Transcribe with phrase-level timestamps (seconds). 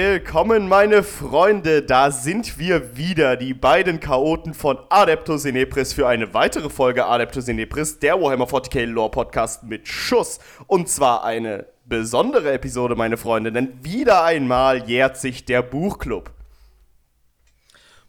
[0.00, 6.32] Willkommen, meine Freunde, da sind wir wieder, die beiden Chaoten von Adeptus Inepris für eine
[6.34, 10.38] weitere Folge Adeptus Inepris, der Warhammer 40k Lore Podcast mit Schuss.
[10.68, 16.30] Und zwar eine besondere Episode, meine Freunde, denn wieder einmal jährt sich der Buchclub.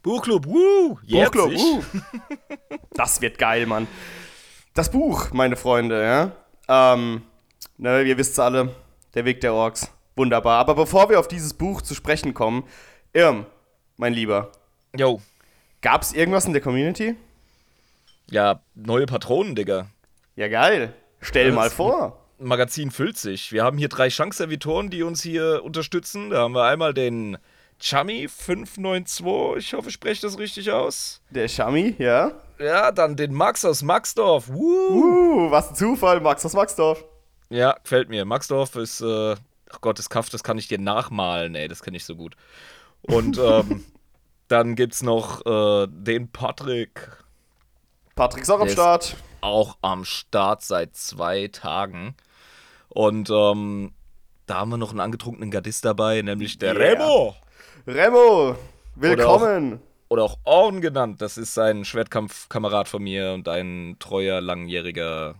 [0.03, 1.63] Buchclub, wuh, jährt Buchclub, sich.
[1.63, 1.83] uh.
[2.91, 3.87] Das wird geil, Mann.
[4.75, 6.93] Das Buch, meine Freunde, ja.
[6.93, 7.23] Ähm,
[7.79, 8.75] ne, ihr wisst's alle,
[9.15, 9.91] der Weg der Orks.
[10.19, 10.59] Wunderbar.
[10.59, 12.63] Aber bevor wir auf dieses Buch zu sprechen kommen,
[13.13, 13.45] Irm,
[13.95, 14.51] mein Lieber,
[14.97, 15.21] Yo,
[15.81, 17.15] gab's irgendwas in der Community?
[18.29, 19.87] ja, neue Patronen, Digga.
[20.35, 20.93] Ja, geil.
[21.21, 22.19] Stell Das- mal vor.
[22.37, 23.51] Magazin füllt sich.
[23.53, 26.29] Wir haben hier drei Chance-Servitoren, die uns hier unterstützen.
[26.31, 27.37] Da haben wir einmal den
[27.79, 31.21] Chummy 592, ich hoffe, ich spreche das richtig aus.
[31.29, 32.31] Der Shami, ja.
[32.59, 34.49] Ja, dann den Max aus Maxdorf.
[34.49, 35.47] Woo.
[35.47, 37.03] Uh, was ein Zufall, Max aus Maxdorf.
[37.49, 38.25] Ja, gefällt mir.
[38.25, 39.35] Maxdorf ist, äh,
[39.69, 42.35] ach Gott, das Kaff, das kann ich dir nachmalen, ey, das kenne ich so gut.
[43.01, 43.83] Und ähm,
[44.47, 47.07] dann gibt's noch äh, den Patrick,
[48.15, 49.15] Patrick ist auch am Der Start.
[49.41, 52.15] auch am Start seit zwei Tagen.
[52.89, 53.93] Und ähm,
[54.45, 56.93] da haben wir noch einen angetrunkenen Gardist dabei, nämlich der Yeah.
[56.99, 57.35] Remo.
[57.87, 58.55] Remo,
[58.95, 59.79] willkommen.
[60.09, 61.21] Oder auch Orn genannt.
[61.21, 65.35] Das ist ein Schwertkampfkamerad von mir und ein treuer, langjähriger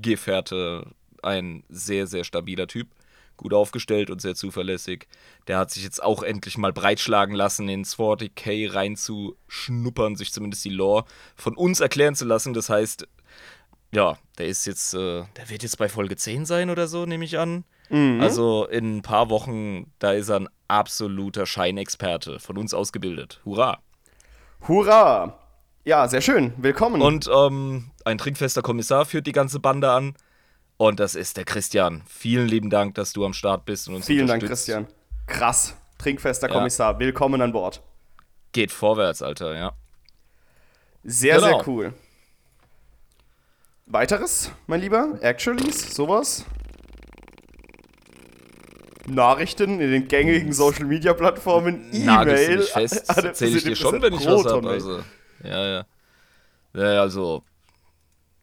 [0.00, 0.86] Gefährte.
[1.22, 2.88] Ein sehr, sehr stabiler Typ.
[3.40, 5.08] Gut aufgestellt und sehr zuverlässig.
[5.46, 10.68] Der hat sich jetzt auch endlich mal breitschlagen lassen, ins 40k reinzuschnuppern, sich zumindest die
[10.68, 12.52] Lore von uns erklären zu lassen.
[12.52, 13.08] Das heißt,
[13.92, 17.24] ja, der ist jetzt, äh, der wird jetzt bei Folge 10 sein oder so, nehme
[17.24, 17.64] ich an.
[18.20, 23.40] Also in ein paar Wochen, da ist er ein absoluter Scheinexperte, von uns ausgebildet.
[23.46, 23.78] Hurra!
[24.68, 25.38] Hurra.
[25.86, 26.52] Ja, sehr schön.
[26.58, 27.00] Willkommen.
[27.00, 30.14] Und ähm, ein trinkfester Kommissar führt die ganze Bande an.
[30.80, 32.00] Und das ist der Christian.
[32.08, 34.42] Vielen lieben Dank, dass du am Start bist und uns Vielen Dank.
[34.42, 34.86] Christian.
[35.26, 35.76] Krass.
[35.98, 36.54] Trinkfester Ja.
[36.54, 36.98] Kommissar.
[36.98, 37.82] Willkommen an Bord.
[38.52, 39.72] Geht vorwärts, Alter, ja.
[41.04, 41.46] Sehr, Genau.
[41.48, 41.92] sehr cool.
[43.84, 45.18] Weiteres, mein Lieber?
[45.20, 45.94] Actuallys?
[45.94, 46.46] Sowas?
[49.06, 52.62] Nachrichten in den gängigen Social Media Plattformen, E-Mail.
[52.62, 54.70] fest, erzähle ich dir schon, wenn ich was habe.
[54.70, 55.00] Also,
[55.44, 55.86] ja, ja.
[56.72, 57.42] Ja, ja, also,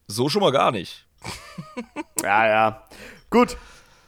[0.06, 1.07] so schon mal gar nicht.
[2.24, 2.84] Ja, ja.
[3.30, 3.58] Gut.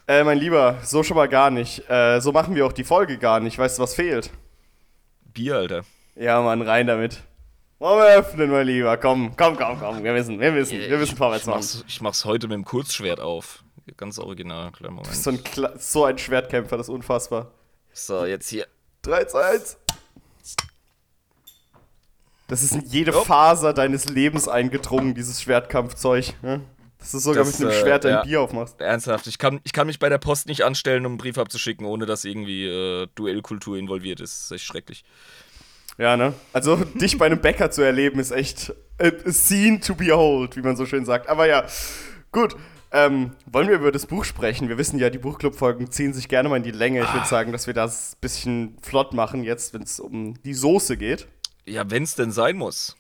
[0.08, 1.88] Äh, mein Lieber, so schon mal gar nicht.
[1.90, 3.58] Äh, so machen wir auch die Folge gar nicht.
[3.60, 4.32] Weißt du, was fehlt?
[5.34, 5.84] Bier, Alter.
[6.16, 7.22] Ja, Mann, rein damit.
[7.78, 8.98] Wollen wir öffnen, mein Lieber.
[8.98, 10.04] Komm, komm, komm, komm.
[10.04, 11.60] Wir wissen, wir wissen, wir müssen vorwärts ich, machen.
[11.60, 13.64] mach's, ich mach's heute mit dem Kurzschwert auf.
[13.98, 15.16] Ganz original, kleiner Moment.
[15.16, 17.52] So ein, Kla so ein Schwertkämpfer, das ist unfassbar.
[17.94, 18.68] So, jetzt hier.
[19.04, 19.78] 3, 2, 1.
[22.48, 23.26] Das ist in jede Jupp.
[23.26, 26.34] Faser deines Lebens eingedrungen, dieses Schwertkampfzeug.
[26.42, 26.62] Ne?
[27.00, 28.24] Dass du sogar Das, mit einem äh, Schwert dein ja.
[28.24, 28.80] Bier aufmachst.
[28.82, 31.86] Ernsthaft, ich kann, ich kann mich bei der Post nicht anstellen, um einen Brief abzuschicken,
[31.86, 34.34] ohne dass irgendwie äh, Duellkultur involviert ist.
[34.34, 35.04] Das ist echt schrecklich.
[35.98, 36.34] Ja, ne?
[36.54, 40.62] Also, dich bei einem Bäcker zu erleben, ist echt a, a scene to behold, wie
[40.62, 41.30] man so schön sagt.
[41.30, 41.66] Aber ja,
[42.32, 42.56] gut.
[42.92, 44.68] Ähm, wollen wir über das Buch sprechen?
[44.68, 47.02] Wir wissen ja, die Buchclub-Folgen ziehen sich gerne mal in die Länge.
[47.04, 50.56] Ich würde sagen, dass wir das ein bisschen flott machen, jetzt, wenn es um die
[50.56, 51.28] Soße geht.
[51.68, 52.98] Ja, wenn's denn sein muss.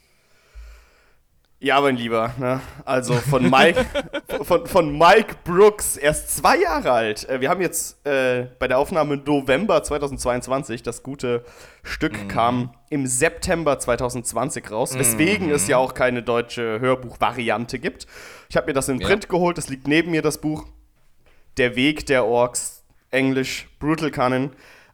[1.62, 2.62] Ja, mein Lieber, ne?
[2.86, 3.86] Also von Mike,
[4.44, 7.28] von, von Mike Brooks, erst zwei Jahre alt.
[7.28, 11.44] Äh, Wir haben jetzt äh, bei der Aufnahme November 2022, das gute
[11.84, 18.08] Stück kam im September 2020 raus, weswegen es ja auch keine deutsche Hörbuchvariante gibt.
[18.48, 19.08] Ich habe mir das in Ja.
[19.08, 20.66] Print geholt, das liegt neben mir, das Buch.
[21.58, 24.52] Der Weg der Orks, Englisch, Brutal Canon.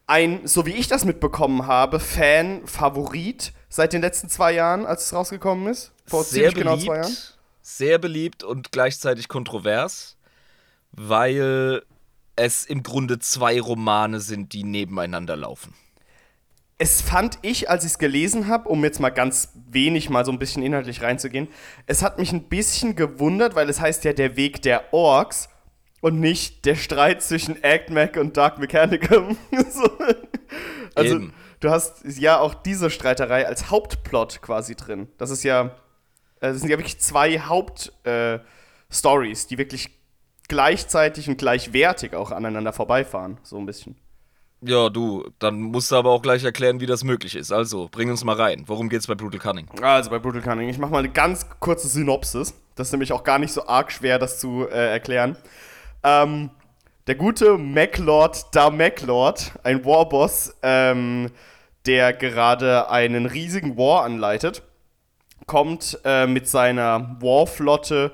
[0.08, 5.14] Ein, so wie ich das mitbekommen habe, Fan-Favorit seit den letzten zwei Jahren, als es
[5.14, 5.92] rausgekommen ist.
[6.06, 7.18] Vor sehr ziemlich genau beliebt, zwei Jahren.
[7.62, 10.18] sehr beliebt und gleichzeitig kontrovers,
[10.92, 11.84] weil
[12.36, 15.74] es im Grunde zwei Romane sind, die nebeneinander laufen.
[16.78, 20.32] Es fand ich, als ich es gelesen habe, um jetzt mal ganz wenig mal so
[20.32, 21.48] ein bisschen inhaltlich reinzugehen,
[21.88, 25.48] es hat mich ein bisschen gewundert, weil es heißt ja der Weg der Orks
[26.02, 29.38] und nicht der Streit zwischen Actmac und Dark Mechanicum.
[29.70, 29.90] so.
[30.96, 31.34] Also Eben.
[31.62, 35.08] du hast ja auch diese Streiterei als Hauptplot quasi drin.
[35.18, 35.72] Das ist ja,
[36.46, 39.90] äh, das sind ja wirklich zwei Hauptstories, äh, die wirklich
[40.48, 43.96] gleichzeitig und gleichwertig auch aneinander vorbeifahren, so ein bisschen.
[44.62, 47.52] Ja, du, dann musst du aber auch gleich erklären, wie das möglich ist.
[47.52, 48.64] Also, bring uns mal rein.
[48.68, 49.68] Worum geht's bei Brutal Cunning?
[49.82, 52.54] Also bei Brutal Cunning, ich mache mal eine ganz kurze Synopsis.
[52.76, 55.38] Das ist nämlich auch gar nicht so arg schwer, das zu äh, erklären.
[56.04, 56.50] Ähm,
[57.08, 61.30] der gute Maclord da Maclord, ein Warboss, ähm,
[61.86, 64.64] der gerade einen riesigen War anleitet,
[65.46, 68.12] kommt äh, mit seiner Warflotte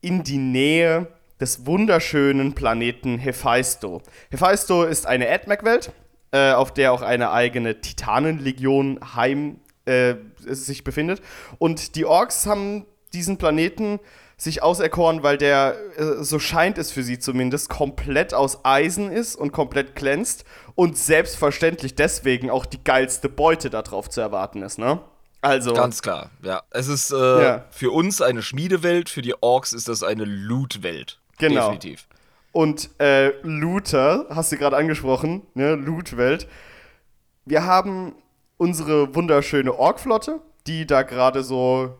[0.00, 1.08] in die Nähe
[1.40, 4.02] des wunderschönen Planeten Hephaesto.
[4.30, 5.92] Hephaesto ist eine AdMac-Welt,
[6.32, 11.20] äh, auf der auch eine eigene Titanenlegion heim äh, sich befindet.
[11.58, 14.00] Und die Orks haben diesen Planeten
[14.36, 19.36] sich auserkoren, weil der, äh, so scheint es für sie zumindest, komplett aus Eisen ist
[19.36, 20.44] und komplett glänzt
[20.74, 25.00] und selbstverständlich deswegen auch die geilste Beute darauf zu erwarten ist, ne?
[25.44, 25.74] Also.
[25.74, 26.62] Ganz klar, ja.
[26.70, 27.64] Es ist äh, Ja.
[27.70, 31.20] für uns eine Schmiedewelt, für die Orks ist das eine Loot-Welt.
[31.38, 31.72] Genau.
[31.72, 32.06] Definitiv.
[32.52, 35.74] Und äh, Looter, hast du gerade angesprochen, ne?
[35.74, 36.46] Loot-Welt.
[37.44, 38.14] Wir haben
[38.56, 41.98] unsere wunderschöne Ork-Flotte, die da gerade so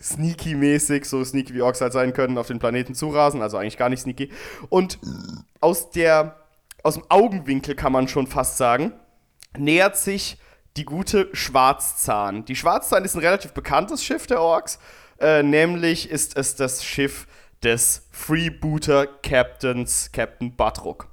[0.00, 3.88] sneaky-mäßig, so sneaky wie Orks halt sein können, auf den Planeten zurasen, also eigentlich gar
[3.88, 4.30] nicht sneaky.
[4.68, 4.98] Und
[5.60, 6.36] aus der,
[6.82, 8.92] aus dem Augenwinkel kann man schon fast sagen,
[9.58, 10.38] nähert sich
[10.76, 12.44] die gute Schwarzzahn.
[12.44, 14.78] Die Schwarzzahn ist ein relativ bekanntes Schiff der Orks,
[15.20, 17.26] äh, nämlich ist es das Schiff
[17.62, 21.08] des Freebooter Captains Captain Batrock.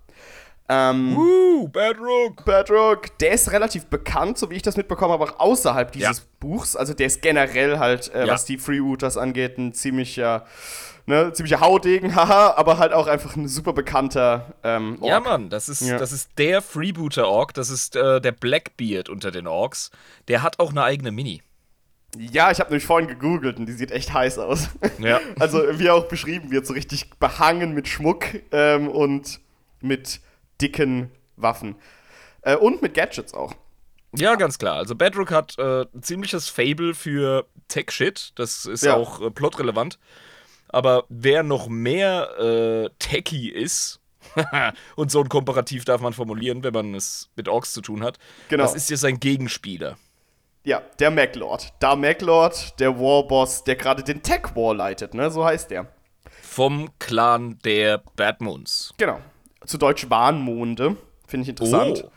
[0.69, 2.45] Ähm, Uh, Bedrock!
[2.45, 6.23] Bedrock, der ist relativ bekannt, so wie ich das mitbekommen habe, auch außerhalb dieses Ja.
[6.39, 6.75] Buchs.
[6.75, 8.33] Also der ist generell halt, äh, Ja.
[8.33, 10.45] was die Freebooters angeht, ein ziemlicher,
[11.05, 15.09] ne, ziemlicher Haudegen, haha, aber halt auch einfach ein super bekannter ähm, Ork.
[15.09, 15.97] Ja, Mann, das ist, Ja.
[15.97, 19.91] das ist der Freebooter-Ork, das ist äh, der Blackbeard unter den Orks.
[20.27, 21.41] Der hat auch eine eigene Mini.
[22.15, 24.69] Ja, ich habe nämlich vorhin gegoogelt und die sieht echt heiß aus.
[24.99, 25.19] Ja.
[25.39, 29.39] Also, wie auch beschrieben wird, so richtig behangen mit Schmuck ähm, und
[29.81, 30.19] mit
[30.61, 31.75] dicken Waffen.
[32.43, 33.55] Äh, und mit Gadgets auch.
[34.15, 34.75] Ja, ganz klar.
[34.75, 38.33] Also Bedrock hat äh, ein ziemliches Fable für Tech-Shit.
[38.35, 38.93] Das ist Ja.
[38.95, 39.97] auch äh, plotrelevant.
[40.73, 44.01] Aber wer noch mehr äh, techy ist,
[44.95, 48.17] und so ein Komparativ darf man formulieren, wenn man es mit Orks zu tun hat,
[48.49, 48.63] Genau.
[48.63, 49.97] das ist ja sein Gegenspieler.
[50.63, 51.73] Ja, der Maclord.
[51.79, 55.29] Da Maclord, der Warboss, der gerade den Tech War leitet, ne?
[55.29, 55.87] So heißt der.
[56.41, 58.93] Vom Clan der Badmoons.
[58.97, 59.19] Genau.
[59.65, 60.95] Zu Deutsch Warnmonde.
[61.27, 62.05] Finde ich interessant.
[62.05, 62.11] Oh,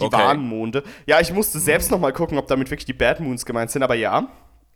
[0.00, 0.16] Die okay.
[0.16, 0.82] Warnmonde.
[1.06, 3.82] Ja, ich musste selbst noch mal gucken, ob damit wirklich die Bad Moons gemeint sind,
[3.82, 4.28] aber ja.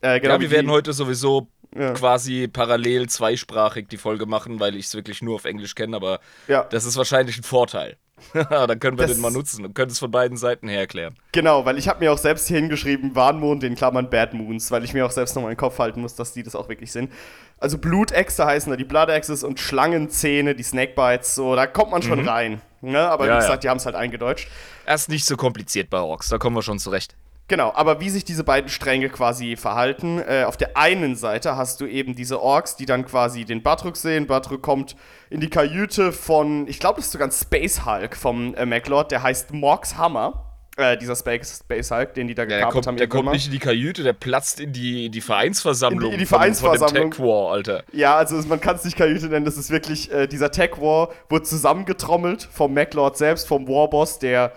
[0.03, 1.49] Äh, genau ja, wir werden heute sowieso
[1.79, 1.93] Ja.
[1.93, 6.21] quasi parallel zweisprachig die Folge machen, weil ich es wirklich nur auf Englisch kenne, aber
[6.49, 6.65] Ja.
[6.65, 7.97] das ist wahrscheinlich ein Vorteil.
[8.33, 11.17] Dann können wir Das- den mal nutzen und können es von beiden Seiten her erklären.
[11.33, 14.85] Genau, weil ich habe mir auch selbst hier hingeschrieben, Warnmond in Klammern Bad Moons, weil
[14.85, 16.91] ich mir auch selbst nochmal in den Kopf halten muss, dass die das auch wirklich
[16.93, 17.13] sind.
[17.59, 22.03] Also Blutechse heißen da die Blood Axes und Schlangenzähne, die Snakebites, so, da kommt man
[22.03, 22.63] schon rein.
[22.81, 23.01] Ne?
[23.01, 23.31] Aber Mhm.
[23.31, 24.49] Ja, wie gesagt, die haben es halt eingedeutscht.
[24.87, 27.15] Erst nicht so kompliziert bei Orks, da kommen wir schon zurecht.
[27.49, 31.81] Genau, aber wie sich diese beiden Stränge quasi verhalten, äh, auf der einen Seite hast
[31.81, 34.27] du eben diese Orks, die dann quasi den Batruk sehen.
[34.27, 34.97] Batruk kommt
[35.31, 39.13] in die Kajüte von, ich glaube, das ist sogar ein Space Hulk vom äh, Maclord,
[39.13, 40.43] der heißt Morgs Hammer.
[40.79, 42.97] Äh, dieser Space, Space Hulk, den die da Ja, gekapert kommt, haben.
[42.99, 46.03] der kommt nicht in die Kajüte, der platzt in die, in die Vereinsversammlung.
[46.03, 46.89] In die- in die von- Vereinsversammlung.
[46.89, 47.85] Von dem Tech War, Alter.
[47.93, 51.11] Ja, also man kann es nicht Kajüte nennen, das ist wirklich, äh, dieser Tech War
[51.31, 54.53] wurde zusammengetrommelt vom Maclord selbst, vom Warboss, der,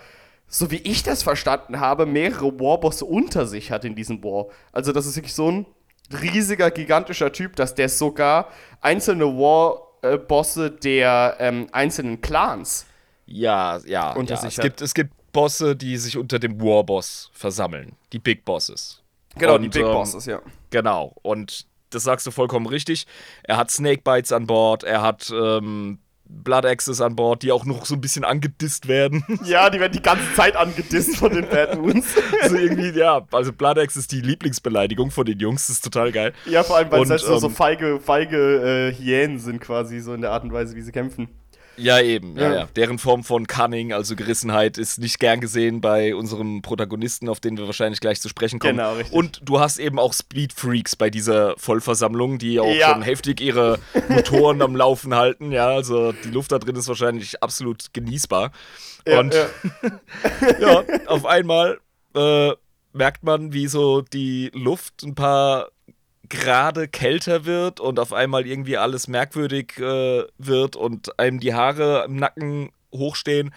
[0.50, 4.46] so wie ich das verstanden habe, mehrere Warbosse unter sich hat in diesem War.
[4.72, 5.66] Also das ist wirklich so ein
[6.12, 8.48] riesiger, gigantischer Typ, dass der sogar
[8.80, 12.84] einzelne War-Bosse der ähm, einzelnen Clans
[13.26, 14.12] Ja, ja.
[14.12, 14.40] Unter ja.
[14.40, 14.64] sich Es, hat.
[14.64, 17.94] gibt, es gibt Bosse, die sich unter dem Warboss versammeln.
[18.12, 19.02] Die Big Bosses.
[19.38, 20.42] Genau, Und, die Big ähm, Bosses, ja.
[20.70, 21.14] Genau.
[21.22, 23.06] Und das sagst du vollkommen richtig.
[23.44, 26.00] Er hat Snakebites an Bord, er hat ähm,
[26.30, 29.24] Blood Axes an Bord, die auch noch so ein bisschen angedisst werden.
[29.44, 32.06] Ja, die werden die ganze Zeit angedisst von den Bad Moons.
[32.42, 36.12] also irgendwie, ja, also Blood Axe ist die Lieblingsbeleidigung von den Jungs, das ist total
[36.12, 36.32] geil.
[36.46, 40.00] ja, vor allem, weil es halt so, so ähm, feige, feige äh, Hyänen sind quasi,
[40.00, 41.28] so in der Art und Weise, wie sie kämpfen.
[41.76, 42.54] Ja, eben, ja, Ja.
[42.60, 42.68] ja.
[42.76, 47.56] Deren Form von Cunning, also Gerissenheit, ist nicht gern gesehen bei unserem Protagonisten, auf den
[47.56, 48.76] wir wahrscheinlich gleich zu sprechen kommen.
[48.76, 49.14] Genau, richtig.
[49.14, 52.92] Und du hast eben auch Speed Freaks bei dieser Vollversammlung, die auch Ja.
[52.92, 55.52] schon heftig ihre Motoren am Laufen halten.
[55.52, 58.52] Ja, also die Luft da drin ist wahrscheinlich absolut genießbar.
[59.06, 59.46] Und ja.
[60.60, 61.78] ja, auf einmal
[62.14, 62.50] äh,
[62.92, 65.68] merkt man, wie so die Luft ein paar
[66.30, 72.04] Grade kälter wird und auf einmal irgendwie alles merkwürdig äh, wird und einem die Haare
[72.06, 73.52] im Nacken hochstehen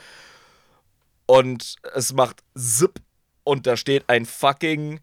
[1.26, 3.00] und es macht Zip
[3.44, 5.00] und da steht ein fucking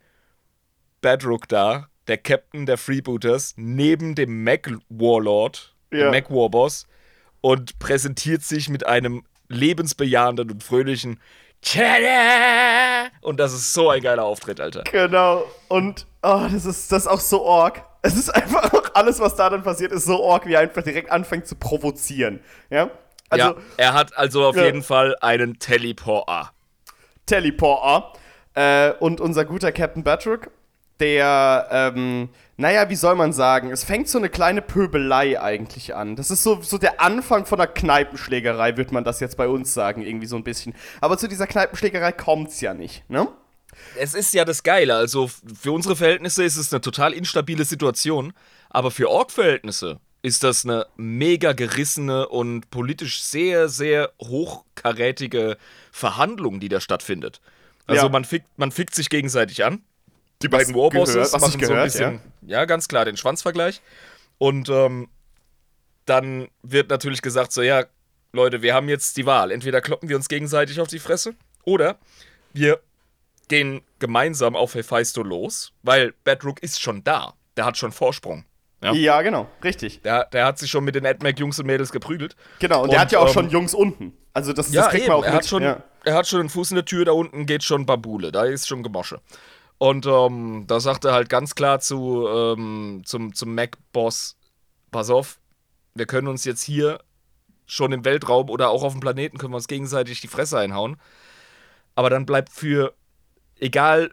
[1.01, 6.05] Bedrock da, der Captain der Freebooters, neben dem Mac Warlord, Ja.
[6.05, 6.87] dem Mac Warboss
[7.41, 11.21] und präsentiert sich mit einem lebensbejahenden und fröhlichen
[11.63, 13.09] Tada!
[13.23, 14.85] Und das ist so ein geiler Auftritt, Alter.
[14.85, 15.45] Genau.
[15.69, 17.85] Und oh, das ist das ist auch so org.
[18.03, 20.83] Es ist einfach auch alles, was da dann passiert, ist so org, wie er einfach
[20.83, 22.41] direkt anfängt zu provozieren.
[22.71, 22.91] Ja.
[23.29, 24.65] Also ja, er hat also auf Ja.
[24.65, 26.53] jeden Fall einen Teleporter.
[27.27, 28.13] Teleporter.
[28.55, 30.51] Äh, und unser guter Captain Batrook,
[30.99, 33.71] der ähm, naja, wie soll man sagen?
[33.71, 36.17] Es fängt so eine kleine Pöbelei eigentlich an.
[36.17, 39.73] Das ist so, so der Anfang von einer Kneipenschlägerei, wird man das jetzt bei uns
[39.73, 40.75] sagen, irgendwie so ein bisschen.
[41.01, 43.29] Aber zu dieser Kneipenschlägerei kommt's ja nicht, ne?
[43.99, 44.95] Es ist ja das Geile.
[44.97, 45.29] Also
[45.61, 48.33] für unsere Verhältnisse ist es eine total instabile Situation.
[48.69, 55.57] Aber für Ork-Verhältnisse ist das eine mega gerissene und politisch sehr, sehr hochkarätige
[55.93, 57.41] Verhandlung, die da stattfindet.
[57.87, 58.09] Also Ja.
[58.13, 59.83] man, fickt, man fickt sich gegenseitig an.
[60.43, 62.65] Die beiden Warbosses gehört- machen so ein gehört, bisschen, ja.
[62.65, 63.81] ganz klar, den Schwanzvergleich.
[64.39, 65.09] Und ähm,
[66.07, 67.85] dann wird natürlich gesagt, so ja,
[68.33, 69.51] Leute, wir haben jetzt die Wahl.
[69.51, 71.35] Entweder kloppen wir uns gegenseitig auf die Fresse
[71.65, 71.99] oder
[72.53, 72.81] wir
[73.51, 77.35] gehen gemeinsam auf Hephaistos los, weil Bedrook ist schon da.
[77.59, 78.47] Der hat schon Vorsprung.
[78.83, 78.93] Ja.
[78.95, 80.01] Ja, genau, richtig.
[80.01, 82.35] Der, der hat sich schon mit den AdMac-Jungs und Mädels geprügelt.
[82.61, 84.17] Genau, und, der Und, hat ja auch ähm, schon Jungs unten.
[84.33, 85.13] Also das, Ja, das kriegt eben.
[85.13, 85.43] man auch er, mit.
[85.43, 85.83] hat schon, ja.
[86.05, 88.67] er hat schon einen Fuß in der Tür, da unten geht schon Bambule, da ist
[88.67, 89.21] schon Gemosche.
[89.77, 94.37] Und ähm, da sagt er halt ganz klar zu, ähm, zum, zum Mac-Boss,
[94.91, 95.39] pass auf,
[95.95, 97.01] wir können uns jetzt hier
[97.67, 100.97] schon im Weltraum oder auch auf dem Planeten, können wir uns gegenseitig die Fresse einhauen.
[101.95, 102.95] Aber dann bleibt für,
[103.61, 104.11] egal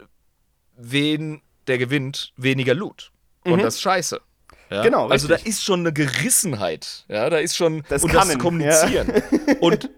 [0.76, 3.10] wen der gewinnt, weniger Loot.
[3.44, 4.20] Und das ist scheiße.
[4.70, 4.80] Ja?
[4.80, 4.84] Mhm.
[4.84, 5.52] Genau, Also da richtig.
[5.52, 7.04] ist schon eine Gerissenheit.
[7.08, 9.22] Ja, da ist schon Das und das kann zu ihn, kommunizieren.
[9.60, 9.90] Und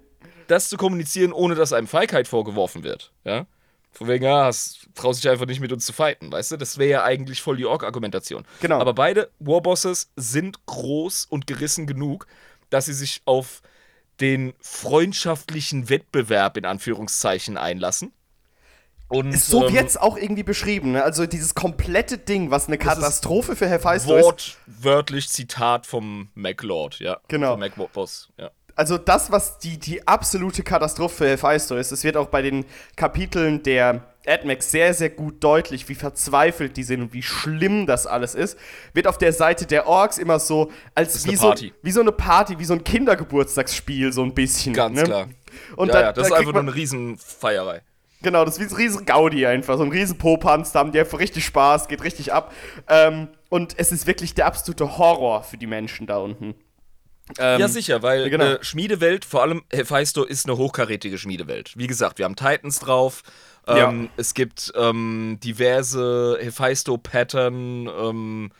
[0.46, 3.12] das zu kommunizieren, ohne dass einem Feigheit vorgeworfen wird.
[3.24, 3.46] Ja?
[3.92, 6.56] Von wegen, ja, hast- traust dich einfach nicht mit uns zu fighten, weißt du?
[6.56, 8.44] Das wäre ja eigentlich voll die Org-Argumentation.
[8.60, 8.80] Genau.
[8.80, 12.26] Aber beide Warbosses sind groß und gerissen genug,
[12.70, 13.62] dass sie sich auf
[14.20, 18.12] den freundschaftlichen Wettbewerb in Anführungszeichen einlassen.
[19.10, 21.02] Und So ähm, wird's auch irgendwie beschrieben, ne?
[21.02, 24.24] Also dieses komplette Ding, was eine Katastrophe für Hephaistos ist.
[24.24, 27.18] wortwörtlich Zitat vom MacLord, ja.
[27.26, 27.52] Genau.
[27.52, 28.52] Vom Mac-Boss, ja.
[28.76, 32.64] Also das, was die, die absolute Katastrophe für Hephaistos ist, es wird auch bei den
[32.94, 38.06] Kapiteln der AdMax sehr, sehr gut deutlich, wie verzweifelt die sind und wie schlimm das
[38.06, 38.56] alles ist,
[38.94, 41.72] wird auf der Seite der Orks immer so als wie eine so, Party.
[41.82, 44.72] wie so eine Party, wie so ein Kindergeburtstagsspiel, so ein bisschen.
[44.72, 45.02] Ganz ne?
[45.02, 45.28] klar.
[45.74, 47.82] Und ja, da, ja, das da ist einfach nur eine Riesenfeierei.
[48.22, 51.00] Genau, das ist wie ein riesen Gaudi einfach, so ein riesen Popanz, da haben die
[51.00, 52.52] einfach richtig Spaß, geht richtig ab.
[52.88, 56.54] Ähm, und es ist wirklich der absolute Horror für die Menschen da unten.
[57.38, 58.44] Ähm, ja, sicher, weil genau.
[58.44, 61.72] äh, Schmiedewelt, vor allem Hephaistos, ist eine hochkarätige Schmiedewelt.
[61.76, 63.22] Wie gesagt, wir haben Titans drauf.
[63.66, 64.08] Ähm, Ja.
[64.16, 68.50] Es gibt ähm, diverse Hephaistos-Pattern ähm,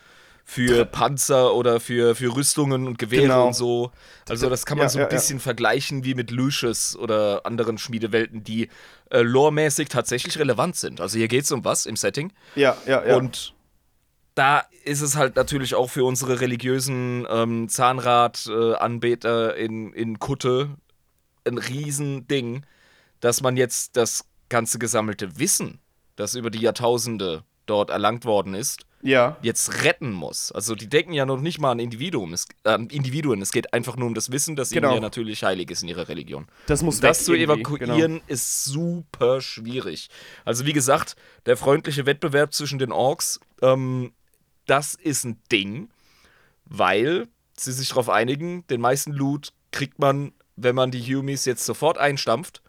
[0.50, 3.46] für Panzer oder für, für Rüstungen und Gewehre Genau.
[3.46, 3.92] und so.
[4.28, 5.16] Also das kann man Ja, so ja, ein ja.
[5.16, 8.68] bisschen vergleichen wie mit Lucius oder anderen Schmiedewelten, die
[9.10, 11.00] äh, loremäßig tatsächlich relevant sind.
[11.00, 12.32] Also hier geht es um was im Setting.
[12.56, 13.16] Ja, ja, ja.
[13.16, 13.54] Und
[14.34, 20.70] da ist es halt natürlich auch für unsere religiösen ähm, Zahnrad-Anbeter in, in Kutte
[21.46, 22.66] ein Riesending,
[23.20, 25.78] dass man jetzt das ganze gesammelte Wissen,
[26.16, 29.36] das über die Jahrtausende dort erlangt worden ist, ja.
[29.42, 30.52] jetzt retten muss.
[30.52, 32.32] Also die denken ja noch nicht mal an Individuen.
[32.32, 33.40] Es, äh, Individuen.
[33.42, 34.94] Es geht einfach nur um das Wissen, das Genau.
[34.94, 36.46] ja natürlich heilig ist in ihrer Religion.
[36.66, 38.24] Das muss Das zu irgendwie, evakuieren genau.
[38.26, 40.08] ist super schwierig.
[40.44, 41.16] Also wie gesagt,
[41.46, 44.12] der freundliche Wettbewerb zwischen den Orks, ähm,
[44.66, 45.88] das ist ein Ding,
[46.64, 51.64] weil sie sich darauf einigen, den meisten Loot kriegt man, wenn man die Humies jetzt
[51.64, 52.62] sofort einstampft.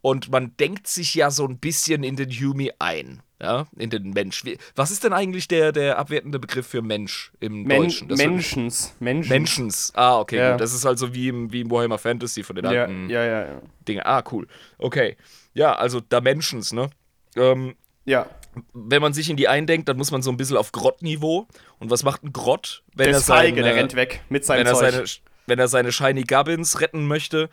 [0.00, 3.22] Und man denkt sich ja so ein bisschen in den Humi ein.
[3.40, 4.42] Ja, in den Mensch.
[4.74, 8.08] Was ist denn eigentlich der, der abwertende Begriff für Mensch im Men Deutschen?
[8.08, 8.94] Das Menschens.
[8.98, 9.28] Menschen.
[9.28, 9.92] Menschens.
[9.94, 10.50] Ah, okay, Ja.
[10.52, 10.60] gut.
[10.60, 13.62] Das ist also wie im, wie im Warhammer Fantasy von den alten ja, ja, ja.
[13.86, 14.04] Dinge.
[14.04, 14.48] Ah, cool.
[14.78, 15.16] Okay.
[15.54, 16.90] Ja, also Dimensions, ne?
[17.36, 18.26] Ähm, Ja.
[18.72, 21.46] wenn man sich in die eindenkt, dann muss man so ein bisschen auf Grottniveau.
[21.78, 24.44] Und was macht ein Grott, wenn Der er ist feige, seine, der rennt weg mit
[24.44, 25.04] seinem wenn er seine,
[25.46, 27.50] wenn er seine Shiny Gubbins retten möchte,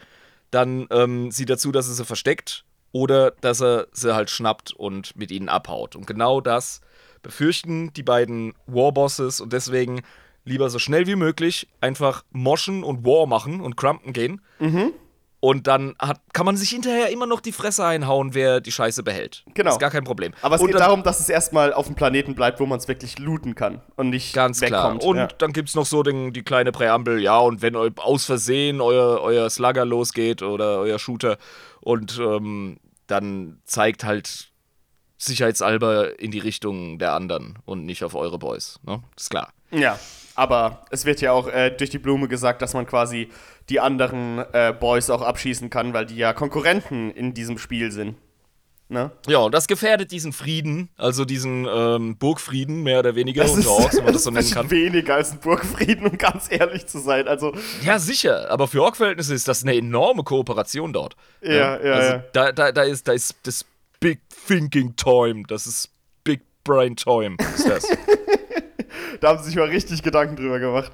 [0.50, 2.65] dann ähm, sieht er zu, dass er sie versteckt
[2.96, 5.98] oder dass er sie halt schnappt und mit ihnen abhaut.
[5.98, 6.80] Und genau das
[7.22, 10.02] befürchten die beiden Warbosses und deswegen
[10.46, 14.40] lieber so schnell wie möglich einfach moschen und War machen und crumpen gehen.
[14.60, 14.94] Mhm.
[15.42, 19.04] Und dann hat, kann man sich hinterher immer noch die Fresse einhauen, wer die Scheiße
[19.04, 19.44] behält.
[19.54, 19.72] Genau.
[19.72, 20.34] Ist gar kein Problem.
[20.42, 22.80] Aber es und geht dann, darum, dass es erstmal auf dem Planeten bleibt, wo man
[22.80, 24.86] es wirklich looten kann und nicht Ganz klar.
[24.86, 25.04] wegkommt.
[25.04, 25.28] Und ja.
[25.38, 29.20] dann gibt es noch so den, die kleine Präambel, ja, und wenn aus Versehen euer,
[29.22, 31.38] euer Slugger losgeht oder euer Shooter
[31.82, 34.52] und ähm, dann zeigt halt
[35.18, 38.80] sicherheitshalber in die Richtung der anderen und nicht auf eure Boys.
[38.84, 39.02] Ne?
[39.18, 39.54] Ist klar.
[39.72, 40.00] ja,
[40.36, 43.30] aber es wird ja auch äh, durch die Blume gesagt, dass man quasi
[43.70, 48.16] die anderen äh, Boys auch abschießen kann, weil die ja Konkurrenten in diesem Spiel sind.
[48.88, 49.12] Ne?
[49.28, 53.72] Ja, und das gefährdet diesen Frieden, also diesen ähm, Burgfrieden, mehr oder weniger, Das unter
[53.72, 54.70] Orks, wenn man das so nennen ist kann.
[54.70, 57.28] weniger als ein Burgfrieden, um ganz ehrlich zu sein.
[57.28, 57.52] Also,
[57.84, 61.16] Ja, sicher, aber für Ork-Verhältnisse ist das eine enorme Kooperation dort.
[61.42, 61.52] Ja,
[61.84, 62.24] ja, also ja.
[62.34, 63.66] Da, da, da, ist, da ist das
[64.00, 65.90] Big Thinking Time, das ist
[66.24, 67.88] Big Brain Time, ist das.
[69.20, 70.92] da haben sie sich mal richtig Gedanken drüber gemacht.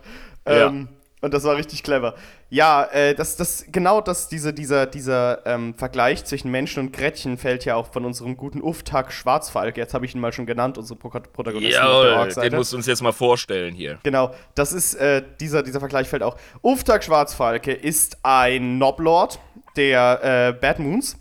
[0.47, 0.67] Ja.
[0.67, 0.87] Ähm,
[1.21, 2.15] und das war richtig clever.
[2.49, 7.37] Ja, äh, das, das, genau das, diese, dieser, dieser ähm, Vergleich zwischen Menschen und Gretchen
[7.37, 9.77] fällt ja auch von unserem guten Uftak Schwarzfalk.
[9.77, 12.49] Jetzt habe ich ihn mal schon genannt, unsere Pro Protagonisten Org-Seite.
[12.49, 13.99] den musst du uns jetzt mal vorstellen hier.
[14.03, 16.37] Genau, das ist, äh, dieser, dieser Vergleich fällt auch.
[16.63, 19.39] Uftak Schwarzfalke ist ein Noblord
[19.75, 21.17] der äh, Bad Moons.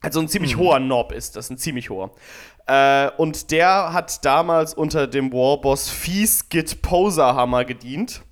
[0.00, 2.12] Also ein ziemlich hoher Nob ist das, ein ziemlich hoher.
[2.66, 8.22] Äh, und der hat damals unter dem Warboss Fiesgit Poserhammer gedient.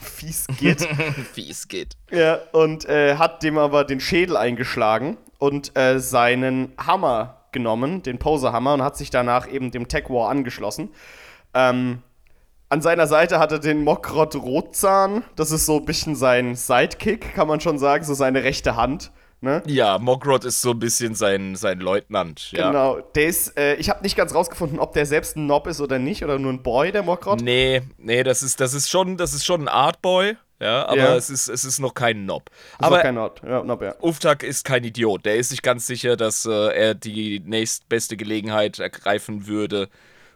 [0.00, 0.86] Fiesgit.
[1.34, 1.96] Wie es geht.
[2.10, 8.18] ja, und äh, hat dem aber den Schädel eingeschlagen und äh, seinen Hammer genommen, den
[8.18, 10.90] Poserhammer, und hat sich danach eben dem Tech War angeschlossen.
[11.54, 12.02] Ähm,
[12.68, 15.24] an seiner Seite hat er den Mokrot Rotzahn.
[15.34, 19.10] Das ist so ein bisschen sein Sidekick, kann man schon sagen, so seine rechte Hand.
[19.42, 19.62] Ne?
[19.66, 22.52] Ja, Mogrod ist so ein bisschen sein, sein Leutnant.
[22.52, 22.68] Ja.
[22.68, 23.00] Genau.
[23.14, 25.98] Der ist, äh, ich habe nicht ganz rausgefunden, ob der selbst ein Nob ist oder
[25.98, 27.40] nicht, oder nur ein Boy, der Mokrot.
[27.40, 31.16] Nee, nee, das ist, das ist schon, das ist schon ein Artboy, ja, aber Ja.
[31.16, 32.50] es, ist, es ist noch kein Nob.
[32.72, 33.40] Ist aber kein Nob.
[33.42, 33.94] Ja, Nob, ja.
[34.02, 35.24] Uftak ist kein Idiot.
[35.24, 39.88] Der ist sich ganz sicher, dass äh, er die nächstbeste Gelegenheit ergreifen würde,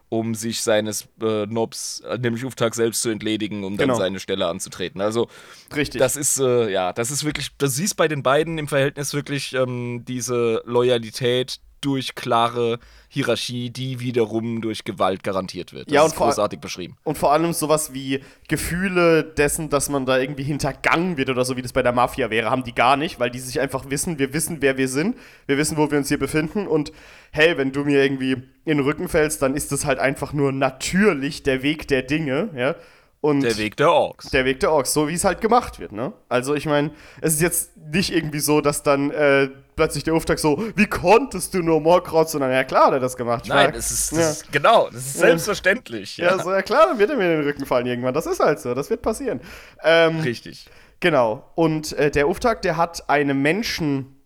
[0.08, 3.98] um sich seines äh, Nobs, äh, nämlich Uftak selbst zu entledigen, um dann Genau.
[3.98, 5.00] seine Stelle anzutreten.
[5.00, 5.28] Also
[5.74, 5.98] Richtig.
[5.98, 9.54] das ist, äh, ja, das ist wirklich, du siehst bei den beiden im Verhältnis wirklich
[9.54, 15.86] ähm, diese Loyalität durch klare Hierarchie, die wiederum durch Gewalt garantiert wird.
[15.88, 16.96] Das Ja, und ist vor- großartig beschrieben.
[17.04, 21.56] Und vor allem sowas wie Gefühle dessen, dass man da irgendwie hintergangen wird oder so,
[21.56, 24.18] wie das bei der Mafia wäre, haben die gar nicht, weil die sich einfach wissen,
[24.18, 26.92] wir wissen, wer wir sind, wir wissen, wo wir uns hier befinden und
[27.30, 28.32] hey, wenn du mir irgendwie
[28.64, 32.48] in den Rücken fällst, dann ist das halt einfach nur natürlich der Weg der Dinge,
[32.56, 32.74] ja.
[33.20, 34.28] Und Der Weg der Orks.
[34.30, 36.12] der Weg der Orks, so wie es halt gemacht wird, ne?
[36.28, 36.90] Also ich meine,
[37.22, 41.54] es ist jetzt nicht irgendwie so, dass dann äh, plötzlich der Auftakt so, wie konntest
[41.54, 43.44] du nur Morkrot, sondern ja klar, hat er das gemacht.
[43.48, 44.30] Nein, das ist, das ja.
[44.30, 46.16] ist genau, das ist selbstverständlich.
[46.16, 48.14] Ja, so, ja klar, dann wird er mir in den Rücken fallen irgendwann.
[48.14, 49.40] Das ist halt so, das wird passieren.
[49.82, 50.66] Ähm, Richtig.
[51.00, 51.50] genau.
[51.54, 54.16] Und äh, der Auftakt, der hat eine Menschen,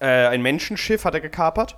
[0.00, 1.76] äh, ein Menschenschiff hat er gekapert,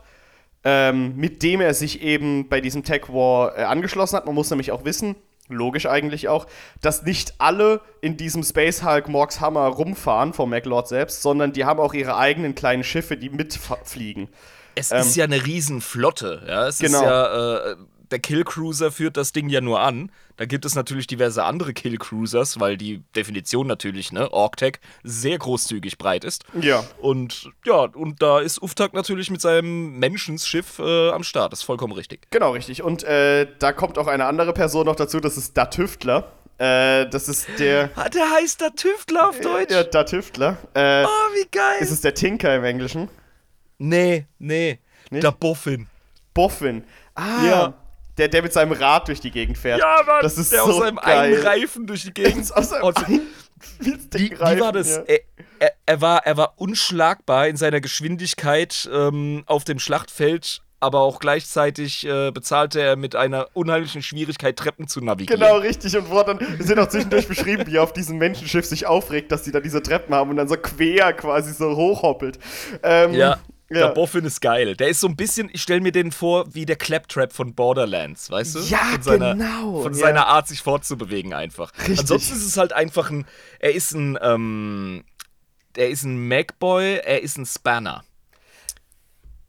[0.65, 4.27] ähm, mit dem er sich eben bei diesem Tech War äh, angeschlossen hat.
[4.27, 5.17] Man muss nämlich auch wissen,
[5.49, 6.47] logisch eigentlich auch,
[6.81, 11.65] dass nicht alle in diesem Space Hulk Morgs Hammer rumfahren vom MacLord selbst, sondern die
[11.65, 14.29] haben auch ihre eigenen kleinen Schiffe, die mitfliegen.
[14.75, 16.67] Es ist ja eine Riesenflotte, ja.
[16.69, 16.99] Es Genau.
[16.99, 17.77] ist ja, äh,
[18.11, 20.11] der Killcruiser führt das Ding ja nur an.
[20.37, 25.97] Da gibt es natürlich diverse andere Killcruisers, weil die Definition natürlich, ne, Orktech, sehr großzügig
[25.99, 26.45] breit ist.
[26.61, 26.85] Ja.
[27.01, 31.53] Und ja, und da ist Uftak natürlich mit seinem Menschenschiff äh, am Start.
[31.53, 32.27] Das ist vollkommen richtig.
[32.31, 32.83] Genau, richtig.
[32.83, 36.33] Und äh, da kommt auch eine andere Person noch dazu, das ist Da Tüftler.
[36.59, 37.91] Äh, das ist der.
[37.97, 39.71] Ah, der heißt der Tüftler auf Deutsch.
[39.71, 40.57] Ja, Tüftler.
[40.75, 41.77] Äh, Oh, wie geil.
[41.81, 43.09] ist es der Tinker im Englischen?
[43.79, 44.79] nee, nee.
[45.11, 45.23] Nicht?
[45.23, 45.87] Der Boffin.
[46.35, 46.85] Boffin.
[47.15, 47.75] Ah, Ja.
[48.19, 49.81] Der, der mit seinem Rad durch die Gegend fährt.
[49.81, 51.19] Ja, Mann, das ist der so auf seinem geil.
[51.35, 52.55] einen Reifen durch die Gegend.
[52.57, 53.21] Aus seinem Und- einen
[54.11, 54.97] zu Wie, Reifen, war das?
[54.97, 55.03] Ja.
[55.07, 55.21] Er,
[55.59, 61.19] er, er, war, er war unschlagbar in seiner Geschwindigkeit ähm, auf dem Schlachtfeld, aber auch
[61.21, 65.41] gleichzeitig äh, bezahlte er mit einer unheimlichen Schwierigkeit, Treppen zu navigieren.
[65.41, 65.97] Genau, richtig.
[65.97, 69.33] Und wo dann, wir sind auch zwischendurch beschrieben, wie er auf diesem Menschenschiff sich aufregt,
[69.33, 72.39] dass die da diese Treppen haben und dann so quer quasi so hochhoppelt.
[72.83, 73.89] Ähm, Ja, der ja.
[73.89, 74.77] Boffin ist geil.
[74.77, 78.31] Der ist so ein bisschen, ich stelle mir den vor, wie der Claptrap von Borderlands,
[78.31, 78.59] weißt du?
[78.61, 79.99] Ja, von seiner, genau, Von ja.
[79.99, 81.73] seiner Art, sich fortzubewegen einfach.
[81.81, 82.01] Richtig.
[82.01, 83.27] Ansonsten ist es halt einfach ein,
[83.59, 85.05] er ist ein, ähm,
[85.77, 88.05] er ist ein Macboy, er ist ein Spanner.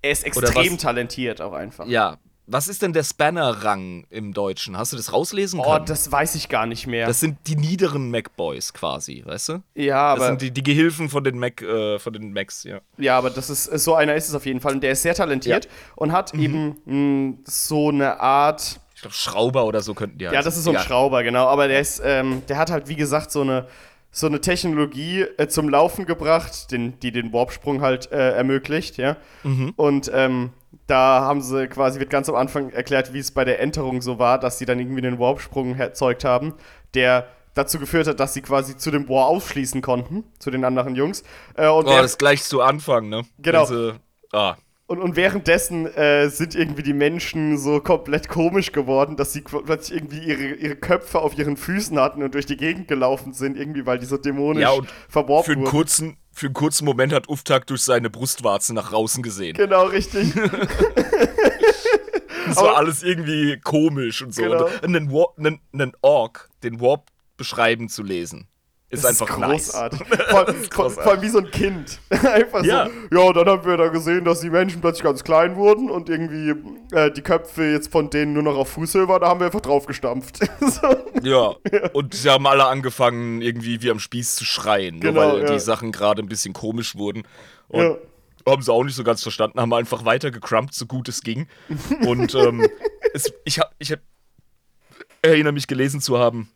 [0.02, 1.86] Er ist extrem talentiert auch einfach.
[1.88, 2.18] Ja,
[2.50, 4.78] was ist denn der Spanner-Rang im Deutschen?
[4.78, 5.86] Hast du das rauslesen Oh, können?
[5.86, 7.06] das weiß ich gar nicht mehr.
[7.06, 9.54] Das sind die niederen Macboys quasi, weißt du?
[9.76, 12.80] ja, Das aber, sind die, die Gehilfen von den Mac, äh, von den Macs, ja.
[12.98, 14.74] ja, aber das ist so einer ist es auf jeden Fall.
[14.74, 16.40] Und der ist sehr talentiert und hat Mhm.
[16.42, 18.80] eben mh, so eine Art.
[18.96, 20.46] Ich glaube, Schrauber oder so könnten die Ja, heißen.
[20.46, 20.86] das ist so ein Egal.
[20.88, 21.48] Schrauber, genau.
[21.48, 23.68] Aber der ist, ähm, der hat halt, wie gesagt, so eine,
[24.10, 29.18] so eine Technologie äh, zum Laufen gebracht, den, die den Warpsprung halt äh, ermöglicht, ja.
[29.44, 29.74] Mhm.
[29.76, 30.52] Und ähm,
[30.88, 34.20] da haben sie quasi, wird ganz am Anfang erklärt, wie es bei der Enterung so
[34.20, 36.54] war, dass sie dann irgendwie den Warpsprung erzeugt haben,
[36.94, 40.96] der dazu geführt hat, dass sie quasi zu dem War ausschließen konnten, zu den anderen
[40.96, 41.24] Jungs.
[41.56, 43.24] Äh, und Oh, das gleich zu Anfang, ne?
[43.40, 43.66] Genau.
[43.66, 43.94] Sie-
[44.32, 44.56] ah.
[44.90, 49.98] Und, und währenddessen äh, sind irgendwie die Menschen so komplett komisch geworden, dass sie plötzlich
[50.00, 53.86] irgendwie ihre, ihre Köpfe auf ihren Füßen hatten und durch die Gegend gelaufen sind, irgendwie,
[53.86, 55.72] weil die so dämonisch Ja, und verworfen Für einen, wurden.
[55.72, 59.56] kurzen, für einen kurzen Moment hat Uftak durch seine Brustwarze nach draußen gesehen.
[59.56, 60.34] Genau, richtig.
[62.48, 64.42] Das war alles irgendwie komisch und so.
[64.42, 64.68] Genau.
[64.68, 68.48] Und einen, Warp, einen, einen Ork, den Warp beschreiben zu lesen.
[68.90, 70.00] Ist Das einfach großartig.
[70.10, 70.22] nice.
[70.30, 71.04] Vor, ist vor, großartig.
[71.04, 72.00] vor allem wie so ein Kind.
[72.10, 72.88] Einfach Ja.
[73.12, 73.18] so.
[73.18, 76.54] Ja, dann haben wir da gesehen, dass die Menschen plötzlich ganz klein wurden und irgendwie
[76.96, 79.22] äh, die Köpfe jetzt von denen nur noch auf Fußhöhe waren.
[79.22, 80.40] Da haben wir einfach draufgestampft.
[80.62, 80.96] so.
[81.22, 81.56] Ja,
[81.94, 85.54] und sie haben alle angefangen, irgendwie wie am Spieß zu schreien, Genau, nur weil ja.
[85.54, 87.24] die Sachen gerade ein bisschen komisch wurden.
[87.68, 87.98] Und Ja.
[88.52, 91.48] haben sie auch nicht so ganz verstanden, haben einfach weiter gecrumpt, so gut es ging.
[92.06, 92.66] Und ähm,
[93.14, 94.00] es, ich, hab, ich hab,
[95.22, 96.50] erinnere mich gelesen zu haben,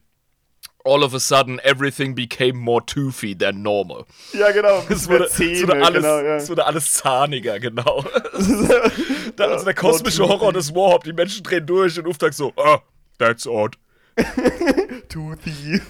[0.83, 4.05] all of a sudden everything became more toothy than normal.
[4.33, 4.83] ja, genau.
[4.89, 6.35] Es wurde, Zähne, es, wurde alles, genau, ja.
[6.37, 8.03] es wurde alles zahniger, genau.
[9.35, 12.79] da, also der kosmische Horror des Warhop, die Menschen drehen durch und Uftag so, ah,
[13.17, 13.77] that's odd.
[15.09, 15.81] Toothy.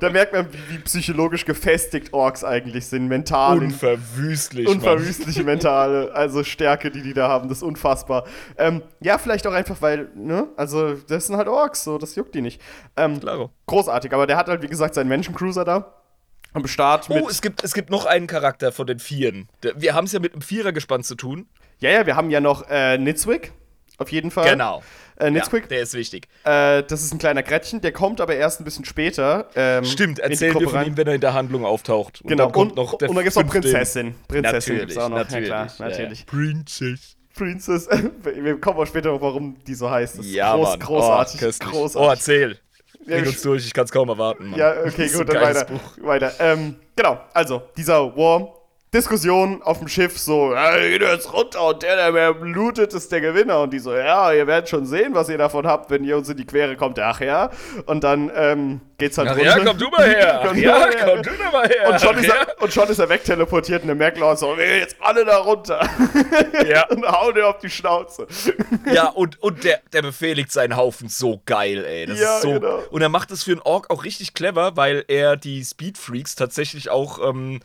[0.00, 3.58] Da merkt man, wie, wie psychologisch gefestigt Orks eigentlich sind, mental.
[3.58, 4.66] Unverwüstlich.
[4.68, 8.24] Unverwüstliche mentale, also Stärke, die die da haben, das ist unfassbar.
[8.56, 12.34] Ähm, ja, vielleicht auch einfach, weil, ne, also das sind halt Orks, so, das juckt
[12.34, 12.60] die nicht.
[12.96, 13.50] Ähm, Klaro.
[13.66, 15.94] großartig, aber der hat halt, wie gesagt, seinen Menschencruiser da
[16.54, 17.22] am Start mit.
[17.22, 19.48] Oh, es gibt, es gibt noch einen Charakter von den Vieren.
[19.76, 21.46] Wir haben es ja mit einem Vierergespann zu tun.
[21.80, 23.52] ja, ja, wir haben ja noch äh, Nitzwick,
[23.98, 24.50] auf jeden Fall.
[24.50, 24.82] Genau.
[25.20, 26.28] Äh, Ja, Nitzwick, der ist wichtig.
[26.44, 29.48] äh, das ist ein kleiner Gretchen, der kommt aber erst ein bisschen später.
[29.56, 30.86] Ähm, Stimmt, erzählen wir von rein.
[30.88, 32.20] ihm, wenn er in der Handlung auftaucht.
[32.22, 34.14] Und Genau, dann kommt und, noch der und dann gibt's noch fünfte- Prinzessin.
[34.28, 35.16] Prinzessin Natürlich, gibt's auch noch.
[35.18, 35.48] natürlich.
[35.48, 36.00] Ja, klar, ja, ja.
[36.02, 36.26] natürlich.
[36.26, 37.16] Princess.
[37.34, 37.88] Princess.
[38.22, 40.18] Wir kommen auch später noch, warum die so heißt.
[40.18, 40.78] Das Ja, groß, Mann.
[40.80, 41.40] großartig.
[41.42, 41.96] Oh, großartig.
[42.08, 42.58] oh erzähl.
[43.06, 44.50] Ja, uns durch, ich kann es kaum erwarten.
[44.50, 44.58] Mann.
[44.58, 45.64] Ja, okay, gut, dann weiter.
[45.64, 45.80] Buch.
[46.02, 46.32] weiter.
[46.40, 48.54] Ähm, genau, also, dieser War.
[48.94, 53.12] Diskussion auf dem Schiff, so, ja, geht jetzt runter und der, der mehr blutet, ist
[53.12, 53.60] der Gewinner.
[53.60, 56.30] Und die so, ja, ihr werdet schon sehen, was ihr davon habt, wenn ihr uns
[56.30, 56.98] in die Quere kommt.
[56.98, 57.50] Ach ja.
[57.84, 59.44] Und dann ähm, geht's halt Ach runter.
[59.58, 60.40] ja, komm du mal her.
[60.46, 61.06] Komm ja, mal her.
[61.22, 61.88] komm du mal her.
[61.90, 64.78] Und schon, Ach ist er, und schon ist er wegteleportiert und der Merkel so, wir
[64.78, 65.86] jetzt alle da runter.
[66.66, 66.86] ja.
[66.88, 68.26] und hauen dir auf die Schnauze.
[68.90, 72.06] Ja, und, und der, der befehligt seinen Haufen so geil, ey.
[72.06, 72.52] Das Ja, ist so.
[72.54, 72.82] genau.
[72.90, 76.88] Und er macht das für einen Ork auch richtig clever, weil er die Speedfreaks tatsächlich
[76.88, 77.60] auch ähm,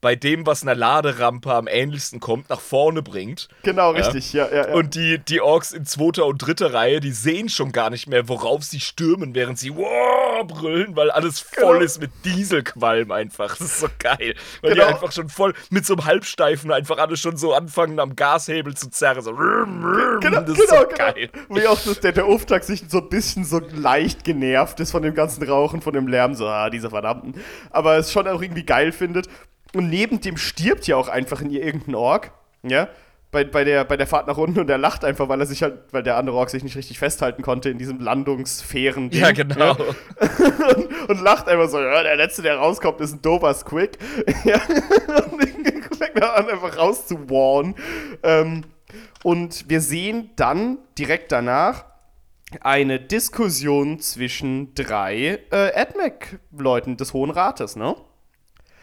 [0.00, 3.48] bei dem, was einer Laderampe am ähnlichsten kommt, nach vorne bringt.
[3.64, 4.74] Genau, richtig, ja, ja, ja.
[4.74, 8.28] Und die, die Orks in zweiter und dritter Reihe, die sehen schon gar nicht mehr,
[8.28, 11.84] worauf sie stürmen, während sie wow, brüllen, weil alles voll Genau.
[11.84, 13.56] ist mit Dieselqualm einfach.
[13.56, 14.34] Das ist so geil.
[14.62, 14.86] Weil Genau.
[14.86, 18.76] die einfach schon voll mit so einem Halbsteifen einfach alle schon so anfangen, am Gashebel
[18.76, 19.22] zu zerren.
[19.22, 20.96] So, Genau, das ist genau, so genau.
[20.96, 21.30] geil.
[21.48, 25.02] Wie auch das, der, der Auftakt sich so ein bisschen so leicht genervt ist von
[25.02, 27.34] dem ganzen Rauchen, von dem Lärm, so, ah, diese Verdammten.
[27.70, 29.28] Aber es schon auch irgendwie geil findet.
[29.74, 32.88] Und neben dem stirbt ja auch einfach in ihr irgendein Ork, ja,
[33.30, 35.62] bei, bei, der, bei der Fahrt nach unten und er lacht einfach, weil er sich
[35.62, 39.20] halt, weil der andere Ork sich nicht richtig festhalten konnte in diesem landungssphären Ding.
[39.20, 39.72] Ja, genau.
[40.76, 43.98] und, und lacht einfach so, ja, der Letzte, der rauskommt, ist ein dober Squig.
[44.44, 44.60] Ja,
[45.30, 45.42] und
[45.98, 47.74] fängt an, einfach rauszuwarnen.
[48.22, 48.64] Ähm,
[49.22, 51.84] und wir sehen dann direkt danach
[52.62, 57.94] eine Diskussion zwischen drei äh, AdMac-Leuten des Hohen Rates, ne?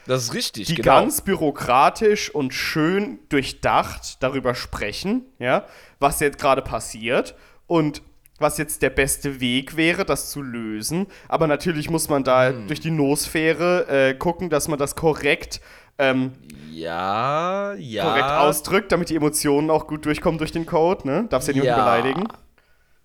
[0.07, 0.99] Das ist richtig, die genau.
[0.99, 5.65] ganz bürokratisch und schön durchdacht darüber sprechen, ja,
[5.99, 7.35] was jetzt gerade passiert
[7.67, 8.01] und
[8.37, 11.07] was jetzt der beste Weg wäre, das zu lösen.
[11.29, 12.67] Aber natürlich muss man da Hm.
[12.67, 15.61] durch die Nosphäre äh, gucken, dass man das korrekt,
[15.97, 16.33] ähm,
[16.71, 18.03] ja, ja.
[18.03, 21.25] korrekt ausdrückt, damit die Emotionen auch gut durchkommen durch den Code, ne?
[21.29, 21.83] Darfst ja niemanden Ja.
[21.83, 22.27] beleidigen.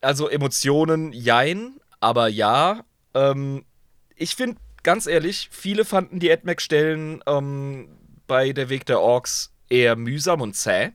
[0.01, 2.81] Also Emotionen, jein, aber ja.
[3.15, 3.65] Ähm,
[4.17, 7.89] ich finde, ganz ehrlich, viele fanden die AdMac-Stellen ähm,
[8.27, 10.91] bei der Weg der Orks eher mühsam und zäh.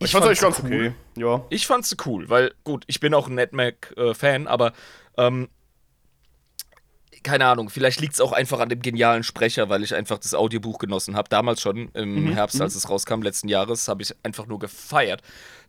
[0.00, 0.94] Ich, fand's eigentlich ganz okay.
[1.16, 1.44] Ja.
[1.50, 4.72] Ich fand's cool, weil gut, ich bin auch ein AdMac-Fan, aber
[5.16, 5.48] ähm,
[7.24, 10.34] keine Ahnung, vielleicht liegt es auch einfach an dem genialen Sprecher, weil ich einfach das
[10.34, 11.28] Audiobuch genossen habe.
[11.28, 15.22] Damals schon, im Herbst, als es rauskam, letzten Jahres, habe ich einfach nur gefeiert.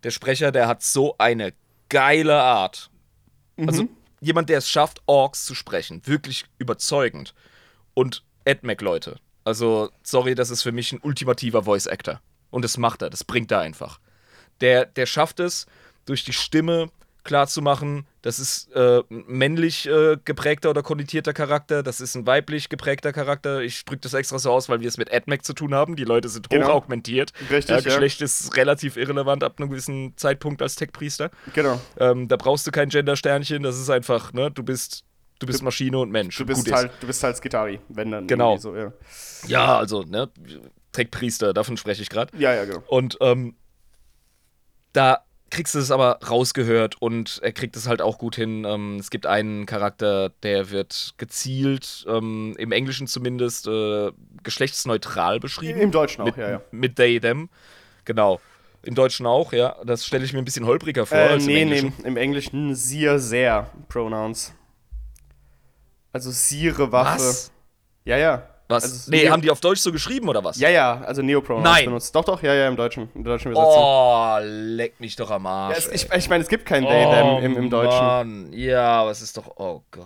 [0.03, 1.53] Der Sprecher, der hat so eine
[1.89, 2.91] geile Art.
[3.57, 3.87] Also
[4.21, 6.01] jemand, der es schafft, Orks zu sprechen.
[6.05, 7.33] Wirklich überzeugend.
[7.93, 9.17] Und AdMac-Leute.
[9.43, 12.21] Also, sorry, das ist für mich ein ultimativer Voice-Actor.
[12.51, 13.99] Und das macht er, das bringt er einfach.
[14.61, 15.65] Der, der schafft es,
[16.05, 16.91] durch die Stimme
[17.23, 22.67] klarzumachen, das ist äh, ein männlich äh, geprägter oder konnotierter Charakter, das ist ein weiblich
[22.69, 23.61] geprägter Charakter.
[23.61, 25.95] Ich drücke das extra so aus, weil wir es mit AdMac zu tun haben.
[25.95, 26.67] Die Leute sind Genau.
[26.67, 27.31] hochaugmentiert.
[27.49, 27.81] Richtig, ja, ja.
[27.81, 31.31] Geschlecht ist relativ irrelevant ab einem gewissen Zeitpunkt als Tech-Priester.
[31.53, 31.79] Genau.
[31.97, 35.03] Ähm, da brauchst du kein Gender-Sternchen, das ist einfach, ne, du bist,
[35.39, 36.37] du bist Maschine und Mensch.
[36.37, 38.57] Du bist Gut halt, du bist halt Skitari, wenn dann Genau.
[38.57, 38.91] so, ja.
[39.09, 39.45] ist.
[39.47, 40.29] Ja, also, ne,
[40.91, 42.37] Tech-Priester, davon spreche ich gerade.
[42.37, 42.83] Ja, ja, genau.
[42.87, 43.55] Und ähm,
[44.93, 48.65] da kriegst du es aber rausgehört und er kriegt es halt auch gut hin.
[48.65, 54.11] Ähm, es gibt einen Charakter, der wird gezielt, ähm, im Englischen zumindest, äh,
[54.43, 55.79] geschlechtsneutral beschrieben.
[55.79, 56.61] Im Deutschen auch, mit, ja, ja.
[56.71, 57.49] Mit they, them.
[58.05, 58.39] Genau.
[58.83, 59.75] Im Deutschen auch, ja.
[59.83, 62.05] Das stelle ich mir ein bisschen holpriger vor Äh, als im nee, nee, Englischen.
[62.05, 64.53] im Englischen sehr, sehr Pronouns.
[66.11, 67.19] Also Sire-Waffe.
[67.19, 67.51] Was?
[68.05, 68.47] Ja, ja.
[68.69, 68.83] Was?
[68.83, 70.57] Also, nee, Neo- haben die auf Deutsch so geschrieben oder was?
[70.59, 71.85] Ja, ja, also Neopronouns Nein.
[71.85, 72.15] benutzt.
[72.15, 73.09] Doch, doch, ja, ja, im Deutschen.
[73.15, 73.81] In der deutschen Übersetzung.
[73.83, 75.77] Oh, leck mich doch am Ja, Arsch.
[75.79, 75.95] es, ey.
[75.95, 77.99] ich ich meine, es gibt kein they, them im, im Deutschen.
[77.99, 78.53] Oh, Mann.
[78.53, 79.47] Ja, aber es ist doch.
[79.57, 80.05] Oh Gott.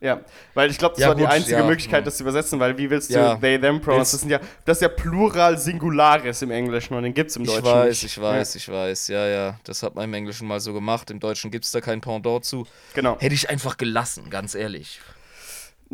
[0.00, 0.20] Ja,
[0.54, 2.76] weil ich glaube, das Ja, war die gut, einzige ja, Möglichkeit, das zu übersetzen, weil
[2.76, 3.36] wie willst du Ja.
[3.36, 4.10] they, them Pronouns?
[4.10, 7.48] Das, sind ja, das ist ja Plural Singularis im Englischen und den gibt's im Ich
[7.50, 8.04] Deutschen weiß, nicht.
[8.04, 9.08] ich weiß, ich weiß.
[9.08, 9.58] Ja, ja.
[9.62, 11.08] Das hat man im Englischen mal so gemacht.
[11.12, 12.58] Im Deutschen gibt es da kein Pendant zu.
[12.64, 13.16] Ja, genau.
[13.20, 15.00] Hätte ich einfach gelassen, ganz ehrlich.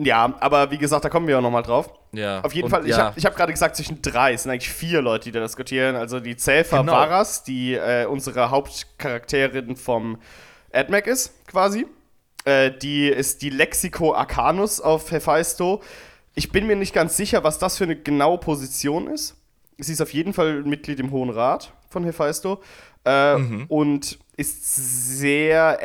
[0.01, 1.91] Ja, aber wie gesagt, da kommen wir ja nochmal drauf.
[2.13, 2.41] Ja.
[2.43, 3.07] Auf jeden und Fall, ich ja.
[3.07, 5.97] habe hab gerade gesagt, zwischen drei, es sind eigentlich vier Leute, die da diskutieren.
[5.97, 6.93] Also die Zelfa Genau.
[6.93, 10.19] Varas, die äh, unsere Hauptcharakterin vom
[10.73, 11.87] AdMac ist, quasi.
[12.45, 15.83] Äh, die ist die Lexico Arcanus auf Hephaesto.
[16.35, 19.35] Ich bin mir nicht ganz sicher, was das für eine genaue Position ist.
[19.79, 22.61] Sie ist auf jeden Fall Mitglied im Hohen Rat von Hephaesto
[23.05, 23.65] äh, Mhm.
[23.69, 24.65] und ist
[25.19, 25.83] sehr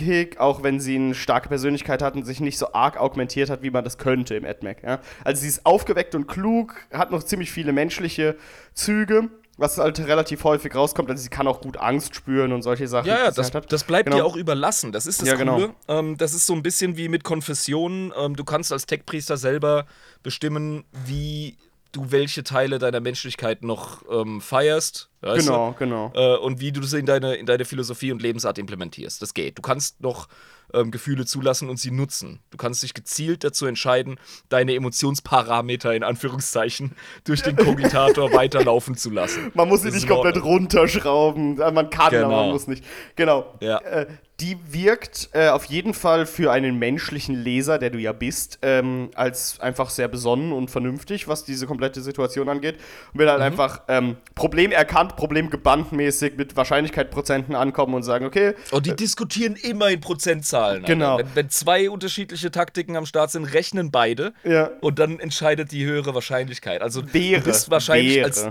[0.00, 3.62] AdMac-ig, auch wenn sie eine starke Persönlichkeit hat und sich nicht so arg augmentiert hat,
[3.62, 4.82] wie man das könnte im AdMac.
[4.82, 5.00] Ja?
[5.24, 8.36] Also sie ist aufgeweckt und klug, hat noch ziemlich viele menschliche
[8.74, 11.10] Züge, was halt relativ häufig rauskommt.
[11.10, 13.08] Also sie kann auch gut Angst spüren und solche Sachen.
[13.08, 14.18] Ja, ja, das, das bleibt Genau.
[14.18, 14.92] dir auch überlassen.
[14.92, 15.56] Das ist das Ja, genau.
[15.56, 15.70] Coole.
[15.88, 18.12] Ähm, das ist so ein bisschen wie mit Konfessionen.
[18.16, 19.86] Ähm, du kannst als Tech-Priester selber
[20.22, 21.56] bestimmen, wie
[21.98, 25.10] du welche Teile deiner Menschlichkeit noch ähm, feierst.
[25.20, 25.52] weißt du?
[25.52, 26.12] Genau, genau.
[26.14, 29.20] Äh, und wie du das in deine, in deine Philosophie und Lebensart implementierst.
[29.20, 29.58] Das geht.
[29.58, 30.28] Du kannst noch
[30.74, 32.40] ähm, Gefühle zulassen und sie nutzen.
[32.50, 36.92] Du kannst dich gezielt dazu entscheiden, deine Emotionsparameter in Anführungszeichen
[37.24, 39.50] durch den Kogitator weiterlaufen zu lassen.
[39.54, 41.60] Man muss sie nicht komplett runterschrauben.
[41.60, 42.42] Äh, Man kann, aber Genau.
[42.42, 42.84] man muss nicht.
[43.16, 43.54] Genau.
[43.60, 43.78] Ja.
[43.78, 44.06] Äh,
[44.40, 49.10] die wirkt äh, auf jeden Fall für einen menschlichen Leser, der du ja bist, ähm,
[49.16, 52.76] als einfach sehr besonnen und vernünftig, was diese komplette Situation angeht.
[53.12, 53.30] Und will Mhm.
[53.32, 58.86] halt einfach ähm, Problem erkannt, Problem gebannt mäßig mit Wahrscheinlichkeitsprozenten ankommen und sagen, okay, Und
[58.86, 60.57] die diskutieren immer in Prozentzahlen.
[60.64, 60.86] Alter.
[60.86, 61.18] Genau.
[61.18, 64.32] Wenn, wenn zwei unterschiedliche Taktiken am Start sind, rechnen beide.
[64.44, 64.70] Ja.
[64.80, 66.82] Und dann entscheidet die höhere Wahrscheinlichkeit.
[66.82, 68.26] Also wäre, du bist wahrscheinlich wäre.
[68.26, 68.48] als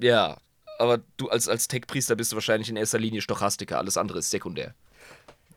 [0.00, 0.36] ja,
[0.78, 3.78] aber du als als Tech-Priester bist du wahrscheinlich in erster Linie Stochastiker.
[3.78, 4.74] Alles andere ist sekundär.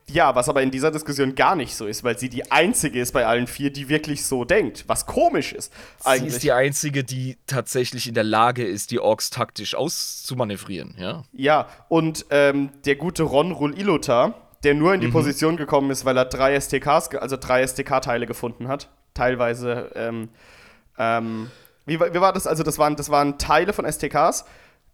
[0.08, 3.14] Ja, was aber in dieser Diskussion gar nicht so ist, weil sie die einzige ist
[3.14, 4.84] bei allen vier, die wirklich so denkt.
[4.88, 5.72] Was komisch ist.
[6.00, 6.34] Sie Eigentlich.
[6.34, 10.96] ist die einzige, die tatsächlich in der Lage ist, die Orks taktisch auszumanövrieren.
[10.98, 11.24] Ja.
[11.32, 15.06] Ja, und ähm, der gute Ron Rul Ilota, der nur in Mhm.
[15.06, 18.90] die Position gekommen ist, weil er drei STKs, also drei STK-Teile gefunden hat.
[19.14, 20.30] Teilweise, ähm,
[20.98, 21.50] ähm,
[21.86, 22.48] wie, wie war das?
[22.48, 24.46] Also, das waren, das waren Teile von STKs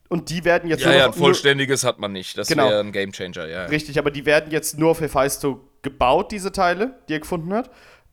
[0.10, 2.38] und die werden jetzt Ja, nur ja, ein vollständiges hat man nicht.
[2.38, 2.70] Das Genau.
[2.70, 3.64] wäre ein Gamechanger, ja.
[3.64, 7.54] nur, richtig, aber die werden jetzt nur auf Hephaesto gebaut, diese Teile, die er gefunden
[7.54, 7.70] hat.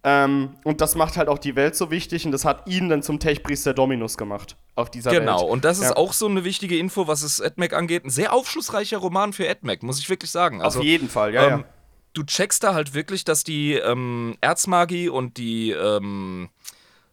[0.06, 3.02] Ähm, und das macht halt auch die Welt so wichtig und das hat ihn dann
[3.02, 5.20] zum Techpriester Dominus gemacht auf dieser Welt.
[5.20, 5.96] Genau, und das ist Ja.
[5.96, 8.04] auch so eine wichtige Info, was es AdMac angeht.
[8.04, 10.60] Ein sehr aufschlussreicher Roman für AdMac, muss ich wirklich sagen.
[10.60, 11.64] Also, auf jeden Fall, ja, ähm, ja.
[12.12, 16.50] Du checkst da halt wirklich, dass die ähm, Erzmagie und die ähm,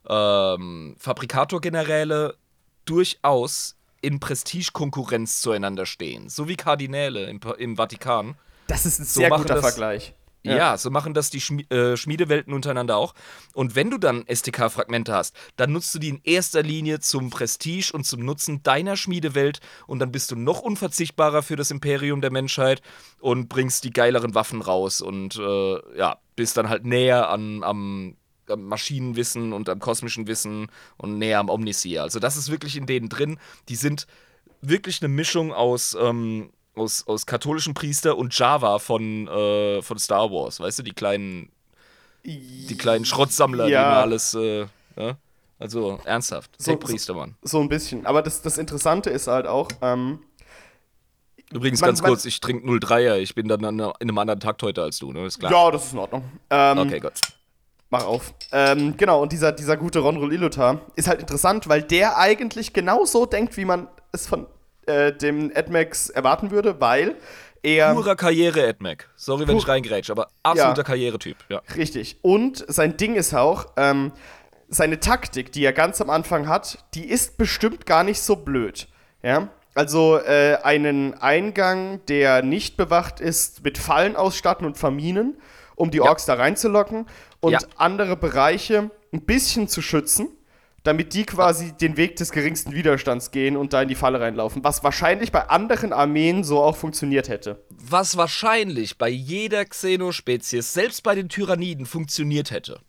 [0.09, 2.35] ähm, Fabrikator-Generäle
[2.85, 6.27] durchaus in Prestigekonkurrenz zueinander stehen.
[6.29, 8.35] So wie Kardinäle im, im Vatikan.
[8.67, 10.13] Das ist ein so sehr machen guter Vergleich.
[10.43, 10.77] Ja.
[10.77, 13.13] so machen das die Schmi äh, Schmiedewelten untereinander auch.
[13.53, 17.91] Und wenn du dann STK-Fragmente hast, dann nutzt du die in erster Linie zum Prestige
[17.93, 22.31] und zum Nutzen deiner Schmiedewelt und dann bist du noch unverzichtbarer für das Imperium der
[22.31, 22.81] Menschheit
[23.19, 28.15] und bringst die geileren Waffen raus und äh, ja, bist dann halt näher an, am,
[28.47, 32.01] am Maschinenwissen und am kosmischen Wissen und näher am Omniseer.
[32.03, 33.37] Also das ist wirklich in denen drin.
[33.69, 34.07] Die sind
[34.61, 40.31] wirklich eine Mischung aus, ähm, aus, aus katholischen Priester und Java von, äh, von Star
[40.31, 41.51] Wars, weißt du, die kleinen,
[42.25, 43.83] die kleinen Schrottsammler, die Ja.
[43.91, 45.17] immer alles, äh, ja?
[45.59, 47.35] also ernsthaft, So- so, Priester, Mann.
[47.41, 48.05] So ein bisschen.
[48.05, 50.19] Aber das, das Interessante ist halt auch, ähm,
[51.53, 54.39] Übrigens Man- ganz man- kurz, ich trinke 03er, ich bin dann an, in einem anderen
[54.39, 55.51] Takt heute als du, ne, ist klar.
[55.51, 56.23] ja, das ist in Ordnung.
[56.49, 57.11] Ähm, Okay, gut.
[57.89, 58.33] Mach auf.
[58.53, 63.03] Ähm, genau, und dieser, dieser gute Ronrol Illuta ist halt interessant, weil der eigentlich genau
[63.03, 64.47] so denkt, wie man es von
[64.91, 67.15] äh, dem AdMax erwarten würde, weil
[67.63, 67.93] er.
[67.93, 69.09] Purer Karriere, AdMac.
[69.15, 71.61] Sorry, wenn ich reingrätsch, aber absoluter Karrieretyp, ja.
[71.75, 72.17] Richtig.
[72.21, 74.11] Und sein Ding ist auch, ähm,
[74.67, 78.87] seine Taktik, die er ganz am Anfang hat, die ist bestimmt gar nicht so blöd.
[79.21, 79.49] Ja.
[79.75, 85.37] Also äh, einen Eingang, der nicht bewacht ist, mit Fallen ausstatten und verminen,
[85.75, 87.05] um die Orks da reinzulocken
[87.39, 87.59] und Ja.
[87.77, 90.29] andere Bereiche ein bisschen zu schützen,
[90.83, 94.63] damit die quasi den Weg des geringsten Widerstands gehen und da in die Falle reinlaufen.
[94.63, 97.63] Was wahrscheinlich bei anderen Armeen so auch funktioniert hätte.
[97.69, 102.79] Was wahrscheinlich bei jeder Xenospezies, selbst bei den Tyranniden, funktioniert hätte.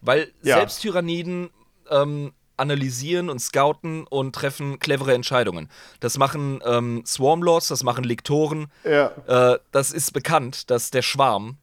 [0.00, 0.56] Weil Ja.
[0.58, 1.50] selbst Tyranniden
[1.90, 5.68] ähm, analysieren und scouten und treffen clevere Entscheidungen.
[6.00, 8.66] Das machen ähm, Swarmlords, das machen Lektoren.
[8.84, 9.10] Ja.
[9.26, 11.56] Äh, das ist bekannt, dass der Schwarm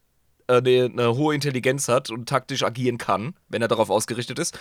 [0.47, 4.58] äh, eine, eine hohe Intelligenz hat und taktisch agieren kann, wenn er darauf ausgerichtet ist.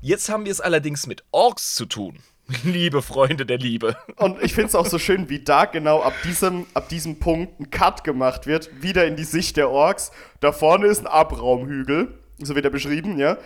[0.00, 2.18] Jetzt haben wir es allerdings mit Orks zu tun.
[2.64, 3.96] Liebe Freunde der Liebe.
[4.16, 7.60] Und ich finde es auch so schön, wie da genau ab diesem, ab diesem Punkt
[7.60, 10.12] ein Cut gemacht wird, wieder in die Sicht der Orks.
[10.40, 13.38] Da vorne ist ein Abraumhügel, so wird er beschrieben, ja.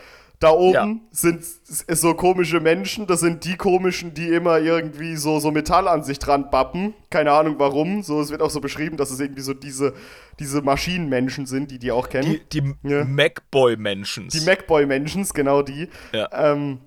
[0.43, 0.95] Da oben Ja.
[1.13, 1.45] sind
[1.89, 6.19] so komische Menschen, das sind die komischen, die immer irgendwie so, so Metall an sich
[6.19, 6.95] dran bappen.
[7.11, 8.03] Keine Ahnung warum.
[8.03, 9.95] So, es wird auch so beschrieben, dass es irgendwie so diese,
[10.41, 12.41] diese Maschinenmenschen sind, die die auch kennen.
[12.53, 13.05] Die, die Ja.
[13.05, 14.29] Macboy-Menschen.
[14.29, 15.89] Die Macboy-Mentions, genau die.
[16.13, 16.29] Ja.
[16.33, 16.81] Ähm,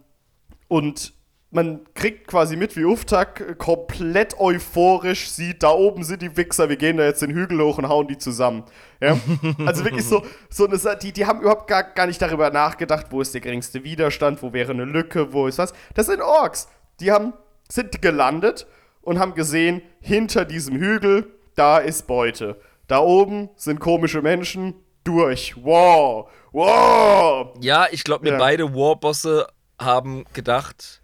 [0.68, 1.13] und
[1.56, 6.76] man kriegt quasi mit, wie Uftak komplett euphorisch sieht, da oben sind die Wichser, wir
[6.76, 8.63] gehen da jetzt den Hügel hoch und hauen die zusammen.
[9.02, 9.18] Ja?
[9.65, 13.08] Also wirklich so, so eine, Sa- die, die haben überhaupt gar, gar nicht darüber nachgedacht,
[13.10, 15.74] wo ist der geringste Widerstand, wo wäre eine Lücke, wo ist was.
[15.96, 16.68] Das sind Orks.
[17.00, 17.34] Die haben,
[17.70, 18.68] sind gelandet
[19.02, 22.60] und haben gesehen, hinter diesem Hügel, da ist Beute.
[22.88, 25.56] Da oben sind komische Menschen, durch.
[25.63, 26.30] Wow.
[26.52, 27.56] Wow.
[27.62, 28.38] Ja, ich glaube, mir Ja.
[28.39, 29.48] beide Warbosse
[29.80, 31.02] haben gedacht,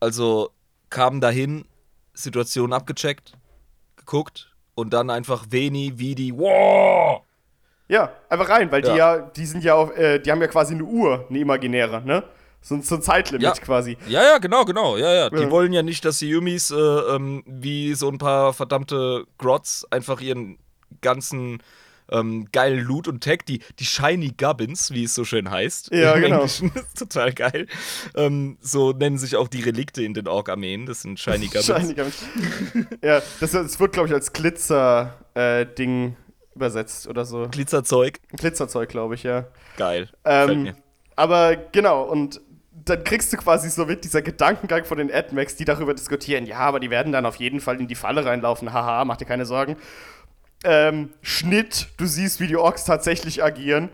[0.00, 0.50] also
[0.90, 1.64] kamen dahin,
[2.14, 3.32] Situation abgecheckt,
[3.96, 7.22] geguckt und dann einfach Veni, Vidi, wow!
[7.88, 8.96] Ja, einfach rein, weil die Ja.
[8.96, 12.22] ja, die sind ja auf, äh, die haben ja quasi eine Uhr, eine imaginäre, ne?
[12.62, 13.52] So, ein- so ein Zeitlimit Ja.
[13.54, 13.96] quasi.
[14.06, 15.30] Ja, ja, genau, genau, ja, ja.
[15.30, 15.50] Die Ja.
[15.50, 20.20] wollen ja nicht, dass die Yumis äh, ähm, wie so ein paar verdammte Grots einfach
[20.20, 20.58] ihren
[21.00, 21.62] ganzen
[22.10, 25.92] ähm, geilen Loot und Tech, die, die Shiny Gubbins, wie es so schön heißt.
[25.92, 26.36] Ja, im genau.
[26.36, 27.66] Englischen, ist total geil.
[28.14, 30.86] Ähm, so nennen sich auch die Relikte in den Ork-Armeen.
[30.86, 31.66] Das sind Shiny Gubbins.
[31.66, 32.24] Shiny Gubbins.
[33.02, 36.16] ja, das, das wird, glaube ich, als Glitzer-Ding
[36.54, 37.48] übersetzt oder so.
[37.50, 38.20] Glitzerzeug.
[38.36, 39.46] Glitzerzeug, glaube ich, ja.
[39.76, 40.08] Geil.
[40.24, 40.74] Ähm,
[41.16, 42.40] aber genau, und
[42.84, 46.58] dann kriegst du quasi so mit dieser Gedankengang von den AdMacs, die darüber diskutieren, ja,
[46.58, 49.46] aber die werden dann auf jeden Fall in die Falle reinlaufen, haha, mach dir keine
[49.46, 49.76] Sorgen.
[50.64, 53.88] Ähm, Schnitt, du siehst, wie die Orks tatsächlich agieren,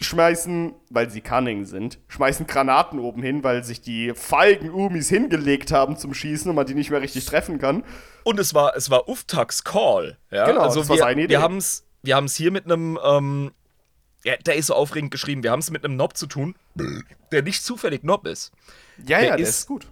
[0.00, 5.72] schmeißen, weil sie cunning sind, schmeißen Granaten oben hin, weil sich die feigen Umis hingelegt
[5.72, 7.82] haben zum Schießen und man die nicht mehr richtig treffen kann.
[8.24, 10.18] Und es war, es war Uftaks Call.
[10.30, 10.46] Ja?
[10.46, 11.30] Genau, also das war wir, seine Idee.
[11.30, 13.52] Wir haben es wir haben's hier mit einem, ähm,
[14.22, 16.54] ja, der ist so aufregend geschrieben, wir haben es mit einem Nob zu tun,
[17.32, 18.52] der nicht zufällig Nob ist.
[18.98, 19.86] Ja, Der ja, der ist- ist gut.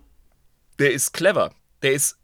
[0.79, 1.51] Der ist clever.
[1.83, 2.19] Der ist,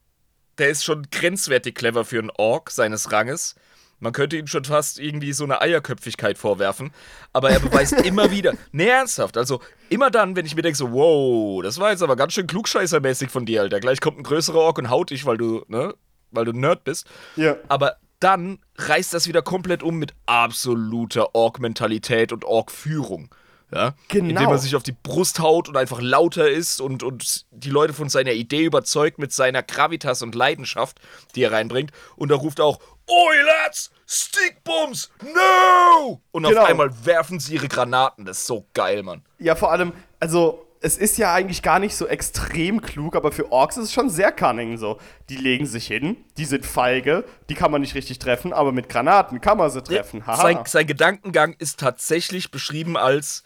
[0.59, 3.55] der ist schon grenzwertig clever für einen Ork seines Ranges.
[4.01, 6.91] Man könnte ihm schon fast irgendwie so eine Eierköpfigkeit vorwerfen.
[7.33, 9.37] Aber er beweist immer wieder, nee, ernsthaft.
[9.37, 12.47] Also immer dann, wenn ich mir denke, so, wow, das war jetzt aber ganz schön
[12.47, 13.81] klugscheißermäßig von dir, Alter.
[13.81, 15.95] Gleich kommt ein größerer Ork und haut dich, weil du, ne,
[16.31, 17.07] weil du Nerd bist.
[17.37, 17.57] Ja.
[17.69, 23.35] Aber dann reißt das wieder komplett um mit absoluter Ork-Mentalität und Ork-Führung.
[23.73, 23.95] Ja?
[24.09, 24.29] Genau.
[24.29, 27.93] Indem er sich auf die Brust haut und einfach lauter ist und, und die Leute
[27.93, 31.01] von seiner Idee überzeugt mit seiner Gravitas und Leidenschaft,
[31.35, 31.93] die er reinbringt.
[32.17, 33.91] Und er ruft auch, Oi, lads!
[34.07, 35.11] Stickbombs!
[35.23, 36.21] No!
[36.33, 36.63] Und Genau.
[36.63, 38.25] auf einmal werfen sie ihre Granaten.
[38.25, 39.23] Das ist so geil, Mann.
[39.39, 43.53] Ja, vor allem, also, es ist ja eigentlich gar nicht so extrem klug, aber für
[43.53, 44.99] Orks ist es schon sehr cunning so.
[45.29, 48.89] Die legen sich hin, die sind feige, die kann man nicht richtig treffen, aber mit
[48.89, 50.27] Granaten kann man sie treffen.
[50.27, 50.41] Haha.
[50.43, 53.43] Sein, sein Gedankengang ist tatsächlich beschrieben als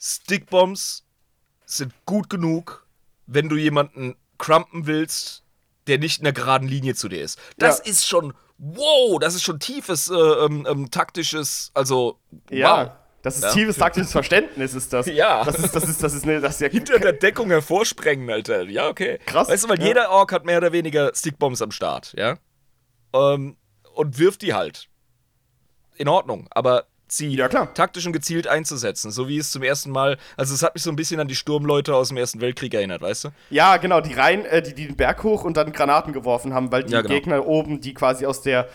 [0.00, 1.04] Stickbombs
[1.66, 2.84] sind gut genug,
[3.26, 5.42] wenn du jemanden crumpen willst,
[5.86, 7.38] der nicht in einer geraden Linie zu dir ist.
[7.58, 7.84] Das Ja.
[7.84, 12.18] ist schon, wow, das ist schon tiefes äh, ähm, ähm, taktisches, also
[12.50, 12.92] ja, wow.
[13.22, 13.50] das ist Ja.
[13.52, 15.06] tiefes taktisches Verständnis, ist das.
[15.10, 15.44] Ja.
[15.44, 16.68] Das ist, das ist, das ist, ne, das ist ja.
[16.68, 18.64] Hinter der Deckung hervorsprengen, Alter.
[18.64, 19.18] Ja, okay.
[19.24, 19.86] Krass, Weißt du, weil ja.
[19.86, 22.36] jeder Ork hat mehr oder weniger Stickbombs am Start, ja?
[23.14, 23.56] Ähm,
[23.94, 24.88] und wirft die halt.
[25.96, 27.72] In Ordnung, aber sie Ja, klar.
[27.74, 30.90] taktisch und gezielt einzusetzen, so wie es zum ersten Mal, also es hat mich so
[30.90, 33.28] ein bisschen an die Sturmleute aus dem Ersten Weltkrieg erinnert, weißt du?
[33.50, 36.70] Ja, genau, die rein, äh, die, die den Berg hoch und dann Granaten geworfen haben,
[36.72, 37.14] weil die Ja, genau.
[37.14, 38.68] Gegner oben, die quasi aus der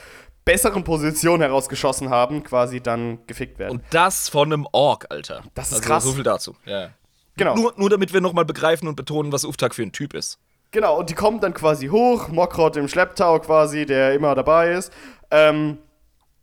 [0.46, 3.72] besseren Position herausgeschossen haben, quasi dann gefickt werden.
[3.72, 5.44] Und das von einem Ork, Alter.
[5.56, 6.04] Das ist also krass.
[6.04, 6.56] So viel dazu.
[6.66, 6.90] Ja.
[7.36, 7.56] genau.
[7.56, 10.38] Nur, nur damit wir nochmal begreifen und betonen, was Uftak für ein Typ ist.
[10.72, 14.92] Genau, und die kommen dann quasi hoch, Mokrot im Schlepptau quasi, der immer dabei ist.
[15.32, 15.78] Ähm,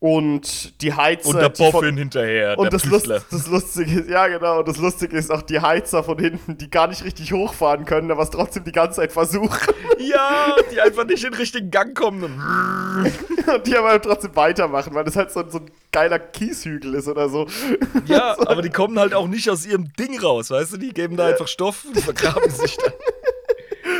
[0.02, 1.28] und die Heizer.
[1.28, 5.16] Und der Boffin hinterher, Und das, Lust, das Lustige ist, ja genau, und das Lustige
[5.16, 8.64] ist auch die Heizer von hinten, die gar nicht richtig hochfahren können, aber es trotzdem
[8.64, 9.56] die ganze Zeit versuchen.
[9.98, 12.24] Ja, die einfach nicht in den richtigen Gang kommen.
[12.24, 12.32] und
[13.66, 17.46] die aber trotzdem weitermachen, weil das halt so, so ein geiler Kieshügel ist oder so.
[18.06, 20.76] Ja, aber die kommen halt auch nicht aus ihrem Ding raus, weißt du?
[20.78, 22.92] Die geben da einfach Stoff und vergraben sich dann.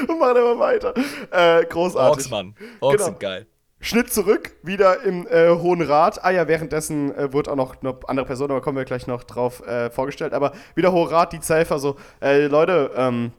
[0.08, 0.92] und machen immer weiter.
[1.30, 2.10] Äh, großartig.
[2.10, 2.56] Orks, Mann.
[2.80, 3.04] Orks Genau.
[3.04, 3.46] sind geil.
[3.84, 6.24] Schnitt zurück, wieder im äh, Hohen Rat.
[6.24, 9.24] Ah ja, währenddessen äh, wurde auch noch eine andere Person, aber kommen wir gleich noch
[9.24, 10.34] drauf äh, vorgestellt.
[10.34, 13.32] Aber wieder Hoher Rat, die Zelfer so, äh, Leute, ähm,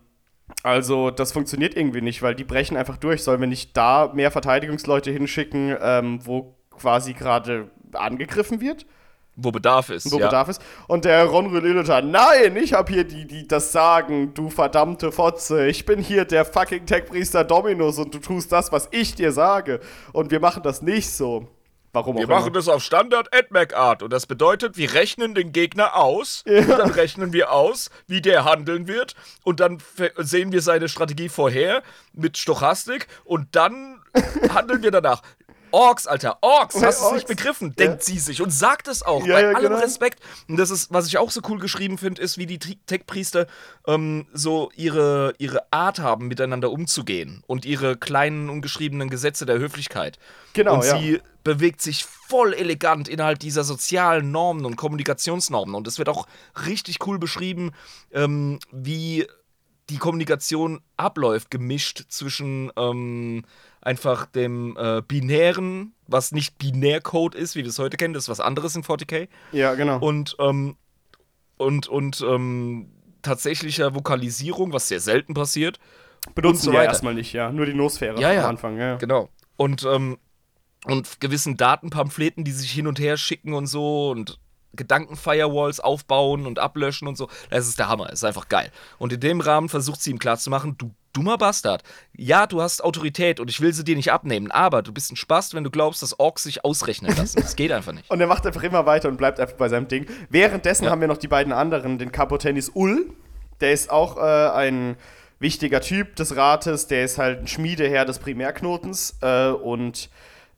[0.62, 3.24] also das funktioniert irgendwie nicht, weil die brechen einfach durch.
[3.24, 8.86] Sollen wir nicht da mehr Verteidigungsleute hinschicken, ähm, wo quasi gerade angegriffen wird.
[9.36, 10.12] Wo Bedarf ist.
[10.12, 10.28] Wo ja.
[10.28, 10.62] Bedarf ist.
[10.88, 15.68] Und der Ron Illuta, nein, ich habe hier die, die das Sagen, du verdammte Fotze.
[15.68, 19.80] Ich bin hier der fucking Tech-Priester Dominus und du tust das, was ich dir sage.
[20.12, 21.48] Und wir machen das nicht so.
[21.94, 22.56] Warum Wir machen immer.
[22.56, 26.90] das auf Standard AdMac Art und das bedeutet, wir rechnen den Gegner aus und dann
[26.90, 29.14] rechnen wir aus, wie der handeln wird
[29.44, 29.78] und dann
[30.18, 34.02] sehen wir seine Strategie vorher mit Stochastik und dann
[34.50, 35.22] handeln wir danach.
[35.74, 37.76] Orks, Alter, Orks, hast du es nicht begriffen?
[37.76, 39.26] Denkt sie sich und sagt es auch.
[39.26, 39.80] Ja, bei ja, allem genau.
[39.80, 40.20] Respekt.
[40.48, 43.48] Und das ist, was ich auch so cool geschrieben finde, ist, wie die Tech-Priester
[43.88, 50.20] ähm, so ihre, ihre Art haben, miteinander umzugehen und ihre kleinen, ungeschriebenen Gesetze der Höflichkeit.
[50.54, 55.74] Genau, Und sie bewegt sich voll elegant innerhalb dieser sozialen Normen und Kommunikationsnormen.
[55.74, 56.28] Und es wird auch
[56.68, 57.72] richtig cool beschrieben,
[58.12, 59.26] ähm, wie
[59.90, 63.44] die Kommunikation abläuft, gemischt zwischen ähm,
[63.84, 68.30] einfach dem äh, binären, was nicht Binärcode ist, wie wir es heute kennen, das ist
[68.30, 70.00] was anderes in 40k, Ja, genau.
[70.00, 70.76] und, ähm,
[71.58, 75.80] und, und ähm, tatsächlicher Vokalisierung, was sehr selten passiert.
[76.36, 76.90] Benutzen so wir weiter.
[76.90, 77.52] erstmal nicht, ja.
[77.52, 78.44] Nur die Nosphäre Ja, ja.
[78.44, 78.96] am Anfang, ja.
[78.96, 79.30] Genau.
[79.58, 80.18] Und, ähm,
[80.86, 84.40] und gewissen Datenpamphleten, die sich hin und her schicken und so und
[84.76, 87.30] Gedankenfirewalls aufbauen und ablöschen und so.
[87.50, 88.72] Das ist der Hammer, das ist einfach geil.
[88.98, 91.84] Und in dem Rahmen versucht sie ihm klarzumachen, du dummer Bastard.
[92.16, 95.16] Ja, du hast Autorität und ich will sie dir nicht abnehmen, aber du bist ein
[95.16, 97.40] Spast, wenn du glaubst, dass Orks sich ausrechnen lassen.
[97.40, 98.10] Das geht einfach nicht.
[98.10, 100.06] Und er macht einfach immer weiter und bleibt einfach bei seinem Ding.
[100.30, 103.10] Währenddessen haben wir noch die beiden anderen, den Kapotennis Ull.
[103.62, 104.98] Der ist auch äh, ein
[105.40, 106.88] wichtiger Typ des Rates.
[106.88, 110.10] Der ist halt ein Schmiedeherr des Primärknotens äh, und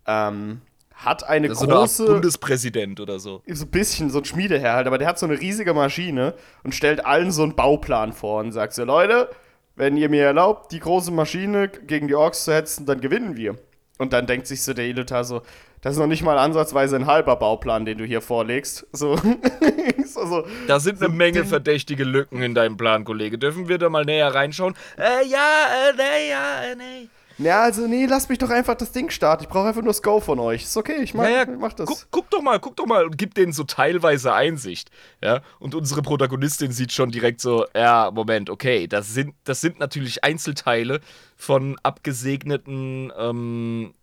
[0.08, 0.62] ähm,
[0.94, 2.06] hat eine Das ist so eine große.
[2.06, 3.42] Bundespräsident oder so.
[3.48, 6.34] so ein bisschen so ein Schmiedeherr halt, aber der hat so eine riesige Maschine
[6.64, 9.30] und stellt allen so einen Bauplan vor und sagt so, Leute,
[9.76, 13.56] wenn ihr mir erlaubt, die große Maschine gegen die Orks zu hetzen, dann gewinnen wir.
[13.98, 15.42] Und dann denkt sich so der Ilutar so,
[15.82, 18.88] das ist noch nicht mal ansatzweise ein halber Bauplan, den du hier vorlegst.
[18.92, 19.16] So,
[20.06, 20.48] so, so.
[20.68, 23.38] Da sind eine Menge Ding- verdächtige Lücken in deinem Plan, Kollege.
[23.38, 24.76] Dürfen wir da mal näher reinschauen?
[24.98, 27.10] Äh, ja, äh, nee, ja, äh, nee.
[27.38, 29.44] Ja, also nee, lasst mich doch einfach das Ding starten.
[29.44, 30.64] Ich brauche einfach nur das Go von euch.
[30.64, 31.88] Ist okay, ich mach, Ja, ja, ich mach das.
[31.88, 34.90] Guck, guck doch mal, guck doch mal und gib denen so teilweise Einsicht.
[35.22, 39.80] Ja, und unsere Protagonistin sieht schon direkt so, ja, Moment, okay, das sind, das sind
[39.80, 41.02] natürlich Einzelteile
[41.36, 43.94] von abgesegneten, ähm,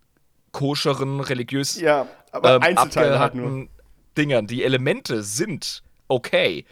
[0.51, 3.67] koscheren, religiös Ja, aber ähm, Einzelteile halt nur.
[4.15, 4.45] Dingern.
[4.45, 6.65] Die Elemente sind okay,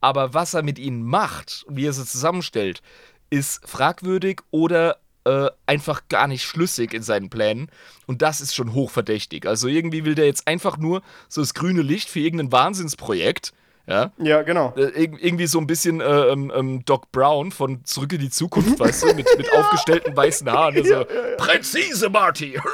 [0.00, 2.82] aber was er mit ihnen macht und wie er sie zusammenstellt,
[3.30, 7.68] ist fragwürdig oder äh, einfach gar nicht schlüssig in seinen Plänen.
[8.06, 9.46] Und das ist schon hochverdächtig.
[9.46, 13.52] Also irgendwie will der jetzt einfach nur so das grüne Licht für irgendein Wahnsinnsprojekt.
[13.86, 14.72] Ja, Ja, genau.
[14.78, 18.30] äh, irg- irgendwie so ein bisschen äh, ähm, ähm, Doc Brown von Zurück in die
[18.30, 20.74] Zukunft, weißt du, mit, mit aufgestellten weißen Haaren.
[20.82, 21.04] der so,
[21.36, 22.58] Präzise, Marty!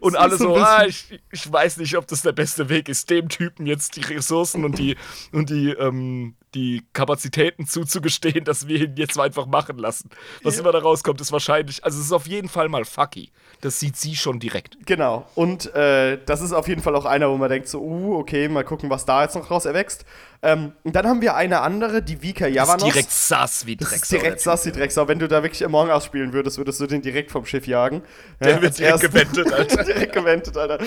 [0.00, 2.88] und Das alle so so, ah, ich, ich weiß nicht, ob das der beste Weg
[2.88, 4.96] ist, dem Typen jetzt die Ressourcen und die,
[5.32, 10.10] und die, ähm, die Kapazitäten zuzugestehen, dass wir ihn jetzt einfach machen lassen.
[10.42, 13.30] Was immer da rauskommt, ist wahrscheinlich, also es ist auf jeden Fall mal fucky.
[13.60, 14.78] Das sieht sie schon direkt.
[14.86, 15.28] Genau.
[15.34, 18.48] Und äh, das ist auf jeden Fall auch einer, wo man denkt so, uh, okay,
[18.48, 20.04] mal gucken, was da jetzt noch raus erwächst.
[20.42, 22.82] Ähm, und dann haben wir eine andere, die Vika Das Javanos.
[22.88, 24.02] ist direkt sass wie Das Drecksau.
[24.02, 25.08] ist direkt der Sassi Drecksau.
[25.08, 28.02] Wenn du da wirklich Among Us spielen würdest, würdest du den direkt vom Schiff jagen.
[28.40, 29.84] Der Ja, wird direkt gewendet, Alter.
[29.84, 30.78] direkt gewendet, Alter.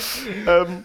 [0.48, 0.84] ähm,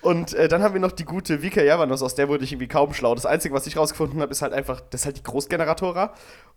[0.00, 2.66] und äh, dann haben wir noch die gute Vika Javanos, aus der wurde ich irgendwie
[2.68, 3.14] kaum schlau.
[3.14, 6.12] Das Einzige, was ich rausgefunden habe, ist halt einfach, das ist halt die Großgeneratora.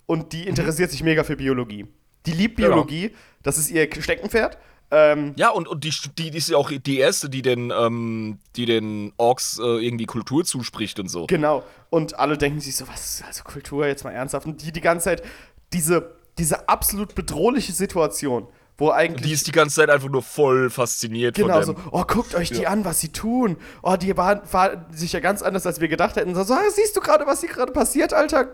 [0.08, 1.86] Und die interessiert sich mega für Biologie.
[2.26, 2.70] Die liebt Genau.
[2.70, 3.16] Biologie.
[3.44, 4.58] Das ist ihr Steckenpferd.
[4.96, 8.40] Ähm, Ja, und, und die, die, die ist ja auch die erste, die den, ähm,
[8.56, 11.26] die den Orks äh, irgendwie Kultur zuspricht und so.
[11.28, 11.64] Genau.
[11.90, 14.46] Und alle denken sich so, was, also Kultur, jetzt mal ernsthaft.
[14.48, 15.24] Und die die ganze Zeit,
[15.74, 19.26] diese, diese absolut bedrohliche Situation, wo eigentlich.
[19.28, 21.84] Die ist die ganze Zeit einfach nur voll fasziniert Genau, von so, dem.
[21.92, 22.70] oh, guckt euch die Ja.
[22.70, 23.58] an, was sie tun.
[23.82, 26.36] Oh, die waren, war sich ja ganz anders, als wir gedacht hätten.
[26.36, 28.48] So, so, ah, siehst du gerade, was hier gerade passiert, Alter?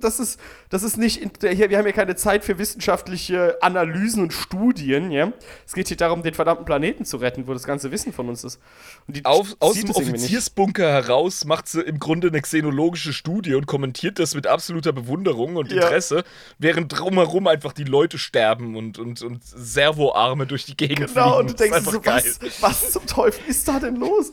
[0.00, 0.38] Das ist,
[0.70, 5.32] das ist nicht, hier, wir haben hier keine Zeit für wissenschaftliche Analysen und Studien, ja.
[5.66, 8.44] Es geht hier darum, den verdammten Planeten zu retten, wo das ganze Wissen von uns
[8.44, 8.60] ist.
[9.06, 9.90] Und die Auf, aus dem.
[9.90, 15.56] Offiziersbunker heraus macht sie im Grunde eine xenologische Studie und kommentiert das mit absoluter Bewunderung
[15.56, 15.82] und Ja.
[15.82, 16.24] Interesse,
[16.58, 21.38] während drumherum einfach die Leute sterben und, und, und Servoarme durch die Gegend Genau, fliegen.
[21.38, 24.32] und du denkst so, was, was zum Teufel ist da denn los?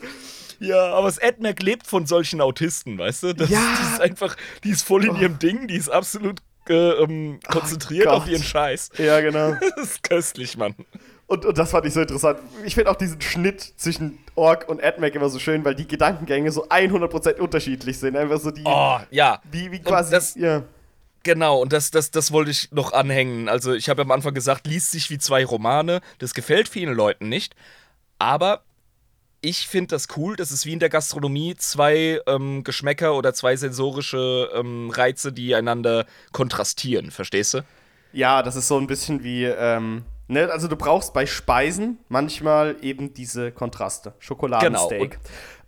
[0.60, 3.34] Ja, aber das AdMac lebt von solchen Autisten, weißt du?
[3.34, 3.60] Das, Ja.
[3.60, 8.06] Die ist einfach, die ist voll in ihrem Ding, die ist absolut äh, ähm, konzentriert
[8.06, 8.14] Gott.
[8.16, 8.90] auf ihren Scheiß.
[8.98, 9.54] Ja, genau.
[9.76, 10.74] Das ist köstlich, Mann.
[11.28, 12.40] Und, und das fand ich so interessant.
[12.66, 16.52] Ich finde auch diesen Schnitt zwischen Ork und AdMac immer so schön, weil die Gedankengänge
[16.52, 18.16] so 100% unterschiedlich sind.
[18.16, 19.42] Einfach so die, Oh, ja.
[19.52, 20.64] wie, wie quasi, das- ja.
[21.24, 23.50] Genau, und das, das, das wollte ich noch anhängen.
[23.50, 26.02] Also, ich habe am Anfang gesagt, liest sich wie zwei Romane.
[26.20, 27.56] Das gefällt vielen Leuten nicht.
[28.20, 28.62] Aber
[29.42, 30.36] ich finde das cool.
[30.36, 35.56] Das ist wie in der Gastronomie zwei ähm, Geschmäcker oder zwei sensorische ähm, Reize, die
[35.56, 37.12] einander kontrastieren.
[37.12, 37.62] Verstehst du?
[38.14, 42.78] Ja, das ist so ein bisschen wie, ähm, ne, also du brauchst bei Speisen manchmal
[42.82, 44.14] eben diese Kontraste.
[44.20, 45.12] Schokoladensteak.
[45.12, 45.24] Genau.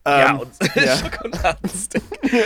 [0.07, 0.97] Ja, Ähm, und ja.
[0.97, 2.03] Schokoladensteak.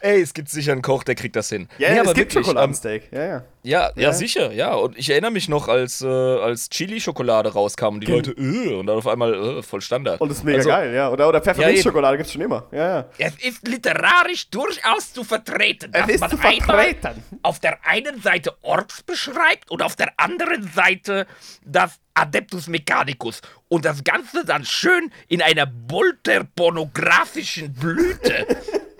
[0.00, 1.68] Ey, es gibt sicher einen Koch, der kriegt das hin.
[1.78, 3.08] Ja, Nee, ja, es gibt wirklich, ähm, Schokoladensteak.
[3.12, 3.44] Ja, ja.
[3.62, 4.12] Ja, ja, Ja.
[4.12, 4.74] sicher, ja.
[4.74, 8.86] Und ich erinnere mich noch, als, äh, als Chili-Schokolade rauskam und die Leute, äh, und
[8.86, 10.20] dann auf einmal, äh, voll Standard.
[10.20, 11.10] Und das ist mega Also, geil, ja.
[11.10, 12.66] Oder, oder Pfefferminzschokolade gibt's schon immer.
[12.72, 13.06] Ja, ja.
[13.18, 17.22] Es ist literarisch durchaus zu vertreten, dass ist man zu vertreten.
[17.42, 21.26] auf der einen Seite Orks beschreibt und auf der anderen Seite
[21.64, 28.46] das Adeptus Mechanicus und das Ganze dann schön in einer bolterpornografischen Blüte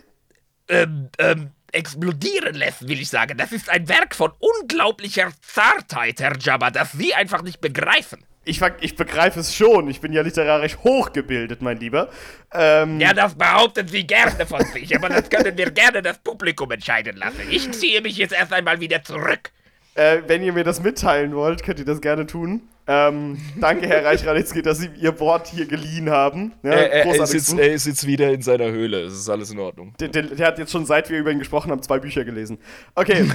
[0.69, 3.37] ähm, ähm, explodieren lässt, will ich sagen.
[3.37, 8.25] Das ist ein Werk von unglaublicher Zartheit, Herr Jabba, das Sie einfach nicht begreifen.
[8.47, 9.89] Ich, ich begreife es schon.
[9.89, 12.11] Ich bin ja literarisch hochgebildet, mein Lieber.
[12.53, 16.71] Ähm, Ja, das behaupten Sie gerne von sich, aber das können wir gerne das Publikum
[16.71, 17.41] entscheiden lassen.
[17.51, 19.51] Ich ziehe mich jetzt erst einmal wieder zurück.
[19.95, 22.69] äh, wenn ihr mir das mitteilen wollt, könnt ihr das gerne tun.
[22.87, 26.53] Ähm, danke, Herr Reich-Ranitzky, dass Sie Ihr Wort hier geliehen haben.
[26.62, 27.43] Ja, er, er, großartig.
[27.43, 29.01] sitzt, er sitzt wieder in seiner Höhle.
[29.05, 29.95] Es ist alles in Ordnung.
[30.01, 32.59] der, der, der hat jetzt schon, seit wir über ihn gesprochen haben, zwei Bücher gelesen.
[32.95, 33.24] Okay,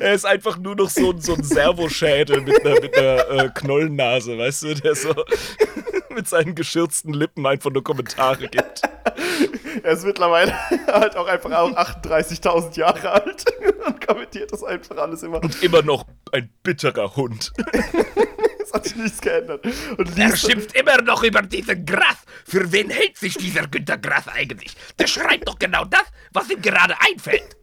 [0.00, 3.48] Er ist einfach nur noch so, ein- so ein Servoschädel mit einer, mit einer äh,
[3.54, 5.10] Knollennase, weißt du, der so
[6.14, 8.82] mit seinen geschürzten Lippen einfach nur Kommentare gibt.
[9.82, 10.54] er ist mittlerweile
[10.86, 13.44] halt auch einfach auch 38.000 Jahre alt
[13.86, 15.40] und kommentiert das einfach alles immer.
[15.60, 17.52] Immer noch ein bitterer Hund.
[18.62, 19.64] Es hat sich nichts geändert.
[19.96, 22.18] Und Er schimpft immer noch über diesen Grass.
[22.44, 24.76] Für wen hält sich dieser Günter Grass eigentlich?
[24.98, 27.56] Der schreibt doch genau das, was ihm gerade einfällt.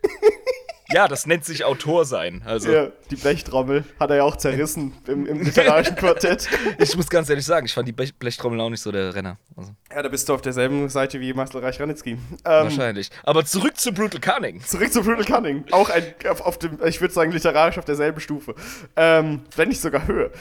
[0.91, 2.41] Ja, das nennt sich Autor sein.
[2.45, 6.47] Also, ja, die Blechtrommel hat er ja auch zerrissen im, im literarischen Quartett.
[6.79, 9.37] ich muss ganz ehrlich sagen, ich fand die Blech Blechtrommel auch nicht so der Renner.
[9.55, 12.11] Also, Ja, da bist du auf derselben Seite wie Marcel Reich-Ranitzky.
[12.11, 13.09] Ähm, wahrscheinlich.
[13.23, 14.61] Aber zurück zu Brutal Cunning.
[14.63, 15.65] Zurück zu Brutal Cunning.
[15.71, 18.55] Auch ein, auf, auf dem, ich würde sagen, literarisch auf derselben Stufe.
[18.95, 20.31] Ähm, wenn nicht sogar höher.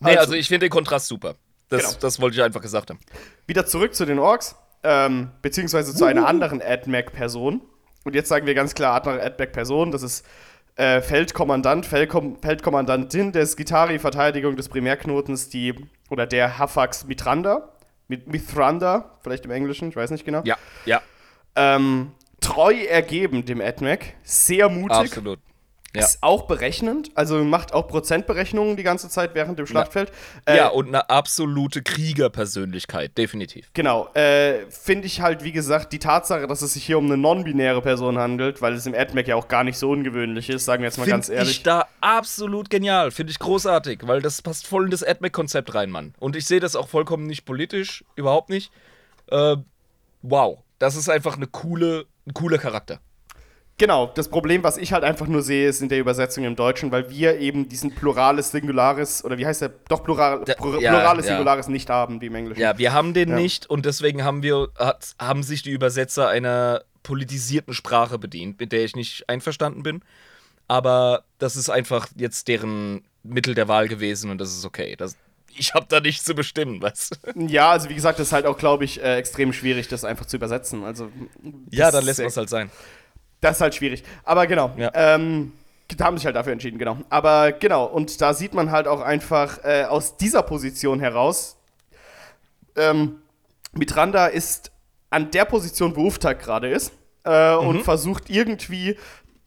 [0.00, 1.36] Nee, also ich finde den Kontrast super.
[1.68, 1.96] Das, Genau.
[2.00, 2.98] das wollte ich einfach gesagt haben.
[3.46, 7.62] Wieder zurück zu den Orks, ähm, beziehungsweise zu einer anderen AdMac-Person.
[8.06, 9.90] Und jetzt sagen wir ganz klar andere AdMac-Person.
[9.90, 10.24] Das ist
[10.76, 15.74] äh, Feldkommandant, Feldkom Feldkommandantin des Gitari-Verteidigung des Primärknotens, die,
[16.08, 17.72] oder der Hafax Mitranda.
[18.06, 20.42] Mit Mithranda, vielleicht im Englischen, ich weiß nicht genau.
[20.44, 21.02] Ja, ja,
[21.56, 24.96] Ähm, treu ergeben dem AdMac, sehr mutig.
[24.96, 25.40] absolut.
[25.96, 26.04] Ja.
[26.04, 30.12] Ist auch berechnend, also macht auch Prozentberechnungen die ganze Zeit während dem Schlachtfeld.
[30.44, 33.70] Äh, ja, und eine absolute Kriegerpersönlichkeit, definitiv.
[33.72, 37.16] Genau, äh, finde ich halt, wie gesagt, die Tatsache, dass es sich hier um eine
[37.16, 40.82] non-binäre Person handelt, weil es im AdMac ja auch gar nicht so ungewöhnlich ist, sagen
[40.82, 41.56] wir jetzt mal ganz Finde ehrlich.
[41.56, 43.10] ich da absolut genial.
[43.10, 46.14] Finde ich großartig, weil das passt voll in das AdMac-Konzept rein, Mann.
[46.18, 48.70] Und ich sehe das auch vollkommen nicht politisch, überhaupt nicht.
[49.30, 49.56] Äh,
[50.22, 53.00] wow, das ist einfach eine coole, ein cooler Charakter.
[53.78, 56.90] Genau, das Problem, was ich halt einfach nur sehe, ist in der Übersetzung im Deutschen,
[56.92, 59.68] weil wir eben diesen Pluralis Singularis, oder wie heißt der?
[59.88, 61.32] Doch, Plural, Plur- ja, Pluralis ja.
[61.32, 62.60] Singularis nicht haben, wie im Englischen.
[62.60, 63.36] Ja, wir haben den Ja.
[63.36, 68.72] nicht und deswegen haben wir, hat, haben sich die Übersetzer einer politisierten Sprache bedient, mit
[68.72, 70.00] der ich nicht einverstanden bin.
[70.68, 74.96] Aber das ist einfach jetzt deren Mittel der Wahl gewesen und das ist okay.
[74.96, 75.16] Das,
[75.54, 77.10] ich habe da nichts zu bestimmen, was?
[77.36, 80.24] Ja, also wie gesagt, das ist halt auch, glaube ich, äh, extrem schwierig, das einfach
[80.26, 80.82] zu übersetzen.
[80.82, 81.10] Also,
[81.70, 82.70] Ja, dann lässt man es halt sein.
[83.40, 84.02] Das ist halt schwierig.
[84.24, 84.72] Aber genau.
[84.76, 84.90] Ja.
[84.94, 85.52] Ähm,
[85.96, 86.98] da haben sich halt dafür entschieden, genau.
[87.10, 91.56] Aber genau, und da sieht man halt auch einfach äh, aus dieser Position heraus,
[92.76, 93.20] ähm,
[93.72, 94.72] Mitranda ist
[95.10, 96.92] an der Position, wo Uftag gerade ist,
[97.24, 98.96] äh, und versucht irgendwie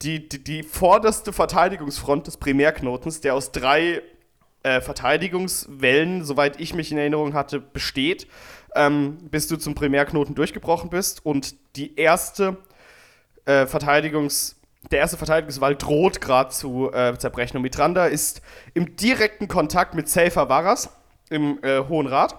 [0.02, 4.02] die, die, die vorderste Verteidigungsfront des Primärknotens, der aus drei
[4.62, 8.26] äh, Verteidigungswellen, soweit ich mich in Erinnerung hatte, besteht,
[8.74, 11.24] ähm, bis du zum Primärknoten durchgebrochen bist.
[11.24, 12.56] Und die erste
[13.50, 14.56] äh, Verteidigungs,
[14.90, 17.56] der erste Verteidigungswall droht gerade zu äh, zerbrechen.
[17.56, 18.40] Und Mitranda ist
[18.74, 20.90] im direkten Kontakt mit Safer Varas
[21.28, 22.34] im äh, Hohen Rat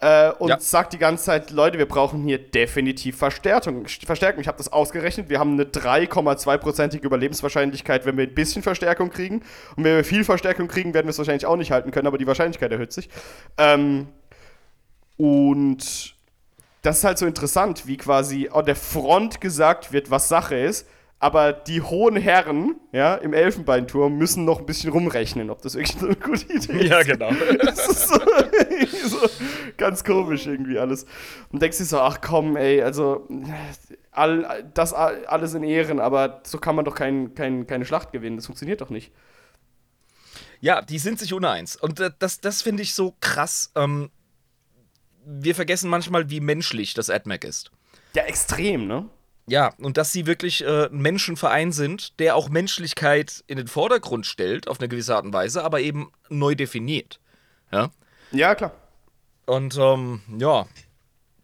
[0.00, 0.58] äh, und Ja.
[0.60, 3.86] sagt die ganze Zeit, Leute, wir brauchen hier definitiv Verstärkung.
[3.86, 4.40] Verstärkung.
[4.40, 5.28] Ich habe das ausgerechnet.
[5.28, 9.42] Wir haben eine 3,2-prozentige Überlebenswahrscheinlichkeit, wenn wir ein bisschen Verstärkung kriegen.
[9.76, 12.18] Und wenn wir viel Verstärkung kriegen, werden wir es wahrscheinlich auch nicht halten können, aber
[12.18, 13.08] die Wahrscheinlichkeit erhöht sich.
[13.58, 14.08] Ähm,
[15.16, 16.15] und
[16.86, 20.86] das ist halt so interessant, wie quasi an der Front gesagt wird, was Sache ist.
[21.18, 25.96] Aber die hohen Herren, ja, im Elfenbeinturm müssen noch ein bisschen rumrechnen, ob das wirklich
[25.98, 26.90] so eine gute Idee ist.
[26.90, 27.30] Ja, genau.
[27.64, 28.18] Das ist so,
[29.08, 29.28] so
[29.78, 31.06] ganz komisch irgendwie alles.
[31.50, 33.26] Und denkst dir so, ach komm, ey, also
[34.10, 38.12] all, das all- alles in Ehren, aber so kann man doch kein, kein, keine Schlacht
[38.12, 38.36] gewinnen.
[38.36, 39.10] Das funktioniert doch nicht.
[40.60, 41.76] Ja, die sind sich uneins.
[41.76, 43.72] Und äh, das, das finde ich so krass.
[43.74, 44.10] Ähm,
[45.26, 47.70] wir vergessen manchmal, wie menschlich das AdMac ist.
[48.14, 49.08] Ja, extrem, ne?
[49.48, 54.26] Ja, und dass sie wirklich äh, ein Menschenverein sind, der auch Menschlichkeit in den Vordergrund
[54.26, 57.20] stellt, auf eine gewisse Art und Weise, aber eben neu definiert.
[57.70, 57.90] Ja.
[58.32, 58.72] Ja, klar.
[59.46, 60.66] Und ähm, ja,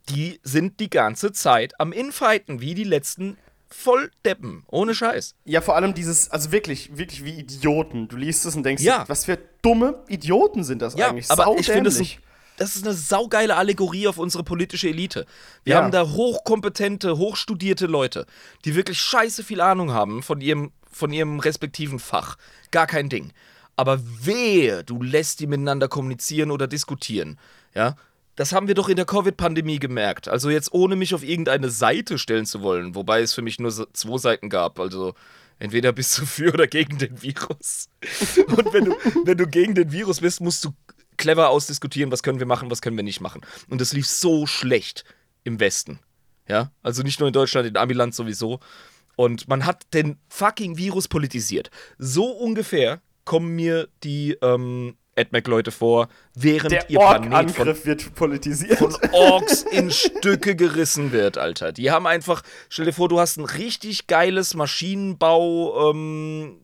[0.09, 3.37] die sind die ganze Zeit am Infighten, wie die letzten
[3.68, 4.64] Volldeppen.
[4.68, 5.35] Ohne Scheiß.
[5.45, 8.09] Ja, vor allem dieses, also wirklich, wirklich wie Idioten.
[8.09, 9.05] Du liest es und denkst, Ja.
[9.09, 11.30] was für dumme Idioten sind das Ja, eigentlich?
[11.30, 12.20] aber ich finde, das, Saudämlich.
[12.57, 15.26] Das ist eine saugeile Allegorie auf unsere politische Elite.
[15.64, 15.82] Wir Ja.
[15.82, 18.26] haben da hochkompetente, hochstudierte Leute,
[18.64, 22.36] die wirklich scheiße viel Ahnung haben von ihrem, von ihrem respektiven Fach.
[22.70, 23.32] Gar kein Ding.
[23.76, 27.38] Aber wehe, du lässt die miteinander kommunizieren oder diskutieren.
[27.74, 27.96] Ja.
[28.36, 30.28] Das haben wir doch in der Covid-Pandemie gemerkt.
[30.28, 33.70] Also jetzt ohne mich auf irgendeine Seite stellen zu wollen, wobei es für mich nur
[33.92, 34.78] zwei Seiten gab.
[34.80, 35.14] Also
[35.59, 37.88] entweder bist du für oder gegen den Virus.
[38.46, 38.92] Und wenn du,
[39.24, 40.70] wenn du gegen den Virus bist, musst du
[41.16, 43.42] clever ausdiskutieren, was können wir machen, was können wir nicht machen.
[43.68, 45.04] Und das lief so schlecht
[45.44, 45.98] im Westen.
[46.48, 48.60] Ja, also nicht nur in Deutschland, in Amiland sowieso.
[49.16, 51.70] Und man hat den fucking Virus politisiert.
[51.98, 58.78] So ungefähr kommen mir die ähm, AdMac-Leute vor, während Der ihr Planet von wird politisiert.
[58.78, 61.72] von Orks in Stücke gerissen wird, Alter.
[61.72, 66.58] Die haben einfach, stell dir vor, du hast ein richtig geiles Maschinenbau ähm,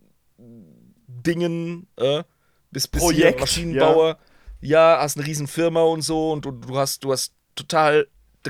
[1.07, 2.24] Dingen, äh,
[2.70, 4.18] bist Projekt, Maschinenbauer, ja.
[4.63, 8.07] Hast eine riesen Firma und so und du, du hast du hast total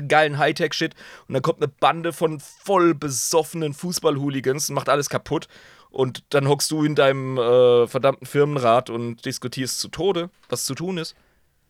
[0.07, 0.93] geilen Hightech-Shit
[1.27, 5.47] und dann kommt eine Bande von voll besoffenen Fußball-Hooligans und macht alles kaputt
[5.89, 10.75] und dann hockst du in deinem äh, verdammten Firmenrat und diskutierst zu Tode, was zu
[10.75, 11.15] tun ist.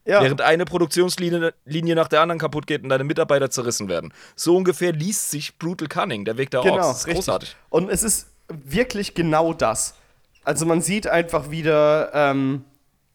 [0.06, 0.22] ja.
[0.22, 4.14] Während eine Produktionslinie Linie nach der anderen kaputt geht und deine Mitarbeiter zerrissen werden.
[4.36, 6.88] So ungefähr liest sich Brutal Cunning, der Weg der Genau, Orks.
[6.88, 7.26] Das ist richtig.
[7.26, 7.56] großartig.
[7.70, 9.96] Und es ist wirklich genau das.
[10.44, 12.66] Also man sieht einfach wieder, ähm,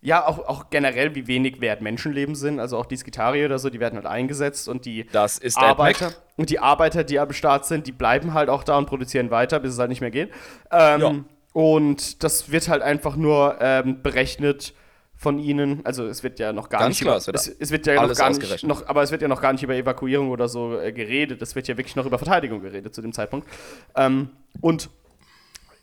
[0.04, 2.60] ja, auch, auch generell, wie wenig wert Menschenleben sind.
[2.60, 6.12] Also auch die Skitarier oder so, die werden halt eingesetzt und die Das ist Arbeiter
[6.36, 9.60] und die Arbeiter, die am Start sind, die bleiben halt auch da und produzieren weiter,
[9.60, 10.30] bis es halt nicht mehr geht.
[10.70, 11.14] Ähm, Ja.
[11.54, 14.74] Und das wird halt einfach nur ähm, berechnet
[15.16, 15.80] von ihnen.
[15.86, 17.94] Also es wird ja noch gar Ganz nicht klar, über, es wird es, wird ja
[18.06, 20.78] noch gar nicht noch, aber es wird ja noch gar nicht über Evakuierung oder so
[20.78, 21.40] äh, geredet.
[21.40, 23.48] Es wird ja wirklich noch über Verteidigung geredet zu dem Zeitpunkt.
[23.96, 24.30] Ähm,
[24.60, 24.90] und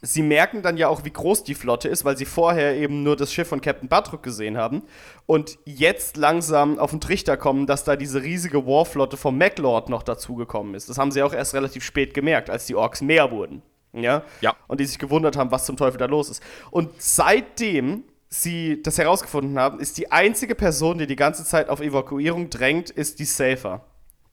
[0.02, 3.16] sie merken dann ja auch, wie groß die Flotte ist, weil sie vorher eben nur
[3.16, 4.84] das Schiff von Captain Batrock gesehen haben
[5.28, 10.04] und jetzt langsam auf den Trichter kommen, dass da diese riesige Warflotte vom MacLord noch
[10.04, 10.90] dazugekommen ist.
[10.90, 13.62] Das haben sie auch erst relativ spät gemerkt, als die Orks mehr wurden.
[13.94, 14.24] Ja?
[14.42, 14.56] Ja.
[14.68, 16.42] Und die sich gewundert haben, was zum Teufel da los ist.
[16.72, 21.82] Und seitdem sie das herausgefunden haben, ist die einzige Person, die die ganze Zeit auf
[21.82, 23.86] Evakuierung drängt, ist die Safer,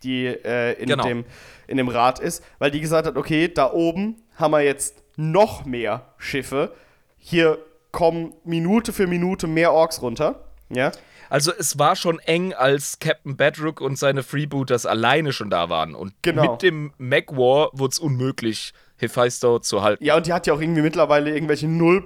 [0.04, 1.02] die äh, in, Genau.
[1.04, 1.24] dem,
[1.66, 5.64] in dem Rat ist, weil die gesagt hat, okay, da oben haben wir jetzt noch
[5.64, 6.72] mehr Schiffe.
[7.18, 7.58] Hier
[7.92, 10.44] kommen Minute für Minute mehr Orks runter.
[10.70, 10.92] Ja.
[11.28, 15.94] Also es war schon eng, als Captain Bedrock und seine Freebooters alleine schon da waren.
[15.94, 16.52] Und Genau.
[16.52, 20.02] mit dem Mac War wurde es unmöglich, Hephaestus zu halten.
[20.04, 22.04] Ja, und die hat ja auch irgendwie mittlerweile irgendwelche 0,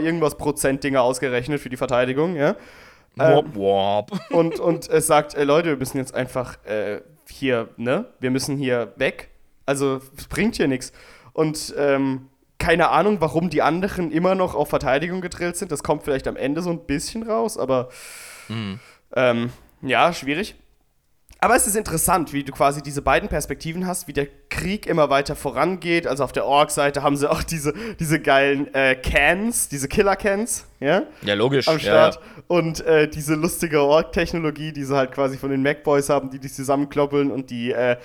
[0.00, 2.56] irgendwas Prozent Dinge ausgerechnet für die Verteidigung, ja.
[3.16, 4.12] Warp, warp.
[4.30, 8.06] und, und es sagt, ey, Leute, wir müssen jetzt einfach äh, hier, ne?
[8.20, 9.30] Wir müssen hier weg.
[9.64, 10.92] Also, es bringt hier nichts.
[11.32, 12.28] Und ähm,
[12.66, 15.70] keine Ahnung, warum die anderen immer noch auf Verteidigung gedrillt sind.
[15.70, 17.90] Das kommt vielleicht am Ende so ein bisschen raus, aber
[19.14, 19.50] ähm,
[19.82, 20.56] ja, schwierig.
[21.38, 25.10] Aber es ist interessant, wie du quasi diese beiden Perspektiven hast, wie der Krieg immer
[25.10, 26.08] weiter vorangeht.
[26.08, 31.04] Also auf der Ork-Seite haben sie auch diese, diese geilen äh, Cans, diese Killer-Cans, ja?
[31.22, 31.68] Ja, logisch.
[31.68, 32.16] am Start.
[32.16, 32.20] ja.
[32.48, 36.50] Und äh, diese lustige Org-Technologie, die sie halt quasi von den Macboys haben, die die
[36.50, 37.96] zusammenkloppeln und die, äh,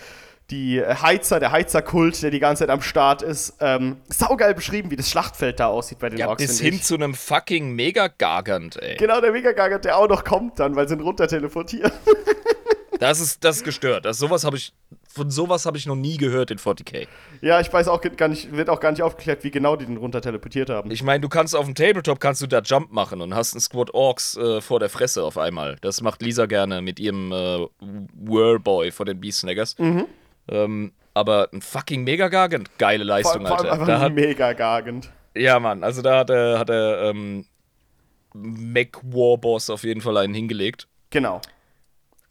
[0.52, 3.56] die Heizer, der Heizerkult, der die ganze Zeit am Start ist.
[3.60, 6.44] Ähm, saugeil beschrieben, wie das Schlachtfeld da aussieht bei den Ja, Orks.
[6.46, 6.84] bis hin ich.
[6.84, 8.98] zu einem fucking Mega-Gargant, ey.
[8.98, 11.92] Genau, der Megagaga, der auch noch kommt dann, weil sie ihn runter teleportieren.
[13.00, 14.06] Das ist, das ist gestört.
[14.06, 14.74] Das, sowas hab ich,
[15.12, 17.08] von sowas habe ich noch nie gehört in 40k.
[17.42, 19.98] ja, ich weiß auch gar nicht, wird auch gar nicht aufgeklärt, wie genau die den
[19.98, 20.92] runter teleportiert haben.
[20.92, 23.62] Ich meine, du kannst auf dem Tabletop kannst du da Jump machen und hast einen
[23.62, 25.78] Squad Orks äh, vor der Fresse auf einmal.
[25.82, 27.66] Das macht Lisa gerne mit ihrem äh,
[28.14, 29.80] Whirlboy vor den Beastsnaggers.
[29.80, 30.06] Mhm.
[30.50, 33.74] Ähm, aber ein fucking Mega-Gargant, geile vor, Leistung, vor allem Alter.
[33.74, 35.12] einfach Da hat, Megagagend.
[35.36, 37.46] ja, Mann, also da hat er, hat er ähm,
[38.34, 40.88] Mac Warboss auf jeden Fall einen hingelegt.
[41.10, 41.42] Genau.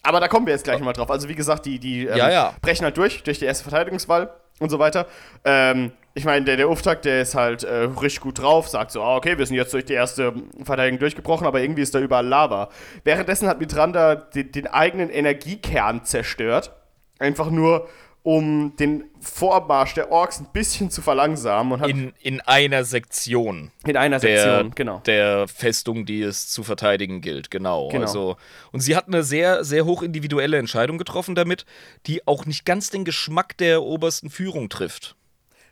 [0.03, 1.11] Aber da kommen wir jetzt gleich mal drauf.
[1.11, 2.55] Also wie gesagt, die, die ähm, Ja, ja.
[2.63, 5.07] brechen halt durch, durch die erste Verteidigungswahl und so weiter.
[5.45, 9.03] Ähm, ich meine, der, der Auftakt, der ist halt äh, richtig gut drauf, sagt so,
[9.03, 10.33] ah, okay, wir sind jetzt durch die erste
[10.65, 12.71] Verteidigung durchgebrochen, aber irgendwie ist da überall Lava.
[13.05, 16.73] Währenddessen hat Mitranda den, den eigenen Energiekern zerstört.
[17.21, 17.89] Einfach nur,
[18.23, 23.71] um den Vormarsch der Orks ein bisschen zu verlangsamen und hat In, in einer Sektion
[23.87, 24.99] in einer der, Sektion, genau.
[25.07, 27.51] der Festung, die es zu verteidigen gilt.
[27.51, 27.89] Genau.
[27.89, 28.03] Genau.
[28.03, 28.37] Also,
[28.73, 31.65] und sie hat eine sehr, sehr hoch individuelle Entscheidung getroffen damit,
[32.07, 35.17] die auch nicht ganz den Geschmack der obersten Führung trifft.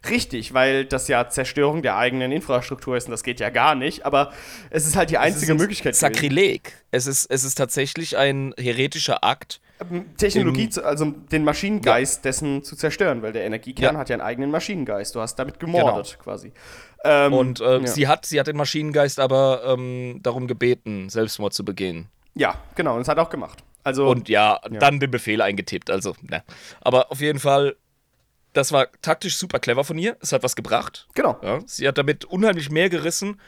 [0.08, 4.06] Richtig, weil das ja Zerstörung der eigenen Infrastruktur ist und das geht ja gar nicht,
[4.06, 4.32] aber
[4.70, 5.94] es ist halt die einzige Möglichkeit.
[5.94, 6.14] gewesen.
[6.14, 6.72] Sakrileg.
[6.92, 9.60] Es ist, es ist tatsächlich ein heretischer Akt.
[10.16, 13.88] Technologie, zu, also den Maschinengeist dessen zu zerstören, weil der Energiekern Ja.
[13.90, 14.00] Genau.
[14.00, 15.14] hat ja einen eigenen Maschinengeist.
[15.14, 16.52] Du hast damit gemordet quasi.
[17.04, 17.86] Ähm, Und äh, ja.
[17.86, 22.08] sie, hat, sie hat den Maschinengeist aber ähm, darum gebeten, Selbstmord zu begehen.
[22.34, 23.62] ja, genau, und es hat auch gemacht.
[23.84, 25.90] Also Und ja, dann den Befehl eingetippt.
[25.90, 26.42] Also, ne.
[26.80, 27.76] Aber auf jeden Fall,
[28.52, 30.16] das war taktisch super clever von ihr.
[30.20, 31.06] Es hat was gebracht.
[31.14, 31.38] genau.
[31.42, 33.40] Ja, sie hat damit unheimlich mehr gerissen.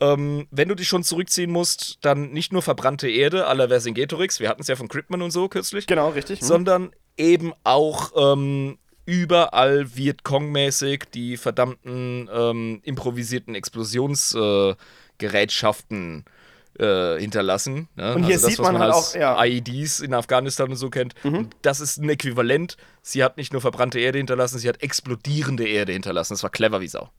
[0.00, 4.40] Ähm, wenn du dich schon zurückziehen musst, dann nicht nur verbrannte Erde à la Vercingetorix,
[4.40, 6.40] wir hatten es ja von Cryptman und so kürzlich, Genau, richtig.
[6.40, 6.46] Hm.
[6.46, 16.30] sondern eben auch ähm, überall Vietcong-mäßig die verdammten ähm, improvisierten Explosionsgerätschaften äh,
[16.78, 17.88] äh, hinterlassen.
[17.94, 18.14] Ne?
[18.14, 19.34] Und hier also das, sieht man man halt auch, ja.
[19.34, 19.44] Mhm.
[19.44, 21.14] IEDs in Afghanistan und so kennt.
[21.22, 22.76] Und das ist ein Äquivalent.
[23.02, 26.34] Sie hat nicht nur verbrannte Erde hinterlassen, sie hat explodierende Erde hinterlassen.
[26.34, 27.10] Das war clever wie Sau.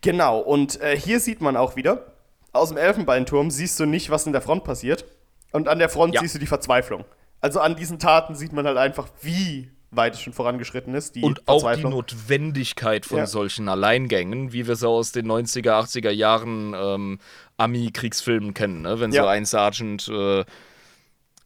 [0.00, 2.13] Genau, und äh, hier sieht man auch wieder,
[2.54, 5.04] aus dem Elfenbeinturm siehst du nicht, was in der Front passiert.
[5.52, 6.20] Und an der Front Ja.
[6.20, 7.04] siehst du die Verzweiflung.
[7.40, 11.14] Also an diesen Taten sieht man halt einfach, wie weit es schon vorangeschritten ist.
[11.14, 11.82] Die Und auch die.
[11.84, 13.26] Notwendigkeit von Ja.
[13.26, 17.18] solchen Alleingängen, wie wir sie aus den 90er, 80er Jahren ähm,
[17.58, 18.98] Ami-Kriegsfilmen kennen, ne?
[18.98, 19.22] wenn Ja.
[19.22, 20.44] so ein Sergeant äh,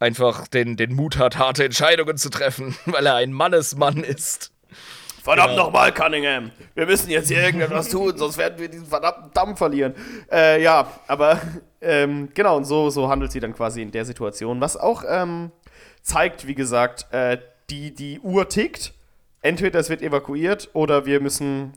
[0.01, 4.53] einfach den, den Mut hat, harte Entscheidungen zu treffen, weil er ein Mannesmann ist.
[5.29, 5.65] Verdammt Genau.
[5.65, 6.51] nochmal, Cunningham.
[6.75, 9.95] Wir müssen jetzt hier irgendetwas tun, sonst werden wir diesen verdammten Damm verlieren.
[10.33, 11.39] Äh, ja, aber
[11.83, 14.59] ähm, genau, und so, so handelt sie dann quasi in der Situation.
[14.63, 15.53] Was auch ähm,
[16.01, 17.37] zeigt, wie gesagt, äh,
[17.69, 18.95] die, die Uhr tickt.
[19.43, 21.75] Entweder es wird evakuiert oder wir müssen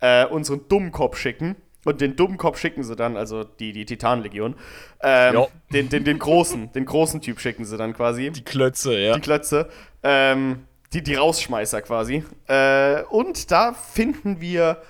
[0.00, 1.56] äh, unseren Dummkopf schicken.
[1.84, 4.54] Und den Dummkopf schicken sie dann, also die, die Titanlegion.
[5.02, 9.14] Ähm, den, den, den großen, den großen Typ schicken sie dann quasi Die Klötze, ja.
[9.14, 9.68] die Klötze,
[10.02, 10.64] ähm,
[10.94, 12.24] die, die Rausschmeißer quasi.
[12.46, 14.80] Äh, und da finden wir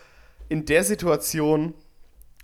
[0.48, 1.74] in der Situation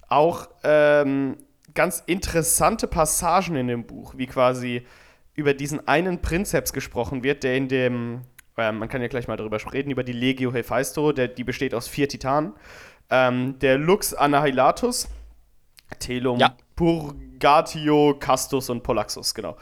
[0.09, 1.37] auch ähm,
[1.75, 4.87] ganz interessante Passagen in dem Buch, wie quasi
[5.35, 8.23] über diesen einen Prinzeps gesprochen wird, der in dem,
[8.57, 11.75] ähm, man kann ja gleich mal darüber reden, über die Legio Hephaesto, der, die besteht
[11.75, 12.55] aus vier Titanen.
[13.11, 15.09] Ähm, der Lux Annihilatus,
[15.99, 16.57] Telum, Ja.
[16.77, 19.57] Purgatio, Castus und Polaxus, genau.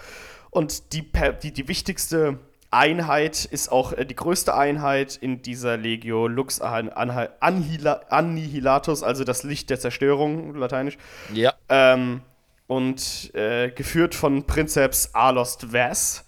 [0.51, 1.11] Und die,
[1.43, 2.39] die, die wichtigste
[2.71, 9.71] Einheit ist auch äh, die größte Einheit in dieser Legio, Lux Annihilatus, also das Licht
[9.71, 10.99] der Zerstörung, lateinisch.
[11.33, 11.55] Ja.
[11.69, 12.21] Ähm,
[12.67, 16.27] und äh, geführt von Prinzeps Alost Vass.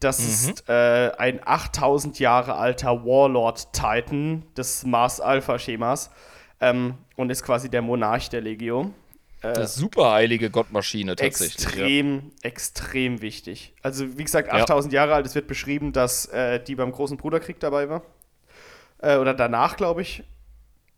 [0.00, 6.10] Das ist äh, ein 8000 Jahre alter Warlord-Titan des Mars-Alpha-Schemas
[6.60, 8.92] ähm, und ist quasi der Monarch der Legio.
[9.40, 11.62] Das super heilige Gottmaschine tatsächlich.
[11.64, 11.68] Ja.
[11.70, 13.74] Extrem, extrem wichtig.
[13.82, 14.54] Also, wie gesagt, Ja.
[14.62, 15.26] 8000 Jahre alt.
[15.26, 18.02] Es wird beschrieben, dass äh, die beim Großen Bruderkrieg dabei war.
[19.00, 20.24] Äh, oder danach, glaube ich.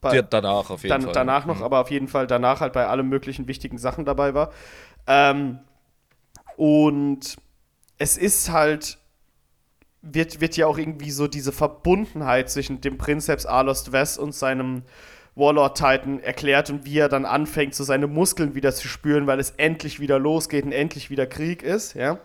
[0.00, 1.12] Bei, Ja, danach auf jeden dann, Fall.
[1.12, 4.50] danach noch, aber auf jeden Fall danach halt bei allen möglichen wichtigen Sachen dabei war.
[5.06, 5.58] Ähm,
[6.56, 7.36] und
[7.98, 8.96] es ist halt,
[10.00, 14.82] wird, wird ja auch irgendwie so diese Verbundenheit zwischen dem Prinzeps Alost West und seinem
[15.34, 19.40] Warlord Titan erklärt und wie er dann anfängt, so seine Muskeln wieder zu spüren, weil
[19.40, 22.18] es endlich wieder losgeht und endlich wieder Krieg ist, ja.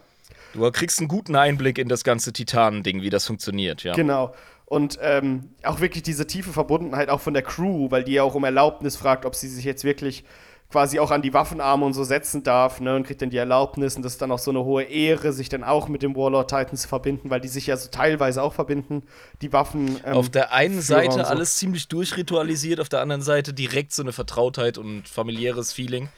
[0.53, 3.93] Du kriegst einen guten Einblick in das ganze Titanen-Ding, wie das funktioniert, ja.
[3.93, 4.34] Genau.
[4.66, 8.36] Und ähm, auch wirklich diese tiefe Verbundenheit auch von der Crew, weil die ja auch
[8.36, 10.24] um Erlaubnis fragt, ob sie sich jetzt wirklich
[10.72, 13.95] quasi auch an die Waffenarme und so setzen darf, ne, und kriegt dann die Erlaubnis
[13.95, 16.49] und das ist dann auch so eine hohe Ehre, sich dann auch mit dem Warlord
[16.49, 19.03] Titan zu verbinden, weil die sich ja so teilweise auch verbinden,
[19.41, 19.99] die Waffen.
[20.05, 21.22] ähm, Auf der einen Führer Seite so.
[21.22, 26.09] alles ziemlich durchritualisiert, auf der anderen Seite direkt so eine Vertrautheit und familiäres Feeling,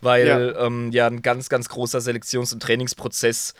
[0.00, 3.54] weil ja, ähm, ja ein ganz, ganz großer Selektions- und Trainingsprozess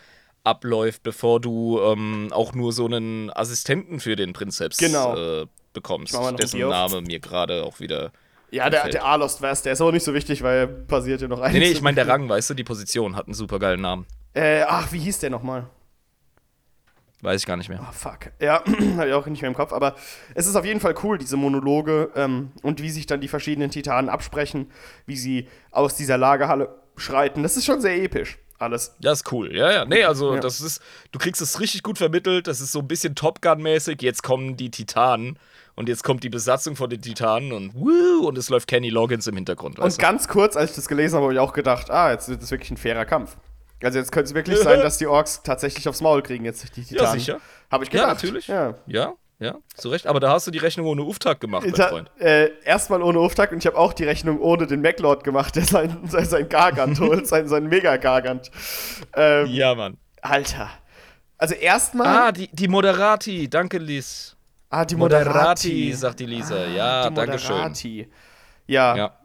[0.45, 5.17] abläuft, bevor du ähm, auch nur so einen Assistenten für den Prinzeps Genau.
[5.17, 6.61] äh, bekommst, dessen.
[6.61, 8.13] Name mir gerade auch wieder.
[8.55, 11.29] Ja, der, der Alost West, der ist aber nicht so wichtig, weil er basiert ja
[11.29, 11.53] noch ein.
[11.53, 14.07] Nee, nee, ich meine der Rang, weißt du, die Position hat einen super geilen Namen.
[14.33, 15.67] Äh, ach, wie hieß der nochmal?
[17.21, 17.81] Weiß ich gar nicht mehr.
[17.81, 18.31] Ah, fuck.
[18.39, 18.63] Ja,
[18.97, 19.73] habe ich auch nicht mehr im Kopf.
[19.73, 19.95] Aber
[20.35, 23.71] es ist auf jeden Fall cool, diese Monologe ähm, und wie sich dann die verschiedenen
[23.71, 24.71] Titanen absprechen,
[25.07, 27.43] wie sie aus dieser Lagerhalle schreiten.
[27.43, 28.95] Das ist schon sehr episch, alles.
[29.01, 29.85] Das ist cool, ja, ja.
[29.87, 30.41] Nee, also Ja.
[30.41, 30.83] das ist,
[31.13, 34.57] du kriegst es richtig gut vermittelt, das ist so ein bisschen Top Gun-mäßig, jetzt kommen
[34.57, 35.39] die Titanen
[35.77, 39.27] und jetzt kommt die Besatzung von den Titanen und wuh, und es läuft Kenny Loggins
[39.27, 42.11] im Hintergrund, Und ganz kurz, als ich das gelesen habe, habe ich auch gedacht, ah,
[42.13, 43.37] jetzt wird es wirklich ein fairer Kampf.
[43.83, 46.83] Also jetzt könnte es wirklich sein, dass die Orks tatsächlich aufs Maul kriegen, jetzt die
[46.85, 47.19] Titanen.
[47.19, 47.41] sicher.
[47.71, 48.23] Habe ich Ja, gedacht.
[48.23, 48.47] natürlich.
[48.47, 48.75] Ja.
[48.87, 50.07] Ja, Ja, zu Recht.
[50.07, 52.11] Aber da hast du die Rechnung ohne Auftakt gemacht, mein Freund.
[52.19, 55.65] äh, erstmal ohne Auftakt und ich habe auch die Rechnung ohne den Maclord gemacht, der
[55.65, 58.51] sein, sein, sein Gargant holt, sein, sein Mega-Gargant.
[59.15, 59.99] Ähm, Ja, Mann.
[60.23, 60.71] Alter.
[61.37, 62.07] Also erstmal.
[62.07, 63.51] Ah, die, die Moderati.
[63.51, 64.34] Danke, Liz.
[64.75, 65.93] Ah, die Moderati, Moderati.
[65.93, 66.55] sagt die Lisa.
[66.57, 67.51] Ah, Ja, die danke schön.
[67.57, 68.09] Moderati.
[68.67, 69.17] Ja, Ja.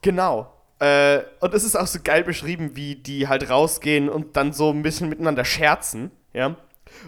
[0.00, 0.52] genau.
[0.78, 4.70] Äh, und es ist auch so geil beschrieben, wie die halt rausgehen und dann so
[4.70, 6.56] ein bisschen miteinander scherzen, ja.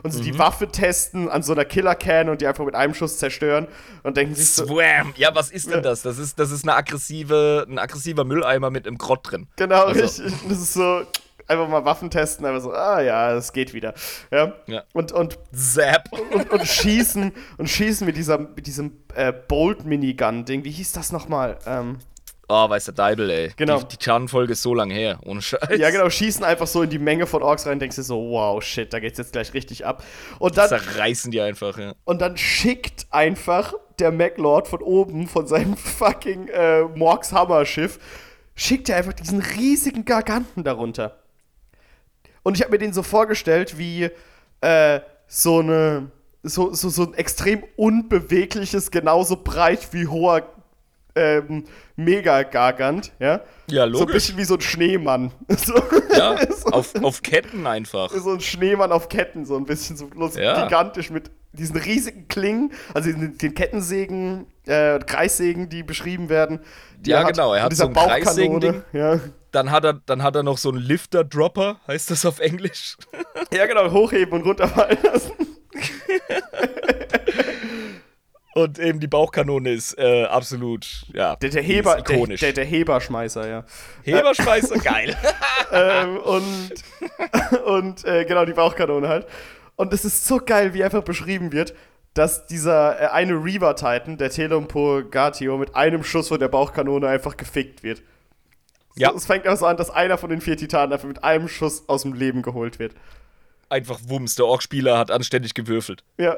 [0.03, 0.25] Und so Mhm.
[0.25, 3.69] die Waffe testen an so einer Killer-Can und die einfach mit einem Schuss zerstören
[4.03, 5.13] und denken sich so, Swam.
[5.17, 6.03] Ja, was ist denn das?
[6.03, 9.47] Das ist, das ist eine aggressive, ein aggressiver Mülleimer mit einem Grott drin.
[9.57, 10.33] genau, Also- richtig.
[10.49, 11.03] Das ist so,
[11.47, 13.95] einfach mal Waffen testen, einfach so, ah ja, es geht wieder.
[14.31, 14.55] Ja.
[14.67, 14.85] Ja.
[14.93, 16.09] Und, und Zap.
[16.33, 20.65] und, und schießen und schießen mit, dieser, mit diesem äh, Bolt-Minigun-Ding.
[20.65, 21.59] Wie hieß das nochmal?
[21.67, 21.99] Ähm,
[22.49, 23.53] Oh, weiß der Deibel, ey.
[23.57, 23.79] Genau.
[23.79, 25.19] Die, die Titanenfolge ist so lang her.
[25.25, 25.79] Ohne Scheiß.
[25.79, 28.63] ja, genau, schießen einfach so in die Menge von Orks rein, denkst du so, wow,
[28.63, 30.05] shit, da geht's jetzt gleich richtig ab.
[30.39, 31.95] Und dann, Zerreißen die einfach, ja.
[32.05, 37.99] und dann schickt einfach der Maclord von oben, von seinem fucking äh, Morgs Hammer-Schiff,
[38.55, 41.24] schickt er einfach diesen riesigen Garganten darunter.
[42.45, 44.09] Und ich habe mir den so vorgestellt, wie
[44.61, 46.11] äh, so eine,
[46.45, 50.43] so, so, so ein extrem unbewegliches, genauso breit wie hoher
[51.17, 51.65] ähm,
[51.97, 53.41] Mega-Gargant, ja?
[53.71, 54.13] Ja, So ein logisch.
[54.15, 55.31] bisschen wie so ein Schneemann.
[55.57, 55.75] So,
[56.17, 58.11] Ja, so, auf, auf Ketten einfach.
[58.11, 60.65] so ein Schneemann auf Ketten, so ein bisschen so bloß Ja.
[60.65, 66.59] gigantisch mit diesen riesigen Klingen, also den, den Kettensägen, äh, Kreissägen, die beschrieben werden.
[66.99, 68.83] Die Ja, genau, er hat so ein Kreissägending.
[68.93, 69.21] Ja.
[69.55, 72.97] Dann hat er, dann hat er noch so einen Lifter-Dropper, heißt das auf Englisch.
[73.53, 75.33] ja, genau, hochheben und runterfallen lassen.
[78.55, 81.35] Und eben die Bauchkanone ist äh, absolut, ja.
[81.35, 82.39] Der, der Heber, ist der, ikonisch.
[82.39, 83.65] der, der Heberschmeißer, ja.
[84.05, 85.17] Heberschmeißer, geil.
[85.73, 86.73] ähm, und
[87.67, 89.27] und äh, genau, die Bauchkanone halt.
[89.75, 91.75] Und es ist so geil, wie einfach beschrieben wird,
[92.15, 97.83] dass dieser äh, eine Reaver-Titan, der Telempurgatio, mit einem Schuss von der Bauchkanone einfach gefickt
[97.83, 98.03] wird.
[98.97, 99.13] Ja.
[99.13, 101.89] Es fängt auch so an, dass einer von den vier Titanen einfach mit einem Schuss
[101.89, 102.95] aus dem Leben geholt wird.
[103.69, 106.05] Einfach Wumms, der Ork-Spieler hat anständig gewürfelt.
[106.19, 106.37] Ja.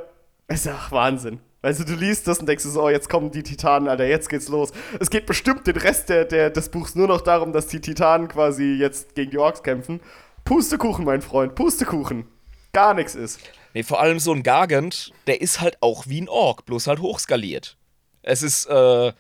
[0.49, 1.41] Es ist auch Wahnsinn.
[1.61, 4.49] Also du liest das und denkst so, oh, jetzt kommen die Titanen, Alter, jetzt geht's
[4.49, 4.71] los.
[5.01, 8.29] Es geht bestimmt den Rest der, der, des Buchs nur noch darum, dass die Titanen
[8.29, 10.01] quasi jetzt gegen die Orks kämpfen.
[10.45, 12.29] Pustekuchen, mein Freund, Pustekuchen.
[12.73, 13.41] Gar nichts ist.
[13.75, 17.01] Nee, vor allem so ein Gargant, der ist halt auch wie ein Ork, bloß halt
[17.01, 17.77] hochskaliert.
[18.23, 19.13] Es ist äh,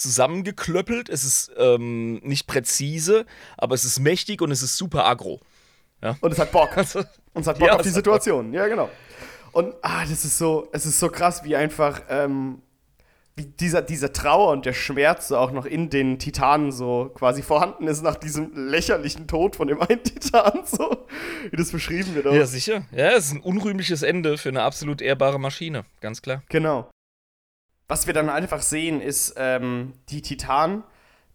[0.00, 3.26] zusammengeklöppelt, es ist ähm, nicht präzise,
[3.56, 5.40] aber es ist mächtig und es ist super aggro.
[6.20, 6.76] Und es hat Bock.
[6.76, 7.00] Also,
[7.34, 8.52] Und es hat Bock Ja, auf die Situation.
[8.54, 8.88] Ja, genau.
[9.52, 12.62] Und ah, das ist so, es ist so krass, wie einfach, ähm,
[13.36, 17.42] wie dieser, dieser Trauer und der Schmerz so auch noch in den Titanen so quasi
[17.42, 21.06] vorhanden ist nach diesem lächerlichen Tod von dem einen Titan, so
[21.50, 22.26] wie das beschrieben wird.
[22.26, 22.32] auch.
[22.32, 22.82] ja, sicher.
[22.92, 26.42] Ja, es ist ein unrühmliches Ende für eine absolut ehrbare Maschine, ganz klar.
[26.48, 26.88] Genau.
[27.90, 30.84] Was wir dann einfach sehen, ist, ähm, die Titanen,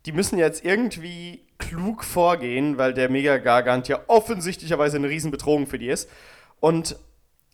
[0.05, 5.87] die müssen jetzt irgendwie klug vorgehen, weil der Mega-Gargant ja offensichtlicherweise eine Riesenbedrohung für die
[5.89, 6.09] ist.
[6.61, 6.95] Und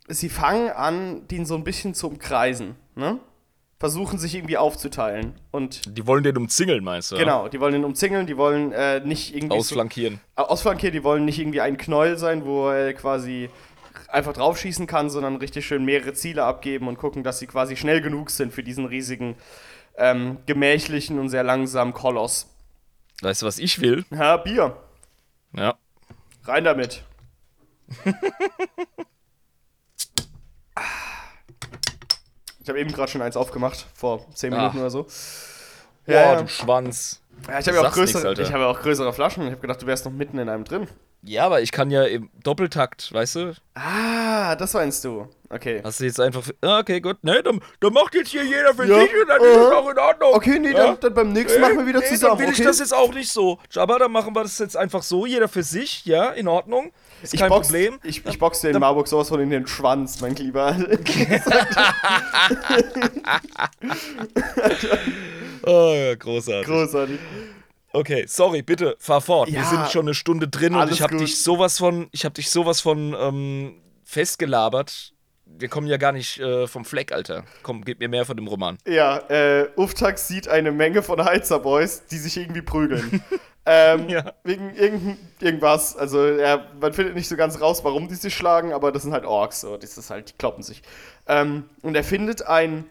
[0.06, 3.18] sie fangen an, den so ein bisschen zu umkreisen, ne?
[3.80, 5.34] Versuchen sich irgendwie aufzuteilen.
[5.50, 7.16] Und Die wollen den umzingeln, meinst du?
[7.16, 9.54] genau, die wollen ihn umzingeln, die wollen äh, nicht irgendwie.
[9.56, 10.20] so- Ausflankieren.
[10.36, 13.50] äh, ausflankieren, die wollen nicht irgendwie ein Knäuel sein, wo er quasi
[14.12, 18.00] einfach draufschießen kann, sondern richtig schön mehrere Ziele abgeben und gucken, dass sie quasi schnell
[18.00, 19.36] genug sind für diesen riesigen,
[19.96, 22.48] ähm, gemächlichen und sehr langsamen Koloss.
[23.22, 24.04] Weißt du, was ich will?
[24.10, 24.76] Ja, Bier.
[25.54, 25.76] Ja.
[26.44, 27.02] Rein damit.
[32.62, 34.80] ich habe eben gerade schon eins aufgemacht, vor 10 Minuten Ah.
[34.80, 35.02] oder so.
[35.04, 36.42] Boah, Ja, ja.
[36.42, 37.22] du Schwanz.
[37.48, 39.44] ja ich habe ja auch nix, ich ja auch größere Flaschen.
[39.44, 40.88] Ich habe gedacht, du wärst noch mitten in einem drin.
[41.24, 43.54] Ja, aber ich kann ja im Doppeltakt, weißt du?
[43.74, 45.28] Ah, das meinst du.
[45.50, 45.80] Okay.
[45.84, 46.42] Hast du jetzt einfach.
[46.62, 47.22] Ah, Okay, gut.
[47.22, 49.68] Ne, dann, dann macht jetzt hier jeder für Ja, sich und dann ist aha.
[49.68, 50.34] es auch in Ordnung.
[50.34, 50.86] Okay, nee, Ja?
[50.86, 52.32] dann, dann beim nächsten machen wir wieder nee, zusammen.
[52.32, 52.60] Dann will okay?
[52.62, 53.60] ich das jetzt auch nicht so.
[53.70, 56.90] Jabba, dann machen wir das jetzt einfach so, jeder für sich, ja, in Ordnung.
[57.22, 58.00] Ist ich kein box, Problem.
[58.02, 60.74] Ich, ich box dir in Marburg sowas von in den Schwanz, mein Lieber.
[65.64, 66.66] Oh, ja, großartig.
[66.66, 67.18] Großartig.
[67.92, 69.48] Okay, sorry, bitte, fahr fort.
[69.48, 72.34] Wir Ja, sind schon eine Stunde drin und ich habe dich sowas von, ich habe
[72.34, 73.74] dich sowas von ähm,
[74.04, 75.12] festgelabert.
[75.44, 77.44] Wir kommen ja gar nicht äh, vom Fleck, Alter.
[77.62, 78.78] Komm, gib mir mehr von dem Roman.
[78.86, 83.22] Ja, äh, Uftax sieht eine Menge von Heizerboys, die sich irgendwie prügeln.
[83.66, 84.32] ähm, Ja.
[84.44, 85.94] Wegen irgend, irgendwas.
[85.94, 89.12] Also, er, man findet nicht so ganz raus, warum die sich schlagen, aber das sind
[89.12, 89.60] halt Orks.
[89.60, 89.76] So.
[89.76, 90.80] Das ist halt, die kloppen sich.
[91.26, 92.86] Ähm, und er findet ein,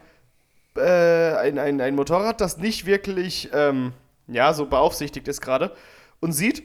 [0.76, 3.92] äh, ein, ein, ein Motorrad, das nicht wirklich, ähm,
[4.34, 5.74] ja, so beaufsichtigt ist gerade.
[6.20, 6.62] Und sieht,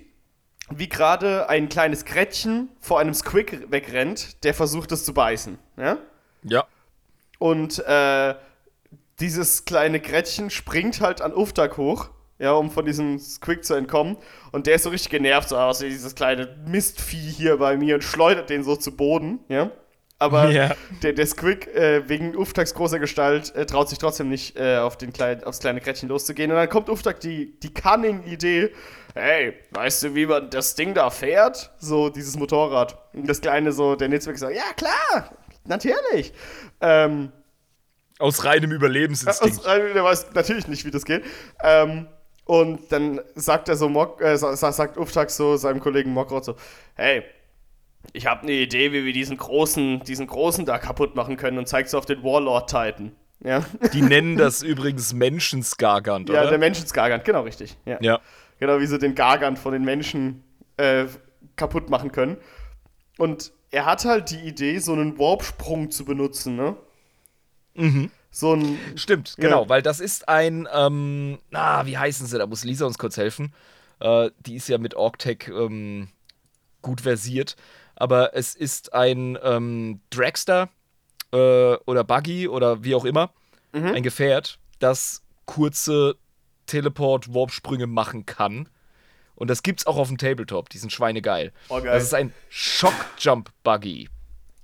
[0.70, 5.58] wie gerade ein kleines Gretchen vor einem Squig wegrennt, der versucht, es zu beißen.
[5.78, 5.98] Ja?
[6.44, 6.66] Ja.
[7.40, 8.36] Und äh,
[9.20, 12.10] dieses kleine Gretchen springt halt an Uftak hoch,
[12.40, 14.18] ja, um von diesem Squig zu entkommen.
[14.52, 18.04] Und der ist so richtig genervt, so aus, dieses kleine Mistvieh hier bei mir und
[18.04, 19.72] schleudert den so zu Boden, ja.
[20.20, 20.76] Aber Ja.
[21.04, 24.98] der, der Squig, äh, wegen Uftaks großer Gestalt, äh, traut sich trotzdem nicht, äh, auf
[24.98, 26.50] den kleinen, aufs kleine Gretchen loszugehen.
[26.52, 28.72] Und dann kommt Uftak die, die Cunning-Idee,
[29.14, 31.72] hey, weißt du, wie man das Ding da fährt?
[31.78, 32.98] So, dieses Motorrad.
[33.14, 36.34] Und das Kleine so, der Netzwerk sagt, ja, klar, natürlich.
[36.82, 37.32] Ähm,
[38.18, 39.60] Aus reinem Überlebensinstinkt.
[39.66, 41.24] aus, äh, der weiß natürlich nicht, wie das geht.
[41.62, 42.08] Ähm,
[42.46, 46.46] und dann sagt er so, Mok, äh, sa- sa- sagt Uftak so seinem Kollegen Mokrot
[46.46, 46.56] so,
[46.96, 47.24] hey,
[48.14, 51.68] ich habe eine Idee, wie wir diesen großen, diesen großen da kaputt machen können und
[51.68, 53.12] zeigt so auf den Warlord Titan.
[53.44, 56.50] Ja, Die nennen das übrigens Menschensgargant, ja oder?
[56.50, 57.78] der Menschensgargant, genau richtig.
[57.86, 57.98] Ja.
[58.02, 58.20] ja.
[58.60, 60.44] Genau, wie sie den Gargant von den Menschen
[60.78, 61.06] äh,
[61.56, 62.38] kaputt machen können.
[63.20, 66.76] Und er hat halt die Idee, so einen Warp-Sprung zu benutzen, ne?
[67.76, 68.10] Mhm.
[68.32, 68.80] So ein.
[68.96, 69.44] Stimmt, Ja.
[69.44, 72.38] genau, weil das ist ein, ähm, ah, wie heißen sie?
[72.38, 73.54] Da muss Lisa uns kurz helfen.
[74.00, 76.10] Äh, die ist ja mit Orktech ähm,
[76.82, 77.56] gut versiert.
[77.98, 80.70] Aber es ist ein ähm, Dragster
[81.34, 83.32] äh, oder Buggy oder wie auch immer,
[83.74, 83.88] Mhm.
[83.96, 86.16] ein Gefährt, das kurze
[86.68, 88.70] Teleport-Warp-Sprünge machen kann.
[89.36, 91.52] Und das gibt's auch auf dem Tabletop, die sind schweinegeil.
[91.70, 91.94] Oh, geil.
[91.94, 94.10] Das ist ein Shock-Jump-Buggy.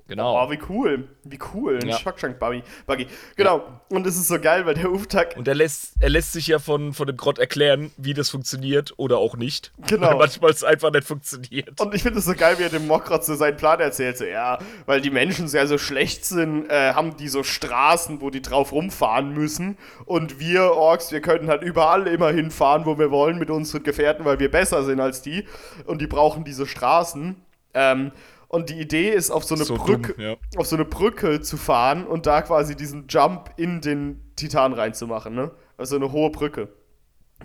[0.08, 0.44] Genau.
[0.44, 1.08] Oh, wie cool.
[1.24, 1.80] Wie cool.
[1.82, 1.98] Ein Ja.
[1.98, 2.64] Shockshank-Buggy.
[2.86, 3.08] Buggy.
[3.38, 3.64] Genau.
[3.90, 5.36] Und es ist so geil, weil der Uftak.
[5.38, 8.94] Und er lässt, er lässt sich ja von, von dem Grott erklären, wie das funktioniert
[8.98, 9.72] oder auch nicht.
[9.88, 10.08] Genau.
[10.10, 11.80] Weil manchmal es einfach nicht funktioniert.
[11.80, 14.18] Und ich finde es so geil, wie er dem Mokrats so seinen Plan erzählt.
[14.18, 18.30] So, ja, weil die Menschen sehr so schlecht sind, äh, haben die so Straßen, wo
[18.30, 19.78] die drauf rumfahren müssen.
[20.06, 24.26] Und wir Orks, wir können halt überall immer hinfahren, wo wir wollen mit unseren Gefährten,
[24.26, 25.48] weil wir besser sind als die.
[25.86, 27.38] Und die brauchen diese Straßen.
[27.76, 28.12] Ähm,
[28.54, 30.36] und die Idee ist, auf so eine So Brücke, dumm, ja.
[30.58, 35.34] auf so eine Brücke zu fahren und da quasi diesen Jump in den Titan reinzumachen,
[35.34, 35.52] ne?
[35.78, 36.70] Also eine hohe Brücke.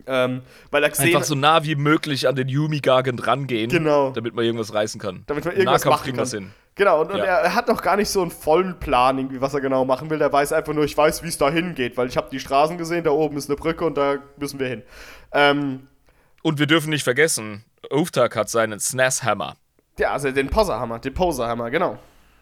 [0.06, 4.10] Ähm, weil er gesehen Einfach so nah wie möglich an den Yumi Gargant rangehen, Genau.
[4.10, 5.24] damit man irgendwas reißen kann.
[5.26, 6.28] damit man irgendwas Nahkampf machen kann.
[6.28, 6.50] hin.
[6.76, 7.24] Genau, und, Ja.
[7.24, 10.10] er, er hat noch gar nicht so einen vollen Plan, irgendwie, was er genau machen
[10.10, 10.18] will.
[10.18, 12.78] Der weiß einfach nur, ich weiß, wie es da hingeht, weil ich habe die Straßen
[12.78, 14.82] gesehen, da oben ist eine Brücke und da müssen wir hin.
[15.32, 15.88] Ähm,
[16.42, 19.56] Und wir dürfen nicht vergessen, Uftak hat seinen SNES-Hammer.
[19.98, 21.98] Ja, also den Poserhammer, den Poserhammer, genau.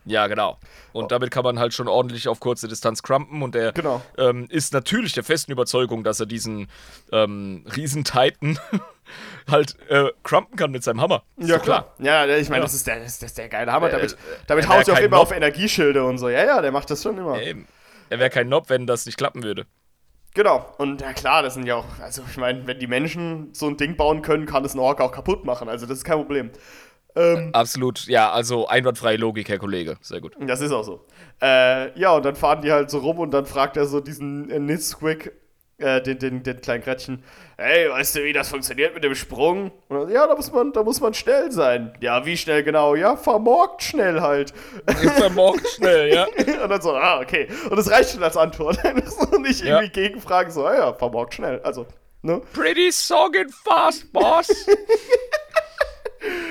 [0.08, 0.56] Ja, genau.
[0.92, 3.42] Und damit kann man halt schon ordentlich auf kurze Distanz crumpen.
[3.42, 4.00] Und er Genau.
[4.16, 6.68] ähm, ist natürlich der festen Überzeugung, dass er diesen
[7.10, 8.56] ähm, Riesen-Titan
[9.50, 11.24] halt äh, crumpen kann mit seinem Hammer.
[11.36, 11.94] Ist Ja, doch klar.
[11.98, 12.64] Ja, ich meine, Ja.
[12.66, 13.88] das, ist der, das, das ist der geile Hammer.
[13.88, 15.26] Äh, Damit, äh, damit haut er auch immer Mob.
[15.26, 16.28] auf Energieschilde und so.
[16.28, 17.42] Ja, ja, der macht das schon immer.
[17.42, 17.66] Eben.
[18.08, 19.66] Er wäre kein Nob, wenn das nicht klappen würde.
[20.34, 20.72] Genau.
[20.78, 23.76] Und ja, klar, das sind ja auch, also ich meine, wenn die Menschen so ein
[23.78, 25.68] Ding bauen können, kann das ein Ork auch kaputt machen.
[25.68, 26.50] Also das ist kein Problem.
[27.16, 29.96] Ähm, Absolut, ja, also einwandfreie Logik, Herr Kollege.
[30.02, 30.34] Sehr gut.
[30.38, 31.04] Das ist auch so.
[31.42, 34.50] Äh, ja, und dann fahren die halt so rum und dann fragt er so diesen
[34.50, 35.32] äh, Nizquick,
[35.78, 37.22] äh, den, den, den kleinen Gretchen,
[37.58, 39.72] hey, weißt du, wie das funktioniert mit dem Sprung?
[39.88, 41.92] Und er, ja, da muss, man, da muss man schnell sein.
[42.00, 42.94] Ja, wie schnell genau?
[42.94, 44.52] Ja, vermorgt schnell halt.
[45.02, 46.26] Ist er morgen schnell, ja?
[46.62, 47.48] und dann so, ah, okay.
[47.68, 48.78] Und das reicht schon als Antwort.
[49.06, 49.80] so nicht Ja.
[49.80, 51.60] irgendwie gegenfragen, so, ah, ja, vermorgt schnell.
[51.62, 51.86] Also,
[52.22, 52.40] ne?
[52.54, 54.48] Pretty soggin fast, boss.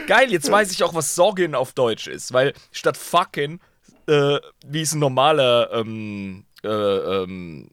[0.08, 3.60] Geil, jetzt weiß ich auch, was Soggin auf Deutsch ist, weil statt fucking,
[4.08, 7.72] äh, wie es ein normaler ähm, äh, ähm,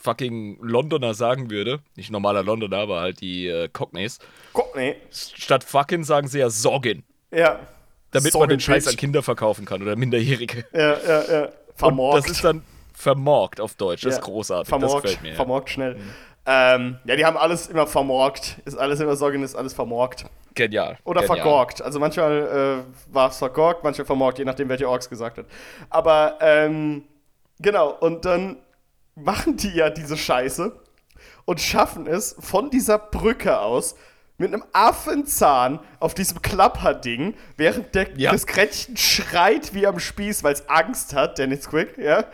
[0.00, 4.18] fucking Londoner sagen würde, nicht normaler Londoner, aber halt die äh, Cockneys,
[4.52, 4.96] Guck, nee.
[5.10, 7.60] statt fucking sagen sie ja Soggin, Ja.
[8.10, 10.64] damit Sorry, man den Scheiß an Kinder verkaufen kann oder Minderjährige.
[10.72, 11.42] Ja, ja, ja.
[11.44, 12.24] Und Vermorgt.
[12.24, 12.62] das ist dann
[12.92, 15.28] vermorgt auf Deutsch, das Ja, ist großartig, Vermorgt, das gefällt mir.
[15.30, 15.34] ja.
[15.36, 15.96] vermorgt schnell.
[16.50, 18.56] Ähm, ja, die haben alles immer vermorgt.
[18.64, 20.24] Ist alles immer Sorgen, ist alles vermorgt.
[20.54, 20.96] Genial.
[21.04, 21.36] Oder genial.
[21.36, 21.82] vergorgt.
[21.82, 25.44] Also manchmal äh, war es vergorgt, manchmal vermorgt, je nachdem, welche Orks gesagt hat.
[25.90, 27.04] Aber, ähm,
[27.58, 28.56] genau, und dann
[29.14, 30.72] machen die ja diese Scheiße
[31.44, 33.94] und schaffen es von dieser Brücke aus
[34.38, 38.30] mit einem Affenzahn auf diesem Klapper-Ding, während der, Ja.
[38.30, 42.24] das Gretchen schreit wie am Spieß, weil es Angst hat, der Quick, ja,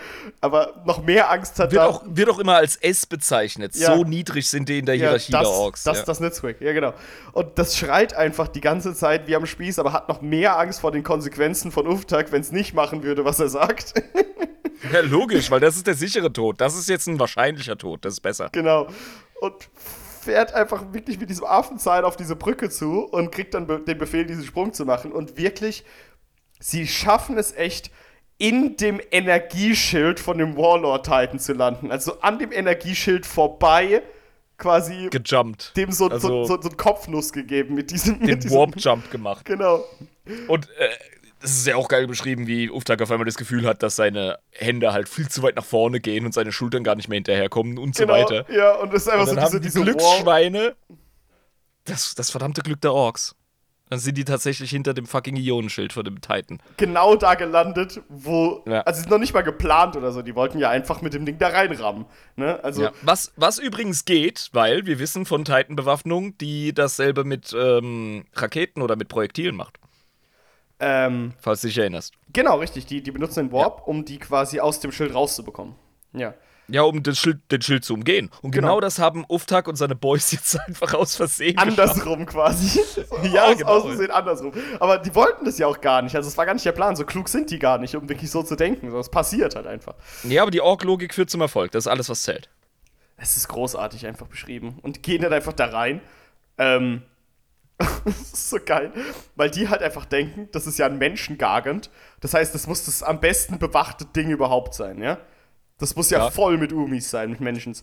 [0.42, 3.74] aber noch mehr Angst hat Wird auch, wird auch immer als S bezeichnet.
[3.74, 3.96] Ja.
[3.96, 5.82] So niedrig sind die in der Ja, Hierarchie das, der Orks.
[5.84, 6.04] Das, ja.
[6.04, 6.92] das Nitzwick, ja genau.
[7.32, 10.80] Und das schreit einfach die ganze Zeit wie am Spieß, aber hat noch mehr Angst
[10.80, 13.94] vor den Konsequenzen von Uftak, wenn es nicht machen würde, was er sagt.
[14.92, 16.60] ja, logisch, weil das ist der sichere Tod.
[16.60, 18.04] Das ist jetzt ein wahrscheinlicher Tod.
[18.04, 18.50] Das ist besser.
[18.52, 18.88] genau.
[19.40, 19.54] Und
[20.24, 24.24] fährt einfach wirklich mit diesem Affenzahn auf diese Brücke zu und kriegt dann den Befehl,
[24.24, 25.12] diesen Sprung zu machen.
[25.12, 25.84] Und wirklich,
[26.60, 27.90] sie schaffen es echt,
[28.38, 31.92] in dem Energieschild von dem Warlord Titan zu landen.
[31.92, 34.02] Also an dem Energieschild vorbei
[34.58, 35.76] quasi Gejumpt.
[35.76, 39.44] dem so, also so, so, so einen Kopfnuss gegeben mit diesem, mit den Warp-Jump gemacht.
[39.44, 39.84] Genau.
[40.48, 40.88] Und äh,
[41.44, 44.38] Das ist ja auch geil beschrieben, wie Uftag auf einmal das Gefühl hat, dass seine
[44.50, 47.76] Hände halt viel zu weit nach vorne gehen und seine Schultern gar nicht mehr hinterherkommen
[47.76, 48.44] und so weiter.
[48.44, 50.74] Genau, Ja, und das ist einfach so diese, die diese Glücksschweine
[51.84, 53.34] das, das verdammte Glück der Orks.
[53.90, 56.58] Dann sind die tatsächlich hinter dem fucking Ionenschild von dem Titan.
[56.78, 58.64] genau da gelandet, wo.
[58.66, 58.80] Ja.
[58.80, 60.22] Also, es ist noch nicht mal geplant oder so.
[60.22, 62.06] Die wollten ja einfach mit dem Ding da reinrammen.
[62.36, 62.58] Ne?
[62.64, 62.92] Also, Ja.
[63.02, 68.96] Was, was übrigens geht, weil wir wissen von Titan-Bewaffnung, die dasselbe mit ähm, Raketen oder
[68.96, 69.78] mit Projektilen macht.
[70.80, 72.12] Ähm, Falls du dich erinnerst.
[72.32, 72.86] genau, richtig.
[72.86, 75.74] Die, die benutzen den Warp, um die quasi aus dem Schild rauszubekommen.
[76.12, 76.34] Ja.
[76.66, 78.30] Ja, um das Schild, den Schild zu umgehen.
[78.40, 78.80] Und genau, Genau.
[78.80, 81.58] das haben Uftak und seine Boys jetzt einfach aus Versehen.
[81.58, 82.80] Andersrum quasi.
[83.30, 83.70] Ja, aus, genau.
[83.70, 84.52] Aus Versehen andersrum.
[84.80, 86.16] Aber die wollten das ja auch gar nicht.
[86.16, 86.96] Also, es war gar nicht der Plan.
[86.96, 88.90] So klug sind die gar nicht, um wirklich so zu denken.
[88.90, 89.94] So, es passiert halt einfach.
[90.22, 91.70] Ja, aber die Ork-Logik führt zum Erfolg.
[91.72, 92.48] Das ist alles, was zählt.
[93.18, 94.78] Es ist großartig einfach beschrieben.
[94.80, 96.00] Und gehen dann einfach da rein.
[96.58, 97.02] Ähm.
[98.04, 98.92] das ist so geil.
[99.36, 101.90] Weil die halt einfach denken, das ist ja ein Menschengargant.
[102.20, 105.18] Das heißt, das muss das am besten bewachte Ding überhaupt sein, ja?
[105.78, 106.30] Das muss ja, Ja.
[106.30, 107.76] voll mit Umis sein, mit Menschen.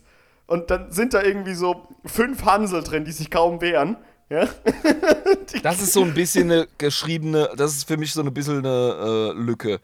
[0.46, 3.96] Und dann sind da irgendwie so fünf Hansel drin, die sich kaum wehren.
[4.30, 4.48] Ja?
[5.62, 9.32] Das ist so ein bisschen eine geschriebene, das ist für mich so ein bisschen eine
[9.36, 9.80] äh, Lücke.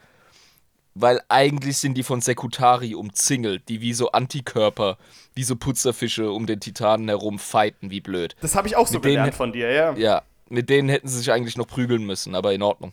[1.01, 4.99] Weil eigentlich sind die von Sekutari umzingelt, die wie so Antikörper,
[5.35, 8.35] wie so Putzerfische um den Titanen herum fighten, wie blöd.
[8.41, 9.93] Das habe ich auch so Mit denen- gelernt von dir, ja.
[9.95, 12.93] Ja, mit denen hätten sie sich eigentlich noch prügeln müssen, aber in Ordnung.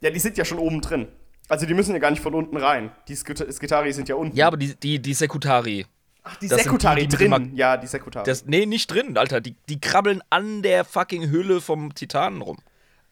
[0.00, 1.06] Ja, die sind ja schon oben drin.
[1.48, 2.90] Also die müssen ja gar nicht von unten rein.
[3.08, 4.36] Die Skitari sind ja unten.
[4.36, 5.86] Ja, aber die, die, die Sekutari,
[6.24, 7.52] Ach, die das Sekutari die, die drin.
[7.54, 8.24] Ja, die Sekutari.
[8.24, 12.58] das, nee, nicht drin, Alter, die, die krabbeln an der fucking Hülle vom Titanen rum.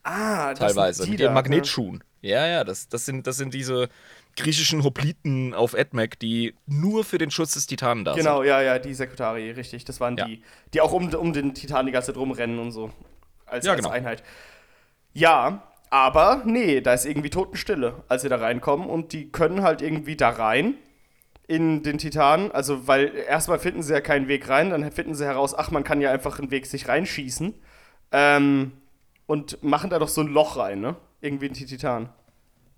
[0.02, 2.02] ah, das teilweise, sind die mit ihren da, Magnetschuhen.
[2.22, 3.88] Ja, ja, das, das, sind, das sind diese
[4.36, 8.18] griechischen Hopliten auf Edmec, die nur für den Schutz des Titanen da Ne?
[8.18, 9.84] Genau, ja, ja, die Sekutari, richtig.
[9.84, 10.26] Das waren Ja.
[10.26, 10.42] die,
[10.74, 12.90] die auch um, um den Titan die ganze Zeit rumrennen und so.
[13.46, 13.90] Als, Ja, als genau.
[13.92, 14.22] Einheit.
[15.12, 18.88] Ja, aber nee, da ist irgendwie Totenstille, als sie da reinkommen.
[18.88, 20.74] Und die können halt irgendwie da rein
[21.48, 22.52] in den Titan.
[22.52, 25.82] Also, weil erstmal finden sie ja keinen Weg rein, dann finden sie heraus, ach, man
[25.82, 27.54] kann ja einfach einen Weg sich reinschießen.
[28.12, 28.72] Ähm,
[29.26, 30.96] und machen da doch so ein Loch rein, ne?
[31.20, 32.10] Irgendwie die Titan.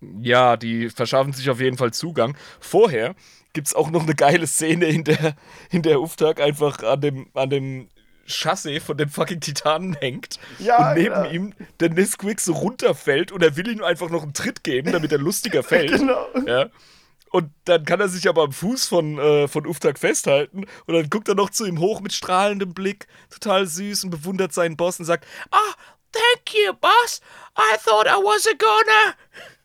[0.00, 0.24] sind.
[0.24, 2.36] Ja, die verschaffen sich auf jeden Fall Zugang.
[2.60, 3.14] Vorher
[3.52, 5.36] gibt es auch noch eine geile Szene, in der,
[5.70, 7.88] in der Uftag einfach an dem, an dem
[8.26, 11.30] Chassis von dem fucking Titanen hängt Ja, und neben ja.
[11.30, 15.12] ihm der Nisquik so runterfällt und er will ihm einfach noch einen Tritt geben, damit
[15.12, 15.92] er lustiger fällt.
[15.92, 16.26] Genau.
[16.46, 16.66] Ja.
[17.30, 21.08] Und dann kann er sich aber am Fuß von, äh, von Uftag festhalten und dann
[21.08, 24.98] guckt er noch zu ihm hoch mit strahlendem Blick, total süß und bewundert seinen Boss
[24.98, 25.74] und sagt, ah,
[26.12, 27.20] thank you, boss.
[27.56, 29.14] I thought I wasn't gonna.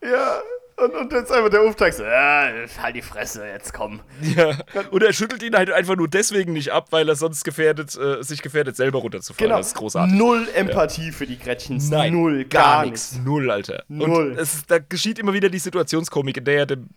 [0.02, 0.40] Ja.
[0.76, 4.00] Und, und jetzt einfach der Auftrag so, ja, halt die Fresse, jetzt komm.
[4.22, 4.56] Ja.
[4.92, 8.22] Und er schüttelt ihn halt einfach nur deswegen nicht ab, weil er sonst gefährdet, äh,
[8.22, 9.48] sich gefährdet, selber runterzufallen.
[9.48, 9.58] Genau.
[9.58, 10.14] Das ist großartig.
[10.14, 11.90] Null Empathie für die Gretchens.
[11.90, 13.10] Nein, Null, gar, nix.
[13.12, 13.26] nichts.
[13.26, 13.82] Null, Alter.
[13.88, 14.30] Null.
[14.30, 16.88] Und es, da geschieht immer wieder die Situationskomik, in der er dem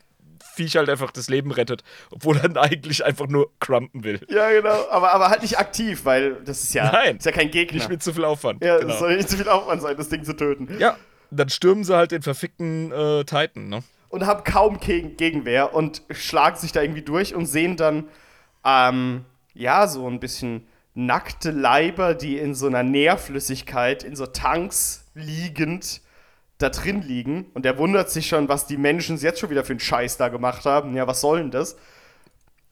[0.53, 4.19] Viech halt einfach das Leben rettet, obwohl er dann eigentlich einfach nur crumpen will.
[4.29, 4.89] Ja, genau.
[4.89, 7.17] Aber, aber halt nicht aktiv, weil das ist ja, Nein.
[7.17, 7.77] ist ja kein Gegner.
[7.77, 8.63] Nicht mit zu viel Aufwand.
[8.63, 8.93] ja, genau.
[8.93, 10.67] es soll nicht zu viel Aufwand sein, das Ding zu töten.
[10.79, 10.97] Ja,
[11.31, 13.83] dann stürmen sie halt den verfickten äh, Titan, ne?
[14.09, 18.09] Und haben kaum Geg Gegenwehr und schlagen sich da irgendwie durch und sehen dann,
[18.65, 19.23] ähm,
[19.53, 26.01] ja, so ein bisschen nackte Leiber, die in so einer Nährflüssigkeit, in so Tanks liegend
[26.61, 27.45] da drin liegen.
[27.53, 30.29] Und er wundert sich schon, was die Menschen jetzt schon wieder für einen Scheiß da
[30.29, 30.95] gemacht haben.
[30.95, 31.75] Ja, was soll denn das?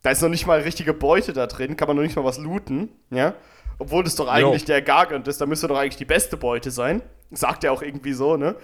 [0.01, 2.37] Da ist noch nicht mal richtige Beute da drin, kann man noch nicht mal was
[2.37, 3.33] looten, ja?
[3.79, 7.01] Obwohl das doch eigentlich der Gargant ist, da müsste doch eigentlich die beste Beute sein.
[7.31, 8.55] Sagt er auch irgendwie so, ne?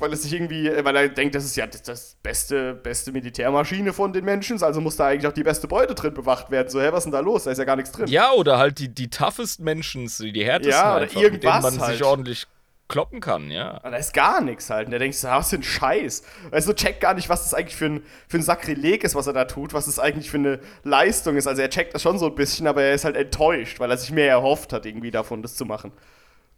[0.00, 3.92] Weil es sich irgendwie, weil er denkt, das ist ja das, das beste, beste Militärmaschine
[3.92, 6.68] von den Menschen, also muss da eigentlich auch die beste Beute drin bewacht werden.
[6.70, 7.44] So, hä, was ist denn da los?
[7.44, 8.06] Da ist ja gar nichts drin.
[8.06, 11.62] Ja, oder halt die, die toughest Menschen, die härtesten Ja, oder einfach, mit denen irgendwas
[11.62, 11.92] man halt.
[11.92, 12.46] sich ordentlich
[12.90, 13.78] kloppen kann, ja.
[13.78, 14.86] Und da ist gar nichts halt.
[14.86, 16.22] Und der denkt so, was für ein Scheiß.
[16.66, 19.32] Du, checkt gar nicht, was das eigentlich für ein, für ein Sakrileg ist, was er
[19.32, 21.46] da tut, was das eigentlich für eine Leistung ist.
[21.46, 23.96] Also er checkt das schon so ein bisschen, aber er ist halt enttäuscht, weil er
[23.96, 25.92] sich mehr erhofft hat, irgendwie davon, das zu machen.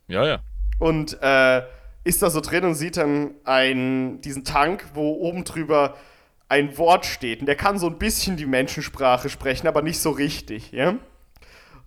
[0.09, 0.41] Ja, ja.
[0.79, 1.63] Und äh,
[2.05, 5.95] ist da so drin und sieht dann einen, diesen Tank, wo oben drüber
[6.49, 7.41] ein Wort steht.
[7.41, 10.95] Und der kann so ein bisschen die Menschensprache sprechen, aber nicht so richtig, ja?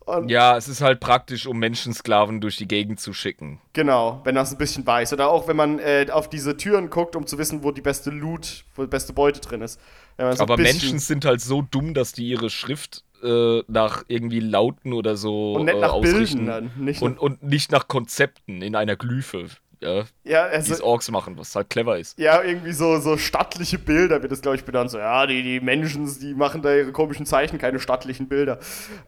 [0.06, 3.60] Und Ja, es ist halt praktisch, um Menschensklaven durch die Gegend zu schicken.
[3.74, 5.14] Genau, wenn man es ein bisschen weiß.
[5.14, 8.12] Oder auch, wenn man äh, auf diese Türen guckt, um zu wissen, wo die beste
[8.12, 9.80] Loot, wo die beste Beute drin ist.
[10.18, 14.94] So Aber Menschen sind halt so dumm, dass die ihre Schrift äh, nach irgendwie Lauten
[14.94, 16.46] oder so Und nicht äh, nach Bilden ausrichten.
[16.46, 19.48] dann, nicht und, und nicht nach Konzepten in einer Glyphe,
[19.82, 22.18] ja, Ja, die also, Orks machen, was halt clever ist.
[22.18, 24.92] ja, irgendwie so, so stattliche Bilder wird das, glaube ich, benannt.
[24.92, 28.60] So, ja, die, die Menschen, die machen da ihre komischen Zeichen, keine stattlichen Bilder.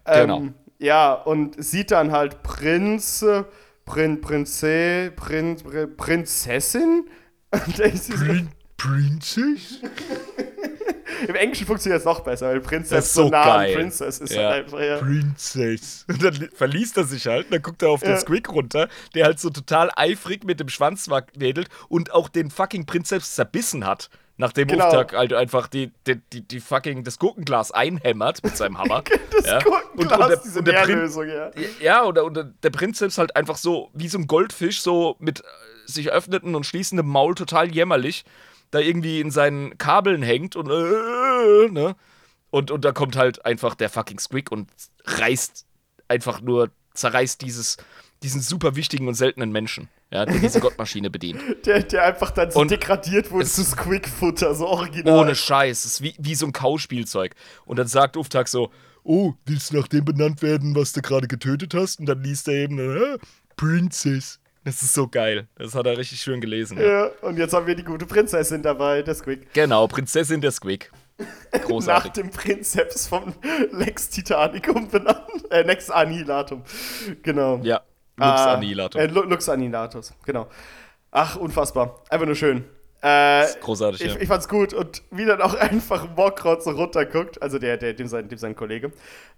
[0.06, 0.48] Genau.
[0.80, 3.26] Ja, und sieht dann halt Prinz,
[3.86, 7.06] Prin, Prinze, Prin, Prin, Prinzessin
[7.50, 9.82] Prin Princess?
[11.28, 13.74] Im Englischen funktioniert es noch besser, weil Princess so so nah an.
[13.74, 14.50] Princess ist Ja.
[14.52, 14.98] halt einfach, ja.
[14.98, 16.06] Princess.
[16.10, 18.10] Und dann li- verliest er sich halt, und dann guckt er auf Ja.
[18.10, 22.30] den Squig runter, der halt so total eifrig mit dem Schwanz wa- wedelt und auch
[22.30, 24.12] den fucking Prinzeps zerbissen hat.
[24.38, 24.86] Nachdem Genau.
[24.86, 29.04] Uftag halt einfach die, die, die, die fucking das Gurkenglas einhämmert mit seinem Hammer.
[29.32, 29.60] Das ja.
[29.60, 31.70] Gurkenglas, und, und der, diese und der ja.
[31.82, 35.44] ja, oder, oder der Prinzeps halt einfach so wie so ein Goldfisch, so mit äh,
[35.86, 38.26] sich öffnenden und schließendem Maul total jämmerlich,
[38.72, 41.96] da irgendwie in seinen Kabeln hängt und äh, ne?
[42.50, 44.70] Und, und da kommt halt einfach der fucking Squig und
[45.06, 45.66] reißt
[46.08, 47.78] einfach nur, zerreißt dieses,
[48.24, 51.42] diesen super wichtigen und seltenen Menschen, ja, der diese Gottmaschine bedient.
[51.66, 55.20] Der, der einfach dann so Und degradiert wurde zu Squig-Futter, so original.
[55.20, 55.80] Ohne Scheiß.
[55.80, 57.36] Es ist wie, wie so ein Kauspielzeug.
[57.66, 58.72] Und dann sagt Uftag so:
[59.04, 62.00] Oh, willst du nach dem benannt werden, was du gerade getötet hast?
[62.00, 63.18] Und dann liest er eben: äh,
[63.58, 64.40] Princess.
[64.64, 65.48] Das ist so geil.
[65.58, 66.78] Das hat er richtig schön gelesen.
[66.78, 67.06] Ja.
[67.06, 69.54] Ja, und jetzt haben wir die gute Prinzessin dabei, der Squig.
[69.54, 70.92] Genau, Prinzessin der Squig.
[71.52, 72.12] Nach Großartig.
[72.14, 73.34] dem Prinzeps von
[73.72, 75.22] Lex Titanicum benannt.
[75.50, 76.64] Äh, Lex Annihilatum.
[77.24, 77.60] Genau.
[77.64, 77.82] Ja,
[78.18, 79.02] Lux Annihilatum.
[79.02, 80.48] Äh, Lu- Lux Annihilatus, genau.
[81.12, 82.04] Ach, unfassbar.
[82.10, 82.66] Einfach nur schön.
[83.02, 84.22] Äh, großartig, ich, ja.
[84.22, 88.08] ich fand's gut und wie dann auch einfach Mokrot so runterguckt, also der, der, dem
[88.08, 88.92] sein, dem sein Kollege,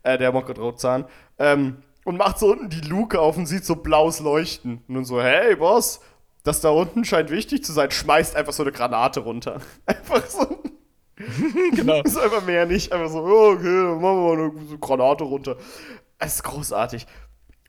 [0.03, 1.06] äh, der Mokrot Rotzahn,
[1.38, 4.77] ähm, und macht so unten die Luke auf und sieht so blaues Leuchten.
[4.88, 5.99] Und nun so, hey, Boss,
[6.43, 9.60] das da unten scheint wichtig zu sein, schmeißt einfach so eine Granate runter.
[9.85, 10.64] Einfach so.
[11.76, 12.01] genau.
[12.01, 12.93] Ist einfach mehr nicht.
[12.93, 15.57] Einfach so, oh, okay, dann machen wir mal eine Granate runter.
[16.18, 17.06] Es ist großartig.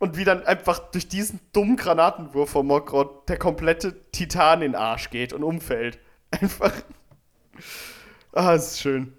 [0.00, 4.80] Und wie dann einfach durch diesen dummen Granatenwurf von Mokrot der komplette Titan in den
[4.80, 5.98] Arsch geht und umfällt.
[6.32, 6.72] Einfach.
[8.32, 9.12] Ah, es ist schön.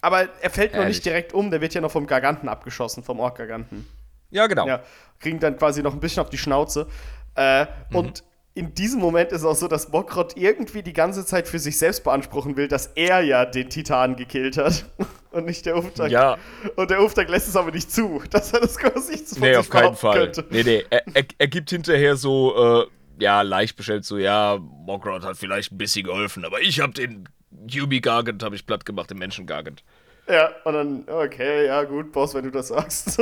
[0.00, 0.96] Aber er fällt noch Herrlich.
[0.96, 3.86] nicht direkt um, der wird ja noch vom Garganten abgeschossen, vom Ork-Garganten.
[4.30, 4.66] Ja, genau.
[4.66, 4.82] Ja,
[5.18, 6.86] kriegen dann quasi noch ein bisschen auf die Schnauze.
[7.34, 7.96] Äh, Mhm.
[7.96, 8.24] Und
[8.54, 12.02] in diesem Moment ist auch so, dass Mokrot irgendwie die ganze Zeit für sich selbst
[12.02, 14.86] beanspruchen will, dass er ja den Titan gekillt hat
[15.30, 16.10] und nicht der Uftag.
[16.10, 16.36] Ja.
[16.76, 19.70] Und der Uftag lässt es aber nicht zu, dass er das quasi von Nee, auf
[19.70, 20.18] keinen Fall.
[20.18, 20.44] könnte.
[20.50, 20.84] Nee, nee.
[20.90, 25.72] Er, er, er gibt hinterher so, äh, ja, leicht bestellt, so, ja, Mogrod hat vielleicht
[25.72, 27.28] ein bisschen geholfen, aber ich hab den
[27.68, 29.84] Yubi Gargant, hab ich platt gemacht, den Menschen Gargant.
[30.28, 33.20] Ja, und dann, okay, ja, gut, Boss, wenn du das sagst.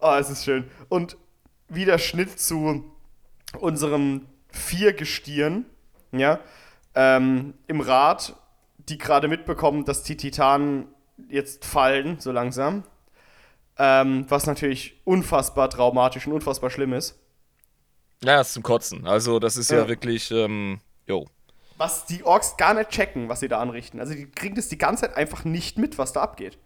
[0.00, 0.64] oh, es ist schön.
[0.88, 1.16] Und
[1.70, 2.84] wieder Schnitt zu
[3.58, 5.66] unserem Viergestirn,
[6.12, 6.40] ja,
[6.94, 8.34] ähm, im Rad,
[8.88, 10.86] die gerade mitbekommen, dass die Titanen
[11.28, 12.84] jetzt fallen, so langsam.
[13.78, 17.18] Ähm, was natürlich unfassbar traumatisch und unfassbar schlimm ist.
[18.22, 19.06] Ja, ist zum Kotzen.
[19.06, 19.88] Also, das ist ja, Ja.
[19.88, 21.26] wirklich, ähm, jo.
[21.78, 23.98] Was die Orks gar nicht checken, was sie da anrichten.
[24.00, 26.58] Also die kriegen das die ganze Zeit einfach nicht mit, was da abgeht.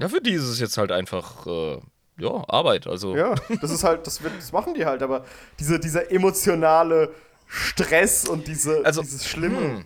[0.00, 1.78] Ja, für die ist es jetzt halt einfach, äh,
[2.18, 2.86] ja, Arbeit.
[2.86, 5.24] Also, Ja, das ist halt, das, wird, das machen die halt, aber
[5.58, 7.14] diese, dieser emotionale
[7.46, 9.58] Stress und diese, Also, dieses Schlimme.
[9.58, 9.84] hm.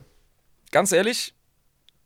[0.71, 1.35] ganz ehrlich,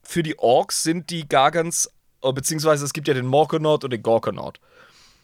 [0.02, 1.90] für die Orks sind die Gargants,
[2.22, 4.60] äh, beziehungsweise es gibt ja den Morkonaut und den Gorkonaut.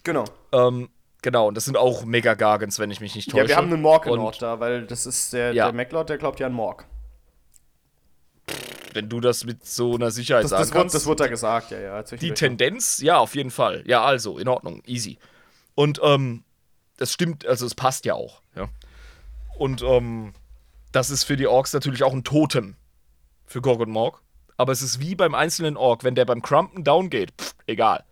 [0.05, 0.25] Genau.
[0.53, 0.89] Ähm,
[1.23, 3.43] genau, und das sind auch Mega-Gargants, wenn ich mich nicht täusche.
[3.45, 5.67] Ja, wir haben einen Morkenaut Und da, weil das ist der, Ja.
[5.67, 6.87] der MacLord, der glaubt ja an Morg.
[8.95, 10.95] Wenn du das mit so einer Sicherheit Das, sagen das, wurde, kannst.
[10.95, 12.03] das wurde da gesagt, ja, ja.
[12.03, 13.83] Die Tendenz, ja, auf jeden Fall.
[13.87, 15.19] Ja, also, in Ordnung, easy.
[15.75, 16.45] Und ähm,
[16.99, 18.69] das stimmt, also es passt ja auch, ja.
[19.59, 20.35] Und ähm,
[20.93, 22.77] das ist für die Orks natürlich auch ein Totem
[23.47, 24.21] für Gorg und Morg.
[24.57, 28.05] Aber es ist wie beim einzelnen Ork, wenn der beim Crumpen down geht, pff, egal.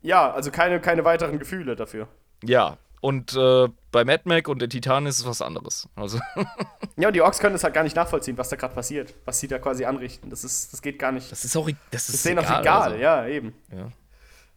[0.00, 2.08] Ja, also keine, keine weiteren Gefühle dafür.
[2.42, 2.78] Ja.
[3.02, 5.88] Und äh, bei Mad Mac und der Titan ist es was anderes.
[5.96, 6.20] Also,
[6.96, 9.40] Ja, und die Orks können das halt gar nicht nachvollziehen, was da gerade passiert, was
[9.40, 10.30] sie da quasi anrichten.
[10.30, 11.32] Das, ist, das geht gar nicht.
[11.32, 13.02] das ist auch, das ist denen auch egal, also.
[13.02, 13.54] ja, eben.
[13.76, 13.88] Ja.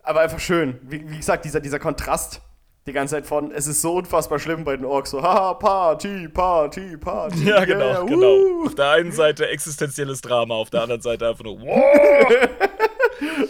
[0.03, 0.79] Aber einfach schön.
[0.83, 2.39] Wie, wie gesagt, dieser, dieser Kontrast
[2.85, 6.27] die ganze Zeit von, es ist so unfassbar schlimm bei den Orks, so, haha, Party,
[6.27, 7.43] Party, Party.
[7.49, 8.65] Ja, genau, yeah, genau.
[8.67, 12.47] Auf der einen Seite existenzielles Drama, auf der anderen Seite einfach nur, wow.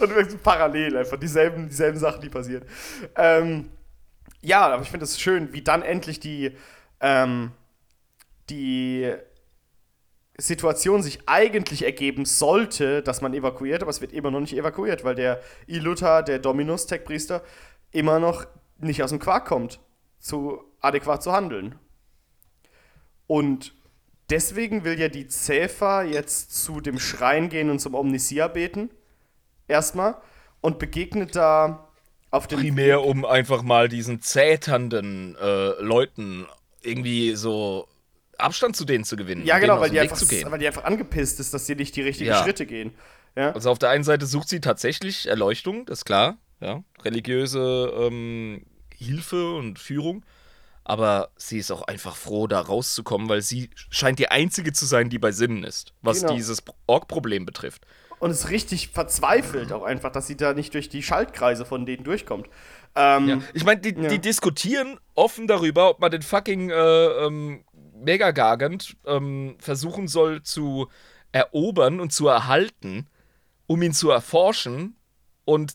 [0.00, 2.64] Und parallel einfach dieselben, dieselben Sachen, die passieren.
[3.14, 3.68] Ähm,
[4.46, 6.52] ja, aber ich finde es schön, wie dann endlich die,
[7.00, 7.50] ähm,
[8.48, 9.12] die
[10.38, 15.02] Situation sich eigentlich ergeben sollte, dass man evakuiert, aber es wird immer noch nicht evakuiert,
[15.02, 17.42] weil der Iluta, der Dominus, Tech-Priester,
[17.90, 18.46] immer noch
[18.78, 19.80] nicht aus dem Quark kommt,
[20.20, 21.74] zu adäquat zu handeln.
[23.26, 23.74] Und
[24.30, 28.90] deswegen will ja die Zephyr jetzt zu dem Schrein gehen und zum Omnisia beten.
[29.66, 30.18] Erstmal.
[30.60, 31.85] Und begegnet da
[32.36, 36.46] auf dem primär um einfach mal diesen zäternden äh, Leuten
[36.82, 37.88] irgendwie so
[38.38, 39.44] Abstand zu denen zu gewinnen.
[39.46, 40.50] Ja, genau, weil die, einfach, zu gehen.
[40.50, 42.42] weil die einfach angepisst ist, dass sie nicht die richtigen Ja.
[42.42, 42.92] Schritte gehen.
[43.34, 43.52] Ja?
[43.52, 48.64] Also auf der einen Seite sucht sie tatsächlich Erleuchtung, das ist klar, ja, religiöse ähm,
[48.94, 50.24] Hilfe und Führung.
[50.84, 55.10] Aber sie ist auch einfach froh, da rauszukommen, weil sie scheint die Einzige zu sein,
[55.10, 56.34] die bei Sinnen ist, was Genau.
[56.34, 57.84] dieses Org-Problem betrifft.
[58.18, 62.02] Und ist richtig verzweifelt auch einfach, dass sie da nicht durch die Schaltkreise von denen
[62.04, 62.48] durchkommt.
[62.94, 63.38] Ähm, Ja.
[63.52, 64.08] Ich meine, die, Ja.
[64.08, 66.74] die diskutieren offen darüber, ob man den fucking äh,
[67.26, 67.64] ähm,
[67.94, 70.88] Mega Gargant ähm, versuchen soll zu
[71.32, 73.06] erobern und zu erhalten,
[73.66, 74.96] um ihn zu erforschen
[75.44, 75.74] und,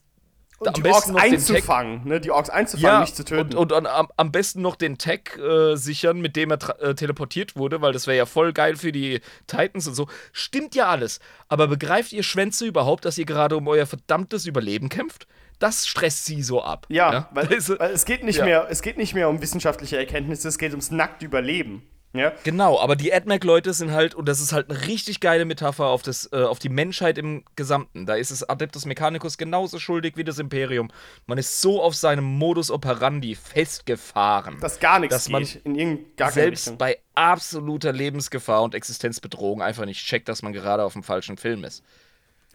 [0.61, 2.21] und am die besten Orks noch den Tech einzufangen, ne?
[2.21, 3.55] Die Orks einzufangen, nicht zu töten.
[3.57, 6.93] Und, und an, am, am besten noch den Tech äh, sichern, mit dem er äh,
[6.95, 10.07] teleportiert wurde, weil das wäre ja voll geil für die Titans und so.
[10.31, 11.19] Stimmt ja alles.
[11.47, 15.27] Aber begreift ihr Schwänze überhaupt, dass ihr gerade um euer verdammtes Überleben kämpft?
[15.59, 16.85] Das stresst sie so ab.
[16.89, 18.45] Ja, Weil, Also- weil es geht nicht ja.
[18.45, 21.83] mehr, es geht nicht mehr um wissenschaftliche Erkenntnisse, es geht ums nackte Überleben.
[22.13, 22.33] Ja?
[22.43, 26.01] Genau, aber die AdMac-Leute sind halt, und das ist halt eine richtig geile Metapher auf,
[26.01, 28.05] das, äh, auf die Menschheit im Gesamten.
[28.05, 30.91] Da ist es Adeptus Mechanicus genauso schuldig wie das Imperium.
[31.25, 34.59] Man ist so auf seinem Modus operandi festgefahren.
[34.59, 36.77] Dass gar nichts Dass man geht, in irgendeiner gar selbst Richtung.
[36.77, 41.63] bei absoluter Lebensgefahr und Existenzbedrohung einfach nicht checkt, dass man gerade auf dem falschen Film
[41.63, 41.83] ist.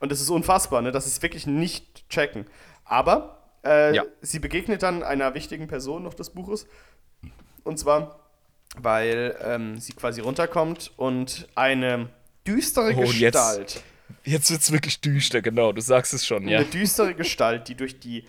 [0.01, 0.93] Und das ist unfassbar, ne?
[0.93, 2.47] Das ist wirklich nicht checken.
[2.85, 4.05] Aber äh, Ja.
[4.21, 6.67] sie begegnet dann einer wichtigen Person noch des Buches.
[7.65, 8.26] Und zwar,
[8.83, 12.09] weil ähm, sie quasi runterkommt und eine
[12.47, 13.83] düstere Oh, und jetzt- Gestalt,
[14.25, 16.59] Jetzt wird's wirklich düster, genau, du sagst es schon, ja.
[16.59, 18.25] eine düstere Gestalt, die durch die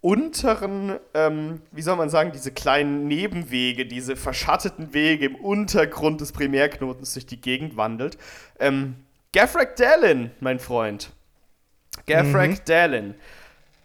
[0.00, 6.32] unteren, ähm, wie soll man sagen, diese kleinen Nebenwege, diese verschatteten Wege im Untergrund des
[6.32, 8.18] Primärknotens durch die Gegend wandelt.
[8.58, 8.96] Ähm,
[9.32, 11.10] Gaffrak Dallin, mein Freund.
[12.06, 12.58] Gaffrak Mhm.
[12.66, 13.14] Dallin.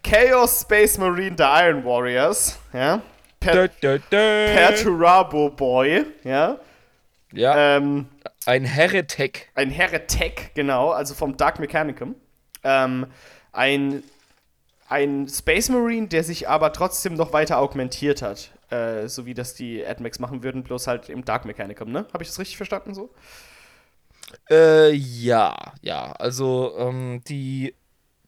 [0.04, 3.02] Chaos Space Marine der Iron Warriors, ja.
[3.40, 4.00] Per Dö.
[4.10, 6.60] Perturabo Boy, ja.
[7.34, 8.08] Ja, Ähm,
[8.46, 9.50] ein Heretic.
[9.54, 12.16] ein Heretic, genau, also vom Dark Mechanicum.
[12.64, 13.08] Ähm,
[13.52, 14.02] ein,
[14.88, 18.52] ein Space Marine, der sich aber trotzdem noch weiter augmentiert hat.
[18.70, 22.06] Äh, so wie das die AdMax machen würden, bloß halt im Dark Mechanicum, ne?
[22.14, 23.14] Habe ich das richtig verstanden so?
[24.50, 26.12] Äh, ja, ja.
[26.14, 27.76] Also, ähm, die,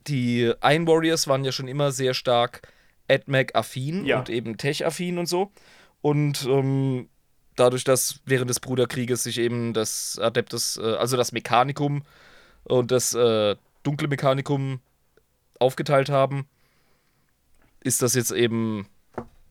[0.07, 2.61] die Iron Warriors waren ja schon immer sehr stark
[3.09, 4.19] AdMac-affin Ja.
[4.19, 5.51] und eben Tech-affin und so.
[6.01, 7.09] Und ähm,
[7.55, 12.03] dadurch, dass während des Bruderkrieges sich eben das Adeptus, äh, also das Mechanikum
[12.63, 14.79] und das äh, dunkle Mechanikum
[15.59, 16.47] aufgeteilt haben,
[17.81, 18.87] ist das jetzt eben,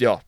[0.00, 0.20] ja,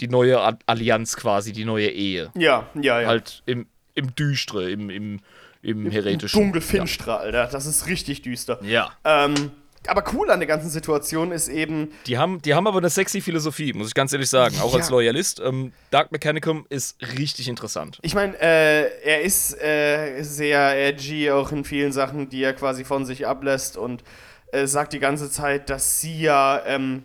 [0.00, 2.30] die neue Allianz quasi, die neue Ehe.
[2.34, 3.08] Ja, ja, ja.
[3.08, 5.20] Halt im, im Düstre, im, im,
[5.62, 6.40] im heretischen.
[6.40, 7.46] Dunkelfinstre, Alter.
[7.48, 8.58] Das ist richtig düster.
[8.64, 8.92] Ja.
[9.04, 9.50] Ähm,
[9.86, 13.20] aber cool an der ganzen Situation ist eben, Die haben, die haben aber eine sexy
[13.20, 14.56] Philosophie, muss ich ganz ehrlich sagen.
[14.60, 14.78] Auch Ja.
[14.78, 15.40] als Loyalist.
[15.40, 17.98] Ähm, Dark Mechanicum ist richtig interessant.
[18.02, 22.84] Ich meine, äh, er ist äh, sehr edgy auch in vielen Sachen, die er quasi
[22.84, 24.04] von sich ablässt und
[24.52, 27.04] äh, sagt die ganze Zeit, dass sie ja ähm,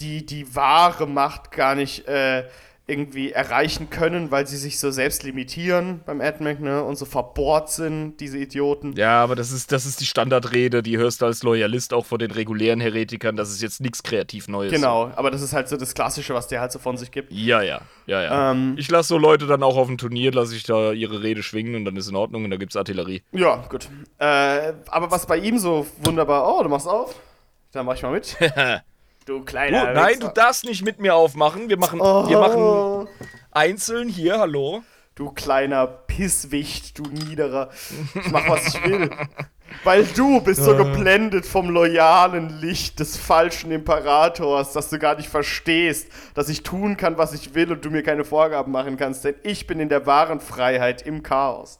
[0.00, 2.44] die, die wahre Macht gar nicht äh,
[2.92, 7.70] irgendwie erreichen können, weil sie sich so selbst limitieren beim AdMac, ne, und so verbohrt
[7.70, 8.92] sind, diese Idioten.
[8.92, 12.18] Ja, aber das ist, das ist die Standardrede, die hörst du als Loyalist auch von
[12.18, 13.36] den regulären Heretikern.
[13.36, 14.70] Das ist jetzt nichts kreativ Neues.
[14.72, 17.32] Genau, aber das ist halt so das Klassische, was der halt so von sich gibt.
[17.32, 18.50] Ja, ja, ja, ja.
[18.50, 21.42] Ähm, ich lasse so Leute dann auch auf dem Turnier, lasse ich da ihre Rede
[21.42, 23.22] schwingen und dann ist in Ordnung und da gibt's Artillerie.
[23.32, 23.88] Ja, gut.
[24.18, 27.18] Äh, aber was bei ihm so wunderbar, oh, du machst auf?
[27.72, 28.36] Dann mach ich mal mit.
[29.26, 31.68] Du Du, kleiner nein, du darfst nicht mit mir aufmachen.
[31.68, 32.28] Wir machen, Oh.
[32.28, 33.08] wir machen
[33.50, 34.82] einzeln hier, hallo.
[35.14, 37.68] Du kleiner Pisswicht, du Niederer.
[38.14, 39.10] Ich mach, was ich will.
[39.84, 45.28] Weil du bist so geblendet vom loyalen Licht des falschen Imperators, dass du gar nicht
[45.28, 49.24] verstehst, dass ich tun kann, was ich will und du mir keine Vorgaben machen kannst,
[49.24, 51.78] denn ich bin in der wahren Freiheit im Chaos.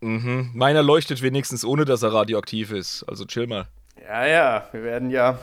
[0.00, 0.50] Mhm.
[0.54, 3.04] Meiner leuchtet wenigstens, ohne dass er radioaktiv ist.
[3.08, 3.66] Also chill mal.
[4.06, 5.38] Ja, ja, wir werden ja.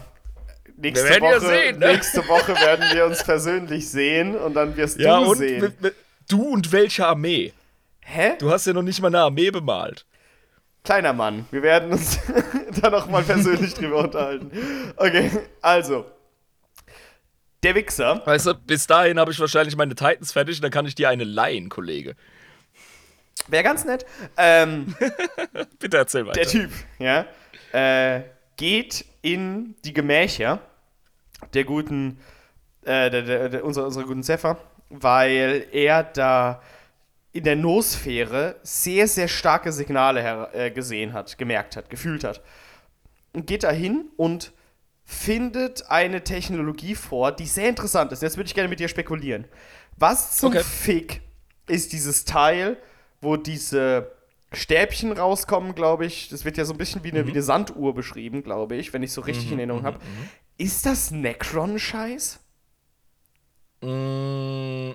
[0.80, 1.88] Nächste Wir Woche, sehen, ne?
[1.94, 5.62] nächste Woche werden wir uns persönlich sehen und dann wirst Ja, du und sehen.
[5.62, 5.96] mit, mit,
[6.30, 7.52] du und welche Armee?
[8.02, 8.34] Hä?
[8.40, 10.06] Du hast ja noch nicht mal eine Armee bemalt.
[10.84, 12.20] Kleiner Mann, wir werden uns
[12.82, 14.52] da noch mal persönlich drüber unterhalten.
[14.96, 15.32] Okay,
[15.62, 16.06] also.
[17.64, 18.22] Der Wichser.
[18.26, 21.10] Weißt du, bis dahin habe ich wahrscheinlich meine Titans fertig und dann kann ich dir
[21.10, 22.16] eine leihen, Kollege.
[23.48, 24.06] Wäre ganz nett.
[24.38, 24.96] Ähm,
[25.80, 26.40] Bitte erzähl weiter.
[26.40, 27.26] der Typ, ja,
[27.74, 28.22] äh,
[28.58, 30.60] geht in die Gemächer
[31.54, 32.20] der guten,
[32.82, 34.58] äh, der, der, der, unserer, unserer guten Zephyr,
[34.90, 36.62] weil er da
[37.32, 42.42] in der Nosphäre sehr, sehr starke Signale äh, gesehen hat, gemerkt hat, gefühlt hat.
[43.34, 44.52] Und geht da hin und
[45.04, 48.24] findet eine Technologie vor, die sehr interessant ist.
[48.24, 49.46] Jetzt würde ich gerne mit dir spekulieren.
[49.98, 50.64] Was zum Okay.
[50.64, 51.22] Fick
[51.68, 52.78] ist dieses Teil,
[53.22, 54.17] wo diese
[54.58, 56.30] Stäbchen rauskommen, glaube ich.
[56.30, 59.04] Das wird ja so ein bisschen wie eine, wie eine Sanduhr beschrieben, glaube ich, wenn
[59.04, 60.00] ich so richtig in Erinnerung habe.
[60.58, 62.40] Ist das Necron-Scheiß?
[63.82, 64.92] Mm,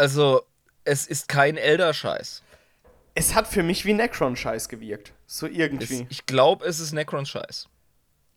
[0.00, 0.42] Also,
[0.84, 2.42] es ist kein Elder-Scheiß.
[3.14, 5.12] Es hat für mich wie Necron-Scheiß gewirkt.
[5.26, 6.06] So irgendwie.
[6.08, 7.68] Ich glaube, es ist Necron-Scheiß.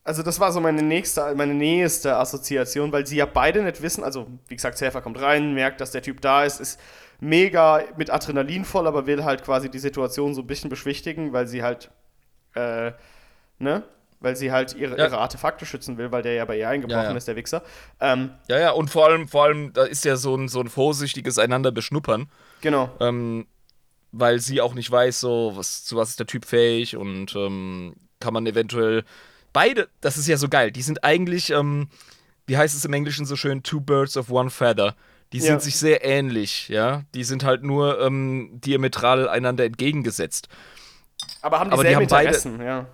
[0.03, 4.03] Also das war so meine nächste, meine nächste Assoziation, weil sie ja beide nicht wissen,
[4.03, 6.77] also wie gesagt, Safer kommt rein, merkt, dass der Typ da ist, ist
[7.23, 11.47] mega mit Adrenalin voll, aber will halt quasi die Situation so ein bisschen beschwichtigen, weil
[11.47, 11.89] sie halt,
[12.55, 12.91] äh,
[13.59, 13.83] ne?
[14.19, 15.05] Weil sie halt ihre, Ja.
[15.07, 17.17] ihre Artefakte schützen will, weil der ja bei ihr eingebrochen Ja, ja.
[17.17, 17.61] ist, der Wichser.
[17.99, 20.67] Ähm, Ja, ja, und vor allem, vor allem, da ist ja so ein, so ein
[20.69, 22.29] vorsichtiges einander beschnuppern,
[22.61, 22.89] genau.
[23.01, 23.47] ähm,
[24.11, 27.95] weil sie auch nicht weiß, so, was, zu was ist der Typ fähig und ähm,
[28.19, 29.03] kann man eventuell.
[29.51, 31.89] Beide, das ist ja so geil, die sind eigentlich, ähm,
[32.47, 34.95] wie heißt es im Englischen so schön, two birds of one feather.
[35.33, 35.59] Die sind Ja.
[35.59, 37.03] sich sehr ähnlich, ja.
[37.13, 40.47] Die sind halt nur ähm, diametral einander entgegengesetzt.
[41.41, 42.85] Aber haben aber die dieselben haben beide- Interessen, ja.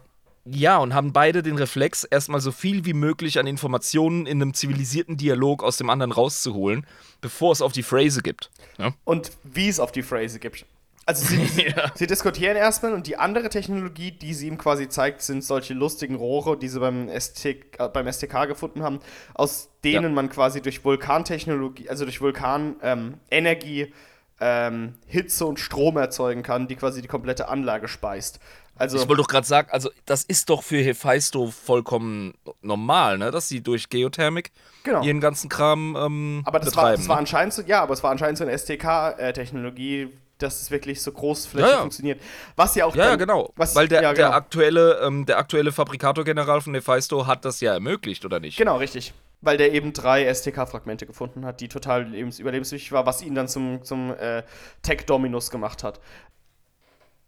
[0.45, 4.53] Ja, und haben beide den Reflex, erstmal so viel wie möglich an Informationen in einem
[4.55, 6.87] zivilisierten Dialog aus dem anderen rauszuholen,
[7.21, 8.49] bevor es auf die Phrase gibt.
[8.79, 8.93] Ja?
[9.03, 10.65] Und wie es auf die Phrase gibt.
[11.09, 11.25] Also
[11.55, 11.91] sie, Ja.
[11.95, 16.15] sie diskutieren erstmal und die andere Technologie, die sie ihm quasi zeigt, sind solche lustigen
[16.15, 17.55] Rohre, die sie beim, ST, äh,
[17.91, 18.99] beim STK gefunden haben,
[19.33, 20.09] aus denen Ja.
[20.09, 23.93] man quasi durch Vulkantechnologie, also durch Vulkanenergie ähm, Energie,
[24.39, 28.39] ähm, Hitze und Strom erzeugen kann, die quasi die komplette Anlage speist.
[28.75, 33.31] Also Ich wollte doch gerade sagen, also das ist doch für Hephaistos vollkommen normal, ne?
[33.31, 34.51] dass sie durch Geothermik
[34.83, 35.01] Genau.
[35.03, 37.01] ihren ganzen Kram ähm, Aber das war, betreiben.
[37.01, 37.19] das war ne?
[37.19, 40.09] anscheinend so, ja, aber es war anscheinend so eine STK-Technologie,
[40.41, 41.81] dass es wirklich so großflächig Ja, ja.
[41.81, 42.21] funktioniert.
[42.55, 43.51] Was ja auch ja, dann- genau.
[43.55, 44.35] Was, Weil der, ja, der genau.
[44.37, 48.57] aktuelle, ähm, der aktuelle Fabrikator-General von Hephaistos hat das ja ermöglicht, oder nicht?
[48.57, 49.13] Genau, richtig.
[49.41, 53.47] Weil der eben drei STK-Fragmente gefunden hat, die total lebens überlebenswichtig war, was ihn dann
[53.47, 54.43] zum, zum äh,
[54.81, 55.99] Tech-Dominus gemacht hat.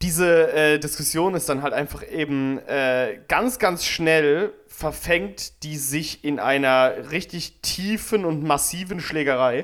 [0.02, 6.24] Diese äh, Diskussion ist dann halt einfach eben äh, ganz, ganz schnell verfängt die sich
[6.24, 9.64] in einer richtig tiefen und massiven Schlägerei.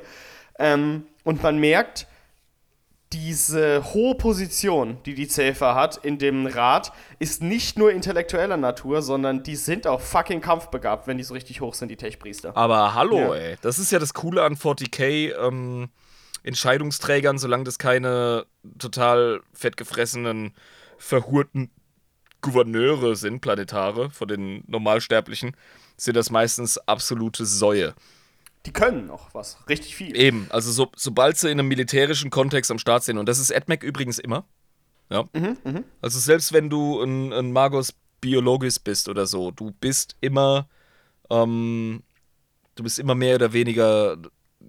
[0.60, 2.06] Ähm, und man merkt,
[3.14, 9.02] diese hohe Position, die die Zäfer hat in dem Rat, ist nicht nur intellektueller Natur,
[9.02, 12.56] sondern die sind auch fucking kampfbegabt, wenn die so richtig hoch sind, die Tech-Priester.
[12.58, 13.36] Aber hallo, Ja.
[13.36, 13.56] ey.
[13.62, 15.90] Das ist ja das Coole an 40k ähm,
[16.44, 18.46] Entscheidungsträgern, solange das keine
[18.78, 20.54] total fettgefressenen,
[20.98, 21.70] verhurten
[22.42, 25.56] Gouverneure sind, Planetare, von den Normalsterblichen,
[25.98, 27.94] sind das meistens absolute Säue.
[28.68, 30.14] Die können noch was, richtig viel.
[30.18, 33.50] Eben, also so, sobald sie in einem militärischen Kontext am Start sind, und das ist
[33.50, 34.44] AdMac übrigens immer.
[35.10, 35.30] Ja.
[36.02, 40.68] Also selbst wenn du ein, ein Magos Biologis bist oder so, du bist immer,
[41.30, 42.04] ähm,
[42.76, 44.18] du bist immer mehr oder weniger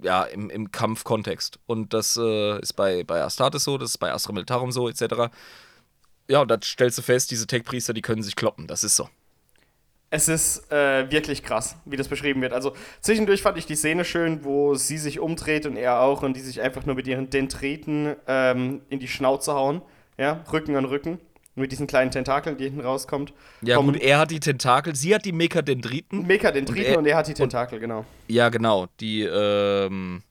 [0.01, 1.59] ja, im, im Kampfkontext.
[1.67, 5.35] Und das äh, ist bei, bei Astartes so, das ist bei Astra Militarum so, etc.
[6.31, 8.69] Ja, und da stellst du fest, diese Tech-Priester, die können sich kloppen.
[8.69, 9.09] Das ist so.
[10.11, 12.53] Es ist äh, wirklich krass, wie das beschrieben wird.
[12.55, 12.73] Also
[13.03, 16.41] zwischendurch fand ich die Szene schön, wo sie sich umdreht und er auch und die
[16.41, 19.83] sich einfach nur mit ihren Dentriten ähm, in die Schnauze hauen.
[20.17, 21.19] Ja, Rücken an Rücken.
[21.55, 23.33] Mit diesen kleinen Tentakeln, die hinten rauskommt.
[23.63, 26.25] Ja, Vom gut, er hat die Tentakel, sie hat die Mekadendriten.
[26.25, 28.05] Mekadendriten Und er- und er hat die Tentakel, genau.
[28.29, 28.87] Ja, genau.
[29.01, 30.23] Die, ähm,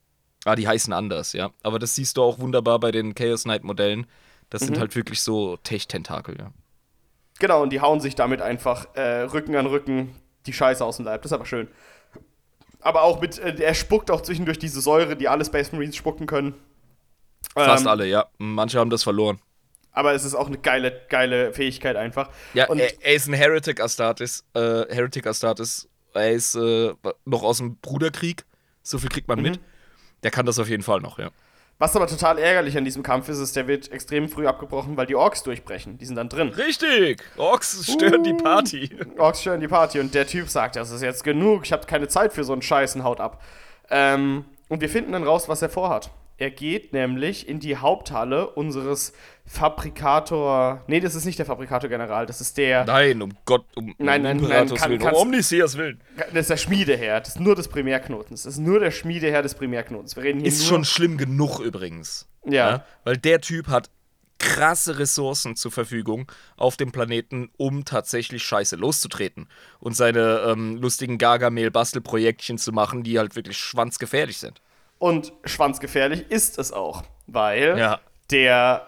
[0.45, 1.51] ah, die heißen anders, ja.
[1.63, 4.07] Aber das siehst du auch wunderbar bei den Chaos Knight Modellen.
[4.49, 6.51] Das sind halt wirklich so Tech-Tentakel, ja.
[7.39, 10.15] Genau, und die hauen sich damit einfach äh, Rücken an Rücken
[10.45, 11.21] die Scheiße aus dem Leib.
[11.21, 11.67] Das ist aber schön.
[12.79, 16.25] Aber auch mit, äh, er spuckt auch zwischendurch diese Säure, die alle Space Marines spucken
[16.25, 16.55] können.
[17.53, 18.27] Fast Ähm, alle, ja.
[18.37, 19.39] Manche haben das verloren.
[19.91, 22.29] Aber es ist auch eine geile, geile Fähigkeit einfach.
[22.53, 24.45] Ja, und er, er ist ein Heretic Astartes.
[24.53, 25.89] Äh, Heretic Astartes.
[26.13, 26.93] Er ist äh,
[27.25, 28.45] noch aus dem Bruderkrieg.
[28.83, 29.59] So viel kriegt man mit.
[30.23, 31.29] Der kann das auf jeden Fall noch, ja.
[31.79, 35.05] Was aber total ärgerlich an diesem Kampf ist, ist, der wird extrem früh abgebrochen, weil
[35.05, 35.97] die Orks durchbrechen.
[35.97, 36.49] Die sind dann drin.
[36.49, 37.23] Richtig!
[37.37, 38.89] Orks stören die Party.
[39.17, 42.07] Orks stören die Party und der Typ sagt, das ist jetzt genug, ich habe keine
[42.07, 43.43] Zeit für so einen Scheißen, haut ab.
[43.89, 46.09] Ähm, und wir finden dann raus, was er vorhat.
[46.39, 49.11] Er geht nämlich in die Haupthalle unseres
[49.45, 50.83] Fabrikator.
[50.87, 52.85] Nee, das ist nicht der Fabrikator-General, das ist der.
[52.85, 56.01] Nein, um Gott, um Nein, nein, Imperators nein, kann- Willen, um Omniseers Willen.
[56.15, 58.43] Das ist der Schmiedeherr, das ist nur des Primärknotens.
[58.43, 60.15] Das ist nur der Schmiedeherr des Primärknotens.
[60.15, 62.27] Wir reden hier Ist schon schlimm genug übrigens.
[62.45, 62.85] Ja.
[63.03, 63.89] Weil der Typ hat
[64.39, 69.47] krasse Ressourcen zur Verfügung auf dem Planeten, um tatsächlich Scheiße loszutreten
[69.79, 74.61] und seine ähm, lustigen Gargamel-Bastelprojektchen zu machen, die halt wirklich schwanzgefährlich sind.
[74.99, 77.99] Und schwanzgefährlich ist es auch, weil Ja.
[78.31, 78.87] der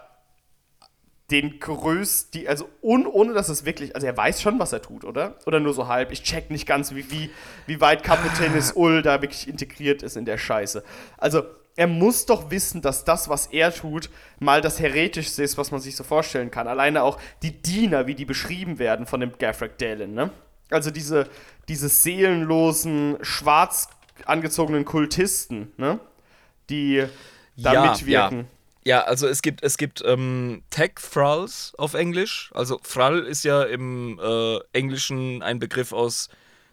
[1.30, 4.82] den größt, die, also un, ohne dass es wirklich, also er weiß schon, was er
[4.82, 5.36] tut, oder?
[5.46, 6.10] Oder nur so halb.
[6.10, 7.30] Ich check nicht ganz, wie, wie,
[7.66, 10.82] wie weit Kapitänis Ull da wirklich integriert ist in der Scheiße.
[11.18, 11.44] Also,
[11.76, 14.10] er muss doch wissen, dass das, was er tut,
[14.40, 16.66] mal das Heretischste ist, was man sich so vorstellen kann.
[16.66, 20.30] Alleine auch die Diener, wie die beschrieben werden von dem Gaffrey Dalen, ne?
[20.70, 21.28] Also diese,
[21.68, 23.88] diese seelenlosen, schwarz
[24.28, 26.00] angezogenen Kultisten, ne?
[26.68, 27.04] Die
[27.56, 28.48] da Ja, mitwirken.
[28.84, 32.50] Ja, also es gibt, es gibt ähm, Tech Thralls auf Englisch.
[32.54, 36.28] Also Thrall ist ja im äh, Englischen ein Begriff aus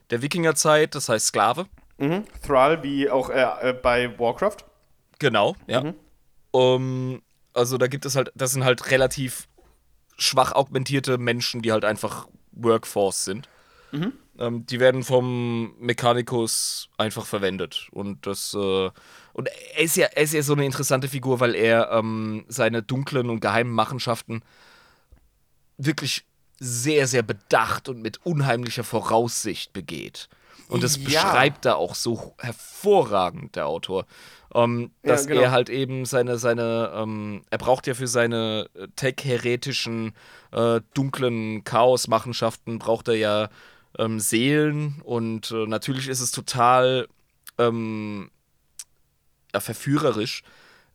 [0.09, 1.65] der Wikingerzeit, das heißt Sklave.
[1.97, 2.23] Mhm.
[2.45, 4.57] Thrall, wie auch äh, äh, bei Warcraft.
[5.19, 5.81] Genau, ja.
[5.81, 5.93] Mhm.
[6.51, 7.21] Um,
[7.53, 9.47] also da gibt es halt, das sind halt relativ
[10.17, 13.49] schwach augmentierte Menschen, die halt einfach Workforce sind.
[13.91, 14.13] Mhm.
[14.39, 17.87] Ähm, die werden vom Mechanicus einfach verwendet.
[17.91, 18.89] Und das, äh,
[19.33, 22.83] und er ist ja, er ist ja so eine interessante Figur, weil er ähm, seine
[22.83, 24.43] dunklen und geheimen Machenschaften
[25.77, 26.25] wirklich
[26.59, 30.27] sehr, sehr bedacht und mit unheimlicher Voraussicht begeht.
[30.69, 31.03] Und das Ja.
[31.05, 34.05] beschreibt da auch so hervorragend, der Autor.
[34.53, 35.41] Ähm, Ja, dass genau.
[35.41, 40.13] er halt eben seine, seine, ähm, er braucht ja für seine äh, tech-heretischen,
[40.51, 43.49] äh, dunklen Chaos-Machenschaften, braucht er ja
[43.97, 47.07] ähm, Seelen und äh, natürlich ist es total
[47.57, 48.29] ähm,
[49.53, 50.43] ja, verführerisch,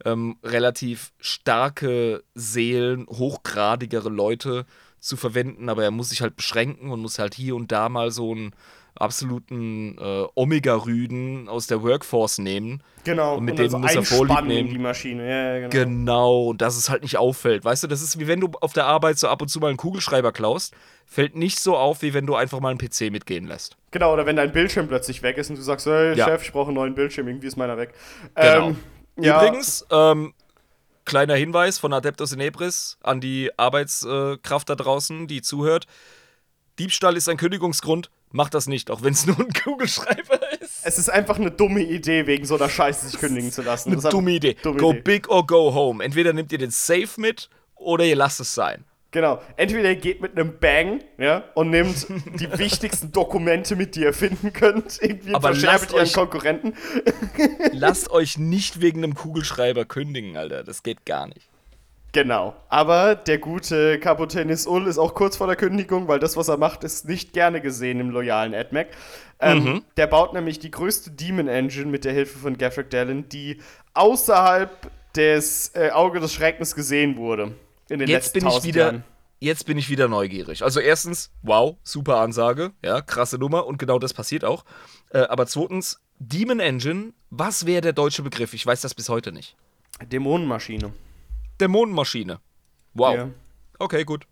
[0.05, 4.67] ähm, relativ starke Seelen, hochgradigere Leute
[5.01, 8.11] zu verwenden, aber er muss sich halt beschränken und muss halt hier und da mal
[8.11, 8.55] so einen
[8.95, 12.83] absoluten äh, Omega-Rüden aus der Workforce nehmen.
[13.05, 13.37] Genau.
[13.37, 14.71] Und mit dann denen muss er Vorlieb nehmen.
[14.71, 15.29] die Maschine.
[15.29, 15.85] Ja, ja, genau.
[15.85, 17.65] Genau, und dass es halt nicht auffällt.
[17.65, 19.69] Weißt du, das ist wie wenn du auf der Arbeit so ab und zu mal
[19.69, 20.75] einen Kugelschreiber klaust.
[21.07, 23.77] Fällt nicht so auf, wie wenn du einfach mal einen PC mitgehen lässt.
[23.91, 26.27] Genau, oder wenn dein Bildschirm plötzlich weg ist und du sagst, hey, Ja.
[26.27, 27.93] Chef, ich brauche einen neuen Bildschirm, irgendwie ist meiner weg.
[28.35, 28.69] Genau.
[28.69, 28.77] Ähm,
[29.17, 30.33] Übrigens, ähm,
[31.05, 35.87] kleiner Hinweis von Adeptus Inebris an die Arbeitskraft da draußen, die zuhört.
[36.79, 38.11] Diebstahl ist ein Kündigungsgrund.
[38.33, 40.81] Macht das nicht, auch wenn es nur ein Kugelschreiber ist.
[40.85, 43.89] Es ist einfach eine dumme Idee, wegen so einer Scheiße sich kündigen zu lassen.
[43.91, 44.57] Eine Das ist einfach dumme Idee.
[44.63, 45.01] dumme go Idee.
[45.03, 46.03] big or go home.
[46.03, 48.85] Entweder nehmt ihr den Safe mit oder ihr lasst es sein.
[49.11, 49.43] Genau.
[49.59, 52.07] Entweder ihr geht mit einem Bang, ja, und nehmt
[52.41, 56.73] die wichtigsten Dokumente mit, die ihr finden könnt, irgendwie Aber ihren euch- Konkurrenten.
[57.73, 60.65] Lasst euch nicht wegen einem Kugelschreiber kündigen, Alter.
[60.65, 61.47] Das geht gar nicht.
[62.13, 62.55] Genau.
[62.69, 66.59] Aber der gute Kapotenis Ull ist auch kurz vor der Kündigung, weil das, was er
[66.59, 68.89] macht, ist nicht gerne gesehen im loyalen AdMac.
[69.41, 69.85] Ähm, Mhm.
[69.97, 73.61] Der baut nämlich die größte Demon Engine mit der Hilfe von Gaffrick Dallin, die
[73.95, 77.55] außerhalb des äh, Auge des Schreckens gesehen wurde.
[77.89, 78.83] In den Jetzt letzten bin ich wieder.
[78.85, 79.05] Jahren.
[79.41, 80.63] Jetzt bin ich wieder neugierig.
[80.63, 84.65] Also erstens, wow, super Ansage, ja, krasse Nummer und genau das passiert auch.
[85.11, 88.55] Äh, aber zweitens, Demon Engine, was wäre der deutsche Begriff?
[88.55, 89.57] Ich weiß das bis heute nicht.
[90.13, 90.93] Dämonenmaschine.
[91.61, 92.41] Dämonenmaschine.
[92.95, 93.15] Wow.
[93.15, 93.29] Ja.
[93.79, 94.27] Okay, gut.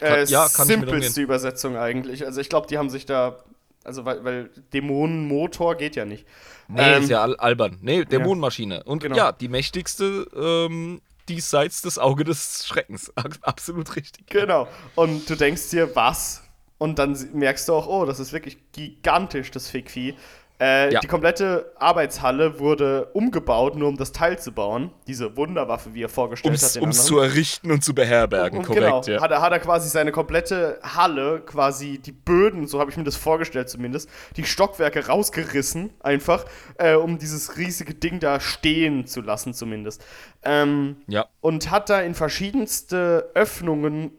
[0.00, 2.24] Äh, ja, kann ich mit simpelste Übersetzung eigentlich.
[2.24, 3.42] Also ich glaube, die haben sich da.
[3.84, 6.26] Also, weil, weil Dämonenmotor geht ja nicht.
[6.68, 7.78] Nee, Ähm, ist ja al albern.
[7.80, 8.84] Nee, Dämonenmaschine.
[8.84, 9.16] Und Genau.
[9.16, 13.12] ja, die mächtigste ähm, diesseits des Auge des Schreckens.
[13.42, 14.26] Absolut richtig.
[14.28, 14.68] Genau.
[14.94, 16.42] Und du denkst dir, was?
[16.78, 20.14] Und dann merkst du auch, oh, das ist wirklich gigantisch, das Fickvieh.
[20.60, 21.00] Äh, Ja.
[21.00, 24.90] Die komplette Arbeitshalle wurde umgebaut, nur um das Teil zu bauen.
[25.06, 26.74] Diese Wunderwaffe, wie er vorgestellt Um hat.
[26.74, 29.20] den es zu errichten und zu beherbergen, Und korrekt, genau, ja.
[29.22, 33.04] hat, er, hat er quasi seine komplette Halle, quasi die Böden, so habe ich mir
[33.04, 36.44] das vorgestellt zumindest, die Stockwerke rausgerissen, einfach,
[36.78, 40.04] äh, um dieses riesige Ding da stehen zu lassen zumindest.
[40.42, 41.26] Ähm, Ja.
[41.40, 44.10] und hat da in verschiedenste Öffnungen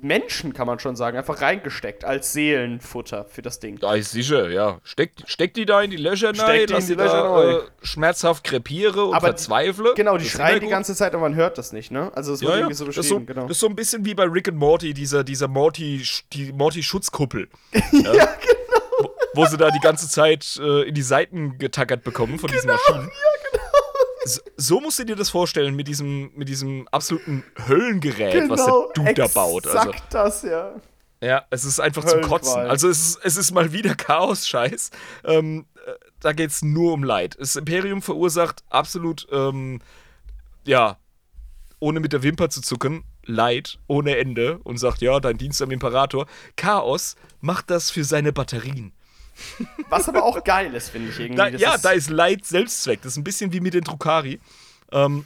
[0.00, 3.78] Menschen, kann man schon sagen, einfach reingesteckt als Seelenfutter für das Ding.
[3.80, 4.78] Da ist sicher, ja.
[4.84, 7.22] Steck, steck die da in die Löcher Steck rein, die dass in die die Löcher
[7.22, 9.94] da äh, schmerzhaft krepiere und Aber verzweifle.
[9.96, 12.12] Genau, die Das schreien die ganze Zeit, aber man hört das nicht, ne?
[12.14, 12.60] Also es wird ja, ja.
[12.62, 13.42] irgendwie so das, beschrieben, so, genau.
[13.42, 16.02] das ist so ein bisschen wie bei Rick and Morty, dieser, dieser Morty,
[16.32, 17.48] die Morty-Schutzkuppel.
[17.72, 18.24] ja, genau.
[19.00, 22.68] Wo, wo sie da die ganze Zeit äh, in die Seiten getackert bekommen von diesen
[22.68, 23.00] Maschinen.
[23.00, 23.37] Ja, genau.
[24.28, 28.74] So, so musst du dir das vorstellen mit diesem, mit diesem absoluten Höllengerät, was der
[28.94, 29.66] Dude da baut.
[29.66, 30.74] Also, Genau, das, ja.
[31.22, 32.20] ja, es ist einfach zum.
[32.20, 32.60] Kotzen.
[32.60, 34.90] Also es ist, es ist mal wieder Chaos-Scheiß.
[35.24, 37.36] Ähm, äh, da geht es nur um Leid.
[37.38, 39.80] Das Imperium verursacht absolut, ähm,
[40.64, 40.98] ja,
[41.80, 45.70] ohne mit der Wimper zu zucken, Leid ohne Ende und sagt, ja, dein Dienst am
[45.70, 46.26] Imperator.
[46.56, 48.92] Chaos macht das für seine Batterien.
[49.88, 51.36] Was aber auch geil ist, finde ich irgendwie.
[51.36, 53.02] Da, ja, ist, da ist Leid Selbstzweck.
[53.02, 54.40] Das ist ein bisschen wie mit den Drukari.
[54.92, 55.24] Ähm,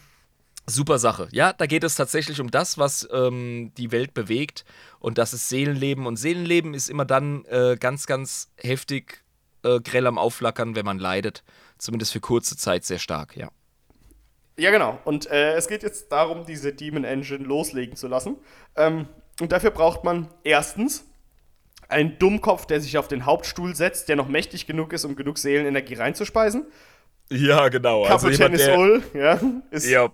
[0.66, 1.28] super Sache.
[1.32, 4.64] Ja, da geht es tatsächlich um das, was ähm, die Welt bewegt.
[4.98, 6.06] Und das ist Seelenleben.
[6.06, 9.22] Und Seelenleben ist immer dann äh, ganz, ganz heftig
[9.62, 11.42] äh, grell am Aufflackern, wenn man leidet.
[11.78, 13.50] Zumindest für kurze Zeit sehr stark, ja.
[14.56, 14.98] Ja, genau.
[15.04, 18.36] Und äh, es geht jetzt darum, diese Demon Engine loslegen zu lassen.
[18.76, 19.08] Ähm,
[19.40, 21.04] und dafür braucht man erstens
[21.92, 25.38] einen Dummkopf, der sich auf den Hauptstuhl setzt, der noch mächtig genug ist, um genug
[25.38, 26.66] Seelenenergie reinzuspeisen.
[27.30, 28.04] Ja, genau.
[28.04, 29.40] Also Kapitän ist Ull, ja.
[29.70, 30.10] Ist, Ja.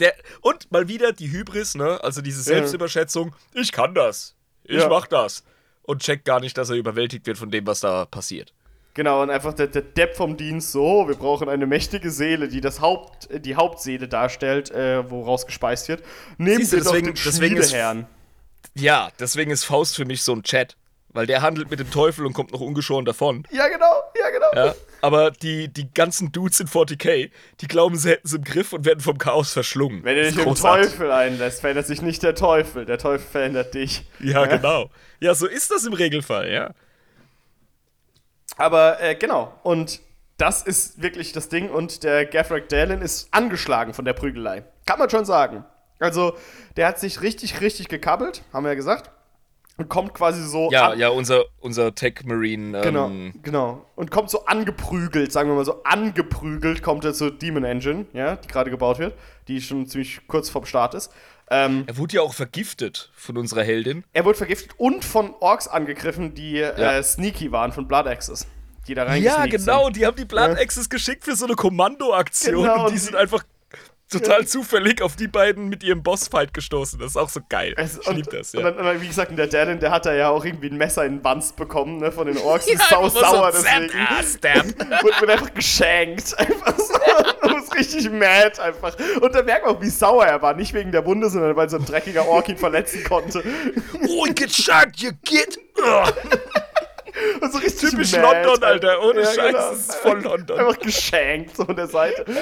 [0.00, 1.98] Der, und mal wieder die Hybris, ne?
[2.02, 3.34] Also diese Selbstüberschätzung.
[3.52, 4.34] Ich kann das.
[4.64, 4.88] Ich Ja.
[4.88, 5.44] mach das.
[5.82, 8.54] Und checkt gar nicht, dass er überwältigt wird von dem, was da passiert.
[8.94, 12.60] Genau, und einfach der, der Depp vom Dienst so, wir brauchen eine mächtige Seele, die
[12.60, 16.02] das Haupt, die Hauptseele darstellt, äh, woraus gespeist wird.
[16.38, 17.74] Nehmen du, wir doch deswegen- den deswegen ist-.
[18.74, 20.76] Ja, deswegen ist Faust für mich so ein Chat.
[21.14, 23.46] Weil der handelt mit dem Teufel und kommt noch ungeschoren davon.
[23.50, 24.66] Ja, genau, ja, genau.
[24.66, 27.30] Ja, aber die, die ganzen Dudes in 40k,
[27.60, 30.04] die glauben, sie hätten es im Griff und werden vom Chaos verschlungen.
[30.04, 30.54] Wenn du dich im.
[30.54, 32.86] Teufel einlässt, verändert sich nicht der Teufel.
[32.86, 34.04] Der Teufel verändert dich.
[34.20, 34.90] Ja, genau.
[35.20, 36.70] Ja, so ist das im Regelfall, ja.
[38.56, 40.00] Aber äh, genau, und
[40.38, 41.70] das ist wirklich das Ding.
[41.70, 44.64] Und der Gaffrey Dalen ist angeschlagen von der Prügelei.
[44.86, 45.64] Kann man schon sagen.
[45.98, 46.36] Also,
[46.76, 49.10] der hat sich richtig, richtig gekabbelt, haben wir ja gesagt.
[49.82, 50.70] Und kommt quasi so.
[50.70, 52.78] Ja, an- ja, unser, unser Tech Marine.
[52.78, 53.10] Ähm, Genau,
[53.42, 53.86] genau.
[53.96, 58.36] Und kommt so angeprügelt, sagen wir mal so, angeprügelt kommt er zur Demon Engine, ja,
[58.36, 59.14] die gerade gebaut wird,
[59.48, 61.10] die schon ziemlich kurz vorm Start ist.
[61.50, 64.04] Ähm, Er wurde ja auch vergiftet von unserer Heldin.
[64.12, 66.70] er wurde vergiftet und von Orks angegriffen, die Ja.
[66.70, 68.46] äh, sneaky waren, von Blood Axes.
[68.88, 69.84] Die da Ja, genau.
[69.84, 69.96] Sind.
[69.96, 70.62] Die haben die Blood Ja.
[70.62, 72.62] Axes geschickt für so eine Kommandoaktion.
[72.64, 73.44] Genau, und die sind einfach
[74.12, 76.98] total zufällig auf die beiden mit ihrem Bossfight gestoßen.
[76.98, 77.74] Das ist auch so geil.
[77.76, 78.66] Es, ich und, lieb das, ja.
[78.68, 81.18] und dann, wie gesagt, der Dallin, der hat da ja auch irgendwie ein Messer in
[81.18, 82.66] den Wanst bekommen, ne, von den Orks.
[82.72, 84.06] Ja, ist sau so sauer zap, deswegen.
[84.08, 84.64] ah, stab.
[85.02, 86.34] Wird, wird einfach geschenkt.
[86.38, 86.94] Einfach so.
[87.42, 88.96] Und ist richtig mad einfach.
[89.20, 90.54] Und da merkt man auch, wie sauer er war.
[90.54, 93.42] Nicht wegen der Wunde, sondern weil so ein dreckiger Ork ihn verletzen konnte.
[94.08, 95.58] Oh, get shot, you get.
[97.36, 97.42] Ugh.
[97.42, 99.02] Und so richtig Typisch mad, London, Alter.
[99.04, 99.70] Ohne Ja, Scheiß, genau.
[99.70, 100.58] das ist voll London.
[100.58, 102.24] Einfach geschenkt, so an der Seite.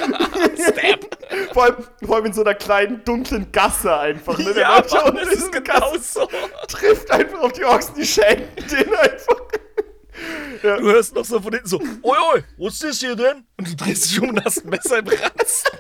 [0.55, 1.53] Stab.
[1.53, 4.39] Vor allem, vor allem in so einer kleinen, dunklen Gasse einfach.
[4.39, 4.53] Ne?
[4.55, 6.29] Der Ja, Mann, das ist genau Gasse, so.
[6.69, 9.37] Trifft einfach auf die Orks, die schenken den einfach.
[10.63, 13.47] Du hörst noch so von hinten so, oi, oi, was ist das hier denn?
[13.57, 15.71] Und du drehst dich um und hast ein Messer im Ranzen.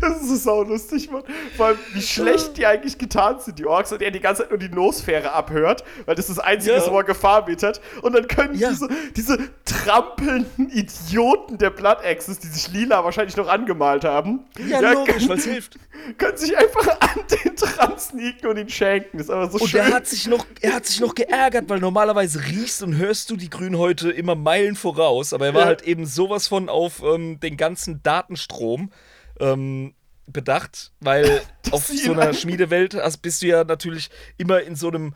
[0.00, 1.22] Das ist so saulustig, Mann.
[1.56, 4.50] Vor allem, wie schlecht die eigentlich getan sind, die Orks, und er die ganze Zeit
[4.50, 6.78] nur die Nosphäre abhört, weil das das Einzige Ja.
[6.78, 7.80] ist, wo er Gefahr wittert.
[8.02, 8.70] Und dann können Ja.
[8.70, 15.06] diese, diese trampelnden Idioten der Blood Axes, die sich lila wahrscheinlich noch angemalt haben, können,
[15.28, 15.78] weil es hilft.
[16.18, 19.18] können sich einfach an den dran sneaken und ihn schenken.
[19.18, 19.80] Das ist einfach so Und schön.
[19.80, 23.36] er hat sich noch, er hat sich noch geärgert, weil normalerweise riechst und hörst du
[23.36, 25.66] die Grünhäute immer Meilen voraus, aber er war Ja.
[25.68, 28.90] halt eben sowas von auf ähm, den ganzen Datenstrom
[29.40, 29.94] ähm,
[30.26, 35.14] bedacht, weil auf so einer Schmiedewelt hast, bist du ja natürlich immer in so einem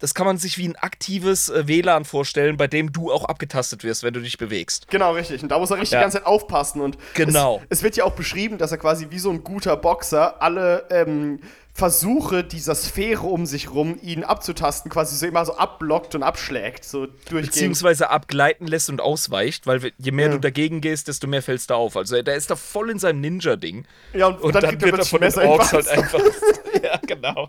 [0.00, 3.82] das kann man sich wie ein aktives äh, WLAN vorstellen, bei dem du auch abgetastet
[3.82, 4.88] wirst, wenn du dich bewegst.
[4.88, 5.42] Genau, richtig.
[5.42, 5.98] Und da muss er richtig Ja.
[5.98, 6.80] die ganze Zeit aufpassen.
[6.80, 7.60] Und Genau.
[7.68, 10.86] Es, es wird ja auch beschrieben, dass er quasi wie so ein guter Boxer alle
[10.90, 11.40] ähm,
[11.78, 16.84] Versuche dieser Sphäre um sich rum, ihn abzutasten, quasi so immer so abblockt und abschlägt.
[16.84, 17.46] So durchgehend.
[17.46, 21.74] Beziehungsweise abgleiten lässt und ausweicht, weil je mehr du dagegen gehst, desto mehr fällst du
[21.74, 21.96] auf.
[21.96, 23.86] Also der ist da voll in seinem Ninja-Ding.
[24.12, 26.18] Ja, und, Und dann, dann, kriegt er wird er von den Orks halt einfach.
[26.82, 27.48] ja, genau.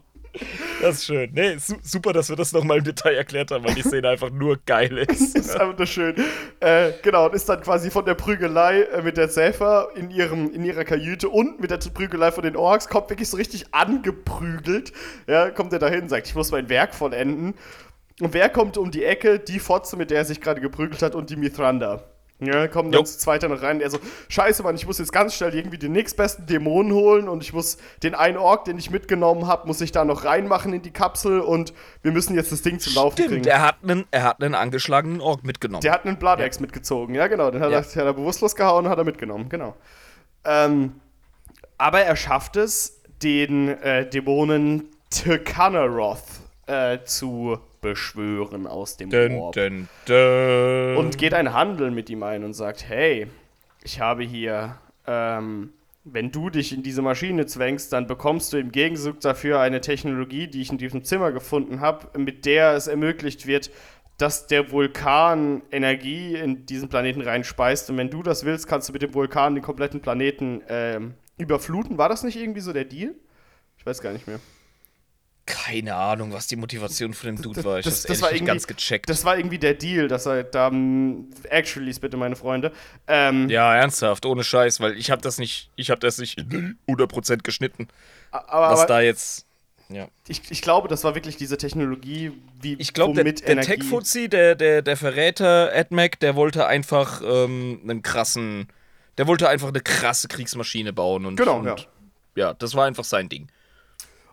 [0.82, 1.32] Das ist schön.
[1.34, 4.30] Nee, su super, dass wir das nochmal im Detail erklärt haben, weil die Szene einfach
[4.30, 5.10] nur geil ist.
[5.40, 6.16] Das ist einfach nur schön.
[6.60, 10.64] Äh, genau, und ist dann quasi von der Prügelei äh, mit der Säfer in, in
[10.64, 14.94] ihrer Kajüte und mit der Prügelei von den Orks, kommt wirklich so richtig angeprügelt.
[15.28, 17.56] Ja, kommt er dahin, sagt, ich muss mein Werk vollenden.
[18.22, 19.40] Und wer kommt um die Ecke?
[19.40, 22.04] Die Fotze, mit der er sich gerade geprügelt hat und die Mithranda.
[22.42, 23.06] Ja, kommen dann Jo.
[23.06, 23.82] zu zweiter noch rein.
[23.82, 24.00] Er so,
[24.30, 27.78] scheiße, Mann, ich muss jetzt ganz schnell irgendwie den nächstbesten Dämonen holen und ich muss
[28.02, 31.42] den einen Ork, den ich mitgenommen habe, muss ich da noch reinmachen in die Kapsel
[31.42, 33.46] und wir müssen jetzt das Ding zum Laufen Stimmt, kriegen.
[33.46, 35.82] er hat einen, er hat einen angeschlagenen Ork mitgenommen.
[35.82, 37.52] Der hat einen Blood Axe mitgezogen, ja genau.
[37.52, 37.80] Den hat, Ja.
[37.80, 39.76] er, hat er bewusstlos gehauen und hat er mitgenommen, genau.
[40.46, 40.94] Ähm,
[41.78, 46.24] aber er schafft es, den äh, Dämonen Tekanaroth
[46.68, 49.56] äh, zu beschwören aus dem dun, Orb.
[49.56, 50.98] dun, dun.
[50.98, 53.28] Und geht einen Handel mit ihm ein und sagt, hey,
[53.84, 54.78] ich habe hier,
[55.08, 55.74] ähm,
[56.04, 60.48] wenn du dich in diese Maschine zwängst, dann bekommst du im Gegenzug dafür eine Technologie,
[60.48, 63.72] die ich in diesem Zimmer gefunden habe, mit der es ermöglicht wird,
[64.18, 67.90] dass der Vulkan Energie in diesen Planeten reinspeist.
[67.90, 71.98] Und wenn du das willst, kannst du mit dem Vulkan den kompletten Planeten ähm, überfluten.
[71.98, 73.16] War das nicht irgendwie so der Deal?
[73.78, 74.40] Ich weiß gar nicht mehr.
[75.50, 77.80] Keine Ahnung, was die Motivation von dem Dude war.
[77.80, 79.10] Ich das- das war nicht irgendwie- ganz gecheckt.
[79.10, 80.68] Das war irgendwie der Deal, dass er da.
[80.68, 82.72] ähm, Actually, bitte, meine Freunde.
[83.08, 86.38] Ähm, ja, ernsthaft, ohne Scheiß, weil ich habe das nicht, ich habe das nicht
[86.88, 87.88] 100% geschnitten,
[88.32, 89.46] aber, was da jetzt
[89.90, 90.08] ja.
[90.28, 92.32] ich, ich glaube, das war wirklich diese Technologie,
[92.62, 97.22] wie Ich glaube, der, der Energie- Tech-Fuzzi, der, der, der Verräter AdMac, der wollte einfach
[97.26, 98.68] ähm, einen krassen,
[99.18, 101.76] der wollte einfach eine krasse Kriegsmaschine bauen und, Genau, und ja.
[102.36, 103.48] ja, das war einfach sein Ding.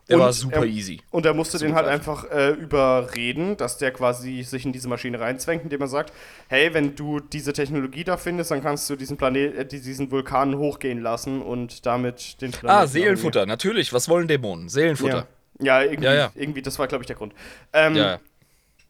[0.08, 1.00] Der Und war super er- easy.
[1.10, 2.30] Und er musste den Super halt einfach.
[2.30, 6.12] äh, überreden, dass der quasi sich in diese Maschine reinzwängt, indem er sagt,
[6.48, 10.56] hey, wenn du diese Technologie da findest, dann kannst du diesen Planet, äh, diesen Vulkan
[10.58, 13.92] hochgehen lassen und damit den Planeten Ah, Seelenfutter, natürlich.
[13.92, 14.68] Was wollen Dämonen?
[14.68, 15.26] Seelenfutter.
[15.60, 16.32] Ja, ja, irgendwie, Ja, ja.
[16.36, 17.32] irgendwie, das war, glaube ich, der Grund.
[17.72, 18.20] Ähm, Ja.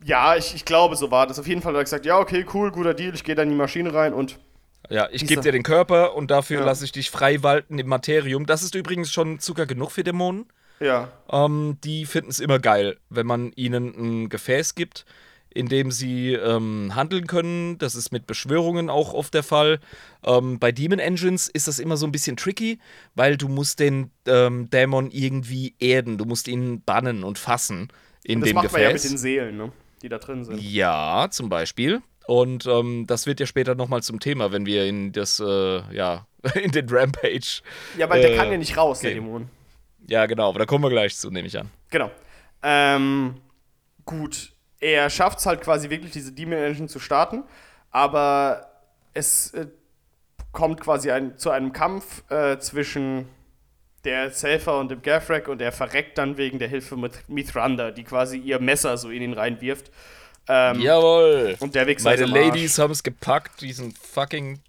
[0.04, 0.36] ja.
[0.36, 1.38] ich, ich glaube, so war das.
[1.38, 3.48] Auf jeden Fall hat er gesagt, ja, okay, cool, guter Deal, ich gehe da in
[3.50, 4.38] die Maschine rein und
[4.90, 6.66] Ja, ich gebe dir den Körper und dafür Ja.
[6.66, 8.44] lasse ich dich frei walten im Materium.
[8.46, 10.44] Das ist übrigens schon Zucker genug für Dämonen.
[10.80, 11.10] Ja.
[11.30, 13.94] Ähm, die finden es immer geil, wenn man ihnen
[14.24, 15.04] ein Gefäß gibt,
[15.56, 17.78] in dem sie ähm, handeln können.
[17.78, 19.80] Das ist mit Beschwörungen auch oft der Fall.
[20.24, 22.78] Ähm, bei Demon Engines ist das immer so ein bisschen tricky,
[23.14, 26.18] weil du musst den ähm, Dämon irgendwie erden.
[26.18, 27.88] Du musst ihn bannen und fassen
[28.22, 29.72] in Und das dem macht man ja mit den Seelen, ne?
[30.02, 30.60] die da drin sind.
[30.60, 32.02] Ja, zum Beispiel.
[32.26, 36.26] Und ähm, das wird ja später nochmal zum Thema, wenn wir in das, äh, ja,
[36.54, 37.62] in den Rampage.
[37.96, 39.20] Ja, weil der äh, kann ja nicht raus, der okay.
[39.20, 39.48] Dämon.
[40.06, 41.70] Ja, genau, aber da kommen wir gleich zu, nehme ich an.
[41.90, 42.10] Genau.
[42.62, 43.40] Ähm,
[44.04, 44.52] gut.
[44.78, 47.44] Er schafft es halt quasi wirklich, diese Demon Engine zu starten,
[47.90, 48.70] aber
[49.14, 49.66] es äh,
[50.52, 53.28] kommt quasi ein, zu einem Kampf äh, zwischen
[54.04, 58.04] der Selfer und dem Gaffrack und er verreckt dann wegen der Hilfe mit Mithranda, die
[58.04, 59.90] quasi ihr Messer so in ihn reinwirft.
[60.48, 61.56] Ähm, Jawohl!
[61.58, 62.26] Und der Wichser Meine.
[62.26, 64.60] Ladies haben es gepackt, diesen fucking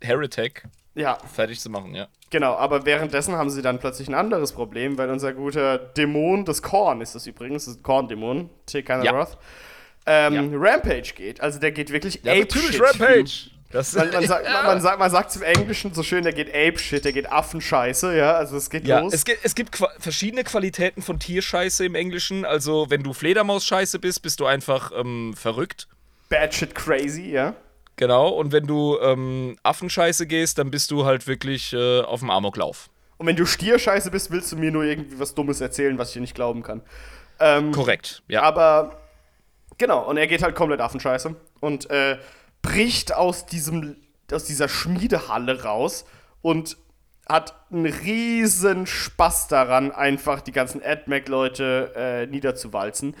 [0.00, 0.64] Heretic
[0.94, 2.08] Ja, fertig zu machen, ja.
[2.30, 2.54] Genau.
[2.56, 7.00] Aber währenddessen haben sie dann plötzlich ein anderes Problem, weil unser guter Dämon, das Korn
[7.00, 9.26] ist das übrigens, das ist ein Korn-Dämon, Tekana Ja.
[10.06, 11.40] Ähm, Rampage geht.
[11.40, 12.80] Also der geht wirklich Ja, ape natürlich shit.
[12.82, 13.50] Rampage!
[13.70, 16.48] Das, Man, man, sagt, man, man, sagt, man sagt im Englischen so schön, der geht
[16.48, 19.12] Ape-Shit, der geht Affenscheiße, ja, also es geht ja, los.
[19.14, 22.44] es, gibt- es gibt qua verschiedene Qualitäten von Tierscheiße im Englischen.
[22.44, 25.86] Also, wenn du Fledermaus-Scheiße bist, bist du einfach ähm, verrückt.
[26.28, 27.54] Bad shit crazy, ja.
[28.00, 28.30] Genau.
[28.30, 32.88] Und wenn du ähm, Affenscheiße gehst, dann bist du halt wirklich äh, auf dem Amoklauf.
[33.18, 36.14] Und wenn du Stierscheiße bist, willst du mir nur irgendwie was Dummes erzählen, was ich
[36.14, 36.80] dir nicht glauben kann.
[37.40, 38.40] Ähm, Korrekt, ja.
[38.40, 39.02] Aber
[39.76, 42.16] genau, und er geht halt komplett Affenscheiße und äh,
[42.62, 43.96] bricht aus diesem
[44.32, 46.06] aus dieser Schmiedehalle raus
[46.40, 46.78] und
[47.28, 53.14] hat einen riesen Spaß daran, einfach die ganzen AdMac-Leute äh, niederzuwalzen.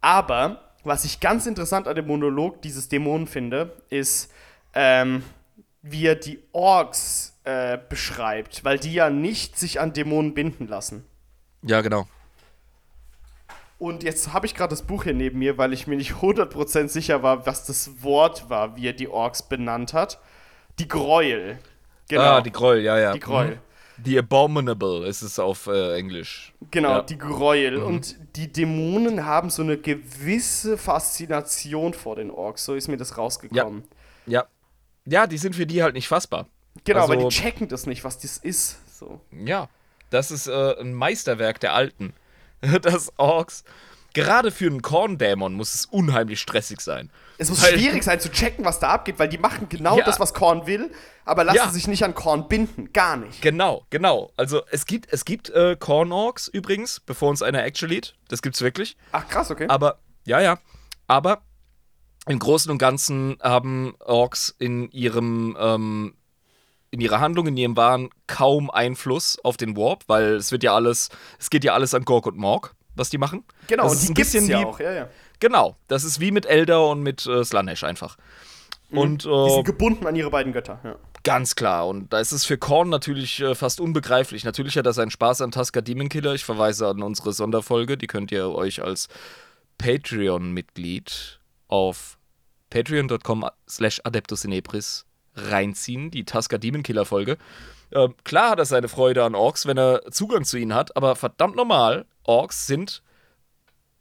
[0.00, 4.32] Aber was ich ganz interessant an dem Monolog dieses Dämonen finde, ist,
[4.74, 5.22] ähm,
[5.82, 11.04] wie er die Orks äh, beschreibt, weil die ja nicht sich an Dämonen binden lassen.
[11.62, 12.06] Ja, genau.
[13.78, 16.86] Und jetzt habe ich gerade das Buch hier neben mir, weil ich mir nicht 100%
[16.86, 20.20] sicher war, was das Wort war, wie er die Orks benannt hat.
[20.78, 21.58] Die Gräuel.
[22.08, 22.22] Genau.
[22.22, 23.12] Ah, die Gräuel, ja, ja.
[23.12, 23.56] Die Gräuel.
[23.56, 23.71] Mhm.
[24.04, 26.52] The Abominable ist es auf äh, Englisch.
[26.70, 27.02] Genau, Ja.
[27.02, 27.06] Mhm.
[27.06, 27.76] die Gräuel.
[27.76, 32.64] Und die Dämonen haben so eine gewisse Faszination vor den Orks.
[32.64, 33.84] So ist mir das rausgekommen.
[34.26, 34.46] Ja.
[35.04, 36.46] Ja, die sind für die halt nicht fassbar.
[36.84, 38.78] Genau, Also- aber die checken das nicht, was das ist.
[38.98, 39.20] So.
[39.32, 39.68] Ja.
[40.10, 42.12] Das ist äh, ein Meisterwerk der Alten.
[42.82, 43.64] Das Orks.
[44.14, 47.10] Gerade für einen Korndämon muss es unheimlich stressig sein.
[47.38, 50.04] Es muss Weil- schwierig sein zu checken, was da abgeht, weil die machen genau Ja.
[50.04, 50.90] das, was Korn will,
[51.24, 51.70] aber lassen Ja.
[51.70, 52.92] sich nicht an Korn binden.
[52.92, 53.40] Gar nicht.
[53.42, 54.30] Genau, genau.
[54.36, 58.14] Also es gibt, es gibt äh, Korn-Orks übrigens, bevor uns einer actuallyt.
[58.28, 58.96] Das gibt's wirklich.
[59.12, 59.66] Ach, krass, okay.
[59.68, 60.58] Aber, ja, ja.
[61.06, 61.42] Aber
[62.26, 66.14] im Großen und Ganzen haben Orks in ihrem, ähm,
[66.90, 70.74] in ihrer Handlung, in ihrem Wahn kaum Einfluss auf den Warp, weil es wird ja
[70.74, 71.08] alles,
[71.38, 73.44] es geht ja alles an Gork und Morg, was die machen.
[73.66, 74.80] genau, das und ist die ein gibt's bisschen ja wie, auch.
[74.80, 75.08] Ja, ja.
[75.40, 78.16] Genau, das ist wie mit Elder und mit äh, Slanesh einfach.
[78.90, 80.78] Und Die äh, sind gebunden an ihre beiden Götter.
[80.84, 80.96] Ja.
[81.24, 81.86] Ganz klar.
[81.86, 84.44] Und da ist es für Korn natürlich äh, fast unbegreiflich.
[84.44, 86.34] Natürlich hat er seinen Spaß an Tusker Demon Killer.
[86.34, 87.96] Ich verweise an unsere Sonderfolge.
[87.96, 89.08] Die könnt ihr euch als
[89.78, 92.18] Patreon-Mitglied auf
[92.70, 96.10] patreon.com slash adeptus inepris reinziehen.
[96.10, 97.38] Die Tusker Demon Killer Folge.
[97.90, 100.96] Äh, klar hat er seine Freude an Orks, wenn er Zugang zu ihnen hat.
[100.96, 103.02] Aber verdammt normal, Orks sind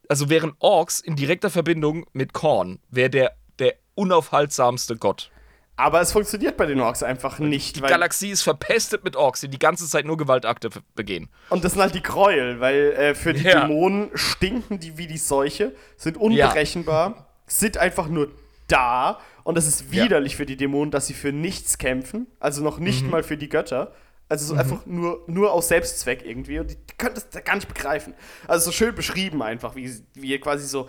[0.09, 5.31] also wären Orks in direkter Verbindung mit Korn, wäre der, der unaufhaltsamste Gott.
[5.77, 7.77] Aber es funktioniert bei den Orks einfach nicht.
[7.77, 11.29] Die Galaxie ist verpestet mit Orks, die die ganze Zeit nur Gewaltakte begehen.
[11.49, 13.61] und das sind halt die Gräuel, weil äh, für die Ja.
[13.61, 18.31] Dämonen stinken die wie die Seuche, sind unberechenbar, sind einfach nur
[18.67, 19.19] da.
[19.43, 20.03] Und das ist Ja.
[20.03, 22.27] widerlich für die Dämonen, dass sie für nichts kämpfen.
[22.41, 23.11] Also noch nicht Mhm.
[23.11, 23.93] mal für die Götter.
[24.31, 26.59] Also so einfach nur, nur aus Selbstzweck irgendwie.
[26.59, 28.13] Und die, die können das gar nicht begreifen.
[28.47, 30.87] Also so schön beschrieben einfach, wie, wie quasi so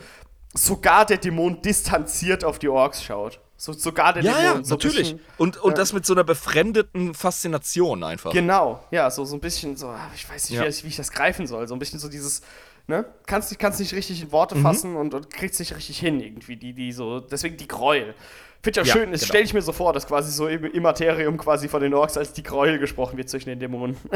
[0.54, 3.40] sogar der Dämon distanziert auf die Orks schaut.
[3.56, 4.64] So, sogar der Dämon.
[4.64, 5.76] so ein bisschen- Und, und ja.
[5.76, 8.32] das mit so einer befremdeten Faszination einfach.
[8.32, 10.64] Genau, ja, so, so ein bisschen so, ah, ich weiß nicht, Ja.
[10.64, 11.66] wie, ich- wie ich das greifen soll.
[11.68, 12.42] So ein bisschen so dieses,
[12.86, 14.62] ne, kannst nicht, kannst nicht richtig in Worte Mhm.
[14.62, 18.14] fassen und, und kriegst nicht richtig hin, irgendwie, die, die so, deswegen die Gräuel.
[18.62, 19.28] Finde ich auch Ja, schön, das genau.
[19.30, 22.32] stelle ich mir so vor, dass quasi so im Immaterium quasi von den Orks als
[22.32, 23.96] die Gräuel gesprochen wird zwischen den Dämonen.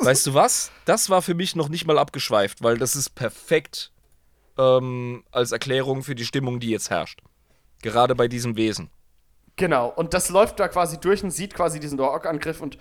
[0.00, 0.72] Weißt du was?
[0.84, 3.92] Das war für mich noch nicht mal abgeschweift, weil das ist perfekt
[4.58, 7.20] ähm, als Erklärung für die Stimmung, die jetzt herrscht.
[7.80, 8.90] Gerade bei diesem Wesen.
[9.54, 12.78] Genau, und das läuft da quasi durch und sieht quasi diesen Ork-Angriff und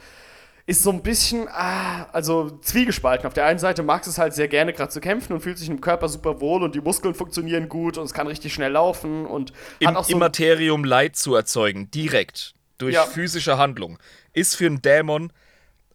[0.67, 3.25] ist so ein bisschen, ah, also zwiegespalten.
[3.25, 5.57] Auf der einen Seite magst du es halt sehr gerne, gerade zu kämpfen und fühlt
[5.57, 8.73] sich im Körper super wohl und die Muskeln funktionieren gut und es kann richtig schnell
[8.73, 10.11] laufen und Im hat auch so.
[10.11, 13.05] Immaterium Leid zu erzeugen, direkt, durch Ja.
[13.05, 13.97] physische Handlung,
[14.33, 15.31] ist für einen Dämon,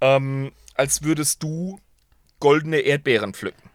[0.01, 1.79] ähm, als würdest du
[2.41, 3.69] goldene Erdbeeren pflücken.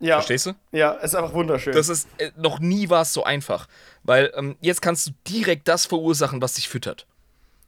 [0.00, 0.52] ja, Verstehst du?
[0.72, 1.72] ja, ist einfach wunderschön.
[1.72, 3.68] Das ist, äh, noch nie war es so einfach.
[4.04, 7.06] Weil ähm, jetzt kannst du direkt das verursachen, was dich füttert.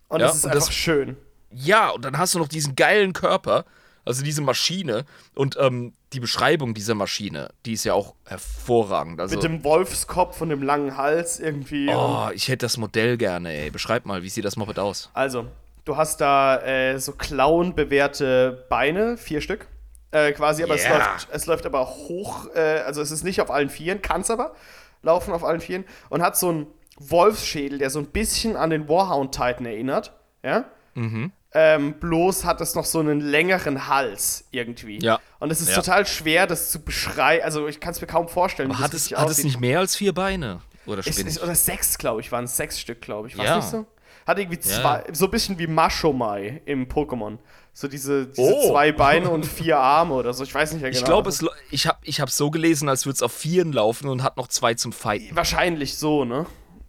[0.09, 1.17] und ja, es ist und einfach das- schön.
[1.55, 3.65] Ja, und dann hast du noch diesen geilen Körper,
[4.05, 5.05] also diese Maschine.
[5.35, 9.21] Und ähm, die Beschreibung dieser Maschine, die ist ja auch hervorragend.
[9.21, 11.89] Also, Mit dem Wolfskopf und dem langen Hals irgendwie.
[11.89, 13.71] oh, ich hätte das Modell gerne, ey.
[13.71, 15.11] Beschreib mal, wie sieht das Moped aus?
[15.15, 15.47] Also,
[15.85, 19.67] du hast da äh, so klauenbewehrte Beine, vier Stück.
[20.11, 20.99] Äh, quasi, aber es, Yeah.
[20.99, 24.31] läuft, es läuft aber hoch, äh, also es ist nicht auf allen Vieren, kann es
[24.31, 24.55] aber
[25.01, 26.67] laufen auf allen Vieren und hat so einen
[26.99, 30.13] Wolfsschädel, der so ein bisschen an den Warhound Titan erinnert,
[30.43, 30.67] ja?
[30.95, 31.33] Mhm.
[31.55, 34.99] Ähm, bloß hat es noch so einen längeren Hals irgendwie.
[35.03, 35.21] Ja.
[35.39, 35.77] Und es ist Ja.
[35.77, 37.45] total schwer, das zu beschreiben.
[37.45, 38.71] Also ich kann es mir kaum vorstellen.
[38.71, 40.61] Aber das hat es, hat es nicht mehr als vier Beine?
[40.87, 41.43] Oder Es ich?
[41.43, 43.37] oder sechs, glaube ich, waren es sechs Stück, glaube ich.
[43.37, 43.57] War Ja.
[43.57, 43.85] nicht so?
[44.27, 44.81] Hat irgendwie Ja.
[44.81, 47.39] zwei, so ein bisschen wie Mashomai im Pokémon.
[47.75, 48.71] So diese, diese Oh.
[48.71, 50.45] zwei Beine und vier Arme oder so.
[50.45, 51.01] Ich weiß nicht mehr genau.
[51.01, 54.23] Ich glaube, es ich habe ich so gelesen, als würde es auf Vieren laufen und
[54.23, 55.35] hat noch zwei zum Fighten.
[55.37, 56.47] Wahrscheinlich so, ne?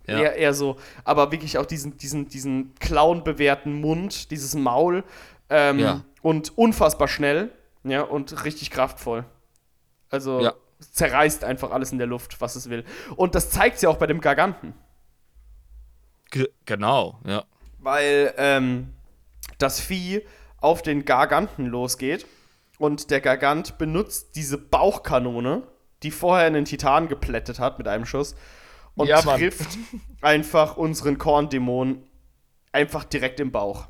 [0.07, 0.19] Ja.
[0.19, 0.77] Eher, eher so.
[1.05, 5.03] Aber wirklich auch diesen, diesen, diesen clownbewehrten Mund, dieses Maul.
[5.49, 6.01] Ähm, Ja.
[6.21, 7.51] Und unfassbar schnell.
[7.83, 9.25] Ja, und richtig kraftvoll.
[10.09, 10.53] Also Ja.
[10.79, 12.83] zerreißt einfach alles in der Luft, was es will.
[13.15, 14.73] Und das zeigt sie auch bei dem Garganten.
[16.31, 17.43] Ge genau, ja.
[17.79, 18.89] weil ähm,
[19.57, 20.25] das Vieh
[20.57, 22.25] auf den Garganten losgeht
[22.79, 25.63] und der Gargant benutzt diese Bauchkanone,
[26.01, 28.35] die vorher einen Titan geplättet hat mit einem Schuss
[28.95, 29.77] und Ja, trifft
[30.21, 32.03] einfach unseren Korndämon
[32.71, 33.87] einfach direkt im Bauch.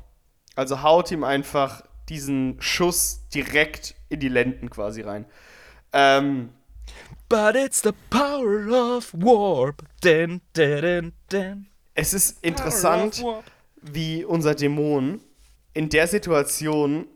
[0.56, 5.26] Also haut ihm einfach diesen Schuss direkt in die Lenden quasi rein.
[5.92, 6.50] Ähm,
[7.28, 9.82] But it's the power of warp.
[10.02, 11.66] Dun, dun, dun.
[11.94, 13.24] es ist interessant,
[13.80, 15.20] wie unser Dämon
[15.72, 17.06] in der Situation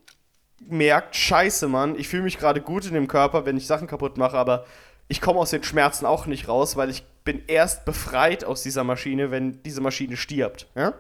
[0.60, 4.16] merkt, scheiße, Mann, ich fühle mich gerade gut in dem Körper, wenn ich Sachen kaputt
[4.16, 4.65] mache, aber
[5.06, 8.85] ich komme aus den Schmerzen auch nicht raus, weil ich bin erst befreit aus dieser
[8.85, 10.67] Maschine, wenn diese Maschine stirbt.
[10.75, 10.95] Ja?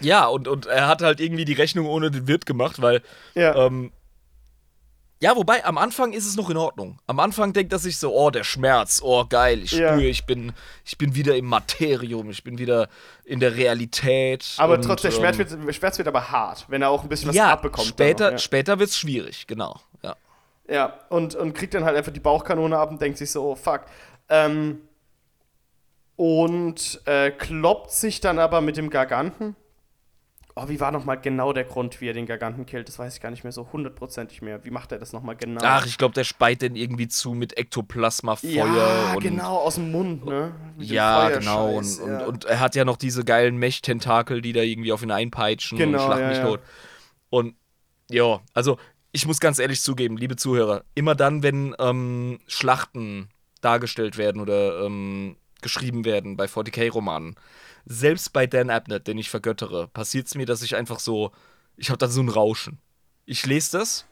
[0.00, 3.02] Ja, und, und er hat halt irgendwie die Rechnung ohne den Wirt gemacht, weil.
[3.34, 3.54] Ja.
[3.66, 3.92] Ähm,
[5.20, 6.98] ja, wobei, am Anfang ist es noch in Ordnung.
[7.06, 9.92] Am Anfang denkt er sich so, oh, der Schmerz, oh, geil, ich Ja.
[9.92, 10.54] spüre, ich bin,
[10.86, 12.88] ich bin wieder im Materium, ich bin wieder
[13.26, 14.54] in der Realität.
[14.56, 17.02] aber und, trotzdem, der Schmerz ähm, wird, der Schmerz wird aber hart, wenn er auch
[17.02, 17.86] ein bisschen was ja, abbekommt.
[17.86, 19.78] später, noch, später wird es schwierig, genau.
[20.02, 20.16] Ja.
[20.68, 20.74] ja.
[20.74, 23.54] ja, und, und kriegt dann halt einfach die Bauchkanone ab und denkt sich so, oh
[23.54, 23.82] fuck.
[24.28, 24.80] Ähm,
[26.16, 29.54] und äh, kloppt sich dann aber mit dem Garganten.
[30.58, 32.88] Oh, wie war nochmal genau der Grund, wie er den Garganten killt?
[32.88, 34.64] Das weiß ich gar nicht mehr so hundertprozentig mehr.
[34.64, 35.60] Wie macht er das nochmal genau?
[35.62, 39.20] Ach, ich glaube, der speit den irgendwie zu mit Ektoplasma, Feuer ja, und.
[39.20, 40.54] genau, aus dem Mund, ne?
[40.78, 41.76] Mit Ja, genau.
[41.76, 42.04] Und, ja.
[42.04, 45.76] und, und er hat ja noch diese geilen Mech-Tentakel, die da irgendwie auf ihn einpeitschen
[45.76, 46.44] Genau, und schlachten ja, mich ja.
[46.46, 46.60] tot.
[47.28, 47.54] Und
[48.10, 48.78] ja, also
[49.12, 53.28] ich muss ganz ehrlich zugeben, liebe Zuhörer, immer dann, wenn ähm, Schlachten
[53.60, 57.36] dargestellt werden oder ähm, geschrieben werden bei 40k-Romanen,
[57.84, 61.32] selbst bei Dan Abnett, den ich vergöttere, passiert es mir, dass ich einfach so,
[61.76, 62.78] ich habe dann so ein Rauschen.
[63.26, 64.06] Ich lese das,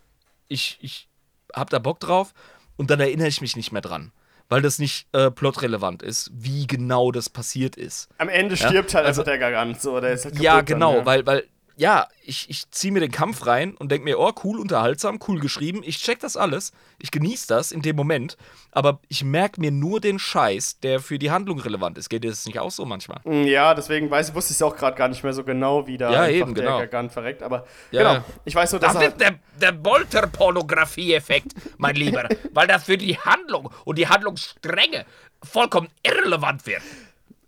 [0.49, 1.09] ich, ich
[1.53, 2.35] hab da Bock drauf
[2.77, 4.13] und dann erinnere ich mich nicht mehr dran.
[4.51, 8.09] Weil das nicht äh, plotrelevant ist, wie genau das passiert ist.
[8.19, 10.71] Am Ende Ja, stirbt halt also- einfach der Gargant, so, der ist halt ja, kaputt
[10.71, 11.07] dann, genau, ja.
[11.07, 11.45] weil, weil,
[11.77, 15.41] ja, ich, ich ziehe mir den Kampf rein und denke mir, oh, cool, unterhaltsam, cool
[15.41, 18.37] geschrieben, ich check das alles, ich genieße das in dem Moment,
[18.71, 22.09] aber ich merke mir nur den Scheiß, der für die Handlung relevant ist.
[22.09, 23.21] Geht dir das nicht auch so manchmal?
[23.25, 25.99] Mm, Ja, deswegen weiß, wusste ich es auch gerade gar nicht mehr so genau, wie
[25.99, 26.79] da Ja, eben, der genau.
[26.79, 27.43] Gargant verreckt.
[27.43, 32.69] Aber Ja, genau, ich weiß nur, dass Das ist der, der Bolter-Pornografie-Effekt, mein Lieber, weil
[32.69, 35.07] das für die Handlung und die Handlungsstränge
[35.43, 36.83] vollkommen irrelevant wird.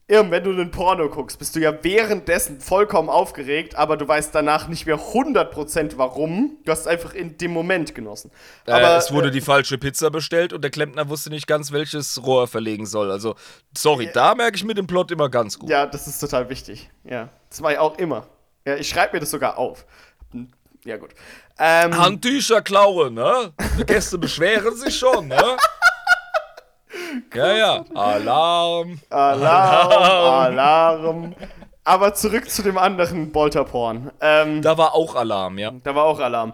[0.09, 4.33] Irm, wenn du einen Porno guckst, bist du ja währenddessen vollkommen aufgeregt, aber du weißt
[4.33, 6.59] danach nicht mehr 100% warum.
[6.65, 8.31] Du hast es einfach in dem Moment genossen.
[8.67, 11.49] Aber, Aber äh, es wurde äh, die falsche Pizza bestellt und der Klempner wusste nicht
[11.49, 13.11] ganz, welches Rohr er verlegen soll.
[13.11, 13.35] Also,
[13.77, 15.71] sorry, da merke ich mir den Plot immer ganz gut.
[15.71, 16.89] Ja, das ist total wichtig.
[17.03, 18.29] Ja, das war ja auch immer.
[18.65, 19.87] Ja, ich schreibe mir das sogar auf.
[20.85, 21.11] Ja, gut.
[21.59, 23.53] Ähm, Handtücher klauen, ne?
[23.77, 25.57] Die Gäste beschweren sich schon, ne?
[27.35, 27.85] Ja, ja.
[27.95, 28.99] Alarm.
[29.11, 31.35] Alarm, Alarm.
[31.85, 34.11] Aber zurück zu dem anderen Bolterporn.
[34.21, 35.73] Ähm, Da war auch Alarm, ja.
[35.85, 36.53] Da war auch Alarm.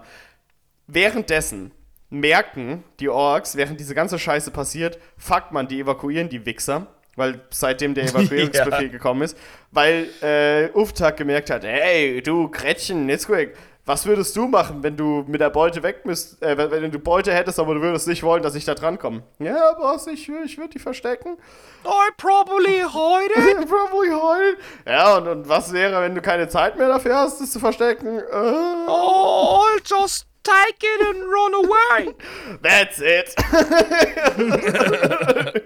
[0.87, 1.73] Währenddessen
[2.11, 6.87] merken die Orks, während diese ganze Scheiße passiert, fuck man, die evakuieren die Wichser.
[7.17, 9.37] Weil seitdem der Evakuierungsbefehl gekommen ist,
[9.71, 14.97] weil äh, Uftak gemerkt hat, hey, du Gretchen, jetzt quick, was würdest du machen, wenn
[14.97, 18.23] du mit der Beute weg müsst, äh, wenn, du Beute hättest, aber du würdest nicht
[18.23, 19.25] wollen, dass ich da drankomme?
[19.41, 21.37] Ja, Boss, ich, ich würde die verstecken.
[21.85, 23.57] I probably hide it.
[23.69, 24.57] Probably heulen.
[24.87, 28.21] Ja, und, und was wäre, wenn du keine Zeit mehr dafür hast, es zu verstecken?
[28.21, 32.15] Äh, Oh, I'll just take it and run away.
[32.63, 33.35] that's it.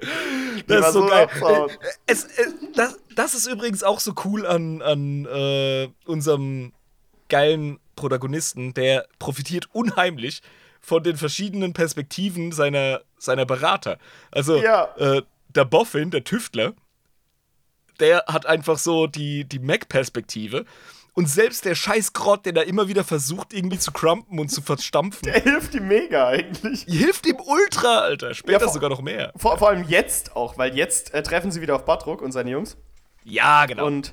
[0.66, 1.28] Das ist so so geil.
[2.06, 6.72] Es, es, das, das ist übrigens auch so cool an, an äh, unserem
[7.28, 8.74] geilen Protagonisten.
[8.74, 10.42] Der profitiert unheimlich
[10.80, 13.98] von den verschiedenen Perspektiven seiner, seiner Berater.
[14.30, 14.94] Also, Ja.
[14.96, 16.74] äh, der Boffin, der Tüftler,
[18.00, 20.64] der hat einfach so die, die Mac-Perspektive.
[21.14, 24.60] Und selbst der scheiß Grott, der da immer wieder versucht, irgendwie zu crumpen und zu
[24.60, 26.82] verstampfen, Er hilft ihm mega eigentlich.
[26.86, 28.34] hilft ihm ultra, Alter.
[28.34, 29.32] Später Ja, vor- sogar noch mehr.
[29.34, 32.50] Vor, vor allem jetzt auch, weil jetzt äh, treffen sie wieder auf Batrock und seine
[32.50, 32.76] Jungs.
[33.24, 33.86] Ja, genau.
[33.86, 34.12] Und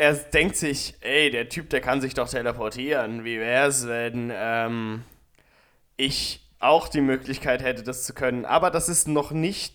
[0.00, 3.22] er denkt sich, ey, der Typ, der kann sich doch teleportieren.
[3.22, 5.04] Wie wär's, wenn ähm,
[5.98, 8.46] ich auch die Möglichkeit hätte, das zu können?
[8.46, 9.74] Aber das ist noch nicht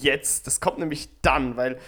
[0.00, 0.48] jetzt.
[0.48, 1.78] Das kommt nämlich dann, weil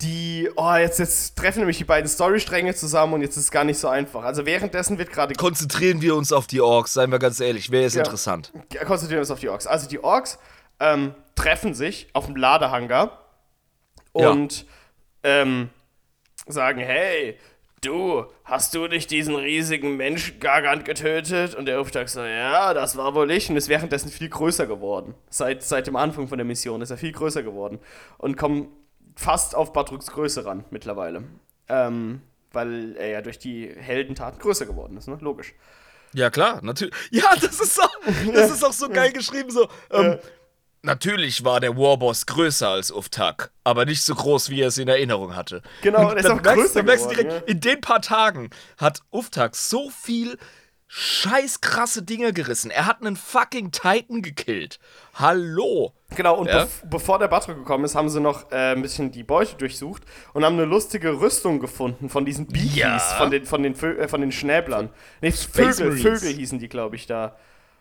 [0.00, 3.64] die, oh, jetzt, jetzt treffen nämlich die beiden Storystränge zusammen und jetzt ist es gar
[3.64, 4.22] nicht so einfach.
[4.22, 7.72] Also währenddessen wird gerade Konzentrieren wir uns auf die Orks, seien wir ganz ehrlich.
[7.72, 8.04] Wer ist Ja.
[8.04, 8.52] interessant?
[8.86, 9.66] konzentrieren wir uns auf die Orks.
[9.66, 10.38] Also die Orks
[10.78, 13.24] ähm, treffen sich auf dem Ladehangar
[14.14, 14.30] Ja.
[14.30, 14.66] und
[15.24, 15.70] ähm,
[16.46, 17.38] sagen, hey,
[17.82, 21.54] du, hast du nicht diesen riesigen Menschen Gargant getötet?
[21.54, 23.50] Und der Auftrag so, ja, das war wohl ich.
[23.50, 25.14] Und ist währenddessen viel größer geworden.
[25.30, 27.78] Seit, seit dem Anfang von der Mission ist er viel größer geworden.
[28.18, 28.68] Und kommen
[29.14, 31.24] fast auf Batruks Größe ran mittlerweile.
[31.68, 35.18] Ähm, weil er ja durch die Heldentaten größer geworden ist, ne?
[35.20, 35.54] Logisch.
[36.12, 36.94] Ja, klar, natürlich.
[37.10, 37.90] Ja, das ist auch,
[38.34, 39.50] das ist auch so geil geschrieben.
[39.50, 40.18] So, ähm,
[40.86, 44.86] Natürlich war der Warboss größer als Uftak, aber nicht so groß, wie er es in
[44.86, 45.60] Erinnerung hatte.
[45.82, 49.00] Genau, und ist auch merkst, größer dann merkst geworden, direkt, in den paar Tagen hat
[49.10, 50.38] Uftak so viel
[50.86, 52.70] scheiß krasse Dinger gerissen.
[52.70, 54.78] Er hat einen fucking Titan gekillt.
[55.14, 55.92] Hallo.
[56.14, 56.60] Genau, und Ja?
[56.64, 60.04] bev bevor der Batrock gekommen ist, haben sie noch äh, ein bisschen die Beute durchsucht
[60.34, 62.98] und haben eine lustige Rüstung gefunden von diesen Beakies, Ja.
[63.00, 64.90] von, den, von, den Vö äh, von den Schnäblern.
[65.20, 65.96] Nee, Vögel.
[65.96, 67.36] Vögel hießen die, glaube ich, da.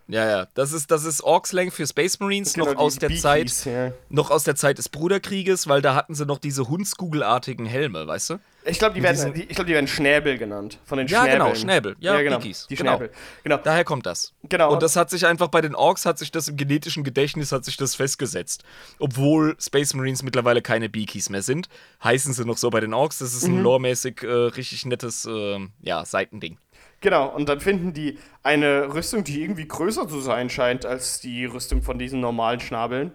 [0.08, 3.22] Ja, ja, das ist, das ist Orkslang für Space Marines, Genau, noch aus der Beakies,
[3.24, 3.92] Zeit, ja.
[4.10, 8.30] noch aus der Zeit des Bruderkrieges, weil da hatten sie noch diese Hundskugelartigen Helme, weißt
[8.32, 8.40] du?
[8.68, 10.80] Ich glaube, die, werden- diesen- die, ich glaub, die werden Schnäbel genannt.
[10.86, 11.40] Von den Ja, Schnäbeln.
[11.44, 11.96] genau, Schnäbel.
[12.00, 12.38] Ja, genau.
[12.38, 12.66] Beakies.
[12.68, 12.98] Die Genau.
[12.98, 13.12] Schnäbel.
[13.44, 13.58] Genau.
[13.58, 14.34] Daher kommt das.
[14.44, 14.74] Genau.
[14.74, 17.64] Und das hat sich einfach bei den Orks hat sich das im genetischen Gedächtnis hat
[17.66, 18.64] sich das festgesetzt.
[19.00, 21.68] Obwohl Space Marines mittlerweile keine Beakies mehr sind,
[22.04, 23.20] heißen sie noch so bei den Orks.
[23.20, 23.58] Das ist Mhm.
[23.60, 26.58] ein loremäßig äh, richtig nettes äh, ja, Seitending.
[27.06, 31.46] Genau, und dann finden die eine Rüstung, die irgendwie größer zu sein scheint als die
[31.46, 33.12] Rüstung von diesen normalen Schnabeln.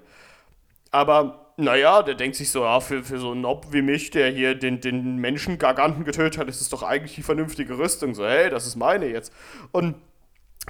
[0.93, 4.31] Aber, naja, der denkt sich so, ja, für, für so einen Nob wie mich, der
[4.31, 8.15] hier den, den Menschen getötet hat, ist es doch eigentlich die vernünftige Rüstung.
[8.15, 9.33] So, hey, das ist meine jetzt.
[9.73, 9.97] Und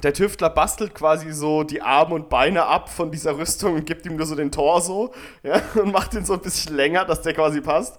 [0.03, 4.07] der Tüftler bastelt quasi so die Arme und Beine ab von dieser Rüstung und gibt
[4.07, 7.35] ihm nur so den Torso, ja, und macht ihn so ein bisschen länger, dass der
[7.35, 7.99] quasi passt.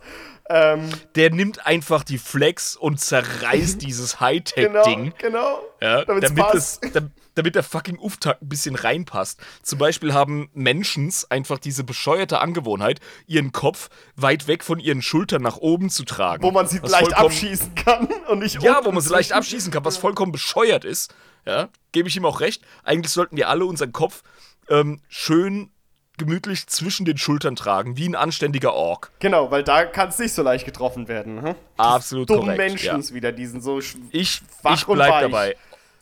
[0.54, 5.14] Ähm, Der nimmt einfach die Flex und zerreißt dieses genau, Hightech-Ding.
[5.18, 5.60] genau.
[5.82, 9.40] Ja, damit's damit, es, dam- damit der fucking Uftakt ein bisschen reinpasst.
[9.64, 15.42] Zum Beispiel haben Menschens einfach diese bescheuerte Angewohnheit, ihren Kopf weit weg von ihren Schultern
[15.42, 16.44] nach oben zu tragen.
[16.44, 19.86] wo man sie leicht abschießen kann und nicht Ja, wo man sie leicht abschießen kann,
[19.86, 21.14] was vollkommen bescheuert ist.
[21.46, 22.62] Ja, gebe ich ihm auch recht.
[22.84, 24.22] Eigentlich sollten wir alle unseren Kopf
[24.70, 25.72] ähm, schön
[26.18, 29.12] gemütlich zwischen den Schultern tragen, wie ein anständiger Ork.
[29.20, 31.42] Genau, weil da kann es nicht so leicht getroffen werden.
[31.42, 31.56] Hm?
[31.78, 32.58] Absolut Dummen korrekt.
[32.58, 33.14] Menschen ja.
[33.14, 35.56] wieder, die sind so Ich, ich bleib dabei.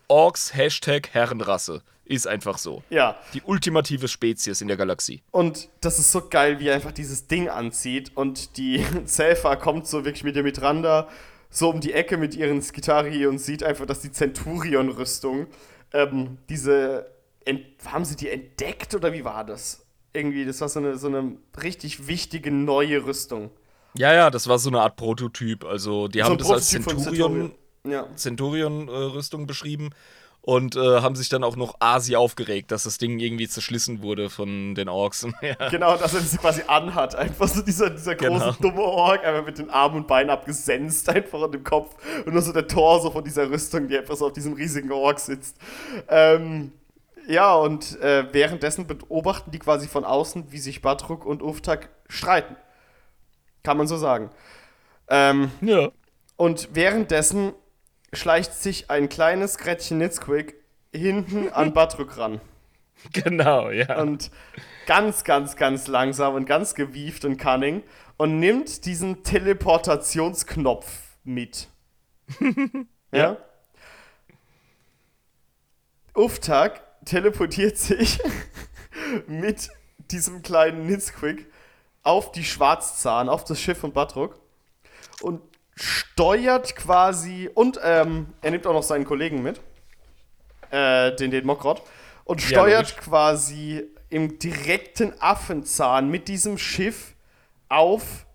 [0.07, 1.81] Orks Hashtag Herrenrasse.
[2.05, 2.81] Ist einfach so.
[2.89, 5.21] Ja, Die ultimative Spezies in der Galaxie.
[5.29, 9.85] und das ist so geil, wie er einfach dieses Ding anzieht und die Zelfa kommt
[9.85, 11.07] so wirklich mit der Mitranda
[11.51, 15.47] so um die Ecke mit ihren Skitari und sieht einfach, dass die Centurion-Rüstung,
[15.93, 17.11] ähm, diese,
[17.45, 19.85] ent haben sie die entdeckt oder wie war das?
[20.13, 23.51] Irgendwie, das war so eine, so eine richtig wichtige neue Rüstung.
[23.95, 25.65] Ja, ja, das war so eine Art Prototyp.
[25.65, 27.51] Also, die haben ein das als Prototyp von Centurion,
[27.87, 28.07] Ja.
[28.15, 29.89] Centurion-Rüstung beschrieben
[30.41, 34.29] und äh, haben sich dann auch noch Asi aufgeregt, dass das Ding irgendwie zerschlissen wurde
[34.29, 35.27] von den Orks.
[35.41, 35.69] ja.
[35.69, 37.15] Genau, dass er das quasi anhat.
[37.15, 38.71] Einfach so dieser, dieser große, Genau.
[38.71, 41.95] dumme Ork, einfach mit den Armen und Beinen abgesenzt, einfach an dem Kopf.
[42.25, 45.19] Und nur so der Torso von dieser Rüstung, die einfach so auf diesem riesigen Ork
[45.19, 45.57] sitzt.
[46.07, 46.71] Ähm,
[47.29, 52.55] ja, und äh, währenddessen beobachten die quasi von außen, wie sich Batruk und Uftak streiten.
[53.63, 54.31] Kann man so sagen.
[55.09, 55.89] Ähm, ja.
[56.37, 57.53] und währenddessen
[58.13, 60.55] schleicht sich ein kleines Gretchen Nitzquick
[60.91, 62.41] hinten an Batruk ran.
[63.13, 64.01] Genau, ja.
[64.01, 64.31] und
[64.87, 67.83] ganz, ganz, ganz langsam und ganz gewieft und cunning
[68.17, 71.67] und nimmt diesen Teleportationsknopf mit.
[73.11, 73.37] ja?
[76.15, 78.19] Uftag teleportiert sich
[79.27, 79.69] mit
[80.11, 81.47] diesem kleinen Nitzquick
[82.03, 84.39] auf die Schwarzzahn, auf das Schiff von Batrock
[85.21, 85.41] und
[85.75, 89.59] steuert quasi und ähm, er nimmt auch noch seinen Kollegen mit,
[90.71, 91.81] äh, den, den Mokrot,
[92.25, 93.05] und Ja, steuert logisch.
[93.05, 97.15] quasi im direkten Affenzahn mit diesem Schiff
[97.69, 98.25] auf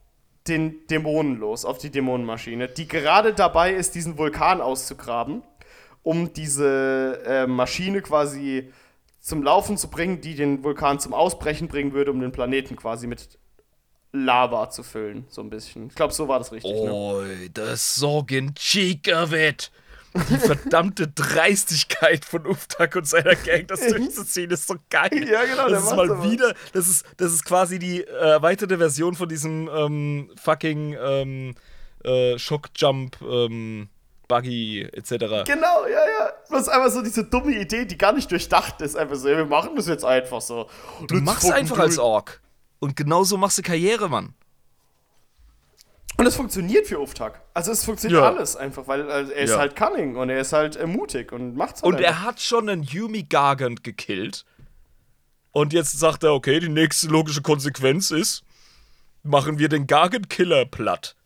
[0.49, 5.43] den Dämonen los, auf die Dämonenmaschine, die gerade dabei ist, diesen Vulkan auszugraben,
[6.05, 8.71] um diese äh, Maschine quasi
[9.21, 13.07] zum Laufen zu bringen, die den Vulkan zum Ausbrechen bringen würde, um den Planeten quasi
[13.09, 13.39] mit
[14.13, 15.89] Lava zu füllen, so ein bisschen.
[15.89, 16.73] Ich glaube, so war das richtig.
[16.73, 17.51] Ne?
[17.77, 19.73] Sogging cheek of it.
[20.15, 25.29] Die verdammte Dreistigkeit von Uftak und seiner Gang, das durchzuziehen, ist so geil.
[25.29, 26.31] Ja, genau, Das ist mal sowas.
[26.31, 31.55] wieder, das ist, das ist quasi die äh, erweiterte Version von diesem ähm, fucking ähm,
[32.05, 33.89] äh, Shockjump, ähm,
[34.29, 35.11] Buggy, etc.
[35.47, 36.33] Genau, ja, ja.
[36.51, 38.97] Das ist einfach so diese dumme Idee, die gar nicht durchdacht ist.
[38.97, 40.69] Einfach so, ja, wir machen das jetzt einfach so.
[41.07, 42.41] Du machst einfach als Ork.
[42.79, 44.35] Und genauso machst du Karriere, Mann.
[46.17, 47.41] Und es funktioniert für Uftag.
[47.55, 48.29] Also es funktioniert Ja.
[48.29, 49.59] alles einfach, weil also, er ist Ja.
[49.59, 52.09] halt cunning und er ist halt äh, mutig und macht's halt Und einfach.
[52.11, 54.45] er hat schon einen Yumi Gargant gekillt.
[55.51, 58.43] Und jetzt sagt er, okay, die nächste logische Konsequenz ist,
[59.23, 61.17] machen wir den Gargant-Killer platt.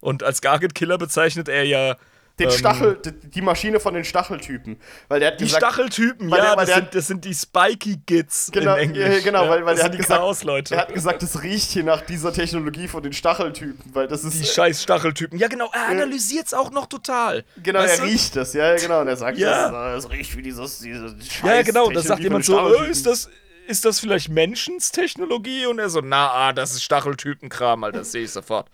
[0.00, 1.96] Und als Gargant-Killer bezeichnet er ja
[2.38, 4.76] Den ähm, Stachel, die, die Maschine von den Stacheltypen.
[5.06, 8.00] Weil der hat die gesagt, Stacheltypen, ja, der- das, der- sind, das sind die Spiky
[8.04, 9.22] Gits Genau, in Englisch.
[9.22, 10.74] genau, ja, weil, weil das er hat gesagt, Chaos-Leute.
[10.74, 14.40] er hat gesagt, es riecht hier nach dieser Technologie von den Stacheltypen, weil das ist
[14.40, 15.38] Die scheiß Stacheltypen.
[15.38, 17.44] Ja, genau, er analysiert's auch noch total.
[17.62, 18.10] genau, Weißt er du?
[18.10, 19.70] riecht das, ja, genau, und er sagt, Ja.
[19.70, 21.88] das, das riecht wie dieses, diese scheiß Ja, genau.
[21.90, 23.28] Da sagt jemand so, äh, ist das,
[23.66, 25.66] ist das vielleicht Menschenstechnologie?
[25.66, 28.70] Und er so, na, ah, das ist Stacheltypenkram, Alter, das sehe ich sofort.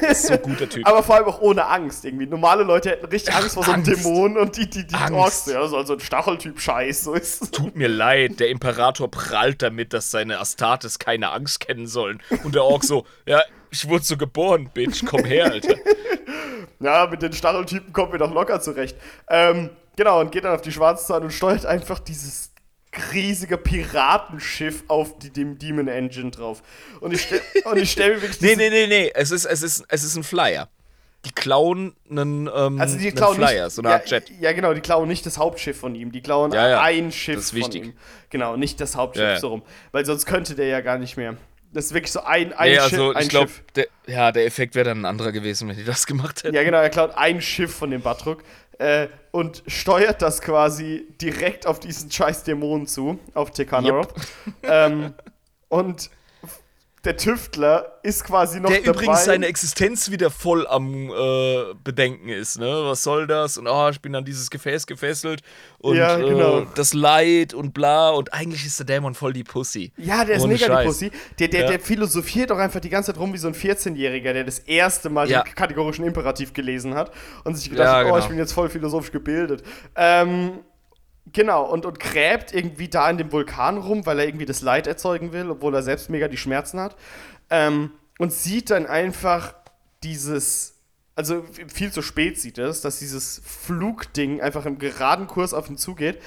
[0.00, 0.86] Das ist so ein guter Typ.
[0.86, 2.26] Aber vor allem auch ohne Angst irgendwie.
[2.26, 3.84] Normale Leute hätten richtig Angst vor so einem.
[3.84, 5.12] Dämon und die, die, die Angst.
[5.12, 7.50] Orks, ja, so also ein Stacheltyp-Scheiß, so ist es.
[7.50, 12.22] Tut mir leid, der Imperator prallt damit, dass seine Astartes keine Angst kennen sollen.
[12.44, 15.76] Und der Ork so, ja, ich wurde so geboren, Bitch, komm her, Alter.
[16.82, 18.96] Ja, mit den Stacheltypen kommen wir doch locker zurecht.
[19.28, 22.51] Ähm, genau, und geht dann auf die Schwarzzahn und steuert einfach dieses
[23.12, 26.62] riesige Piratenschiff auf die Dem Demon Engine drauf.
[27.00, 27.26] Und ich,
[27.64, 30.16] und ich stelle mir wirklich Nee, nee, nee, nee, es ist, es ist, es ist
[30.16, 30.68] ein Flyer.
[31.24, 34.30] Die klauen einen, ähm, Also die einen klauen Flyer, nicht, so eine ja, Art Jet.
[34.40, 37.36] Ja, genau, die klauen nicht das Hauptschiff von ihm, die klauen Ja, ja, ein Schiff
[37.36, 37.84] das ist von wichtig.
[37.84, 37.92] ihm.
[38.30, 39.38] Genau, nicht das Hauptschiff Ja, ja.
[39.38, 39.62] so rum,
[39.92, 41.36] weil sonst könnte der ja gar nicht mehr.
[41.72, 43.50] Das ist wirklich so ein, ein Nee, Schiff, also ein ich glaube,
[44.06, 46.54] ja, der Effekt wäre dann ein anderer gewesen, wenn die das gemacht hätten.
[46.56, 48.42] Ja, genau, er klaut ein Schiff von dem Batrock
[48.78, 54.14] äh, und steuert das quasi direkt auf diesen scheiß Dämonen zu, auf Tekanarop.
[54.62, 55.14] ähm,
[55.68, 56.10] und
[57.04, 58.90] der Tüftler ist quasi noch Der dabei.
[58.92, 62.66] übrigens seine Existenz wieder voll am äh, Bedenken ist, ne?
[62.84, 63.58] Was soll das?
[63.58, 65.40] Und oh, ich bin an dieses Gefäß gefesselt
[65.78, 66.60] und Ja, genau.
[66.60, 68.10] äh, das Leid und bla.
[68.10, 69.92] Und eigentlich ist der Dämon voll die Pussy.
[69.96, 70.82] Ja, der ist Ohne mega Scheiß.
[70.82, 71.10] die Pussy.
[71.40, 71.66] Der, der, Ja.
[71.70, 75.10] der philosophiert doch einfach die ganze Zeit rum wie so ein 14-Jähriger, der das erste
[75.10, 75.42] Mal Ja.
[75.42, 77.10] den kategorischen Imperativ gelesen hat
[77.44, 78.18] und sich gedacht hat, oh, genau.
[78.18, 79.64] ich bin jetzt voll philosophisch gebildet.
[79.96, 80.60] Ähm,
[81.30, 84.86] genau, und, und gräbt irgendwie da in dem Vulkan rum, weil er irgendwie das Leid
[84.86, 86.96] erzeugen will, obwohl er selbst mega die Schmerzen hat.
[87.50, 89.54] Ähm, und sieht dann einfach
[90.02, 90.74] dieses,
[91.14, 95.76] also viel zu spät sieht es, dass dieses Flugding einfach im geraden Kurs auf ihn
[95.76, 96.20] zugeht.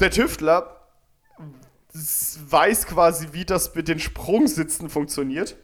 [0.00, 0.76] Der Tüftler
[1.92, 5.56] weiß quasi, wie das mit den Sprungsitzen funktioniert.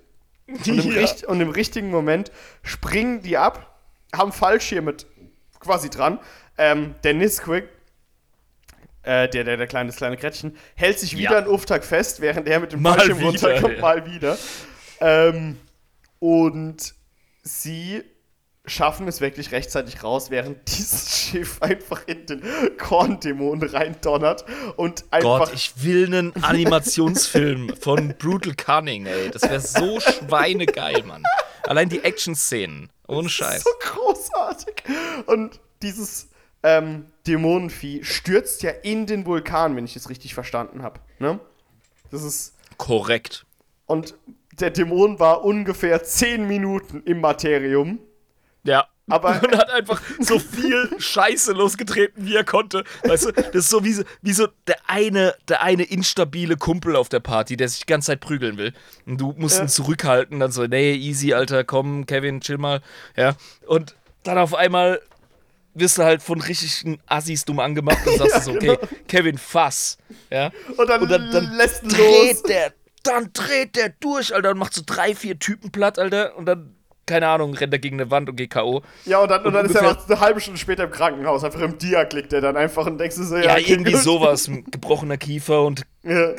[0.46, 1.00] Und im, Ja.
[1.00, 2.30] richt und im richtigen Moment
[2.62, 3.80] springen die ab,
[4.14, 4.96] haben Fallschirme
[5.60, 6.18] quasi dran.
[6.58, 7.68] Ähm, der Nisquik,
[9.06, 11.38] äh, der, der, der kleine, das kleine Krätchen, hält sich wieder Ja.
[11.38, 13.80] an Uftag fest, während er mit dem Fallschirm runterkommt, ja.
[13.80, 14.36] mal wieder.
[15.00, 15.58] Ähm,
[16.18, 16.94] und
[17.42, 18.02] sie
[18.68, 22.42] schaffen es wirklich rechtzeitig raus, während dieses Schiff einfach in den
[22.78, 24.44] Korndämon reindonnert
[24.76, 29.30] und einfach Gott, ich will einen Animationsfilm von Brutal Cunning, ey.
[29.30, 31.22] Das wäre so schweinegeil, Mann.
[31.62, 32.90] Allein die Action-Szenen.
[33.08, 33.62] Ohne Scheiß.
[33.62, 34.82] so großartig.
[35.26, 36.28] Und dieses
[36.66, 40.98] ähm, Dämonenvieh stürzt ja in den Vulkan, wenn ich es richtig verstanden habe.
[41.20, 41.38] Ne?
[42.10, 42.54] Das ist.
[42.76, 43.46] Korrekt.
[43.86, 44.14] Und
[44.58, 48.00] der Dämon war ungefähr 10 Minuten im Materium.
[48.64, 48.88] Ja.
[49.08, 52.82] Aber- und hat einfach so viel Scheiße losgetreten, wie er konnte.
[53.04, 56.96] Weißt du, das ist so wie, so wie so der eine, der eine instabile Kumpel
[56.96, 58.72] auf der Party, der sich die ganze Zeit prügeln will.
[59.06, 62.80] Und du musst ihn zurückhalten, dann so, nee, easy, Alter, komm, Kevin, chill mal.
[63.16, 63.36] Ja.
[63.68, 63.94] Und
[64.24, 65.00] dann auf einmal
[65.78, 68.78] wirst du halt von richtigen Assis dumm angemacht und sagst Ja, so, okay, genau.
[69.08, 69.98] Kevin, fass.
[70.30, 70.50] Ja.
[70.76, 72.42] Und dann, Und dann, lässt ihn dreht los.
[72.42, 72.72] der,
[73.02, 76.72] dann dreht der durch, Alter, und macht so drei, vier Typen platt, Alter, und dann
[77.08, 78.82] keine Ahnung, rennt er gegen eine Wand und geht K.O.
[79.04, 81.44] Ja, und dann, und Und dann ist er einfach eine halbe Stunde später im Krankenhaus,
[81.44, 84.00] einfach im Diak liegt er dann einfach und denkst du so, ja, Ja, irgendwie gut.
[84.02, 84.50] sowas.
[84.72, 86.30] Gebrochener Kiefer und Ja.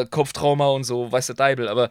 [0.00, 1.68] äh, Kopftrauma und so, weiß der Deibel.
[1.68, 1.90] Aber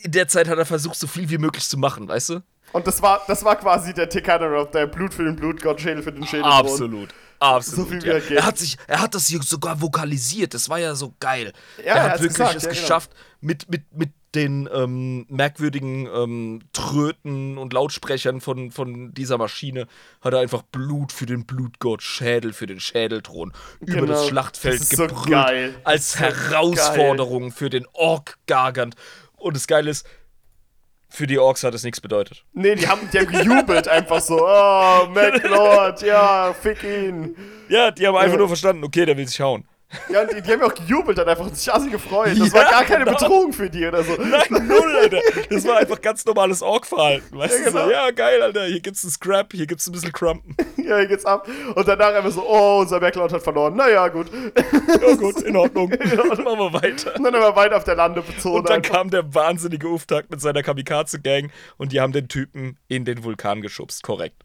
[0.00, 2.40] in der Zeit hat er versucht, so viel wie möglich zu machen, weißt du?
[2.72, 6.12] Und das war, das war quasi der Tick-Hatter der Blut für den Blutgott, Schädel für
[6.12, 6.44] den Schädel.
[6.44, 7.08] Absolut.
[7.40, 7.88] Absolut.
[7.88, 8.14] So viel ja.
[8.14, 8.38] er geht.
[8.38, 10.54] er, hat sich, er hat das hier sogar vokalisiert.
[10.54, 11.52] Das war ja so geil.
[11.78, 12.80] Ja, er er hat hat's wirklich gesagt, es ja, genau.
[12.80, 19.86] geschafft, mit, mit, mit den ähm, merkwürdigen ähm, Tröten und Lautsprechern von, von dieser Maschine
[20.20, 24.06] hat er einfach Blut für den Blutgott, Schädel für den Schädelthron über Genau.
[24.12, 25.30] das Schlachtfeld Das so gebrüllt.
[25.30, 25.74] geil.
[25.84, 28.96] Als so Herausforderung für den Ork Gargant.
[29.36, 30.04] Und das Geile ist,
[31.08, 32.44] für die Orks hat es nichts bedeutet.
[32.52, 37.34] Nee, die haben, die haben gejubelt einfach so, oh, MacLord, ja, fick ihn.
[37.68, 39.66] Ja, die haben einfach nur verstanden, okay, der will sich hauen.
[40.10, 42.38] Ja, und die, die haben ja auch gejubelt, dann einfach sich assi gefreut.
[42.38, 43.16] Das war Ja, gar keine genau.
[43.16, 44.12] Bedrohung für die oder so.
[44.20, 45.20] Nein, null, Alter.
[45.48, 47.38] Das war einfach ganz normales Ork-Verhalten.
[47.38, 47.90] Weißt Ja, du so, genau.
[47.90, 48.66] ja, geil, Alter.
[48.66, 50.54] Hier gibt's einen Scrap, hier gibt's ein bisschen Crumpen.
[50.76, 51.46] Ja, hier geht's ab.
[51.74, 53.76] Und danach einfach so, oh, unser MacLord hat verloren.
[53.76, 54.30] Naja, gut.
[55.02, 55.90] Ja, gut, in Ordnung.
[55.90, 57.14] Machen wir weiter.
[57.14, 58.56] Und dann haben wir weiter auf der Landezone.
[58.56, 58.94] Und dann einfach.
[58.94, 63.60] kam der wahnsinnige Uftakt mit seiner Kamikaze-Gang und die haben den Typen in den Vulkan
[63.60, 64.02] geschubst.
[64.02, 64.42] Korrekt.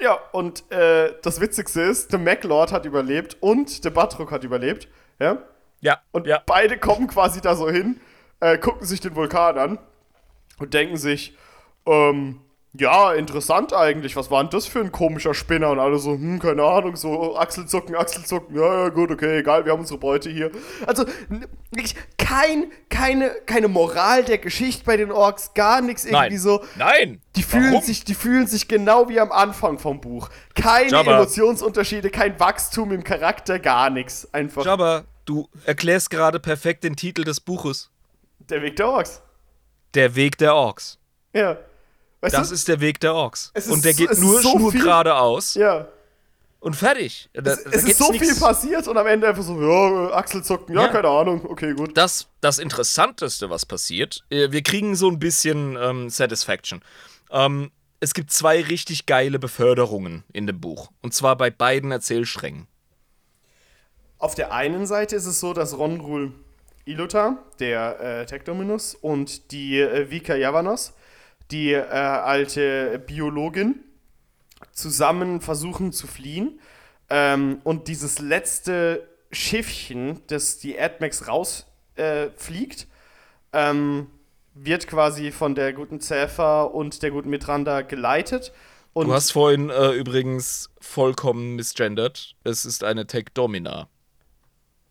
[0.00, 4.88] Ja, und äh, das Witzigste ist, der MacLord hat überlebt und der Batrock hat überlebt.
[5.18, 5.38] Ja?
[5.80, 6.42] Ja, Und ja.
[6.44, 8.00] beide kommen quasi da so hin,
[8.40, 9.78] äh, gucken sich den Vulkan an
[10.58, 11.36] und denken sich,
[11.86, 12.40] ähm,
[12.72, 15.70] ja, interessant eigentlich, was war denn das für ein komischer Spinner?
[15.70, 19.72] Und alle so, hm, keine Ahnung, so Achselzucken, Achselzucken, ja, ja, gut, okay, egal, wir
[19.72, 20.52] haben unsere Beute hier.
[20.86, 21.04] Also,
[21.72, 26.38] wirklich kein, keine, keine Moral der Geschichte bei den Orks, gar nichts irgendwie Nein.
[26.38, 26.64] so.
[26.76, 27.20] Nein.
[27.34, 27.82] Die fühlen, Warum?
[27.82, 30.28] sich, die fühlen sich genau wie am Anfang vom Buch.
[30.54, 31.16] Keine Jabba.
[31.16, 34.32] Emotionsunterschiede, kein Wachstum im Charakter, gar nichts.
[34.32, 37.90] Einfach Jabba, du erklärst gerade perfekt den Titel des Buches.
[38.48, 39.22] der Weg der Orks.
[39.94, 40.98] Der Weg der Orks.
[41.32, 41.58] Ja.
[42.20, 42.54] Weißt Das du?
[42.54, 43.50] ist der Weg der Orks.
[43.54, 45.88] Es ist Und der so- geht ist nur so schnur viel- geradeaus Ja.
[46.60, 47.30] und fertig.
[47.32, 48.26] Da, Es, da es ist so nix.
[48.26, 50.88] viel passiert und am Ende einfach so, ja, äh, Achselzucken, ja, Ja.
[50.88, 51.96] keine Ahnung, okay, gut.
[51.96, 56.82] das, das Interessanteste, was passiert, äh, wir kriegen so ein bisschen ähm, Satisfaction.
[57.30, 57.70] Ähm,
[58.00, 60.90] es gibt zwei richtig geile Beförderungen in dem Buch.
[61.02, 62.66] Und zwar bei beiden Erzählsträngen.
[64.18, 66.32] Auf der einen Seite ist es so, dass Ronrul
[66.84, 70.92] Iluta, der äh, Tech-Dominus, und die äh, Vika Yavanos,
[71.50, 73.80] die äh, alte Biologin,
[74.72, 76.60] zusammen versuchen zu fliehen.
[77.08, 82.86] Ähm, und dieses letzte Schiffchen, das die AdMax rausfliegt,
[83.52, 84.06] äh, ähm,
[84.54, 88.52] wird quasi von der guten Zephyr und der guten Mitranda geleitet.
[88.92, 92.34] Und Du hast vorhin äh, übrigens vollkommen misgendert.
[92.44, 93.88] Es ist eine Tech Domina.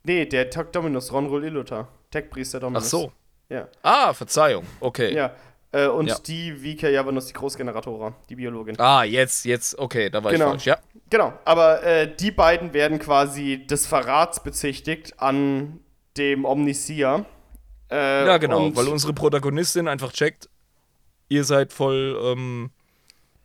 [0.04, 2.90] nee, der Tech-Dominus, Ronrul Iluta, Tech-Priester Ach Dominus.
[2.90, 3.12] so.
[3.50, 3.68] Ja.
[3.84, 4.66] Ah, Verzeihung.
[4.80, 5.14] Okay.
[5.14, 5.36] Ja.
[5.72, 6.18] Äh, und Ja.
[6.26, 8.80] die Vika Yavanos, die Großgeneratora, die Biologin.
[8.80, 10.46] Ah, jetzt, jetzt, okay, da war Genau.
[10.46, 10.78] ich falsch, ja.
[11.12, 15.80] Genau, aber äh, die beiden werden quasi des Verrats bezichtigt an
[16.18, 17.26] dem Omnisia.
[17.92, 20.50] Äh, Ja, genau, weil unsere Protagonistin einfach checkt,
[21.28, 22.72] ihr seid voll, ähm,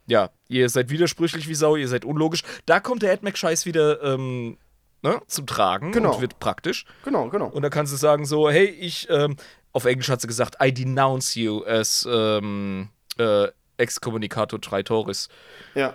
[0.07, 2.43] ja, ihr seid widersprüchlich wie Sau, ihr seid unlogisch.
[2.67, 4.57] Da kommt der AdMac-Scheiß wieder ähm,
[5.03, 6.15] ne, zum Tragen Genau.
[6.15, 6.85] und wird praktisch.
[7.05, 7.47] Genau, genau.
[7.49, 9.37] Und da kannst du sagen so, hey, ich, ähm,
[9.75, 12.89] auf Englisch hat sie gesagt, I denounce you as ähm,
[13.19, 15.29] äh, Excommunicator Traitoris.
[15.75, 15.93] Ja.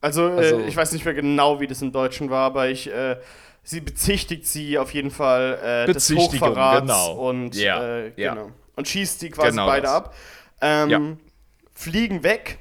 [0.00, 2.90] Also, Also- äh, ich weiß nicht mehr genau, wie das im Deutschen war, aber ich,
[2.90, 3.16] äh,
[3.64, 5.58] sie bezichtigt sie auf jeden Fall
[5.88, 7.12] äh, des Hochverrats genau.
[7.28, 8.34] und, Ja, äh, ja.
[8.34, 8.52] genau.
[8.76, 9.92] und schießt die quasi Genau beide das.
[9.92, 10.14] ab.
[10.60, 11.00] Ähm, Ja.
[11.74, 12.58] Fliegen weg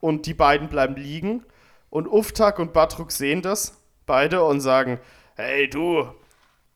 [0.00, 1.44] und die beiden bleiben liegen.
[1.90, 4.98] Und Uftak und Batruk sehen das, beide, und sagen:
[5.36, 6.08] Hey, du,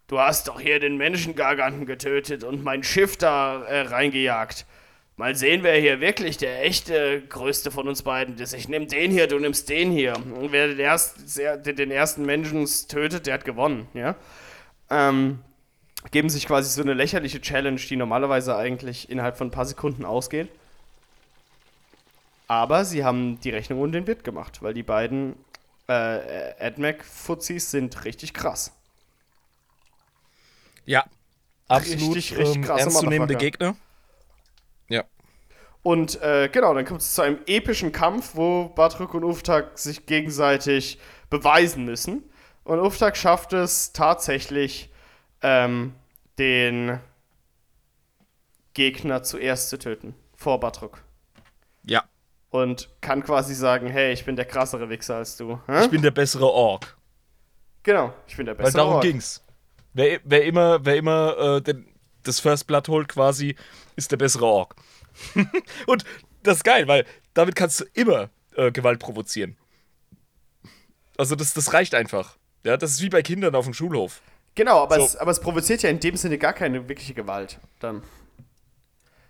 [0.09, 4.66] du hast doch hier den Menschengarganten getötet und mein Schiff da äh, reingejagt.
[5.16, 8.52] Mal sehen, wer hier wirklich der echte größte von uns beiden ist.
[8.52, 10.14] Ich nehme den hier, du nimmst den hier.
[10.16, 14.14] Und wer den, erst, sehr- den den ersten Menschen tötet, der hat gewonnen, ja.
[14.90, 15.40] Ähm,
[16.12, 20.05] geben sich quasi so eine lächerliche Challenge, die normalerweise eigentlich innerhalb von ein paar Sekunden
[20.05, 20.48] ausgeht.
[22.47, 25.35] Aber sie haben die Rechnung und den Wirt gemacht, weil die beiden
[25.89, 28.72] äh, AdMac-Fuzis sind richtig krass.
[30.89, 31.05] Ja.
[31.69, 33.36] Absolut Richtig, richtig ähm, ernstzunehmende.
[33.36, 33.77] Gegner.
[34.89, 35.05] Ja.
[35.82, 40.06] Und äh, genau, dann kommt es zu einem epischen Kampf, wo Batruk und Uftak sich
[40.06, 40.98] gegenseitig
[41.28, 42.24] beweisen müssen.
[42.65, 44.90] Und Uftak schafft es tatsächlich,
[45.43, 45.94] ähm,
[46.39, 47.01] den
[48.73, 51.02] Gegner zuerst zu töten, vor Batruk.
[51.85, 52.05] Ja.
[52.48, 55.60] Und kann quasi sagen, hey, ich bin der krassere Wichser als du.
[55.66, 55.85] Hä?
[55.85, 56.97] Ich bin der bessere Ork.
[57.82, 59.02] genau, ich bin der Weil bessere darum Ork.
[59.02, 59.43] ging's.
[59.98, 61.84] Wer, wer immer, wer immer äh, den,
[62.22, 63.56] das First Blood holt, quasi,
[63.96, 64.76] ist der bessere Ork.
[65.88, 66.04] Und
[66.44, 67.04] das ist geil, weil
[67.34, 69.56] damit kannst du immer äh, Gewalt provozieren.
[71.16, 72.36] Also das, das reicht einfach.
[72.62, 74.22] Ja, das ist wie bei Kindern auf dem Schulhof.
[74.54, 75.04] Genau, aber, So.
[75.04, 77.58] es, aber es provoziert ja in dem Sinne gar keine wirkliche Gewalt.
[77.80, 78.04] Dann.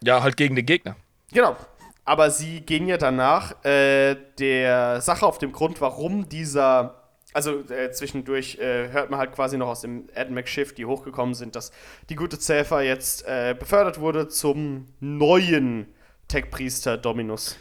[0.02, 0.96] Ja, halt gegen den Gegner.
[1.32, 1.56] Genau.
[2.04, 7.07] Aber sie gehen ja danach äh, der Sache auf dem Grund, warum dieser.
[7.34, 11.56] Also äh, zwischendurch äh, hört man halt quasi noch aus dem AdMac-Schiff, die hochgekommen sind,
[11.56, 11.72] dass
[12.08, 15.86] die gute Zephyr jetzt äh, befördert wurde zum neuen
[16.28, 17.56] Tech-Priester Dominus.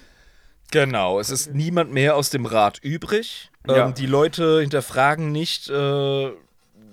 [0.72, 3.52] Genau, es ist niemand mehr aus dem Rat übrig.
[3.68, 3.88] Ja.
[3.88, 6.32] Ähm, die Leute hinterfragen nicht, äh,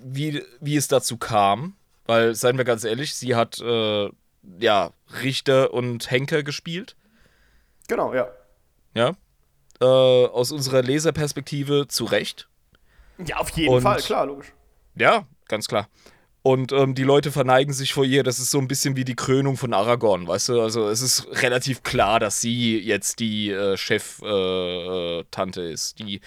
[0.02, 1.76] wie, wie es dazu kam.
[2.06, 4.10] Weil, seien wir ganz ehrlich, sie hat äh,
[4.59, 4.92] ja,
[5.22, 6.96] Richter und Henker gespielt.
[7.88, 8.28] Genau, ja.
[8.94, 9.14] Ja.
[9.80, 12.48] Äh, aus unserer Leserperspektive zu Recht.
[13.24, 14.52] Ja, auf jeden Und- Fall, klar, logisch.
[14.96, 15.88] Ja, ganz klar.
[16.42, 18.22] Und ähm, die Leute verneigen sich vor ihr.
[18.22, 20.60] Das ist so ein bisschen wie die Krönung von Aragorn, weißt du?
[20.60, 25.98] Also es ist relativ klar, dass sie jetzt die äh, Chef-Tante äh, Tante ist.
[25.98, 26.20] Die,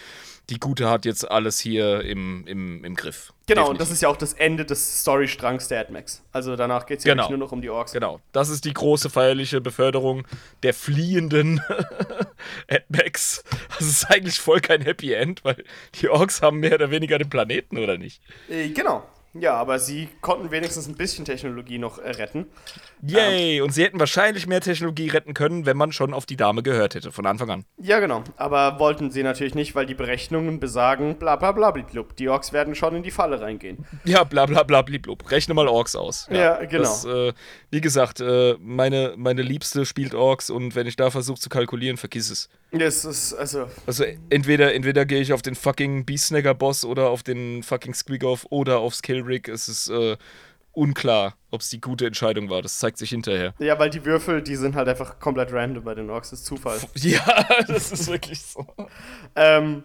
[0.50, 3.34] die Gute hat jetzt alles hier im, im, im Griff.
[3.48, 3.94] Genau, und das Definitiv.
[3.94, 6.24] ist ja auch das Ende des Storystrangs der AdMacs.
[6.32, 7.24] Also danach geht es ja Genau.
[7.24, 7.92] nicht nur noch um die Orks.
[7.92, 10.26] Genau, das ist die große feierliche Beförderung
[10.64, 11.62] der fliehenden
[12.70, 13.44] AdMacs.
[13.78, 15.64] Das ist eigentlich voll kein Happy End, weil
[15.96, 18.22] die Orks haben mehr oder weniger den Planeten, oder nicht?
[18.50, 19.04] Äh, genau.
[19.40, 22.48] Ja, aber sie konnten wenigstens ein bisschen Technologie noch äh, retten.
[23.02, 23.62] Yay!
[23.62, 26.96] Und sie hätten wahrscheinlich mehr Technologie retten können, wenn man schon auf die Dame gehört
[26.96, 27.66] hätte, von Anfang an.
[27.78, 28.24] Ja, genau.
[28.38, 32.16] Aber wollten sie natürlich nicht, weil die Berechnungen besagen, bla bla bla bliblub.
[32.16, 33.86] Die Orks werden schon in die Falle reingehen.
[34.06, 35.30] Ja, bla bla bla bliblub.
[35.30, 36.28] Rechne mal Orks aus.
[36.32, 36.84] Ja, genau.
[36.84, 37.34] Das, äh,
[37.70, 41.98] wie gesagt, äh, meine, meine Liebste spielt Orks und wenn ich da versuche zu kalkulieren,
[41.98, 42.50] vergiss es.
[42.72, 47.64] Das ist, also, Also entweder, entweder gehe ich auf den fucking Beastsnagger-Boss oder auf den
[47.64, 49.27] fucking Squiggoff oder aufs Killrig.
[49.50, 50.18] Es ist äh,
[50.72, 52.62] unklar, ob es die gute Entscheidung war.
[52.62, 53.54] Das zeigt sich hinterher.
[53.60, 56.30] ja, weil die Würfel, die sind halt einfach komplett random bei den Orks.
[56.30, 56.80] Das ist Zufall.
[56.96, 58.66] Ja, das ist wirklich so.
[59.36, 59.84] ähm,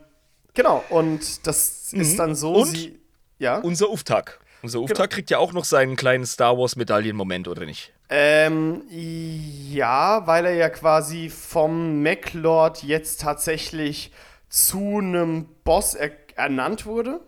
[0.55, 2.61] genau, und das ist dann so, Mhm.
[2.61, 2.67] Und?
[2.77, 3.01] sie.
[3.39, 3.59] Ja?
[3.59, 4.39] Unser Uftag.
[4.63, 7.93] Unser Uftag kriegt ja auch noch seinen kleinen Star Wars-Medaillen-Moment, oder nicht?
[8.11, 14.13] Ähm, ja, weil er ja quasi vom Mech-Lord jetzt tatsächlich
[14.49, 17.21] zu einem Boss er ernannt wurde.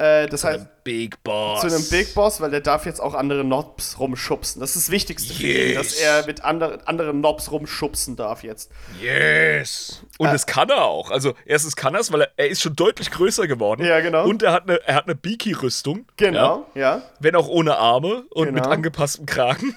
[0.00, 1.60] Äh, das heißt, Big Boss.
[1.60, 4.58] zu einem Big Boss, weil der darf jetzt auch andere Nobs rumschubsen.
[4.60, 5.76] Das ist das Wichtigste für ihn, Yes.
[5.76, 8.70] dass er mit andere, anderen Nobs rumschubsen darf jetzt.
[9.00, 10.02] Yes.
[10.18, 10.32] Und Äh.
[10.32, 11.10] das kann er auch.
[11.10, 13.84] Also erstens kann er es, weil er, er ist schon deutlich größer geworden.
[13.84, 14.24] Ja, genau.
[14.24, 16.06] Und er hat eine, er hat eine Beaky-Rüstung.
[16.18, 17.02] Ja, Genau, ja.
[17.20, 18.60] wenn auch ohne Arme und Genau.
[18.60, 19.76] mit angepasstem Kragen.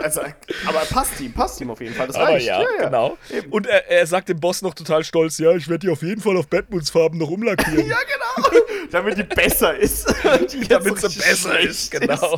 [0.00, 0.22] Also,
[0.66, 2.06] aber passt ihm, passt ihm auf jeden Fall.
[2.06, 2.46] Das Aber reicht.
[2.46, 3.16] ja, genau.
[3.30, 3.50] Eben.
[3.52, 6.20] Und er, er sagt dem Boss noch total stolz, ja, ich werde die auf jeden
[6.20, 7.86] Fall auf Batmans Farben noch umlackieren.
[7.92, 8.62] Ja, genau.
[8.90, 10.12] Damit die besser ist.
[10.68, 12.36] Damit sie besser ist, genau.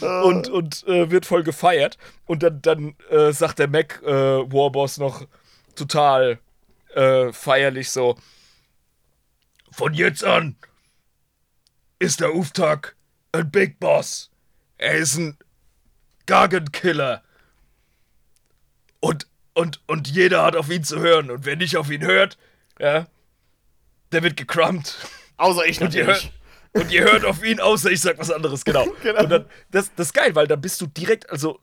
[0.00, 0.22] Ja.
[0.22, 1.98] und und äh, wird voll gefeiert.
[2.26, 5.26] Und dann, dann äh, sagt der Mac äh, Warboss noch
[5.74, 6.38] total
[6.94, 8.16] äh, feierlich so:
[9.70, 10.56] Von jetzt an
[11.98, 12.96] ist der Uftag
[13.32, 14.30] ein Big Boss.
[14.78, 15.36] Er ist ein
[16.26, 17.22] Gargenkiller.
[19.00, 21.30] Und, und, und jeder hat auf ihn zu hören.
[21.30, 22.38] Und wer nicht auf ihn hört,
[22.78, 23.06] ja,
[24.12, 24.96] der wird gecrumpt.
[25.36, 26.32] Außer ich Und ihr, natürlich.
[26.72, 28.86] hört, und ihr hört auf ihn, außer ich sag was anderes, genau.
[29.02, 29.22] Genau.
[29.22, 31.60] Und dann, das, das ist geil, weil dann bist du direkt, also,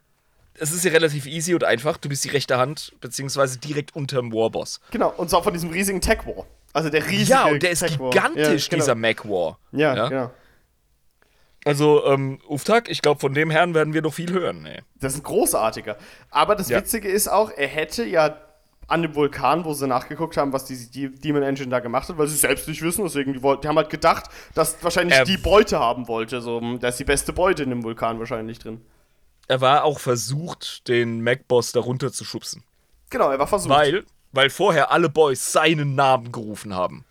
[0.58, 1.98] es ist ja relativ easy und einfach.
[1.98, 4.80] Du bist die rechte Hand, beziehungsweise direkt unterm Warboss.
[4.92, 6.46] Genau, und zwar von diesem riesigen Tech War.
[6.72, 8.82] Also der riesige Ja, und der ist gigantisch, ja, genau.
[8.84, 9.60] dieser Mac War.
[9.74, 10.08] Ja, Ja?
[10.10, 10.32] genau.
[11.66, 14.62] Also, ähm, Uftag, ich glaube, von dem Herrn werden wir noch viel hören.
[14.64, 14.80] Nee.
[15.02, 15.98] Das ist ein großartiger.
[16.30, 16.78] Aber das Ja.
[16.78, 18.38] Witzige ist auch, er hätte ja
[18.88, 22.28] an dem Vulkan, wo sie nachgeguckt haben, was die, Demon Engine da gemacht hat, weil
[22.28, 25.26] sie selbst nicht wissen, deswegen die, wollten, die haben halt gedacht, dass wahrscheinlich Ähm.
[25.26, 26.40] die Beute haben wollte.
[26.40, 28.82] So, da ist die beste Beute in dem Vulkan wahrscheinlich drin.
[29.48, 32.64] Er war auch versucht, den Mac-Boss darunter zu schubsen.
[33.10, 33.72] Genau, er war versucht.
[33.72, 37.06] Weil, weil vorher alle Boys seinen Namen gerufen haben.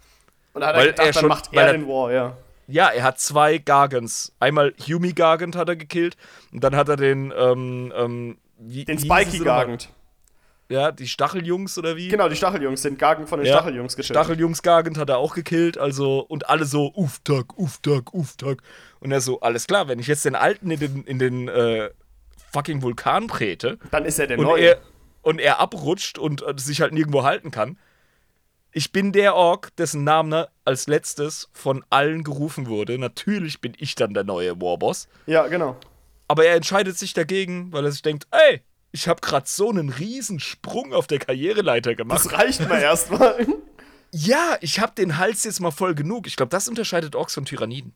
[0.52, 2.12] und da hat weil er gedacht, er dann schon- macht weil er er- den War,
[2.12, 2.36] ja.
[2.66, 4.32] Ja, er hat zwei Gargants.
[4.40, 6.16] Einmal Humi Gargant hat er gekillt
[6.52, 9.38] und dann hat er den, ähm, ähm, wie, Den Spiky?
[9.40, 9.90] Gargant.
[10.70, 12.08] Ja, die Stacheljungs oder wie?
[12.08, 13.54] Genau, die Stacheljungs sind Gargant von den Ja.
[13.58, 14.16] Stacheljungs getötet.
[14.16, 18.62] Stacheljungs Gargant hat er auch gekillt, also und alle so Uftag, Uftag, Uftag.
[19.00, 21.90] Und er so, alles klar, wenn ich jetzt den alten in den, in den äh,
[22.52, 24.62] fucking Vulkan trete Dann ist er der und Neue.
[24.64, 24.78] er,
[25.20, 27.76] und er abrutscht und äh, sich halt nirgendwo halten kann.
[28.76, 32.98] Ich bin der Ork, dessen Name als letztes von allen gerufen wurde.
[32.98, 35.08] Natürlich bin ich dann der neue Warboss.
[35.26, 35.76] ja, genau.
[36.26, 39.90] Aber er entscheidet sich dagegen, weil er sich denkt, ey, ich habe gerade so einen
[39.90, 42.18] riesen Sprung auf der Karriereleiter gemacht.
[42.24, 43.46] Das reicht mir erstmal.
[44.16, 46.28] Ja, ich habe den Hals jetzt mal voll genug.
[46.28, 47.92] Ich glaube, das unterscheidet Orks von Tyranniden.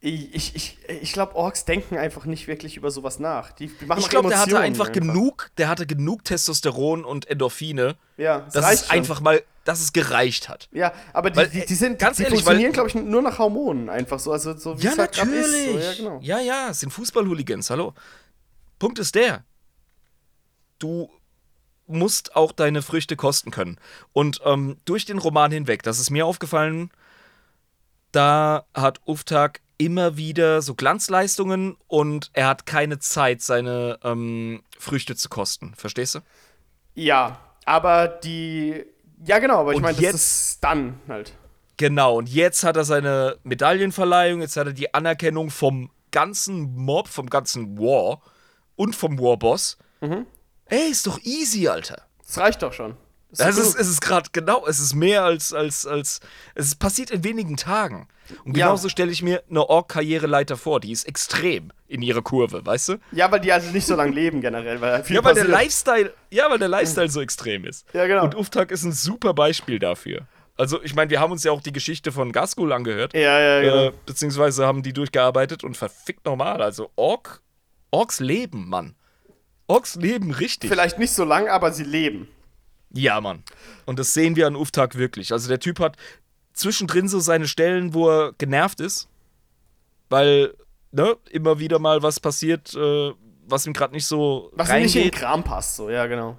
[0.00, 3.50] Ich, ich, ich, ich glaube, Orks denken einfach nicht wirklich über sowas nach.
[3.50, 7.26] Die, die machen Ich glaube, der hatte Emotionen einfach genug, der hatte genug Testosteron und
[7.28, 8.96] Endorphine, Ja, das dass reicht es schon.
[8.96, 10.68] einfach mal, dass es gereicht hat.
[10.72, 13.22] Ja, aber die, Weil, die, äh, die sind, ganz die ehrlich, funktionieren, glaube ich, nur
[13.22, 14.32] nach Hormonen einfach so.
[14.32, 15.44] Also, so wie Ja, es halt natürlich.
[15.44, 15.72] Ist.
[15.72, 16.20] So, ja, genau.
[16.22, 17.94] ja, ja, es sind Fußballhooligans, hallo.
[18.78, 19.44] Punkt ist der.
[20.78, 21.10] Du
[21.86, 23.78] musst auch deine Früchte kosten können.
[24.12, 26.90] Und ähm, durch den Roman hinweg, das ist mir aufgefallen,
[28.12, 35.16] da hat Uftag immer wieder so Glanzleistungen und er hat keine Zeit, seine ähm, Früchte
[35.16, 35.74] zu kosten.
[35.76, 36.20] Verstehst du?
[36.94, 38.84] Ja, aber die.
[39.26, 41.32] Ja, genau, aber ich meine, das jetzt- ist dann halt.
[41.76, 47.08] Genau, und jetzt hat er seine Medaillenverleihung, jetzt hat er die Anerkennung vom ganzen Mob,
[47.08, 48.20] vom ganzen War
[48.76, 49.76] und vom Warboss.
[50.00, 50.26] Mhm.
[50.66, 52.02] Ey, ist doch easy, Alter.
[52.26, 52.96] Das reicht doch schon.
[53.38, 53.68] Das Es genug.
[53.70, 56.20] ist, es ist gerade genau, es ist mehr als, als, als,
[56.54, 58.08] es ist passiert in wenigen Tagen.
[58.44, 58.66] Und Ja.
[58.66, 62.96] genauso stelle ich mir eine Ork-Karriereleiter vor, die ist extrem in ihrer Kurve, weißt du?
[63.12, 65.44] ja, weil die also nicht so lange leben generell, weil viel Ja, weil der.
[65.44, 67.84] Lifestyle, ja, weil der Lifestyle so extrem ist.
[67.92, 68.24] Ja, genau.
[68.24, 70.26] Und Uftag ist ein super Beispiel dafür.
[70.56, 73.12] Also, ich meine, wir haben uns ja auch die Geschichte von Gaskul angehört.
[73.12, 73.84] Ja, ja, genau.
[73.88, 76.62] Äh, beziehungsweise haben die durchgearbeitet und verfickt normal.
[76.62, 77.42] Also Ork,
[77.90, 78.94] Orks leben, Mann.
[79.66, 80.70] Orks leben richtig.
[80.70, 82.28] Vielleicht nicht so lang, aber sie leben.
[82.94, 83.42] Ja, Mann.
[83.86, 85.32] Und das sehen wir an Uftag wirklich.
[85.32, 85.96] Also der Typ hat
[86.52, 89.08] zwischendrin so seine Stellen, wo er genervt ist,
[90.08, 90.54] weil
[90.92, 93.12] ne, immer wieder mal was passiert, äh,
[93.46, 95.20] was ihm gerade nicht so Was ihm nicht in den reingeht.
[95.20, 96.38] Kram passt, so, ja, genau.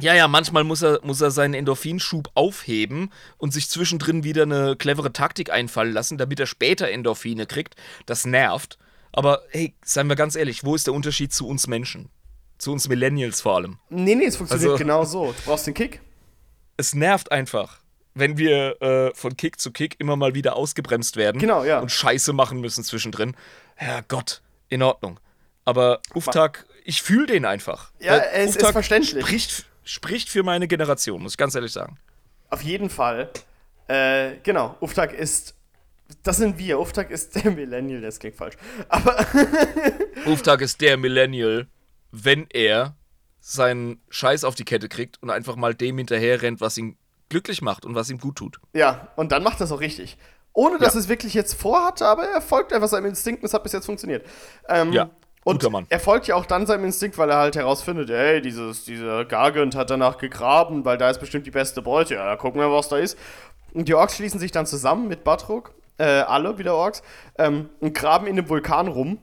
[0.00, 4.76] Ja, ja, manchmal muss er, muss er seinen Endorphinschub aufheben und sich zwischendrin wieder eine
[4.76, 7.76] clevere Taktik einfallen lassen, damit er später Endorphine kriegt.
[8.04, 8.78] Das nervt.
[9.12, 12.10] Aber hey, seien wir ganz ehrlich, wo ist der Unterschied zu uns Menschen?
[12.58, 13.78] Zu uns Millennials vor allem.
[13.90, 15.32] Nee, nee, es funktioniert Also- genau so.
[15.32, 16.00] Du brauchst den Kick.
[16.78, 17.80] Es nervt einfach,
[18.14, 21.80] wenn wir äh, von Kick zu Kick immer mal wieder ausgebremst werden Genau, ja.
[21.80, 23.36] und Scheiße machen müssen zwischendrin.
[23.74, 25.20] Herrgott, in Ordnung.
[25.64, 27.90] Aber Uftag, ich fühle den einfach.
[28.00, 29.24] Ja, es ist Uftag verständlich.
[29.24, 31.98] Spricht, spricht für meine Generation, muss ich ganz ehrlich sagen.
[32.48, 33.30] Auf jeden Fall.
[33.88, 35.54] Äh, genau, Uftag ist.
[36.22, 36.78] Das sind wir.
[36.78, 38.54] Uftag ist der Millennial, das klingt falsch.
[38.88, 39.26] Aber
[40.26, 41.66] Uftag ist der Millennial,
[42.10, 42.96] wenn er
[43.40, 46.96] seinen Scheiß auf die Kette kriegt und einfach mal dem hinterher rennt, was ihn
[47.28, 48.58] glücklich macht und was ihm gut tut.
[48.72, 50.16] ja, und dann macht er es auch richtig.
[50.52, 53.62] Ohne dass es wirklich jetzt vorhatte, aber er folgt einfach seinem Instinkt und es hat
[53.62, 54.24] bis jetzt funktioniert.
[54.68, 55.10] Ähm, Ja,
[55.44, 55.86] und guter Mann.
[55.90, 59.74] er folgt ja auch dann seinem Instinkt, weil er halt herausfindet, hey, dieses, dieser Gargant
[59.74, 62.14] hat danach gegraben, weil da ist bestimmt die beste Beute.
[62.14, 63.18] Ja, da gucken wir, was da ist.
[63.74, 67.02] Und die Orks schließen sich dann zusammen mit Batruk, äh, alle wieder Orks,
[67.38, 69.18] ähm, und graben in dem Vulkan rum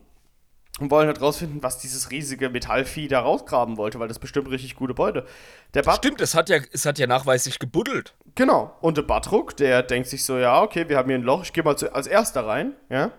[0.84, 4.76] und wollen halt rausfinden, was dieses riesige Metallvieh da rausgraben wollte, weil das bestimmt richtig
[4.76, 5.26] gute Beute.
[5.73, 8.14] Der Bat Stimmt, es hat ja, es hat ja nachweislich gebuddelt.
[8.35, 8.76] Genau.
[8.81, 11.53] Und der Batruk, der denkt sich so, ja, okay, wir haben hier ein Loch, ich
[11.53, 13.11] gehe mal zu, als erster rein, ja,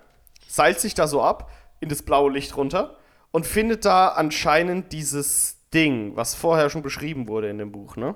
[0.47, 1.51] seilt sich da so ab
[1.81, 2.99] in das blaue Licht runter
[3.31, 8.15] und findet da anscheinend dieses Ding, was vorher schon beschrieben wurde in dem Buch, ne?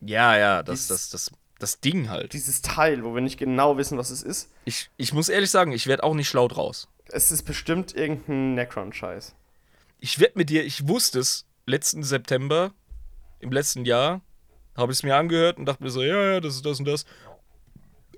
[0.00, 2.32] Ja, ja, das, das, das, das Ding halt.
[2.32, 4.50] Dieses Teil, wo wir nicht genau wissen, was es ist.
[4.64, 6.88] Ich, ich muss ehrlich sagen, ich werde auch nicht schlau draus.
[7.08, 9.34] Es ist bestimmt irgendein Necron-Scheiß.
[10.00, 12.72] Ich wette mit dir, ich wusste es letzten September,
[13.40, 14.22] im letzten Jahr,
[14.76, 16.86] habe ich es mir angehört und dachte mir so, ja, ja, das ist das und
[16.86, 17.04] das.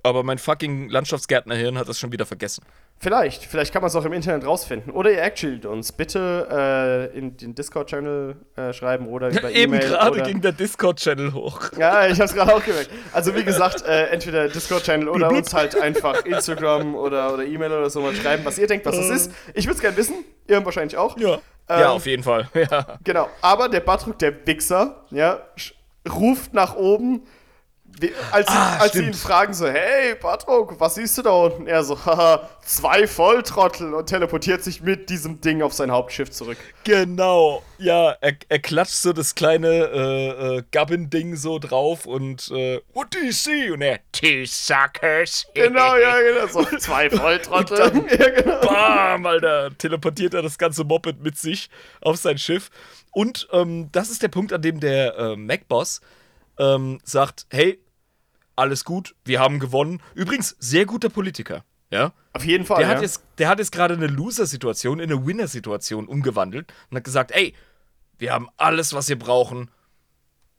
[0.06, 2.64] Aber mein fucking Landschaftsgärtnerhirn hat das schon wieder vergessen.
[2.98, 4.92] Vielleicht, vielleicht kann man es auch im Internet rausfinden.
[4.92, 5.90] Oder ihr actuallt uns.
[5.90, 9.88] Bitte äh, in den Discord-Channel äh, schreiben oder über Eben E-Mail.
[9.88, 11.72] gerade ging der Discord-Channel hoch.
[11.76, 12.88] Ja, ich hab's gerade auch gemerkt.
[13.12, 17.90] Also wie gesagt, äh, entweder Discord-Channel oder uns halt einfach Instagram oder, oder E-Mail oder
[17.90, 19.32] so mal schreiben, was ihr denkt, was das ist.
[19.54, 21.18] Ich würde es gerne wissen, ihr wahrscheinlich auch.
[21.18, 21.40] Ja.
[21.68, 22.48] Ähm, ja, auf jeden Fall.
[22.54, 22.98] Ja.
[23.02, 25.40] Genau, aber der Batruk, der Wichser, ja,
[26.08, 27.22] ruft nach oben,
[28.30, 31.66] als, sie, Ah, als sie ihn fragen so, hey Batruk, was siehst du da unten?
[31.66, 36.58] Er so, haha, zwei Volltrottel und teleportiert sich mit diesem Ding auf sein Hauptschiff zurück.
[36.84, 37.62] Genau.
[37.78, 43.14] Ja, er, er klatscht so das kleine äh, äh, Gubbin-Ding so drauf und äh, What
[43.14, 43.70] do you see?
[43.70, 45.46] Und er Two suckers.
[45.54, 47.78] Genau, ja, genau, so zwei Volltrottel.
[48.18, 48.60] ja, genau.
[48.60, 51.68] Bam, Alter, teleportiert er das ganze Moped mit sich
[52.00, 52.70] auf sein Schiff.
[53.12, 56.00] Und ähm, das ist der Punkt, an dem der äh, Mac-Boss
[56.58, 57.78] ähm, sagt, hey,
[58.56, 60.02] alles gut, wir haben gewonnen.
[60.14, 62.12] Übrigens, sehr guter Politiker, ja.
[62.32, 62.94] Auf jeden Fall, Der ja.
[62.94, 67.30] hat jetzt, der hat jetzt gerade eine Loser-Situation in eine Winner-Situation umgewandelt und hat gesagt,
[67.32, 67.54] ey,
[68.18, 69.70] wir haben alles, was wir brauchen.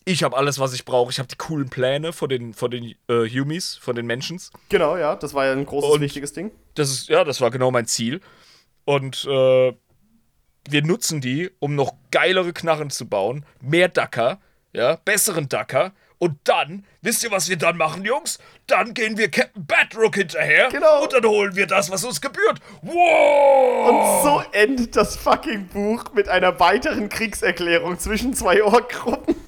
[0.06, 1.12] Ich habe alles, was ich brauche.
[1.12, 4.52] Ich habe die coolen Pläne von den, von den äh, Humies, von den Mentions.
[4.70, 6.52] Genau, ja, das war ja ein großes, Und- wichtiges Ding.
[6.76, 8.22] Das ist, ja, das war genau mein Ziel.
[8.86, 9.74] Und äh,
[10.70, 14.40] wir nutzen die, um noch geilere Knarren zu bauen, mehr Dacker,
[14.74, 18.40] ja, besseren Dacker Und dann, wisst ihr, was wir dann machen, Jungs?
[18.66, 20.70] Dann gehen wir Captain Badrook hinterher.
[20.70, 21.04] Genau.
[21.04, 22.60] Und dann holen wir das, was uns gebührt.
[22.82, 23.90] Wow!
[23.90, 29.36] Und so endet das fucking Buch mit einer weiteren Kriegserklärung zwischen zwei Ork-Gruppen.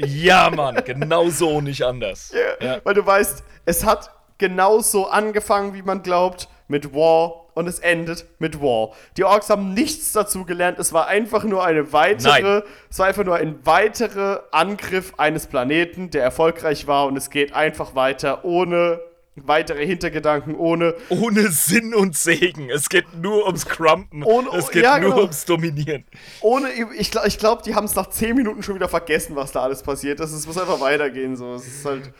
[0.00, 2.34] Ja, Mann, genau so nicht anders.
[2.60, 2.80] Ja.
[2.82, 8.26] Weil du weißt, es hat genauso angefangen, wie man glaubt, mit War und es endet
[8.38, 8.92] mit War.
[9.16, 12.62] Die Orks haben nichts dazu gelernt, es war einfach nur eine weitere, Nein.
[12.90, 17.52] es war einfach nur ein weiterer Angriff eines Planeten, der erfolgreich war und es geht
[17.54, 19.00] einfach weiter ohne
[19.36, 22.70] weitere Hintergedanken, ohne Ohne Sinn und Segen.
[22.70, 24.22] Es geht nur ums Crumpen.
[24.22, 25.22] Ohne- es geht ja, nur genau.
[25.22, 26.04] ums Dominieren.
[26.40, 29.50] ohne ich glaube, ich glaub, die haben es nach 10 Minuten schon wieder vergessen, was
[29.50, 30.32] da alles passiert ist.
[30.32, 31.54] Es muss einfach weitergehen so.
[31.54, 32.12] Es ist halt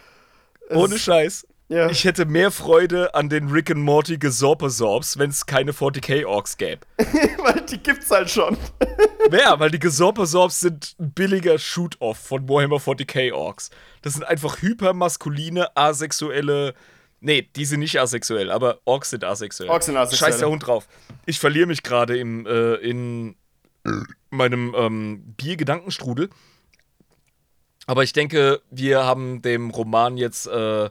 [0.68, 1.46] es Ohne Scheiß.
[1.68, 1.88] Ja.
[1.88, 6.86] Ich hätte mehr Freude an den Rick and Morty Gesorpesorbs, wenn es keine 40k-Orks gäbe.
[6.98, 8.58] weil die gibt's halt schon.
[9.32, 13.70] Ja, weil die Gesorpesorbs sind ein billiger Shoot-Off von Warhammer 40k-Orks.
[14.02, 16.74] Das sind einfach hypermaskuline, asexuelle.
[17.20, 19.70] Nee, die sind nicht asexuell, aber Orks sind asexuell.
[19.70, 20.32] Orks sind asexuell.
[20.32, 20.86] Scheiß der Hund drauf.
[21.24, 23.36] Ich verliere mich gerade im äh, in
[24.28, 26.28] meinem ähm, Biergedankenstrudel.
[27.86, 30.90] Aber ich denke, wir haben dem Roman jetzt äh,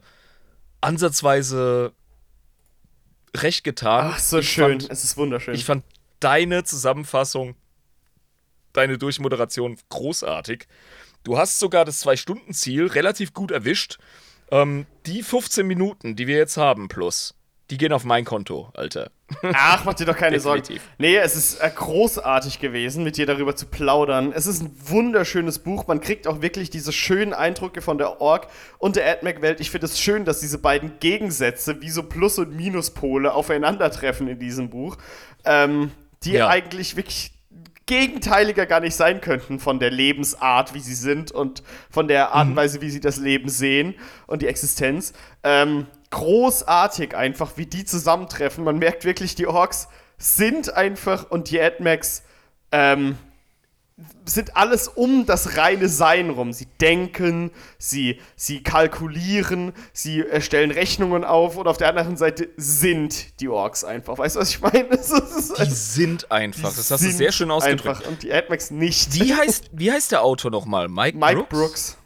[0.84, 1.94] ansatzweise
[3.36, 4.12] recht getan.
[4.14, 4.80] Ach, so Ich schön.
[4.82, 5.56] Fand, es ist wunderschön.
[5.56, 5.84] ich fand
[6.20, 7.56] deine Zusammenfassung,
[8.74, 10.68] deine Durchmoderation großartig.
[11.24, 13.98] Du hast sogar das Zwei-Stunden-Ziel relativ gut erwischt.
[14.52, 17.34] Ähm, die 15 Minuten, die wir jetzt haben, plus,
[17.70, 19.10] die gehen auf mein Konto, Alter.
[19.54, 20.64] Ach, mach dir doch keine Sorgen.
[20.98, 24.32] Nee, es ist äh, großartig gewesen, mit dir darüber zu plaudern.
[24.36, 25.88] Es ist ein wunderschönes Buch.
[25.88, 28.48] Man kriegt auch wirklich diese schönen Eindrücke von der Ork
[28.80, 29.60] und der AdMac-Welt.
[29.60, 34.40] Ich finde es schön, dass diese beiden Gegensätze wie so Plus- und Minuspole aufeinandertreffen in
[34.40, 34.98] diesem Buch.
[35.46, 35.92] Ähm,
[36.24, 36.48] die Ja.
[36.50, 37.32] eigentlich wirklich
[37.86, 42.48] gegenteiliger gar nicht sein könnten von der Lebensart, wie sie sind und von der Art
[42.48, 43.96] und Weise, wie sie das Leben sehen
[44.26, 45.14] und die Existenz.
[45.44, 48.64] Ähm, großartig einfach, wie die zusammentreffen.
[48.64, 49.88] Man merkt wirklich, die Orks
[50.18, 52.24] sind einfach und die AdMacs
[52.72, 53.18] ähm,
[54.26, 56.52] sind alles um das reine Sein rum.
[56.52, 63.40] Sie denken, sie, sie kalkulieren, sie erstellen Rechnungen auf und auf der anderen Seite sind
[63.40, 64.18] die Orks einfach.
[64.18, 64.90] Weißt du, was ich meine?
[64.98, 66.72] Die sind einfach.
[66.72, 67.86] die Das hast du sehr schön ausgedrückt.
[67.86, 69.14] Einfach und die AdMacs nicht.
[69.14, 70.88] Wie heißt, wie heißt der Autor nochmal?
[70.90, 71.50] Mike, Mike Brooks?
[71.50, 71.98] Brooks.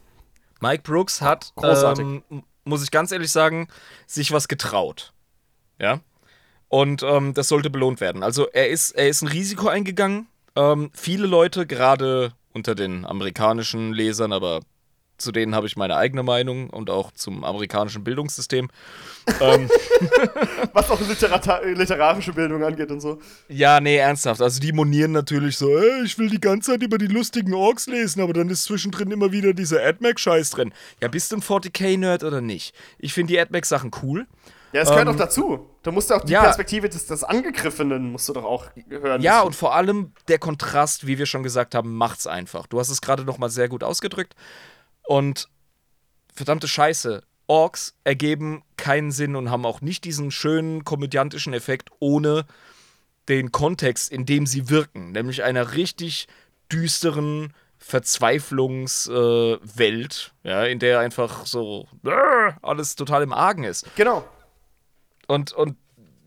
[0.60, 2.06] Mike Brooks hat, Großartig.
[2.06, 3.68] ähm, muss ich ganz ehrlich sagen,
[4.08, 5.14] sich was getraut.
[5.80, 6.02] Ja.
[6.68, 8.24] Und ähm, das sollte belohnt werden.
[8.24, 10.28] Also er ist, er ist ein Risiko eingegangen.
[10.58, 14.62] Ähm, viele Leute, gerade unter den amerikanischen Lesern, aber
[15.18, 18.70] zu denen habe ich meine eigene Meinung und auch zum amerikanischen Bildungssystem.
[19.40, 19.70] ähm,
[20.74, 23.20] Was auch Literata literarische Bildung angeht und so.
[23.50, 24.42] Ja, nee, ernsthaft.
[24.42, 27.88] Also die monieren natürlich so, ey, ich will die ganze Zeit über die lustigen Orks
[27.88, 30.74] lesen, aber dann ist zwischendrin immer wieder dieser AdMac-Scheiß drin.
[31.02, 32.76] Ja, bist du ein 40k-Nerd oder nicht?
[33.00, 34.28] Ich finde die AdMac-Sachen cool.
[34.73, 35.69] Ja, es gehört Ähm, auch dazu.
[35.84, 36.44] Du musst auch die ja.
[36.44, 39.22] Perspektive des, des Angegriffenen musst du doch auch hören.
[39.22, 39.48] Ja, müssen.
[39.48, 42.68] und vor allem der Kontrast, wie wir schon gesagt haben, macht's einfach.
[42.68, 44.35] Du hast es gerade noch mal sehr gut ausgedrückt.
[45.03, 45.48] Und
[46.34, 52.45] verdammte Scheiße, Orks ergeben keinen Sinn und haben auch nicht diesen schönen komödiantischen Effekt ohne
[53.30, 56.27] den Kontext, in dem sie wirken, nämlich einer richtig
[56.72, 63.85] düsteren Verzweiflungswelt, äh, ja, in der einfach so äh, alles total im Argen ist.
[63.95, 64.23] Genau.
[65.28, 65.78] Und, und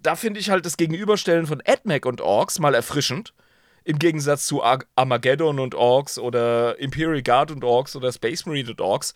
[0.02, 3.34] da finde ich halt das Gegenüberstellen von AdMac und Orks mal erfrischend.
[3.82, 8.70] Im Gegensatz zu Ar Armageddon und Orks oder Imperial Guard und Orks oder Space Marine
[8.70, 9.14] und Orks.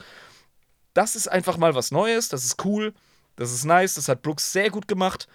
[0.94, 2.94] Das ist einfach mal was Neues, das ist cool,
[3.36, 5.28] das ist nice, das hat Brooks sehr gut gemacht.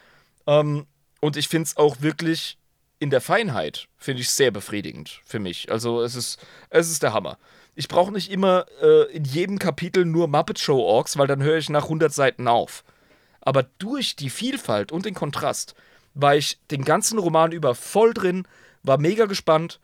[0.48, 0.88] Ähm,
[1.20, 2.58] und ich finde es auch wirklich
[2.98, 5.72] in der Feinheit, finde ich sehr befriedigend für mich.
[5.72, 6.40] Also es ist,
[6.70, 7.38] es ist der Hammer.
[7.76, 11.58] Ich brauche nicht immer äh, in jedem Kapitel nur Muppet Show Orks, weil dann höre
[11.58, 12.84] ich nach 100 Seiten auf.
[13.50, 15.74] Aber durch die Vielfalt und den Kontrast
[16.14, 18.48] war ich den ganzen Roman über voll drin,
[18.84, 19.80] war mega gespannt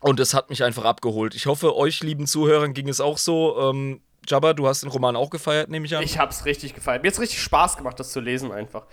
[0.00, 1.34] und es hat mich einfach abgeholt.
[1.34, 3.58] Ich hoffe, euch lieben Zuhörern ging es auch so.
[3.58, 6.04] Ähm, Jabba, du hast den Roman auch gefeiert, nehme ich an.
[6.04, 7.02] Ich hab's richtig gefallen.
[7.02, 8.86] Mir hat's richtig Spaß gemacht, das zu lesen einfach.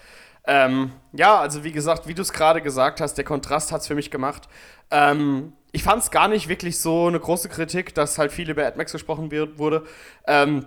[0.47, 3.93] Ähm, ja, also wie gesagt, wie du es gerade gesagt hast, der Kontrast hat's für
[3.93, 4.49] mich gemacht.
[4.89, 8.93] Ähm, ich fand's gar nicht wirklich so eine große Kritik, dass halt viel über AdMax
[8.93, 9.85] gesprochen wird, wurde.
[10.25, 10.65] Ähm,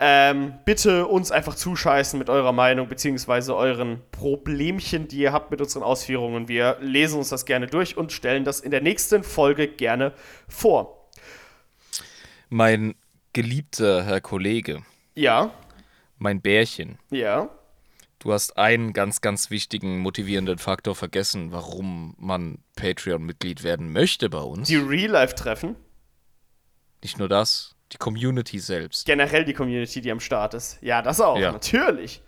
[0.05, 5.61] Ähm, bitte uns einfach zuscheißen mit eurer Meinung beziehungsweise euren Problemchen, die ihr habt mit
[5.61, 6.49] unseren Ausführungen.
[6.49, 10.13] Wir lesen uns das gerne durch und stellen das in der nächsten Folge gerne
[10.49, 11.09] vor.
[12.49, 12.97] Mein
[13.33, 14.83] geliebter Herr Kollege,
[15.15, 15.53] Ja,
[16.19, 17.49] mein Bärchen, ja.
[18.19, 24.41] du hast einen ganz, ganz wichtigen motivierenden Faktor vergessen, warum man Patreon-Mitglied werden möchte bei
[24.41, 24.67] uns.
[24.67, 25.77] Die Real-Life-Treffen,
[27.03, 29.07] Nicht nur das, die Community selbst.
[29.07, 30.79] generell die Community, die am Start ist.
[30.83, 31.53] Ja, das auch, Ja.
[31.53, 32.23] natürlich.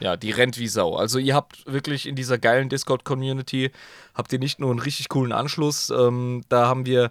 [0.00, 0.94] Ja, die rennt wie Sau.
[0.94, 3.72] Also ihr habt wirklich in dieser geilen Discord-Community,
[4.14, 7.10] habt ihr nicht nur einen richtig coolen Anschluss, ähm, da haben wir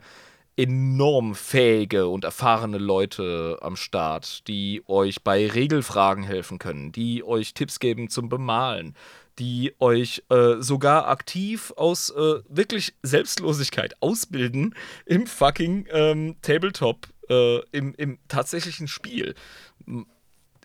[0.56, 7.54] enorm fähige und erfahrene Leute am Start, die euch bei Regelfragen helfen können, die euch
[7.54, 8.96] Tipps geben zum Bemalen,
[9.38, 14.74] die euch äh, sogar aktiv aus äh, wirklich Selbstlosigkeit ausbilden
[15.06, 19.36] im fucking ähm, Tabletop, äh, im, im tatsächlichen Spiel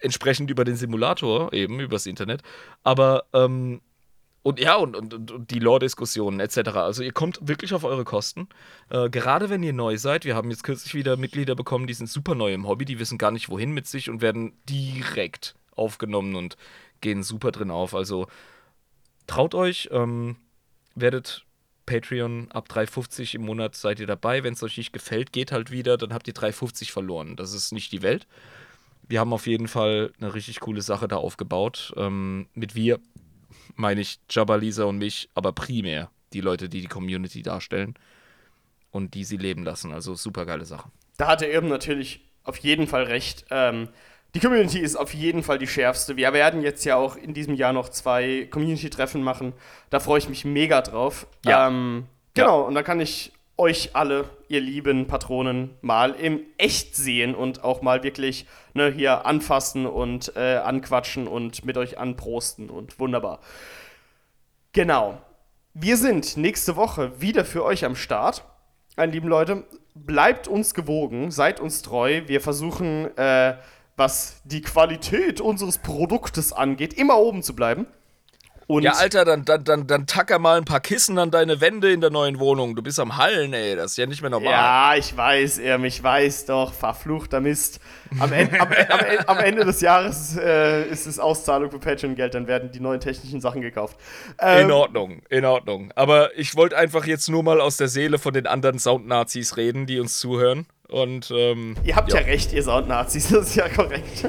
[0.01, 2.43] entsprechend über den Simulator, eben übers Internet.
[2.83, 3.81] Aber, ähm,
[4.43, 6.71] und ja, und, und, und- die Lore-Diskussionen etc.
[6.75, 8.49] Also ihr kommt wirklich auf eure Kosten.
[8.91, 12.09] Äh, gerade wenn ihr neu seid, wir haben jetzt kürzlich wieder Mitglieder bekommen, die sind
[12.09, 16.35] super neu im Hobby, die wissen gar nicht wohin mit sich und werden direkt aufgenommen
[16.35, 16.57] und
[17.01, 17.95] gehen super drin auf.
[17.95, 18.27] Also
[19.29, 20.37] traut euch, ähm,
[20.97, 21.45] werdet
[21.87, 24.43] Patreon ab 3,50 im Monat seid ihr dabei.
[24.43, 27.37] Wenn es euch nicht gefällt, geht halt wieder, dann habt ihr 3,50 verloren.
[27.37, 28.27] Das ist nicht die Welt
[29.09, 31.93] wir haben auf jeden Fall eine richtig coole Sache da aufgebaut.
[31.97, 32.99] Ähm, mit wir
[33.75, 37.95] meine ich Jabba, Lisa und mich, aber primär die Leute, die die Community darstellen
[38.91, 39.93] und die sie leben lassen.
[39.93, 40.91] Also super geile Sache.
[41.19, 43.45] Da hat der Irm natürlich auf jeden Fall recht.
[43.51, 43.89] Ähm,
[44.35, 46.17] die Community ist auf jeden Fall die schärfste.
[46.17, 49.53] Wir werden jetzt ja auch in diesem Jahr noch zwei Community-Treffen machen.
[49.91, 51.27] Da freue ich mich mega drauf.
[51.45, 51.69] Ja.
[51.69, 57.35] Ähm, genau, und da kann ich euch alle, ihr lieben Patronen, mal im Echt sehen
[57.35, 62.99] und auch mal wirklich ne, hier anfassen und äh, anquatschen und mit euch anprosten und
[62.99, 63.41] wunderbar.
[64.73, 65.21] Genau.
[65.75, 68.45] Wir sind nächste Woche wieder für euch am Start.
[68.97, 72.23] Meine lieben Leute, bleibt uns gewogen, seid uns treu.
[72.27, 73.57] Wir versuchen, äh,
[73.97, 77.87] was die Qualität unseres Produktes angeht, immer oben zu bleiben.
[78.67, 81.93] Und Ja, Alter, dann, dann, dann, dann tacker mal ein paar Kissen an deine Wände
[81.93, 82.75] in der neuen Wohnung.
[82.75, 83.77] Du bist am Hallen, ey.
[83.77, 84.51] Das ist ja nicht mehr normal.
[84.51, 87.81] Ja, ich weiß, Irm, ich weiß doch, verfluchter Mist.
[88.19, 92.47] Am, Ende, am, am, am Ende des Jahres äh, ist es Auszahlung für Patreon-Geld, dann
[92.47, 93.99] werden die neuen technischen Sachen gekauft.
[94.39, 95.93] Ähm, In Ordnung, in Ordnung.
[95.95, 99.87] Aber ich wollte einfach jetzt nur mal aus der Seele von den anderen Sound-Nazis reden,
[99.87, 100.67] die uns zuhören.
[100.93, 104.29] Und ähm, Ihr habt ja, recht, ihr Soundnazis, das ist ja korrekt.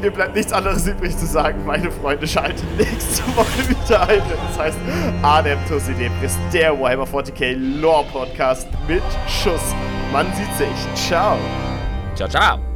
[0.00, 4.20] Mir bleibt nichts anderes übrig zu sagen, meine Freunde, schaltet nächste Woche wieder ein.
[4.48, 4.78] Das heißt,
[5.22, 9.74] Adeptus Idebris, der Warhammer 40k Lore Podcast mit Schuss.
[10.12, 11.08] Man sieht sich.
[11.08, 11.38] Ciao.
[12.14, 12.73] ciao, ciao.